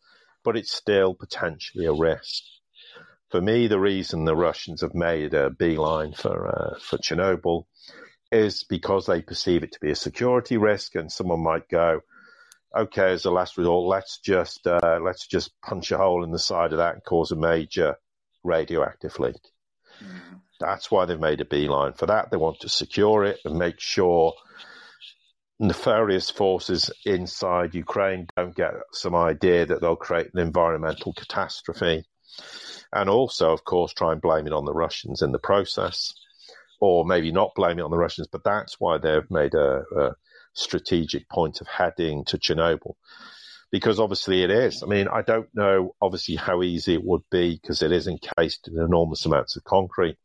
but 0.43 0.55
it's 0.55 0.73
still 0.73 1.13
potentially 1.13 1.85
a 1.85 1.93
risk. 1.93 2.43
For 3.29 3.41
me, 3.41 3.67
the 3.67 3.79
reason 3.79 4.25
the 4.25 4.35
Russians 4.35 4.81
have 4.81 4.93
made 4.93 5.33
a 5.33 5.49
beeline 5.49 6.13
for 6.13 6.47
uh, 6.47 6.79
for 6.79 6.97
Chernobyl 6.97 7.65
is 8.33 8.63
because 8.63 9.05
they 9.05 9.21
perceive 9.21 9.63
it 9.63 9.71
to 9.73 9.79
be 9.79 9.91
a 9.91 9.95
security 9.95 10.57
risk, 10.57 10.95
and 10.95 11.11
someone 11.11 11.43
might 11.43 11.69
go, 11.69 12.01
"Okay, 12.75 13.11
as 13.11 13.25
a 13.25 13.31
last 13.31 13.57
resort, 13.57 13.87
let's 13.87 14.19
just 14.19 14.65
uh, 14.67 14.99
let's 15.01 15.27
just 15.27 15.51
punch 15.61 15.91
a 15.91 15.97
hole 15.97 16.23
in 16.23 16.31
the 16.31 16.39
side 16.39 16.71
of 16.73 16.79
that 16.79 16.95
and 16.95 17.03
cause 17.03 17.31
a 17.31 17.35
major 17.35 17.95
radioactive 18.43 19.19
leak." 19.19 19.41
Mm. 20.01 20.41
That's 20.59 20.89
why 20.89 21.05
they've 21.05 21.19
made 21.19 21.41
a 21.41 21.45
beeline 21.45 21.93
for 21.93 22.07
that. 22.07 22.31
They 22.31 22.37
want 22.37 22.61
to 22.61 22.69
secure 22.69 23.23
it 23.23 23.39
and 23.45 23.57
make 23.57 23.79
sure 23.79 24.33
nefarious 25.59 26.29
forces 26.29 26.91
inside 27.05 27.75
Ukraine 27.75 28.27
don't 28.35 28.55
get 28.55 28.73
some 28.91 29.15
idea 29.15 29.65
that 29.65 29.81
they'll 29.81 29.95
create 29.95 30.29
an 30.33 30.39
environmental 30.39 31.13
catastrophe. 31.13 32.03
And 32.91 33.09
also, 33.09 33.51
of 33.51 33.63
course, 33.63 33.93
try 33.93 34.11
and 34.11 34.21
blame 34.21 34.47
it 34.47 34.53
on 34.53 34.65
the 34.65 34.73
Russians 34.73 35.21
in 35.21 35.31
the 35.31 35.39
process, 35.39 36.13
or 36.79 37.05
maybe 37.05 37.31
not 37.31 37.55
blame 37.55 37.79
it 37.79 37.83
on 37.83 37.91
the 37.91 37.97
Russians, 37.97 38.27
but 38.31 38.43
that's 38.43 38.79
why 38.79 38.97
they've 38.97 39.29
made 39.29 39.53
a, 39.53 39.83
a 39.97 40.15
strategic 40.53 41.29
point 41.29 41.61
of 41.61 41.67
heading 41.67 42.25
to 42.25 42.37
Chernobyl. 42.37 42.95
Because 43.71 43.99
obviously 43.99 44.43
it 44.43 44.51
is. 44.51 44.83
I 44.83 44.85
mean, 44.85 45.07
I 45.07 45.23
don't 45.23 45.49
know 45.55 45.95
obviously 45.99 46.35
how 46.35 46.61
easy 46.61 46.93
it 46.93 47.03
would 47.03 47.23
be 47.31 47.59
because 47.59 47.81
it 47.81 47.91
is 47.91 48.07
encased 48.07 48.67
in 48.67 48.79
enormous 48.79 49.25
amounts 49.25 49.55
of 49.55 49.63
concrete. 49.63 50.17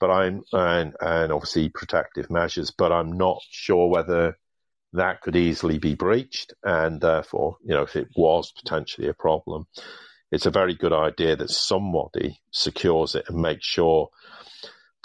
But 0.00 0.10
I'm 0.10 0.42
and 0.52 0.94
and 1.00 1.32
obviously 1.32 1.68
protective 1.68 2.30
measures, 2.30 2.70
but 2.70 2.92
I'm 2.92 3.12
not 3.12 3.40
sure 3.50 3.88
whether 3.88 4.36
that 4.94 5.20
could 5.20 5.36
easily 5.36 5.78
be 5.78 5.94
breached, 5.94 6.54
and 6.62 7.00
therefore, 7.00 7.56
you 7.62 7.74
know, 7.74 7.82
if 7.82 7.94
it 7.96 8.08
was 8.16 8.52
potentially 8.52 9.08
a 9.08 9.14
problem, 9.14 9.66
it's 10.30 10.46
a 10.46 10.50
very 10.50 10.74
good 10.74 10.92
idea 10.92 11.36
that 11.36 11.50
somebody 11.50 12.40
secures 12.50 13.14
it 13.14 13.26
and 13.28 13.38
makes 13.38 13.66
sure 13.66 14.08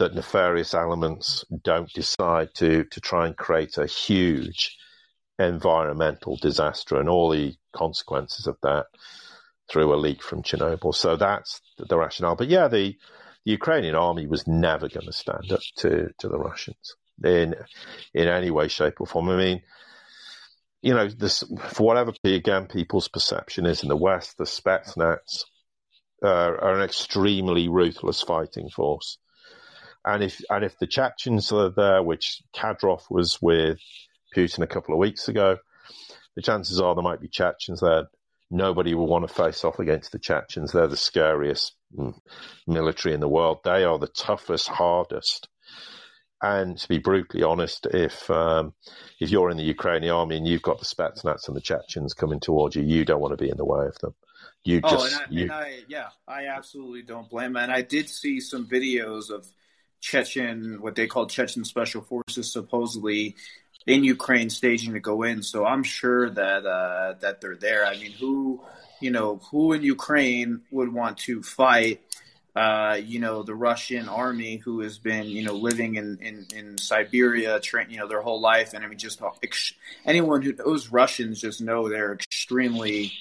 that 0.04 0.16
nefarious 0.16 0.74
elements 0.74 1.46
don't 1.64 1.92
decide 1.94 2.54
to 2.56 2.84
to 2.84 3.00
try 3.00 3.26
and 3.26 3.38
create 3.38 3.78
a 3.78 3.86
huge 3.86 4.78
environmental 5.40 6.38
disaster 6.38 7.00
and 7.00 7.08
all 7.08 7.30
the 7.30 7.56
consequences 7.74 8.46
of 8.46 8.58
that 8.62 8.88
through 9.72 9.94
a 9.94 9.96
leak 9.96 10.22
from 10.22 10.44
Chernobyl. 10.44 10.94
So 10.94 11.16
that's 11.16 11.62
the 11.78 11.98
rationale. 11.98 12.36
But 12.36 12.50
yeah, 12.50 12.68
the 12.68 12.98
the 13.46 13.52
Ukrainian 13.52 13.96
army 13.96 14.28
was 14.28 14.48
never 14.48 14.88
going 14.88 15.06
to 15.06 15.14
stand 15.14 15.52
up 15.52 15.60
to, 15.78 16.10
to 16.20 16.28
the 16.30 16.38
Russians 16.38 16.96
in 17.24 17.56
in 18.14 18.28
any 18.28 18.52
way, 18.52 18.68
shape, 18.68 19.00
or 19.00 19.08
form. 19.08 19.30
I 19.30 19.38
mean, 19.38 19.62
you 20.82 20.94
know, 20.94 21.08
this 21.08 21.44
for 21.70 21.84
whatever 21.88 22.14
again 22.24 22.68
people's 22.68 23.08
perception 23.08 23.66
is 23.66 23.84
in 23.84 23.90
the 23.90 23.98
West, 23.98 24.38
the 24.38 24.46
Spetsnaz 24.46 25.46
uh, 26.24 26.28
are 26.28 26.76
an 26.76 26.84
extremely 26.84 27.70
ruthless 27.70 28.22
fighting 28.22 28.70
force. 28.70 29.18
And 30.06 30.24
if 30.24 30.42
and 30.50 30.66
if 30.66 30.78
the 30.80 30.88
Chechens 30.88 31.52
are 31.52 31.70
there, 31.70 32.04
which 32.04 32.42
Kadyrov 32.56 33.04
was 33.10 33.42
with 33.42 33.80
Putin 34.36 34.64
a 34.64 34.68
couple 34.68 34.94
of 34.94 35.00
weeks 35.00 35.28
ago, 35.28 35.58
the 36.36 36.42
chances 36.42 36.82
are 36.82 36.94
there 36.96 37.04
might 37.04 37.22
be 37.22 37.30
Chechens 37.30 37.80
there 37.80 38.08
nobody 38.54 38.94
will 38.94 39.08
want 39.08 39.28
to 39.28 39.34
face 39.34 39.66
off 39.66 39.80
against 39.80 40.12
the 40.12 40.20
Chechens. 40.20 40.72
They're 40.72 40.88
the 40.88 40.96
scariest 40.96 41.74
military 42.68 43.14
in 43.14 43.20
the 43.20 43.28
world. 43.28 43.60
They 43.64 43.84
are 43.84 43.98
the 43.98 44.08
toughest, 44.08 44.70
hardest. 44.70 45.50
And 46.42 46.78
to 46.78 46.88
be 46.88 47.00
brutally 47.00 47.44
honest, 47.44 47.88
if 47.88 48.30
um, 48.30 48.74
if 49.20 49.32
you're 49.32 49.50
in 49.50 49.58
the 49.58 49.64
Ukrainian 49.64 50.14
army 50.14 50.38
and 50.38 50.48
you've 50.48 50.62
got 50.62 50.80
the 50.80 50.86
Spetsnaz 50.86 51.48
and 51.48 51.56
the 51.56 51.62
Chechens 51.62 52.14
coming 52.14 52.42
towards 52.42 52.76
you, 52.76 52.84
you 52.84 53.06
don't 53.06 53.22
want 53.22 53.32
to 53.32 53.42
be 53.44 53.50
in 53.50 53.58
the 53.58 53.66
way 53.66 53.86
of 53.86 53.98
them. 54.00 54.14
You 54.66 54.82
oh, 54.84 54.90
just, 54.90 55.14
and 55.14 55.22
I, 55.22 55.28
you... 55.30 55.42
and 55.44 55.52
I, 55.52 55.80
yeah, 55.88 56.10
I 56.28 56.48
absolutely 56.48 57.02
don't 57.02 57.30
blame. 57.30 57.54
Them. 57.54 57.64
And 57.64 57.72
I 57.72 57.82
did 57.82 58.10
see 58.10 58.42
some 58.42 58.68
videos 58.68 59.30
of 59.30 59.48
Chechen, 60.04 60.82
what 60.82 60.96
they 60.96 61.08
call 61.08 61.26
Chechen 61.28 61.64
special 61.64 62.02
forces, 62.02 62.52
supposedly 62.52 63.36
in 63.88 64.04
Ukraine 64.04 64.50
staging 64.50 64.94
to 64.94 65.00
go 65.00 65.24
in. 65.24 65.42
So 65.42 65.66
I'm 65.66 65.84
sure 65.84 66.30
that 66.30 66.66
uh, 66.66 67.14
that 67.22 67.40
they're 67.40 67.56
there. 67.56 67.86
I 67.86 67.94
mean, 68.02 68.12
who 68.12 68.62
you 69.00 69.12
know 69.12 69.40
who 69.50 69.72
in 69.72 69.82
Ukraine 69.82 70.62
would 70.72 70.92
want 70.94 71.16
to 71.20 71.42
fight? 71.42 72.02
Uh, 72.56 73.00
you 73.04 73.20
know, 73.20 73.42
the 73.42 73.56
Russian 73.56 74.08
army 74.08 74.58
who 74.58 74.82
has 74.82 75.00
been, 75.00 75.26
you 75.26 75.44
know, 75.44 75.56
living 75.56 75.96
in, 75.96 76.20
in, 76.22 76.46
in 76.56 76.78
Siberia, 76.78 77.60
tra- 77.60 77.90
you 77.90 77.98
know, 77.98 78.08
their 78.08 78.22
whole 78.22 78.40
life. 78.40 78.74
And 78.74 78.84
I 78.84 78.88
mean, 78.88 79.00
just 79.00 79.20
ex- 79.42 79.74
anyone 80.06 80.44
who 80.44 80.54
knows 80.54 80.92
Russians 80.92 81.42
just 81.42 81.62
know 81.62 81.90
they're 81.90 82.14
extremely 82.14 83.12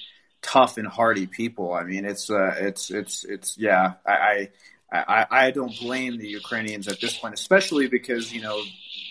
tough 0.43 0.77
and 0.77 0.87
hardy 0.87 1.25
people. 1.25 1.73
I 1.73 1.83
mean, 1.83 2.05
it's, 2.05 2.29
uh, 2.29 2.53
it's, 2.59 2.91
it's, 2.91 3.23
it's, 3.23 3.57
yeah, 3.57 3.93
I, 4.05 4.11
I, 4.11 4.49
I, 4.93 5.25
I 5.31 5.51
don't 5.51 5.77
blame 5.79 6.17
the 6.17 6.27
Ukrainians 6.27 6.87
at 6.87 7.01
this 7.01 7.17
point, 7.17 7.33
especially 7.33 7.87
because, 7.87 8.31
you 8.31 8.41
know, 8.41 8.61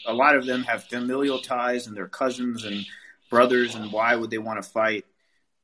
a 0.06 0.12
lot 0.12 0.36
of 0.36 0.46
them 0.46 0.62
have 0.62 0.84
familial 0.84 1.40
ties 1.40 1.86
and 1.86 1.96
their 1.96 2.08
cousins 2.08 2.64
and 2.64 2.86
brothers, 3.30 3.74
and 3.74 3.92
why 3.92 4.14
would 4.14 4.30
they 4.30 4.38
want 4.38 4.62
to 4.62 4.68
fight? 4.68 5.06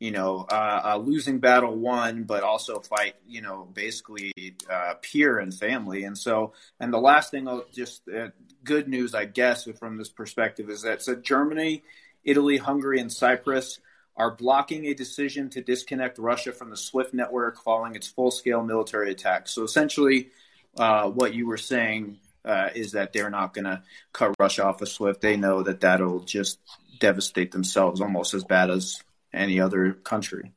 You 0.01 0.11
know, 0.12 0.47
uh, 0.49 0.81
a 0.85 0.99
losing 0.99 1.39
battle 1.39 1.74
one, 1.77 2.24
but 2.24 2.43
also 2.43 2.81
fight. 2.81 3.15
You 3.27 3.43
know, 3.43 3.69
basically 3.73 4.32
uh, 4.70 4.95
peer 5.03 5.39
and 5.39 5.53
family. 5.53 6.05
And 6.05 6.16
so, 6.16 6.53
and 6.81 6.93
the 6.93 6.99
last 6.99 7.31
thing, 7.31 7.49
I'll 7.49 7.65
just 7.73 8.09
uh, 8.09 8.28
good 8.65 8.89
news, 8.89 9.15
I 9.15 9.24
guess, 9.24 9.69
from 9.78 9.99
this 9.99 10.09
perspective, 10.09 10.70
is 10.70 10.82
that 10.82 11.03
so 11.03 11.15
Germany, 11.15 11.82
Italy, 12.24 12.59
Hungary, 12.59 13.01
and 13.01 13.12
Cyprus 13.12 13.81
are 14.19 14.32
blocking 14.32 14.85
a 14.86 14.95
decision 14.95 15.49
to 15.51 15.62
disconnect 15.62 16.19
Russia 16.19 16.53
from 16.53 16.70
the 16.70 16.77
SWIFT 16.77 17.15
network 17.15 17.62
following 17.62 17.95
its 17.95 18.09
full-scale 18.09 18.65
military 18.65 19.12
attack. 19.12 19.49
So 19.49 19.62
essentially, 19.62 20.31
uh, 20.77 21.09
what 21.09 21.32
you 21.35 21.47
were 21.47 21.57
saying 21.57 22.19
uh, 22.45 22.70
is 22.74 22.93
that 22.93 23.12
they're 23.12 23.31
not 23.31 23.55
going 23.55 23.65
to 23.65 23.82
cut 24.12 24.35
Russia 24.39 24.65
off 24.65 24.82
of 24.82 24.89
SWIFT. 24.89 25.20
They 25.20 25.36
know 25.36 25.62
that 25.62 25.81
that'll 25.81 26.20
just 26.20 26.59
devastate 26.99 27.53
themselves 27.53 28.01
almost 28.01 28.35
as 28.35 28.43
bad 28.43 28.70
as 28.70 29.01
any 29.32 29.61
other 29.61 29.93
country. 29.93 30.53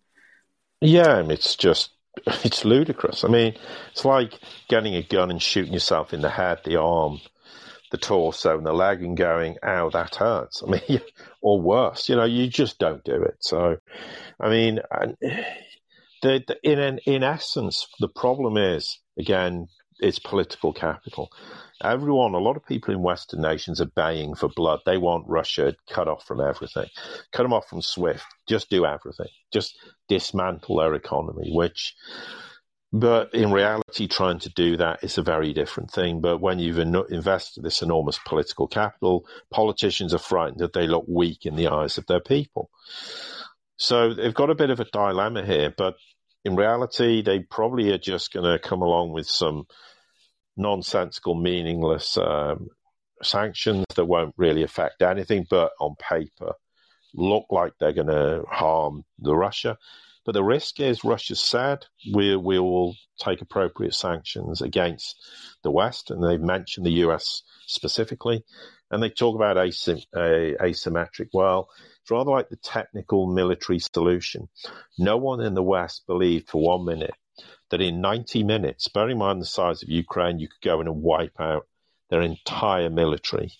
Yeah, 0.81 1.21
it's 1.29 1.55
just 1.55 1.91
it's 2.25 2.65
ludicrous. 2.65 3.23
I 3.23 3.27
mean, 3.27 3.55
it's 3.91 4.05
like 4.05 4.39
getting 4.67 4.95
a 4.95 5.03
gun 5.03 5.29
and 5.29 5.41
shooting 5.41 5.73
yourself 5.73 6.13
in 6.13 6.21
the 6.21 6.29
head, 6.29 6.61
the 6.65 6.77
arm, 6.77 7.21
the 7.91 7.97
torso, 7.97 8.57
and 8.57 8.65
the 8.65 8.73
leg, 8.73 9.01
and 9.01 9.15
going, 9.15 9.57
"Ow, 9.63 9.89
that 9.91 10.15
hurts." 10.15 10.63
I 10.65 10.71
mean, 10.71 11.01
or 11.41 11.61
worse, 11.61 12.09
you 12.09 12.15
know, 12.15 12.25
you 12.25 12.47
just 12.47 12.79
don't 12.79 13.03
do 13.03 13.21
it. 13.23 13.37
So, 13.39 13.77
I 14.39 14.49
mean, 14.49 14.79
the, 15.21 16.43
the, 16.47 16.57
in 16.63 16.99
in 17.05 17.23
essence, 17.23 17.87
the 17.99 18.09
problem 18.09 18.57
is 18.57 18.99
again, 19.17 19.67
it's 19.99 20.19
political 20.19 20.73
capital 20.73 21.31
everyone, 21.83 22.33
a 22.33 22.39
lot 22.39 22.57
of 22.57 22.65
people 22.65 22.93
in 22.93 23.01
Western 23.01 23.41
nations 23.41 23.81
are 23.81 23.85
baying 23.85 24.35
for 24.35 24.49
blood. 24.49 24.79
They 24.85 24.97
want 24.97 25.27
Russia 25.27 25.75
cut 25.89 26.07
off 26.07 26.25
from 26.25 26.41
everything, 26.41 26.87
cut 27.31 27.43
them 27.43 27.53
off 27.53 27.67
from 27.67 27.81
SWIFT, 27.81 28.23
just 28.47 28.69
do 28.69 28.85
everything, 28.85 29.27
just 29.51 29.77
dismantle 30.07 30.77
their 30.77 30.93
economy, 30.93 31.51
which, 31.53 31.95
but 32.93 33.33
in 33.33 33.51
reality, 33.51 34.07
trying 34.07 34.39
to 34.39 34.49
do 34.49 34.77
that 34.77 35.03
is 35.03 35.17
a 35.17 35.23
very 35.23 35.53
different 35.53 35.91
thing. 35.91 36.19
But 36.19 36.39
when 36.39 36.59
you've 36.59 36.79
in- 36.79 37.03
invested 37.09 37.63
this 37.63 37.81
enormous 37.81 38.19
political 38.25 38.67
capital, 38.67 39.25
politicians 39.49 40.13
are 40.13 40.19
frightened 40.19 40.59
that 40.59 40.73
they 40.73 40.87
look 40.87 41.05
weak 41.07 41.45
in 41.45 41.55
the 41.55 41.67
eyes 41.67 41.97
of 41.97 42.05
their 42.07 42.19
people. 42.19 42.69
So 43.77 44.13
they've 44.13 44.33
got 44.33 44.49
a 44.49 44.55
bit 44.55 44.69
of 44.69 44.79
a 44.79 44.85
dilemma 44.85 45.45
here, 45.45 45.73
but 45.75 45.95
in 46.43 46.55
reality, 46.55 47.21
they 47.21 47.39
probably 47.39 47.91
are 47.91 47.97
just 47.97 48.33
going 48.33 48.45
to 48.45 48.59
come 48.59 48.81
along 48.81 49.11
with 49.11 49.27
some 49.27 49.65
nonsensical, 50.57 51.35
meaningless 51.35 52.17
um, 52.17 52.67
sanctions 53.23 53.85
that 53.95 54.05
won't 54.05 54.35
really 54.37 54.63
affect 54.63 55.01
anything, 55.01 55.45
but 55.49 55.71
on 55.79 55.95
paper 55.95 56.53
look 57.13 57.45
like 57.49 57.73
they're 57.79 57.93
going 57.93 58.07
to 58.07 58.43
harm 58.49 59.03
the 59.19 59.35
Russia. 59.35 59.77
But 60.25 60.33
the 60.33 60.43
risk 60.43 60.79
is 60.79 61.03
Russia 61.03 61.35
said 61.35 61.85
we, 62.13 62.35
we 62.35 62.59
will 62.59 62.95
take 63.19 63.41
appropriate 63.41 63.95
sanctions 63.95 64.61
against 64.61 65.15
the 65.63 65.71
West, 65.71 66.11
and 66.11 66.23
they've 66.23 66.39
mentioned 66.39 66.85
the 66.85 67.05
US 67.05 67.43
specifically. 67.65 68.43
And 68.91 69.01
they 69.01 69.09
talk 69.09 69.35
about 69.35 69.57
asym- 69.57 70.05
asymmetric. 70.13 71.29
Well, 71.33 71.69
it's 72.01 72.11
rather 72.11 72.31
like 72.31 72.49
the 72.49 72.57
technical 72.57 73.33
military 73.33 73.79
solution. 73.79 74.49
No 74.99 75.17
one 75.17 75.41
in 75.41 75.53
the 75.53 75.63
West 75.63 76.03
believed 76.07 76.49
for 76.49 76.61
one 76.61 76.85
minute 76.85 77.15
that 77.69 77.81
in 77.81 78.01
90 78.01 78.43
minutes, 78.43 78.89
bearing 78.89 79.11
in 79.11 79.17
mind 79.17 79.41
the 79.41 79.45
size 79.45 79.81
of 79.81 79.89
Ukraine, 79.89 80.39
you 80.39 80.49
could 80.49 80.61
go 80.61 80.81
in 80.81 80.87
and 80.87 81.01
wipe 81.01 81.39
out 81.39 81.67
their 82.09 82.21
entire 82.21 82.89
military 82.89 83.53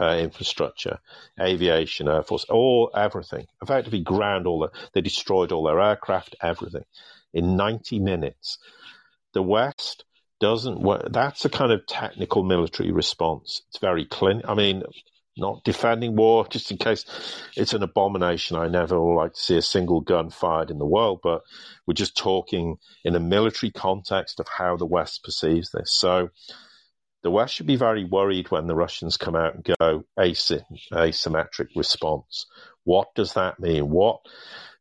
uh, 0.00 0.16
infrastructure, 0.18 0.98
aviation, 1.40 2.08
air 2.08 2.22
force, 2.22 2.44
all 2.48 2.90
everything. 2.94 3.46
Effectively, 3.62 4.00
ground 4.00 4.46
all 4.46 4.60
the, 4.60 4.70
they 4.92 5.00
destroyed 5.00 5.52
all 5.52 5.64
their 5.64 5.80
aircraft, 5.80 6.36
everything, 6.42 6.84
in 7.32 7.56
90 7.56 8.00
minutes. 8.00 8.58
The 9.32 9.42
West 9.42 10.04
doesn't 10.40 10.80
work. 10.80 11.06
That's 11.10 11.44
a 11.44 11.50
kind 11.50 11.72
of 11.72 11.86
technical 11.86 12.42
military 12.42 12.92
response. 12.92 13.62
It's 13.68 13.78
very 13.78 14.04
clean. 14.04 14.42
I 14.46 14.54
mean, 14.54 14.82
not 15.36 15.64
defending 15.64 16.16
war, 16.16 16.46
just 16.50 16.70
in 16.70 16.78
case 16.78 17.04
it's 17.56 17.72
an 17.72 17.82
abomination. 17.82 18.56
I 18.56 18.68
never 18.68 18.98
like 18.98 19.34
to 19.34 19.40
see 19.40 19.56
a 19.56 19.62
single 19.62 20.00
gun 20.00 20.30
fired 20.30 20.70
in 20.70 20.78
the 20.78 20.86
world, 20.86 21.20
but 21.22 21.42
we're 21.86 21.94
just 21.94 22.16
talking 22.16 22.76
in 23.04 23.14
a 23.14 23.20
military 23.20 23.70
context 23.70 24.40
of 24.40 24.48
how 24.48 24.76
the 24.76 24.86
West 24.86 25.24
perceives 25.24 25.70
this. 25.70 25.92
So 25.94 26.30
the 27.24 27.30
West 27.30 27.54
should 27.54 27.66
be 27.66 27.76
very 27.76 28.04
worried 28.04 28.50
when 28.50 28.66
the 28.66 28.74
Russians 28.74 29.16
come 29.16 29.34
out 29.34 29.54
and 29.54 29.64
go 29.80 30.04
asymmetric 30.18 31.68
response. 31.74 32.44
What 32.84 33.14
does 33.14 33.32
that 33.32 33.58
mean? 33.58 33.88
What 33.88 34.20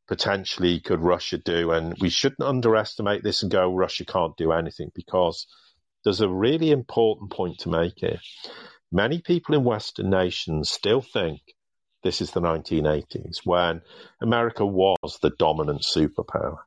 potentially 0.09 0.81
could 0.81 0.99
Russia 0.99 1.37
do? 1.37 1.71
And 1.71 1.95
we 2.01 2.09
shouldn't 2.09 2.41
underestimate 2.41 3.23
this 3.23 3.43
and 3.43 3.51
go, 3.51 3.73
Russia 3.73 4.03
can't 4.03 4.35
do 4.35 4.51
anything 4.51 4.91
because 4.93 5.47
there's 6.03 6.19
a 6.19 6.27
really 6.27 6.71
important 6.71 7.31
point 7.31 7.59
to 7.59 7.69
make 7.69 7.93
here. 7.95 8.19
Many 8.91 9.21
people 9.21 9.55
in 9.55 9.63
Western 9.63 10.09
nations 10.09 10.69
still 10.69 11.01
think 11.01 11.39
this 12.03 12.19
is 12.19 12.31
the 12.31 12.41
1980s 12.41 13.45
when 13.45 13.81
America 14.21 14.65
was 14.65 15.17
the 15.21 15.31
dominant 15.39 15.83
superpower, 15.83 16.57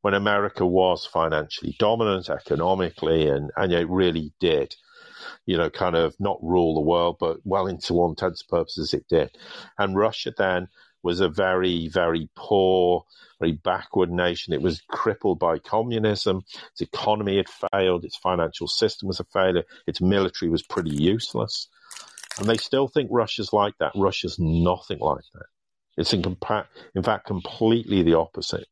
when 0.00 0.14
America 0.14 0.64
was 0.64 1.04
financially 1.04 1.76
dominant 1.78 2.30
economically, 2.30 3.28
and, 3.28 3.50
and 3.54 3.74
it 3.74 3.86
really 3.90 4.32
did 4.40 4.74
you 5.46 5.56
know, 5.56 5.70
kind 5.70 5.96
of 5.96 6.14
not 6.20 6.38
rule 6.42 6.74
the 6.74 6.80
world, 6.80 7.16
but 7.18 7.38
well 7.44 7.66
into 7.66 7.94
all 7.94 8.10
intents 8.10 8.42
and 8.42 8.48
purposes 8.48 8.94
it 8.94 9.06
did. 9.08 9.30
And 9.78 9.96
Russia 9.96 10.32
then 10.36 10.68
was 11.02 11.20
a 11.20 11.28
very, 11.28 11.88
very 11.88 12.28
poor, 12.36 13.04
very 13.40 13.52
backward 13.52 14.10
nation. 14.10 14.54
It 14.54 14.62
was 14.62 14.82
crippled 14.88 15.38
by 15.38 15.58
communism. 15.58 16.42
Its 16.72 16.80
economy 16.80 17.38
had 17.38 17.48
failed. 17.72 18.04
Its 18.04 18.16
financial 18.16 18.68
system 18.68 19.08
was 19.08 19.20
a 19.20 19.24
failure. 19.24 19.64
Its 19.86 20.00
military 20.00 20.50
was 20.50 20.62
pretty 20.62 20.94
useless. 20.94 21.68
And 22.38 22.48
they 22.48 22.56
still 22.56 22.88
think 22.88 23.10
Russia's 23.12 23.52
like 23.52 23.74
that. 23.78 23.92
Russia's 23.96 24.38
nothing 24.38 25.00
like 25.00 25.24
that. 25.34 25.46
It's 25.96 26.12
in, 26.12 26.22
compa- 26.22 26.66
in 26.94 27.02
fact 27.02 27.26
completely 27.26 28.02
the 28.02 28.14
opposite. 28.14 28.66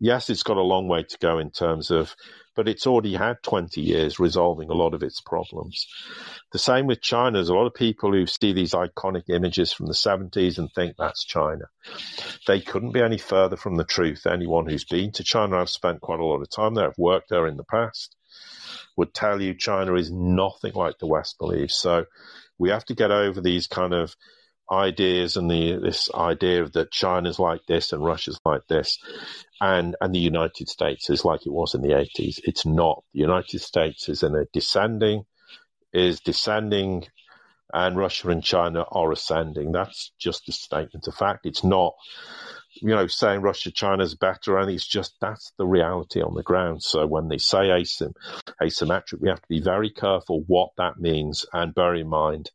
Yes, 0.00 0.30
it's 0.30 0.42
got 0.42 0.56
a 0.56 0.62
long 0.62 0.88
way 0.88 1.04
to 1.04 1.18
go 1.18 1.38
in 1.38 1.50
terms 1.50 1.90
of 1.90 2.14
but 2.58 2.66
it's 2.66 2.88
already 2.88 3.14
had 3.14 3.40
20 3.44 3.80
years 3.80 4.18
resolving 4.18 4.68
a 4.68 4.74
lot 4.74 4.92
of 4.92 5.04
its 5.04 5.20
problems. 5.20 5.86
The 6.50 6.58
same 6.58 6.88
with 6.88 7.00
China. 7.00 7.38
There's 7.38 7.50
a 7.50 7.54
lot 7.54 7.68
of 7.68 7.74
people 7.74 8.10
who 8.10 8.26
see 8.26 8.52
these 8.52 8.72
iconic 8.72 9.28
images 9.28 9.72
from 9.72 9.86
the 9.86 9.92
70s 9.92 10.58
and 10.58 10.68
think 10.72 10.96
that's 10.98 11.24
China. 11.24 11.66
They 12.48 12.60
couldn't 12.60 12.90
be 12.90 13.00
any 13.00 13.16
further 13.16 13.56
from 13.56 13.76
the 13.76 13.84
truth. 13.84 14.26
Anyone 14.26 14.66
who's 14.66 14.84
been 14.84 15.12
to 15.12 15.22
China, 15.22 15.60
I've 15.60 15.70
spent 15.70 16.00
quite 16.00 16.18
a 16.18 16.24
lot 16.24 16.42
of 16.42 16.50
time 16.50 16.74
there, 16.74 16.88
I've 16.88 16.98
worked 16.98 17.28
there 17.30 17.46
in 17.46 17.58
the 17.58 17.62
past, 17.62 18.16
would 18.96 19.14
tell 19.14 19.40
you 19.40 19.54
China 19.54 19.94
is 19.94 20.10
nothing 20.10 20.72
like 20.74 20.98
the 20.98 21.06
West 21.06 21.36
believes. 21.38 21.78
So 21.78 22.06
we 22.58 22.70
have 22.70 22.84
to 22.86 22.96
get 22.96 23.12
over 23.12 23.40
these 23.40 23.68
kind 23.68 23.94
of 23.94 24.16
ideas 24.70 25.36
and 25.36 25.50
the 25.50 25.78
this 25.82 26.10
idea 26.14 26.68
that 26.68 26.90
China's 26.90 27.38
like 27.38 27.62
this 27.66 27.92
and 27.92 28.04
Russia's 28.04 28.40
like 28.44 28.66
this, 28.68 28.98
and 29.60 29.96
and 30.00 30.14
the 30.14 30.20
United 30.20 30.68
States 30.68 31.10
is 31.10 31.24
like 31.24 31.46
it 31.46 31.52
was 31.52 31.74
in 31.74 31.82
the 31.82 31.96
eighties. 31.96 32.40
It's 32.44 32.66
not. 32.66 33.04
The 33.14 33.20
United 33.20 33.60
States 33.60 34.08
is 34.08 34.22
in 34.22 34.34
a 34.34 34.44
descending, 34.52 35.24
is 35.92 36.20
descending, 36.20 37.06
and 37.72 37.96
Russia 37.96 38.30
and 38.30 38.42
China 38.42 38.84
are 38.90 39.12
ascending. 39.12 39.72
That's 39.72 40.12
just 40.18 40.48
a 40.48 40.52
statement 40.52 41.06
of 41.06 41.14
fact. 41.14 41.46
It's 41.46 41.64
not. 41.64 41.94
You 42.80 42.90
know, 42.90 43.08
saying 43.08 43.40
Russia, 43.40 43.72
China's 43.72 44.14
better, 44.14 44.58
and 44.58 44.70
it's 44.70 44.86
just 44.86 45.14
that's 45.20 45.52
the 45.58 45.66
reality 45.66 46.20
on 46.22 46.34
the 46.34 46.44
ground. 46.44 46.82
So 46.82 47.06
when 47.06 47.28
they 47.28 47.38
say 47.38 47.68
asym- 47.70 48.14
asymmetric, 48.62 49.20
we 49.20 49.30
have 49.30 49.40
to 49.40 49.48
be 49.48 49.60
very 49.60 49.90
careful 49.90 50.44
what 50.46 50.70
that 50.76 50.98
means 50.98 51.44
and 51.52 51.74
bear 51.74 51.94
in 51.96 52.08
mind 52.08 52.50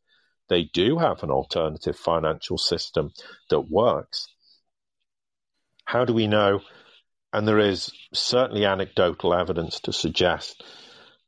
they 0.48 0.64
do 0.72 0.98
have 0.98 1.22
an 1.22 1.30
alternative 1.30 1.96
financial 1.96 2.58
system 2.58 3.12
that 3.50 3.70
works. 3.70 4.28
How 5.84 6.04
do 6.04 6.12
we 6.12 6.26
know? 6.26 6.60
And 7.32 7.48
there 7.48 7.58
is 7.58 7.90
certainly 8.12 8.64
anecdotal 8.64 9.34
evidence 9.34 9.80
to 9.80 9.92
suggest 9.92 10.62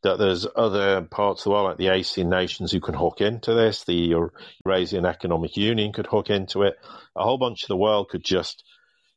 that 0.03 0.19
there's 0.19 0.47
other 0.55 1.03
parts 1.03 1.41
of 1.41 1.45
the 1.45 1.51
world, 1.51 1.65
like 1.67 1.79
the 1.79 1.87
ASEAN 1.87 2.29
nations, 2.29 2.71
who 2.71 2.81
can 2.81 2.95
hook 2.95 3.21
into 3.21 3.55
this. 3.55 3.85
The 3.85 4.15
Eurasian 4.65 5.05
Economic 5.05 5.57
Union 5.57 5.93
could 5.93 6.07
hook 6.07 6.31
into 6.31 6.63
it. 6.63 6.77
A 7.17 7.25
whole 7.25 7.39
bunch 7.39 7.65
of 7.65 7.69
the 7.69 7.77
world 7.77 8.09
could 8.11 8.23
just 8.23 8.63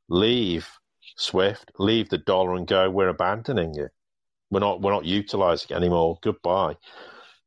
leave 0.08 0.68
SWIFT, 1.16 1.72
leave 1.78 2.10
the 2.10 2.18
dollar, 2.18 2.56
and 2.56 2.66
go, 2.66 2.90
"We're 2.90 3.10
abandoning 3.10 3.78
it. 3.78 3.92
We're 4.50 4.62
not. 4.62 4.82
We're 4.82 4.94
not 4.94 5.06
utilizing 5.06 5.68
it 5.70 5.76
anymore. 5.76 6.18
Goodbye." 6.24 6.78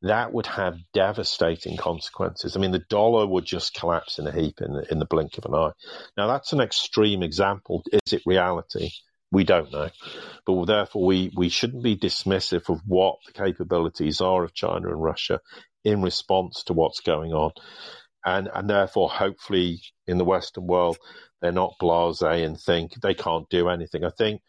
That 0.02 0.32
would 0.32 0.46
have 0.46 0.78
devastating 0.92 1.76
consequences. 1.76 2.56
I 2.56 2.60
mean, 2.60 2.72
the 2.72 2.84
dollar 2.90 3.26
would 3.26 3.44
just 3.44 3.74
collapse 3.74 4.18
in 4.18 4.26
a 4.26 4.32
heap 4.32 4.60
in 4.60 4.72
the, 4.72 4.86
in 4.90 4.98
the 4.98 5.06
blink 5.06 5.38
of 5.38 5.44
an 5.44 5.54
eye. 5.54 5.72
Now, 6.16 6.26
that's 6.26 6.52
an 6.52 6.60
extreme 6.60 7.22
example. 7.22 7.82
Is 7.92 8.12
it 8.12 8.22
reality? 8.26 8.90
We 9.30 9.44
don't 9.44 9.72
know. 9.72 9.90
But 10.44 10.64
therefore, 10.66 11.06
we, 11.06 11.32
we 11.36 11.48
shouldn't 11.48 11.84
be 11.84 11.96
dismissive 11.96 12.68
of 12.68 12.80
what 12.86 13.16
the 13.26 13.32
capabilities 13.32 14.20
are 14.20 14.44
of 14.44 14.54
China 14.54 14.88
and 14.88 15.02
Russia 15.02 15.40
in 15.84 16.02
response 16.02 16.64
to 16.64 16.72
what's 16.72 17.00
going 17.00 17.32
on. 17.32 17.52
And, 18.24 18.48
and 18.52 18.68
therefore, 18.68 19.08
hopefully, 19.08 19.80
in 20.06 20.18
the 20.18 20.24
Western 20.24 20.66
world, 20.66 20.98
they're 21.40 21.52
not 21.52 21.74
blase 21.78 22.22
and 22.22 22.58
think 22.58 22.92
they 23.00 23.14
can't 23.14 23.48
do 23.48 23.68
anything. 23.68 24.04
I 24.04 24.10
think 24.10 24.42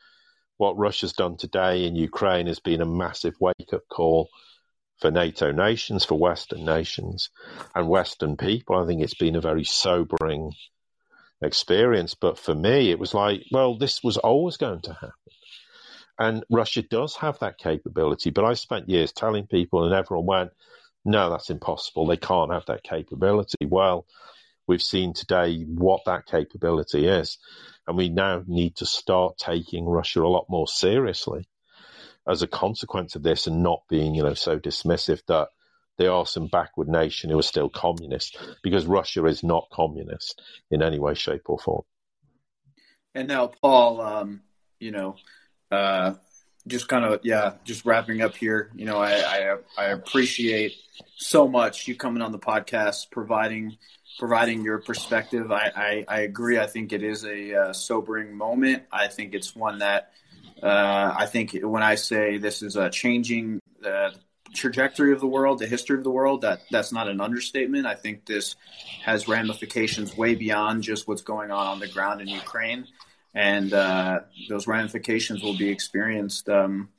what 0.57 0.77
Russia's 0.77 1.13
done 1.13 1.37
today 1.37 1.85
in 1.85 1.95
Ukraine 1.95 2.47
has 2.47 2.59
been 2.59 2.81
a 2.81 2.85
massive 2.85 3.33
wake 3.39 3.73
up 3.73 3.81
call 3.89 4.29
for 4.99 5.11
NATO 5.11 5.51
nations, 5.51 6.05
for 6.05 6.17
Western 6.17 6.65
nations, 6.65 7.29
and 7.75 7.89
Western 7.89 8.37
people. 8.37 8.77
I 8.77 8.85
think 8.85 9.01
it's 9.01 9.13
been 9.13 9.35
a 9.35 9.41
very 9.41 9.63
sobering 9.63 10.53
experience. 11.41 12.15
But 12.15 12.37
for 12.37 12.55
me, 12.55 12.91
it 12.91 12.99
was 12.99 13.13
like, 13.13 13.43
well, 13.51 13.77
this 13.77 14.03
was 14.03 14.17
always 14.17 14.57
going 14.57 14.81
to 14.81 14.93
happen. 14.93 15.13
And 16.17 16.43
Russia 16.49 16.83
does 16.83 17.15
have 17.17 17.39
that 17.39 17.57
capability. 17.57 18.29
But 18.29 18.45
I 18.45 18.53
spent 18.53 18.89
years 18.89 19.11
telling 19.11 19.47
people, 19.47 19.83
and 19.83 19.93
everyone 19.93 20.25
went, 20.25 20.51
no, 21.05 21.29
that's 21.29 21.49
impossible. 21.49 22.07
They 22.07 22.17
can't 22.17 22.53
have 22.53 22.65
that 22.67 22.83
capability. 22.83 23.65
Well, 23.65 24.05
we've 24.67 24.81
seen 24.81 25.13
today 25.13 25.63
what 25.63 26.01
that 26.05 26.25
capability 26.27 27.07
is. 27.07 27.39
And 27.87 27.97
we 27.97 28.09
now 28.09 28.43
need 28.47 28.77
to 28.77 28.85
start 28.85 29.37
taking 29.37 29.85
Russia 29.85 30.21
a 30.21 30.27
lot 30.27 30.45
more 30.49 30.67
seriously 30.67 31.47
as 32.27 32.41
a 32.41 32.47
consequence 32.47 33.15
of 33.15 33.23
this 33.23 33.47
and 33.47 33.63
not 33.63 33.83
being, 33.89 34.15
you 34.15 34.23
know, 34.23 34.33
so 34.33 34.59
dismissive 34.59 35.21
that 35.27 35.49
they 35.97 36.07
are 36.07 36.25
some 36.25 36.47
backward 36.47 36.87
nation 36.87 37.29
who 37.29 37.37
are 37.37 37.43
still 37.43 37.69
communist 37.69 38.37
because 38.63 38.85
Russia 38.85 39.25
is 39.25 39.43
not 39.43 39.69
communist 39.71 40.41
in 40.71 40.81
any 40.81 40.99
way, 40.99 41.13
shape, 41.13 41.43
or 41.45 41.59
form. 41.59 41.83
And 43.13 43.27
now, 43.27 43.47
Paul, 43.47 44.01
um, 44.01 44.41
you 44.79 44.91
know, 44.91 45.15
uh, 45.71 46.13
just 46.65 46.87
kind 46.87 47.05
of 47.05 47.19
yeah, 47.23 47.53
just 47.63 47.85
wrapping 47.85 48.21
up 48.21 48.35
here. 48.35 48.71
You 48.75 48.85
know, 48.85 48.97
I, 48.97 49.13
I, 49.13 49.57
I 49.77 49.85
appreciate 49.87 50.73
so 51.15 51.47
much 51.47 51.87
you 51.87 51.95
coming 51.95 52.23
on 52.23 52.31
the 52.31 52.39
podcast, 52.39 53.11
providing 53.11 53.77
providing 54.17 54.63
your 54.63 54.79
perspective. 54.79 55.51
I 55.51 55.71
I, 55.75 56.05
I 56.07 56.19
agree. 56.21 56.57
I 56.57 56.67
think 56.67 56.93
it 56.93 57.03
is 57.03 57.25
a 57.25 57.55
uh, 57.55 57.73
sobering 57.73 58.35
moment. 58.35 58.83
I 58.91 59.07
think 59.07 59.35
it's 59.35 59.55
one 59.55 59.79
that 59.79 60.11
uh, 60.63 61.13
I 61.17 61.25
think 61.25 61.57
when 61.61 61.83
I 61.83 61.95
say 61.95 62.37
this 62.37 62.61
is 62.61 62.77
a 62.77 62.89
changing 62.89 63.59
the 63.81 64.13
trajectory 64.53 65.11
of 65.11 65.19
the 65.19 65.27
world, 65.27 65.59
the 65.59 65.67
history 65.67 65.97
of 65.97 66.05
the 66.05 66.11
world, 66.11 66.41
that 66.41 66.61
that's 66.71 66.93
not 66.93 67.09
an 67.09 67.19
understatement. 67.19 67.85
I 67.85 67.95
think 67.95 68.25
this 68.25 68.55
has 69.03 69.27
ramifications 69.27 70.15
way 70.15 70.35
beyond 70.35 70.83
just 70.83 71.05
what's 71.07 71.21
going 71.21 71.51
on 71.51 71.67
on 71.67 71.79
the 71.79 71.87
ground 71.87 72.21
in 72.21 72.29
Ukraine, 72.29 72.87
and 73.33 73.73
uh, 73.73 74.21
those 74.47 74.65
ramifications 74.65 75.43
will 75.43 75.57
be 75.57 75.69
experienced, 75.69 76.47
um, 76.47 76.89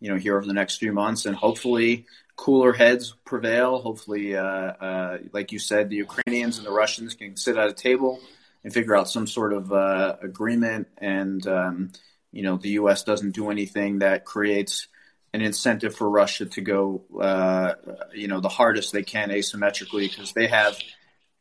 you 0.00 0.10
know, 0.10 0.16
here 0.16 0.36
over 0.36 0.46
the 0.46 0.52
next 0.52 0.78
few 0.78 0.92
months, 0.92 1.24
and 1.24 1.36
hopefully 1.36 2.06
cooler 2.34 2.72
heads 2.72 3.14
prevail. 3.24 3.78
Hopefully, 3.78 4.34
uh, 4.34 4.42
uh 4.42 5.18
like 5.32 5.52
you 5.52 5.60
said, 5.60 5.90
the 5.90 5.96
Ukrainians 5.96 6.58
and 6.58 6.66
the 6.66 6.72
Russians 6.72 7.14
can 7.14 7.36
sit 7.36 7.56
at 7.56 7.68
a 7.68 7.74
table 7.74 8.18
and 8.64 8.72
figure 8.74 8.96
out 8.96 9.08
some 9.08 9.28
sort 9.28 9.52
of 9.52 9.72
uh, 9.72 10.16
agreement 10.22 10.88
and. 10.98 11.46
Um, 11.46 11.92
you 12.32 12.42
know 12.42 12.56
the 12.56 12.70
U.S. 12.70 13.04
doesn't 13.04 13.32
do 13.32 13.50
anything 13.50 14.00
that 14.00 14.24
creates 14.24 14.88
an 15.34 15.40
incentive 15.40 15.94
for 15.94 16.08
Russia 16.08 16.46
to 16.46 16.60
go, 16.60 17.04
uh, 17.20 17.74
you 18.14 18.28
know, 18.28 18.40
the 18.40 18.48
hardest 18.48 18.92
they 18.92 19.02
can 19.02 19.30
asymmetrically 19.30 20.10
because 20.10 20.32
they 20.32 20.46
have 20.46 20.78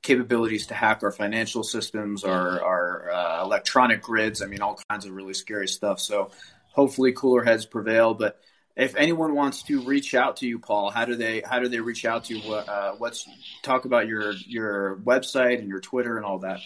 capabilities 0.01 0.68
to 0.68 0.73
hack 0.73 1.03
our 1.03 1.11
financial 1.11 1.63
systems, 1.63 2.23
our, 2.23 2.63
our 2.63 3.11
uh, 3.11 3.43
electronic 3.43 4.01
grids. 4.01 4.41
I 4.41 4.45
mean, 4.45 4.61
all 4.61 4.80
kinds 4.89 5.05
of 5.05 5.11
really 5.11 5.34
scary 5.34 5.68
stuff. 5.68 5.99
So 5.99 6.31
hopefully 6.72 7.11
cooler 7.11 7.43
heads 7.43 7.65
prevail. 7.65 8.13
But 8.13 8.39
if 8.77 8.95
anyone 8.95 9.35
wants 9.35 9.63
to 9.63 9.81
reach 9.81 10.15
out 10.15 10.38
to 10.38 10.47
you, 10.47 10.57
Paul, 10.57 10.89
how 10.89 11.03
do 11.03 11.15
they 11.15 11.41
how 11.41 11.59
do 11.59 11.68
they 11.68 11.81
reach 11.81 12.05
out 12.05 12.26
to 12.26 12.38
you? 12.38 12.53
Uh, 12.53 12.93
what's 12.97 13.27
talk 13.61 13.84
about 13.84 14.07
your 14.07 14.31
your 14.31 14.97
website 15.03 15.59
and 15.59 15.68
your 15.68 15.81
Twitter 15.81 16.15
and 16.15 16.26
all 16.26 16.39
that. 16.39 16.61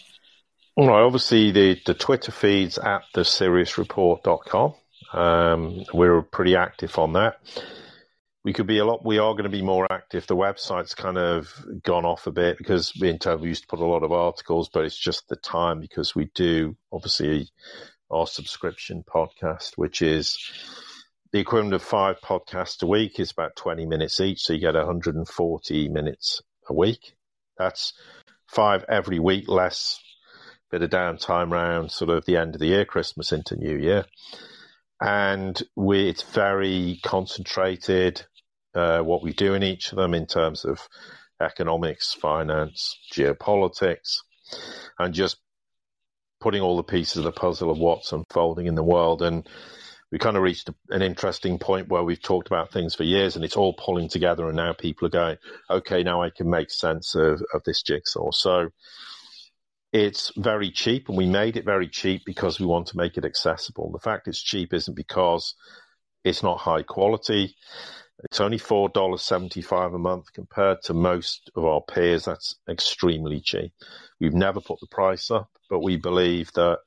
Well, 0.78 0.90
obviously 0.90 1.52
the, 1.52 1.80
the 1.86 1.94
Twitter 1.94 2.34
feeds 2.34 2.78
at 2.78 3.04
the 3.14 3.22
siriusreport.com. 3.22 4.74
Um, 5.14 5.86
we're 5.94 6.22
pretty 6.22 6.58
active 6.58 7.00
on 7.00 7.14
that. 7.14 7.38
We 8.44 8.52
could 8.52 8.68
be 8.68 8.80
a 8.80 8.86
lot. 8.86 9.06
We 9.06 9.18
are 9.18 9.34
going 9.34 9.46
to 9.46 9.50
be 9.50 9.62
more 9.62 9.88
active. 9.90 10.28
The 10.28 10.36
website's 10.36 10.94
kind 10.94 11.18
of 11.18 11.50
gone 11.84 12.04
off 12.04 12.28
a 12.28 12.32
bit 12.32 12.58
because 12.58 12.94
we 13.00 13.10
in 13.10 13.20
we 13.40 13.48
used 13.48 13.64
to 13.64 13.68
put 13.68 13.80
a 13.80 13.86
lot 13.86 14.04
of 14.04 14.12
articles, 14.12 14.70
but 14.72 14.84
it's 14.84 14.98
just 14.98 15.30
the 15.30 15.38
time 15.38 15.80
because 15.80 16.14
we 16.14 16.30
do 16.36 16.76
obviously 16.92 17.48
our 18.12 18.28
subscription 18.28 19.04
podcast, 19.04 19.78
which 19.78 20.02
is 20.02 20.38
the 21.32 21.40
equivalent 21.40 21.74
of 21.74 21.82
five 21.82 22.20
podcasts 22.20 22.84
a 22.84 22.86
week. 22.86 23.20
Is 23.20 23.32
about 23.32 23.56
twenty 23.56 23.86
minutes 23.86 24.20
each, 24.20 24.42
so 24.42 24.54
you 24.54 24.60
get 24.60 24.76
140 24.76 25.90
minutes 25.90 26.42
a 26.70 26.74
week. 26.74 27.16
That's 27.58 27.94
five 28.46 28.84
every 28.90 29.20
week, 29.20 29.48
less 29.48 30.00
bit 30.80 30.84
of 30.84 30.90
downtime 30.90 31.52
around 31.52 31.92
sort 31.92 32.10
of 32.10 32.26
the 32.26 32.38
end 32.38 32.56
of 32.56 32.60
the 32.60 32.68
year, 32.68 32.86
Christmas 32.86 33.32
into 33.32 33.56
New 33.56 33.78
Year 33.78 34.06
and 35.02 35.62
we, 35.76 36.08
it's 36.08 36.24
very 36.24 37.00
concentrated 37.04 38.26
uh, 38.74 39.00
what 39.00 39.24
we 39.24 39.34
do 39.34 39.54
in 39.54 39.64
each 39.64 39.92
of 39.92 39.98
them 39.98 40.14
in 40.14 40.26
terms 40.26 40.66
of 40.66 40.88
economics, 41.42 42.14
finance, 42.14 42.98
geopolitics, 43.14 44.20
and 44.98 45.14
just 45.14 45.38
putting 46.40 46.62
all 46.62 46.78
the 46.78 46.84
pieces 46.84 47.18
of 47.18 47.24
the 47.24 47.32
puzzle 47.32 47.72
of 47.72 47.78
what's 47.78 48.12
unfolding 48.12 48.68
in 48.68 48.76
the 48.76 48.84
world. 48.84 49.22
And 49.22 49.48
we 50.12 50.20
kind 50.20 50.38
of 50.38 50.44
reached 50.44 50.70
an 50.90 51.02
interesting 51.02 51.60
point 51.60 51.90
where 51.90 52.04
we've 52.04 52.22
talked 52.22 52.48
about 52.48 52.72
things 52.72 52.96
for 52.96 53.04
years 53.04 53.36
and 53.36 53.44
it's 53.44 53.58
all 53.58 53.74
pulling 53.74 54.08
together. 54.08 54.48
And 54.48 54.56
now 54.56 54.74
people 54.74 55.08
are 55.08 55.12
going, 55.12 55.38
okay, 55.70 56.04
now 56.04 56.22
I 56.22 56.30
can 56.30 56.50
make 56.50 56.72
sense 56.72 57.16
of, 57.16 57.42
of 57.54 57.64
this 57.66 57.82
jigsaw. 57.82 58.32
So 58.32 58.70
it's 59.96 60.34
very 60.36 60.72
cheap, 60.72 61.08
and 61.08 61.18
we 61.18 61.26
made 61.26 61.56
it 61.56 61.64
very 61.64 61.88
cheap 61.88 62.24
because 62.26 62.60
we 62.60 62.66
want 62.66 62.88
to 62.88 62.98
make 62.98 63.18
it 63.18 63.24
accessible. 63.24 63.90
The 63.94 64.00
fact 64.00 64.28
it's 64.28 64.44
cheap 64.44 64.74
isn't 64.74 64.94
because 64.94 65.56
it's 66.26 66.44
not 66.44 66.60
high 66.60 66.84
quality. 66.84 67.56
It's 68.26 68.42
only 68.42 68.58
four 68.58 68.90
dollars 68.90 69.22
seventy 69.22 69.62
five 69.62 69.94
a 69.94 69.98
month 69.98 70.34
compared 70.34 70.82
to 70.84 70.94
most 70.94 71.50
of 71.56 71.64
our 71.64 71.80
peers. 71.80 72.26
That's 72.26 72.56
extremely 72.70 73.40
cheap. 73.40 73.72
We've 74.20 74.34
never 74.34 74.60
put 74.60 74.82
the 74.82 74.88
price 74.88 75.32
up, 75.32 75.50
but 75.70 75.80
we 75.80 75.96
believe 75.96 76.52
that 76.56 76.80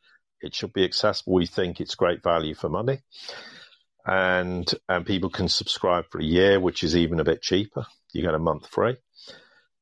it 0.43 0.55
should 0.55 0.75
be 0.75 0.85
accessible. 0.85 1.33
We 1.33 1.47
think 1.47 1.81
it's 1.81 1.95
great 1.95 2.23
value 2.23 2.55
for 2.55 2.69
money, 2.69 3.01
and 4.05 4.71
and 4.87 5.07
people 5.07 5.31
can 5.31 5.49
subscribe 5.49 6.05
for 6.11 6.21
a 6.21 6.25
year, 6.25 6.61
which 6.61 6.85
is 6.85 6.95
even 6.95 7.21
a 7.21 7.25
bit 7.25 7.41
cheaper. 7.41 7.87
You 8.13 8.21
get 8.21 8.35
a 8.35 8.39
month 8.39 8.67
free, 8.67 8.97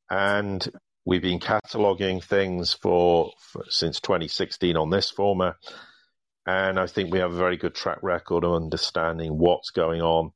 and 0.09 0.65
We've 1.07 1.23
been 1.23 1.39
cataloging 1.39 2.23
things 2.23 2.73
for, 2.73 3.31
for, 3.39 3.65
since 3.69 4.01
2016 4.01 4.77
on 4.77 4.91
this 4.91 5.09
format, 5.09 5.55
and 6.45 6.81
I 6.81 6.89
think 6.89 7.13
we 7.13 7.21
have 7.21 7.33
a 7.33 7.37
very 7.37 7.57
good 7.57 7.77
track 7.77 7.99
record 8.03 8.43
of 8.43 8.55
understanding 8.55 9.39
what's 9.39 9.71
going 9.71 10.03
on 10.03 10.33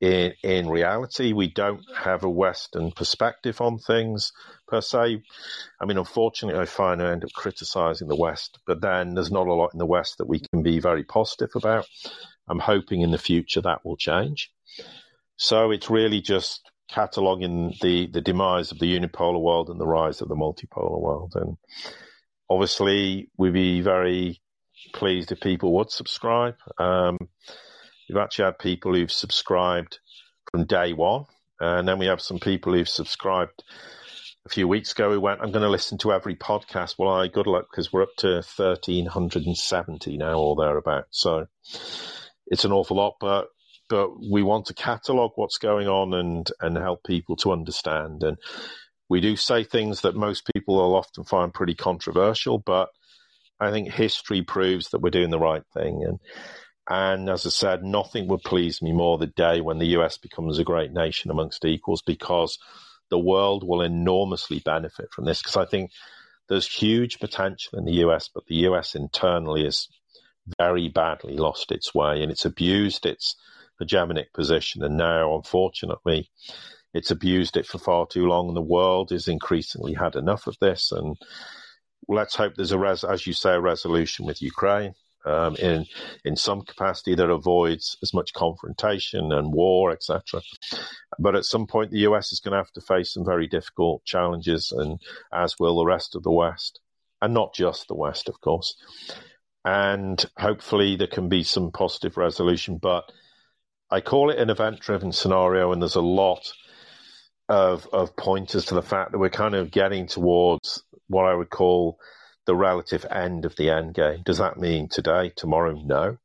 in 0.00 0.32
in 0.44 0.68
reality. 0.68 1.32
We 1.32 1.48
don't 1.48 1.82
have 1.96 2.22
a 2.22 2.30
Western 2.30 2.92
perspective 2.92 3.60
on 3.60 3.78
things 3.78 4.32
per 4.68 4.80
se. 4.80 5.22
I 5.80 5.84
mean, 5.86 5.98
unfortunately, 5.98 6.60
I 6.60 6.66
find 6.66 7.02
I 7.02 7.10
end 7.10 7.24
up 7.24 7.32
criticizing 7.32 8.06
the 8.06 8.14
West, 8.14 8.60
but 8.68 8.80
then 8.80 9.14
there's 9.14 9.32
not 9.32 9.48
a 9.48 9.54
lot 9.54 9.72
in 9.72 9.78
the 9.78 9.86
West 9.86 10.18
that 10.18 10.28
we 10.28 10.38
can 10.38 10.62
be 10.62 10.78
very 10.78 11.02
positive 11.02 11.50
about. 11.56 11.88
I'm 12.48 12.60
hoping 12.60 13.00
in 13.00 13.10
the 13.10 13.18
future 13.18 13.60
that 13.62 13.84
will 13.84 13.96
change. 13.96 14.52
So 15.36 15.72
it's 15.72 15.90
really 15.90 16.20
just 16.20 16.69
cataloging 16.92 17.78
the, 17.80 18.06
the 18.06 18.20
demise 18.20 18.72
of 18.72 18.78
the 18.78 18.98
unipolar 18.98 19.40
world 19.40 19.68
and 19.70 19.80
the 19.80 19.86
rise 19.86 20.20
of 20.20 20.28
the 20.28 20.34
multipolar 20.34 21.00
world. 21.00 21.32
And 21.36 21.56
obviously, 22.48 23.30
we'd 23.36 23.52
be 23.52 23.80
very 23.80 24.40
pleased 24.92 25.32
if 25.32 25.40
people 25.40 25.74
would 25.74 25.90
subscribe. 25.90 26.56
Um, 26.78 27.18
we've 28.08 28.18
actually 28.18 28.46
had 28.46 28.58
people 28.58 28.94
who've 28.94 29.12
subscribed 29.12 29.98
from 30.50 30.66
day 30.66 30.92
one. 30.92 31.26
And 31.60 31.86
then 31.86 31.98
we 31.98 32.06
have 32.06 32.22
some 32.22 32.38
people 32.38 32.72
who've 32.72 32.88
subscribed 32.88 33.62
a 34.46 34.48
few 34.48 34.66
weeks 34.66 34.92
ago 34.92 35.12
who 35.12 35.20
went, 35.20 35.40
I'm 35.40 35.52
going 35.52 35.62
to 35.62 35.68
listen 35.68 35.98
to 35.98 36.12
every 36.12 36.34
podcast. 36.34 36.94
Well, 36.98 37.10
I 37.10 37.28
good 37.28 37.46
luck 37.46 37.66
because 37.70 37.92
we're 37.92 38.02
up 38.02 38.16
to 38.18 38.42
1,370 38.56 40.16
now 40.16 40.38
or 40.38 40.56
thereabouts. 40.56 41.20
So 41.20 41.46
it's 42.46 42.64
an 42.64 42.72
awful 42.72 42.96
lot, 42.96 43.16
but 43.20 43.48
but 43.90 44.10
we 44.20 44.42
want 44.42 44.66
to 44.66 44.74
catalog 44.74 45.32
what's 45.34 45.58
going 45.58 45.88
on 45.88 46.14
and 46.14 46.50
and 46.60 46.78
help 46.78 47.04
people 47.04 47.36
to 47.36 47.52
understand. 47.52 48.22
And 48.22 48.38
we 49.10 49.20
do 49.20 49.36
say 49.36 49.64
things 49.64 50.02
that 50.02 50.14
most 50.14 50.48
people 50.54 50.76
will 50.76 50.94
often 50.94 51.24
find 51.24 51.52
pretty 51.52 51.74
controversial, 51.74 52.58
but 52.58 52.88
I 53.58 53.72
think 53.72 53.90
history 53.90 54.42
proves 54.42 54.90
that 54.90 55.00
we're 55.00 55.10
doing 55.10 55.30
the 55.30 55.38
right 55.38 55.64
thing. 55.74 56.04
And 56.06 56.20
and 56.88 57.28
as 57.28 57.44
I 57.44 57.50
said, 57.50 57.84
nothing 57.84 58.28
would 58.28 58.42
please 58.42 58.80
me 58.80 58.92
more 58.92 59.18
the 59.18 59.26
day 59.26 59.60
when 59.60 59.78
the 59.78 59.98
US 59.98 60.16
becomes 60.16 60.58
a 60.58 60.64
great 60.64 60.92
nation 60.92 61.30
amongst 61.30 61.64
equals 61.64 62.02
because 62.02 62.58
the 63.10 63.18
world 63.18 63.66
will 63.66 63.82
enormously 63.82 64.60
benefit 64.60 65.12
from 65.12 65.24
this. 65.24 65.42
Because 65.42 65.56
I 65.56 65.66
think 65.66 65.90
there's 66.48 66.66
huge 66.66 67.18
potential 67.18 67.78
in 67.78 67.84
the 67.84 68.04
US, 68.06 68.30
but 68.32 68.46
the 68.46 68.66
US 68.66 68.94
internally 68.94 69.64
has 69.64 69.88
very 70.58 70.88
badly 70.88 71.36
lost 71.36 71.72
its 71.72 71.94
way 71.94 72.22
and 72.22 72.30
it's 72.30 72.44
abused 72.44 73.06
its 73.06 73.36
hegemonic 73.80 74.32
position. 74.32 74.82
And 74.82 74.96
now, 74.96 75.36
unfortunately, 75.36 76.30
it's 76.94 77.10
abused 77.10 77.56
it 77.56 77.66
for 77.66 77.78
far 77.78 78.06
too 78.06 78.26
long. 78.26 78.48
And 78.48 78.56
the 78.56 78.62
world 78.62 79.10
has 79.10 79.28
increasingly 79.28 79.94
had 79.94 80.16
enough 80.16 80.46
of 80.46 80.56
this. 80.60 80.92
And 80.92 81.16
let's 82.08 82.34
hope 82.34 82.54
there's 82.54 82.72
a, 82.72 82.78
res- 82.78 83.04
as 83.04 83.26
you 83.26 83.32
say, 83.32 83.54
a 83.54 83.60
resolution 83.60 84.26
with 84.26 84.42
Ukraine. 84.42 84.94
Um, 85.22 85.54
in 85.56 85.84
in 86.24 86.34
some 86.34 86.62
capacity 86.62 87.14
that 87.14 87.28
avoids 87.28 87.98
as 88.02 88.14
much 88.14 88.32
confrontation 88.32 89.32
and 89.32 89.52
war, 89.52 89.90
etc. 89.90 90.40
But 91.18 91.36
at 91.36 91.44
some 91.44 91.66
point, 91.66 91.90
the 91.90 92.06
US 92.08 92.32
is 92.32 92.40
going 92.40 92.52
to 92.52 92.56
have 92.56 92.72
to 92.72 92.80
face 92.80 93.12
some 93.12 93.26
very 93.26 93.46
difficult 93.46 94.02
challenges, 94.06 94.72
and 94.72 94.98
as 95.30 95.56
will 95.60 95.76
the 95.76 95.84
rest 95.84 96.16
of 96.16 96.22
the 96.22 96.32
West, 96.32 96.80
and 97.20 97.34
not 97.34 97.52
just 97.52 97.88
the 97.88 97.94
West, 97.94 98.30
of 98.30 98.40
course. 98.40 98.74
And 99.62 100.24
hopefully, 100.38 100.96
there 100.96 101.06
can 101.06 101.28
be 101.28 101.42
some 101.42 101.70
positive 101.70 102.16
resolution. 102.16 102.78
But 102.78 103.12
I 103.90 104.00
call 104.00 104.30
it 104.30 104.38
an 104.38 104.50
event 104.50 104.80
driven 104.80 105.12
scenario, 105.12 105.72
and 105.72 105.82
there's 105.82 105.96
a 105.96 106.00
lot 106.00 106.52
of 107.48 107.88
of 107.92 108.16
pointers 108.16 108.66
to 108.66 108.74
the 108.74 108.82
fact 108.82 109.12
that 109.12 109.18
we're 109.18 109.30
kind 109.30 109.54
of 109.54 109.70
getting 109.70 110.06
towards 110.06 110.82
what 111.08 111.24
I 111.24 111.34
would 111.34 111.50
call 111.50 111.98
the 112.46 112.54
relative 112.54 113.04
end 113.10 113.44
of 113.44 113.56
the 113.56 113.70
end 113.70 113.94
game. 113.94 114.22
Does 114.24 114.38
that 114.38 114.58
mean 114.58 114.88
today, 114.88 115.32
tomorrow? 115.34 115.72
No. 115.72 116.18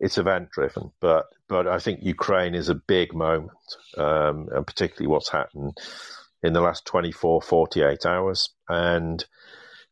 It's 0.00 0.18
event 0.18 0.50
driven, 0.50 0.92
but 1.00 1.26
but 1.48 1.66
I 1.66 1.78
think 1.78 2.00
Ukraine 2.02 2.54
is 2.54 2.68
a 2.68 2.74
big 2.74 3.12
moment, 3.14 3.50
um, 3.96 4.48
and 4.52 4.66
particularly 4.66 5.08
what's 5.08 5.30
happened 5.30 5.76
in 6.42 6.54
the 6.54 6.60
last 6.60 6.86
24, 6.86 7.42
48 7.42 8.06
hours. 8.06 8.48
And 8.68 9.22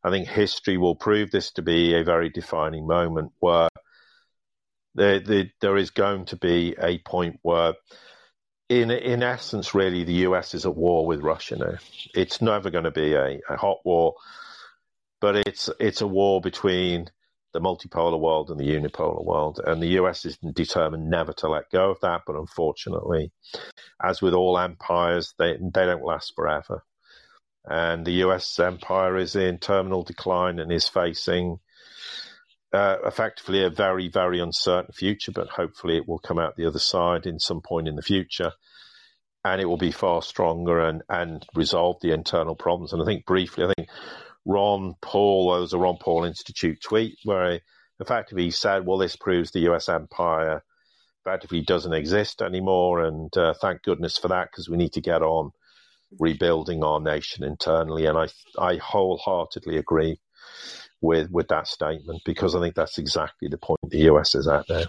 I 0.03 0.11
think 0.11 0.29
history 0.29 0.79
will 0.79 0.95
prove 0.95 1.31
this 1.31 1.51
to 1.53 1.63
be 1.63 1.95
a 1.95 2.05
very 2.05 2.31
defining 2.31 2.87
moment 2.87 3.33
where 3.41 3.69
there, 4.95 5.21
there, 5.21 5.51
there 5.61 5.77
is 5.77 5.91
going 5.91 6.27
to 6.27 6.37
be 6.37 6.75
a 6.81 6.99
point 6.99 7.39
where, 7.43 7.75
in 8.69 8.91
in 8.91 9.23
essence, 9.23 9.75
really, 9.75 10.05
the 10.05 10.27
US 10.27 10.55
is 10.55 10.67
at 10.67 10.77
war 10.77 11.07
with 11.07 11.23
Russia 11.23 11.57
now. 11.57 11.79
It's 12.15 12.43
never 12.43 12.71
going 12.71 12.85
to 12.85 12.91
be 12.91 13.15
a, 13.15 13.41
a 13.49 13.57
hot 13.57 13.79
war, 13.85 14.15
but 15.21 15.37
it's 15.37 15.71
it's 15.81 16.01
a 16.01 16.07
war 16.07 16.41
between 16.41 17.11
the 17.55 17.61
multipolar 17.61 18.21
world 18.21 18.51
and 18.51 18.61
the 18.61 18.69
unipolar 18.69 19.25
world, 19.25 19.61
and 19.65 19.83
the 19.83 19.99
US 20.01 20.27
is 20.27 20.37
determined 20.37 21.09
never 21.09 21.33
to 21.35 21.49
let 21.49 21.71
go 21.71 21.91
of 21.91 22.01
that. 22.01 22.23
But 22.27 22.37
unfortunately, 22.37 23.33
as 24.03 24.21
with 24.21 24.35
all 24.35 24.59
empires, 24.59 25.35
they 25.39 25.57
they 25.57 25.87
don't 25.87 26.05
last 26.05 26.35
forever, 26.35 26.83
and 27.65 28.05
the 28.05 28.25
US 28.25 28.59
empire 28.59 29.17
is 29.17 29.37
in 29.37 29.59
terminal 29.59 30.03
decline 30.03 30.59
and 30.59 30.73
is 30.73 30.89
facing 30.89 31.59
uh, 32.73 32.97
effectively 33.05 33.65
a 33.65 33.71
very, 33.71 34.09
very 34.09 34.41
uncertain 34.41 34.93
future, 34.93 35.33
but 35.33 35.49
hopefully 35.49 35.97
it 35.97 36.09
will 36.09 36.19
come 36.19 36.39
out 36.39 36.57
the 36.57 36.67
other 36.67 36.79
side 36.79 37.27
in 37.27 37.39
some 37.39 37.61
point 37.61 37.89
in 37.89 37.97
the 37.97 38.03
future 38.03 38.53
and 39.45 39.61
it 39.61 39.67
will 39.67 39.79
be 39.79 39.93
far 39.93 40.23
stronger 40.23 40.81
and, 40.81 41.03
and 41.09 41.47
resolve 41.55 41.97
the 42.03 42.13
internal 42.13 42.55
problems. 42.55 42.93
And 42.93 43.03
I 43.03 43.05
think 43.05 43.25
briefly, 43.25 43.65
I 43.65 43.73
think 43.77 43.89
Ron 44.45 44.95
Paul, 45.01 45.53
there 45.53 45.61
was 45.61 45.73
a 45.73 45.79
Ron 45.79 45.97
Paul 46.01 46.25
Institute 46.25 46.79
tweet 46.83 47.19
where 47.25 47.61
effectively 48.01 48.45
he 48.45 48.51
said, 48.51 48.85
well, 48.85 48.99
this 48.99 49.17
proves 49.17 49.51
the 49.51 49.71
US 49.71 49.89
empire 49.89 50.63
effectively 51.25 51.63
doesn't 51.63 51.93
exist 51.93 52.43
anymore. 52.43 53.05
And 53.05 53.35
uh, 53.37 53.55
thank 53.61 53.83
goodness 53.83 54.19
for 54.19 54.29
that 54.29 54.49
because 54.51 54.69
we 54.69 54.77
need 54.77 54.93
to 54.95 55.01
get 55.01 55.23
on 55.23 55.51
rebuilding 56.19 56.83
our 56.83 57.01
nation 57.01 57.45
internally. 57.45 58.07
And 58.07 58.19
I, 58.19 58.29
I 58.59 58.77
wholeheartedly 58.77 59.77
agree 59.77 60.21
with, 61.01 61.31
with 61.31 61.49
that 61.49 61.67
statement 61.67 62.23
because 62.25 62.55
I 62.55 62.61
think 62.61 62.75
that's 62.75 62.99
exactly 62.99 63.49
the 63.49 63.59
point 63.59 63.79
the 63.89 64.11
US 64.11 64.35
is 64.35 64.49
at 64.49 64.69
now. 64.69 64.85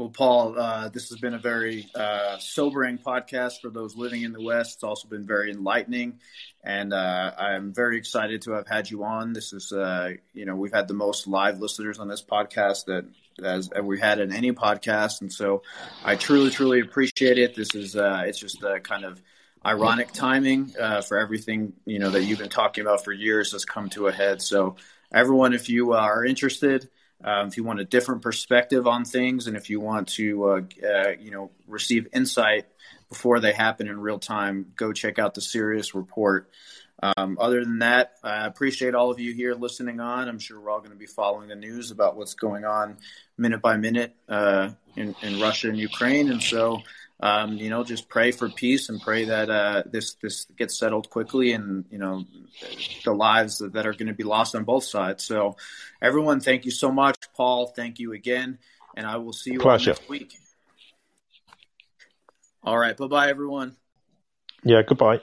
Well, 0.00 0.08
Paul, 0.08 0.58
uh, 0.58 0.88
this 0.88 1.10
has 1.10 1.18
been 1.18 1.34
a 1.34 1.38
very 1.38 1.86
uh, 1.94 2.38
sobering 2.38 2.96
podcast 2.96 3.60
for 3.60 3.68
those 3.68 3.96
living 3.96 4.22
in 4.22 4.32
the 4.32 4.42
West. 4.42 4.76
It's 4.76 4.82
also 4.82 5.08
been 5.08 5.26
very 5.26 5.50
enlightening, 5.50 6.20
and 6.64 6.94
uh, 6.94 7.32
I'm 7.38 7.74
very 7.74 7.98
excited 7.98 8.40
to 8.42 8.52
have 8.52 8.66
had 8.66 8.90
you 8.90 9.04
on. 9.04 9.34
This 9.34 9.52
is, 9.52 9.72
uh, 9.72 10.12
you 10.32 10.46
know, 10.46 10.56
we've 10.56 10.72
had 10.72 10.88
the 10.88 10.94
most 10.94 11.26
live 11.26 11.60
listeners 11.60 11.98
on 11.98 12.08
this 12.08 12.22
podcast 12.22 12.86
that 12.86 13.04
as 13.44 13.68
we 13.82 14.00
had 14.00 14.20
in 14.20 14.32
any 14.32 14.52
podcast, 14.52 15.20
and 15.20 15.30
so 15.30 15.64
I 16.02 16.16
truly, 16.16 16.48
truly 16.48 16.80
appreciate 16.80 17.36
it. 17.36 17.54
This 17.54 17.74
is, 17.74 17.94
uh, 17.94 18.22
it's 18.24 18.38
just 18.38 18.62
a 18.62 18.80
kind 18.80 19.04
of 19.04 19.20
ironic 19.64 20.12
timing 20.12 20.74
uh, 20.78 21.02
for 21.02 21.18
everything 21.18 21.74
you 21.84 21.98
know 21.98 22.10
that 22.10 22.24
you've 22.24 22.38
been 22.38 22.48
talking 22.48 22.82
about 22.82 23.04
for 23.04 23.12
years 23.12 23.52
has 23.52 23.64
come 23.64 23.88
to 23.90 24.06
a 24.06 24.12
head. 24.12 24.42
So, 24.42 24.76
everyone, 25.12 25.52
if 25.52 25.68
you 25.68 25.92
are 25.92 26.24
interested. 26.24 26.88
Um, 27.22 27.48
if 27.48 27.58
you 27.58 27.64
want 27.64 27.80
a 27.80 27.84
different 27.84 28.22
perspective 28.22 28.86
on 28.86 29.04
things, 29.04 29.46
and 29.46 29.54
if 29.54 29.68
you 29.68 29.78
want 29.78 30.08
to, 30.08 30.44
uh, 30.44 30.62
uh, 30.82 31.10
you 31.20 31.30
know, 31.30 31.50
receive 31.66 32.08
insight 32.14 32.64
before 33.10 33.40
they 33.40 33.52
happen 33.52 33.88
in 33.88 34.00
real 34.00 34.18
time, 34.18 34.72
go 34.74 34.94
check 34.94 35.18
out 35.18 35.34
the 35.34 35.42
Sirius 35.42 35.94
Report. 35.94 36.48
Um, 37.02 37.38
other 37.40 37.64
than 37.64 37.80
that, 37.80 38.12
I 38.22 38.46
appreciate 38.46 38.94
all 38.94 39.10
of 39.10 39.18
you 39.18 39.32
here 39.32 39.54
listening 39.54 40.00
on. 40.00 40.28
I'm 40.28 40.38
sure 40.38 40.60
we're 40.60 40.70
all 40.70 40.80
going 40.80 40.92
to 40.92 40.96
be 40.96 41.06
following 41.06 41.48
the 41.48 41.56
news 41.56 41.90
about 41.90 42.16
what's 42.16 42.34
going 42.34 42.64
on 42.64 42.98
minute 43.38 43.62
by 43.62 43.76
minute 43.76 44.14
uh, 44.28 44.70
in, 44.96 45.14
in 45.22 45.40
Russia 45.40 45.68
and 45.68 45.78
Ukraine, 45.78 46.30
and 46.30 46.42
so 46.42 46.82
um, 47.20 47.54
you 47.54 47.68
know, 47.68 47.84
just 47.84 48.08
pray 48.08 48.32
for 48.32 48.48
peace 48.48 48.88
and 48.88 49.00
pray 49.00 49.26
that 49.26 49.50
uh, 49.50 49.82
this 49.86 50.14
this 50.14 50.46
gets 50.56 50.78
settled 50.78 51.10
quickly, 51.10 51.52
and 51.52 51.84
you 51.90 51.98
know, 51.98 52.24
the 53.04 53.12
lives 53.12 53.58
that, 53.58 53.74
that 53.74 53.86
are 53.86 53.92
going 53.92 54.08
to 54.08 54.14
be 54.14 54.24
lost 54.24 54.54
on 54.54 54.64
both 54.64 54.84
sides. 54.84 55.24
So, 55.24 55.56
everyone, 56.00 56.40
thank 56.40 56.64
you 56.64 56.70
so 56.70 56.90
much, 56.90 57.16
Paul. 57.36 57.66
Thank 57.68 57.98
you 57.98 58.12
again, 58.12 58.58
and 58.96 59.06
I 59.06 59.16
will 59.16 59.34
see 59.34 59.52
you 59.52 59.58
next 59.62 60.08
week. 60.08 60.32
All 62.64 62.78
right, 62.78 62.96
bye 62.96 63.06
bye, 63.06 63.28
everyone. 63.28 63.76
Yeah, 64.64 64.82
goodbye. 64.82 65.20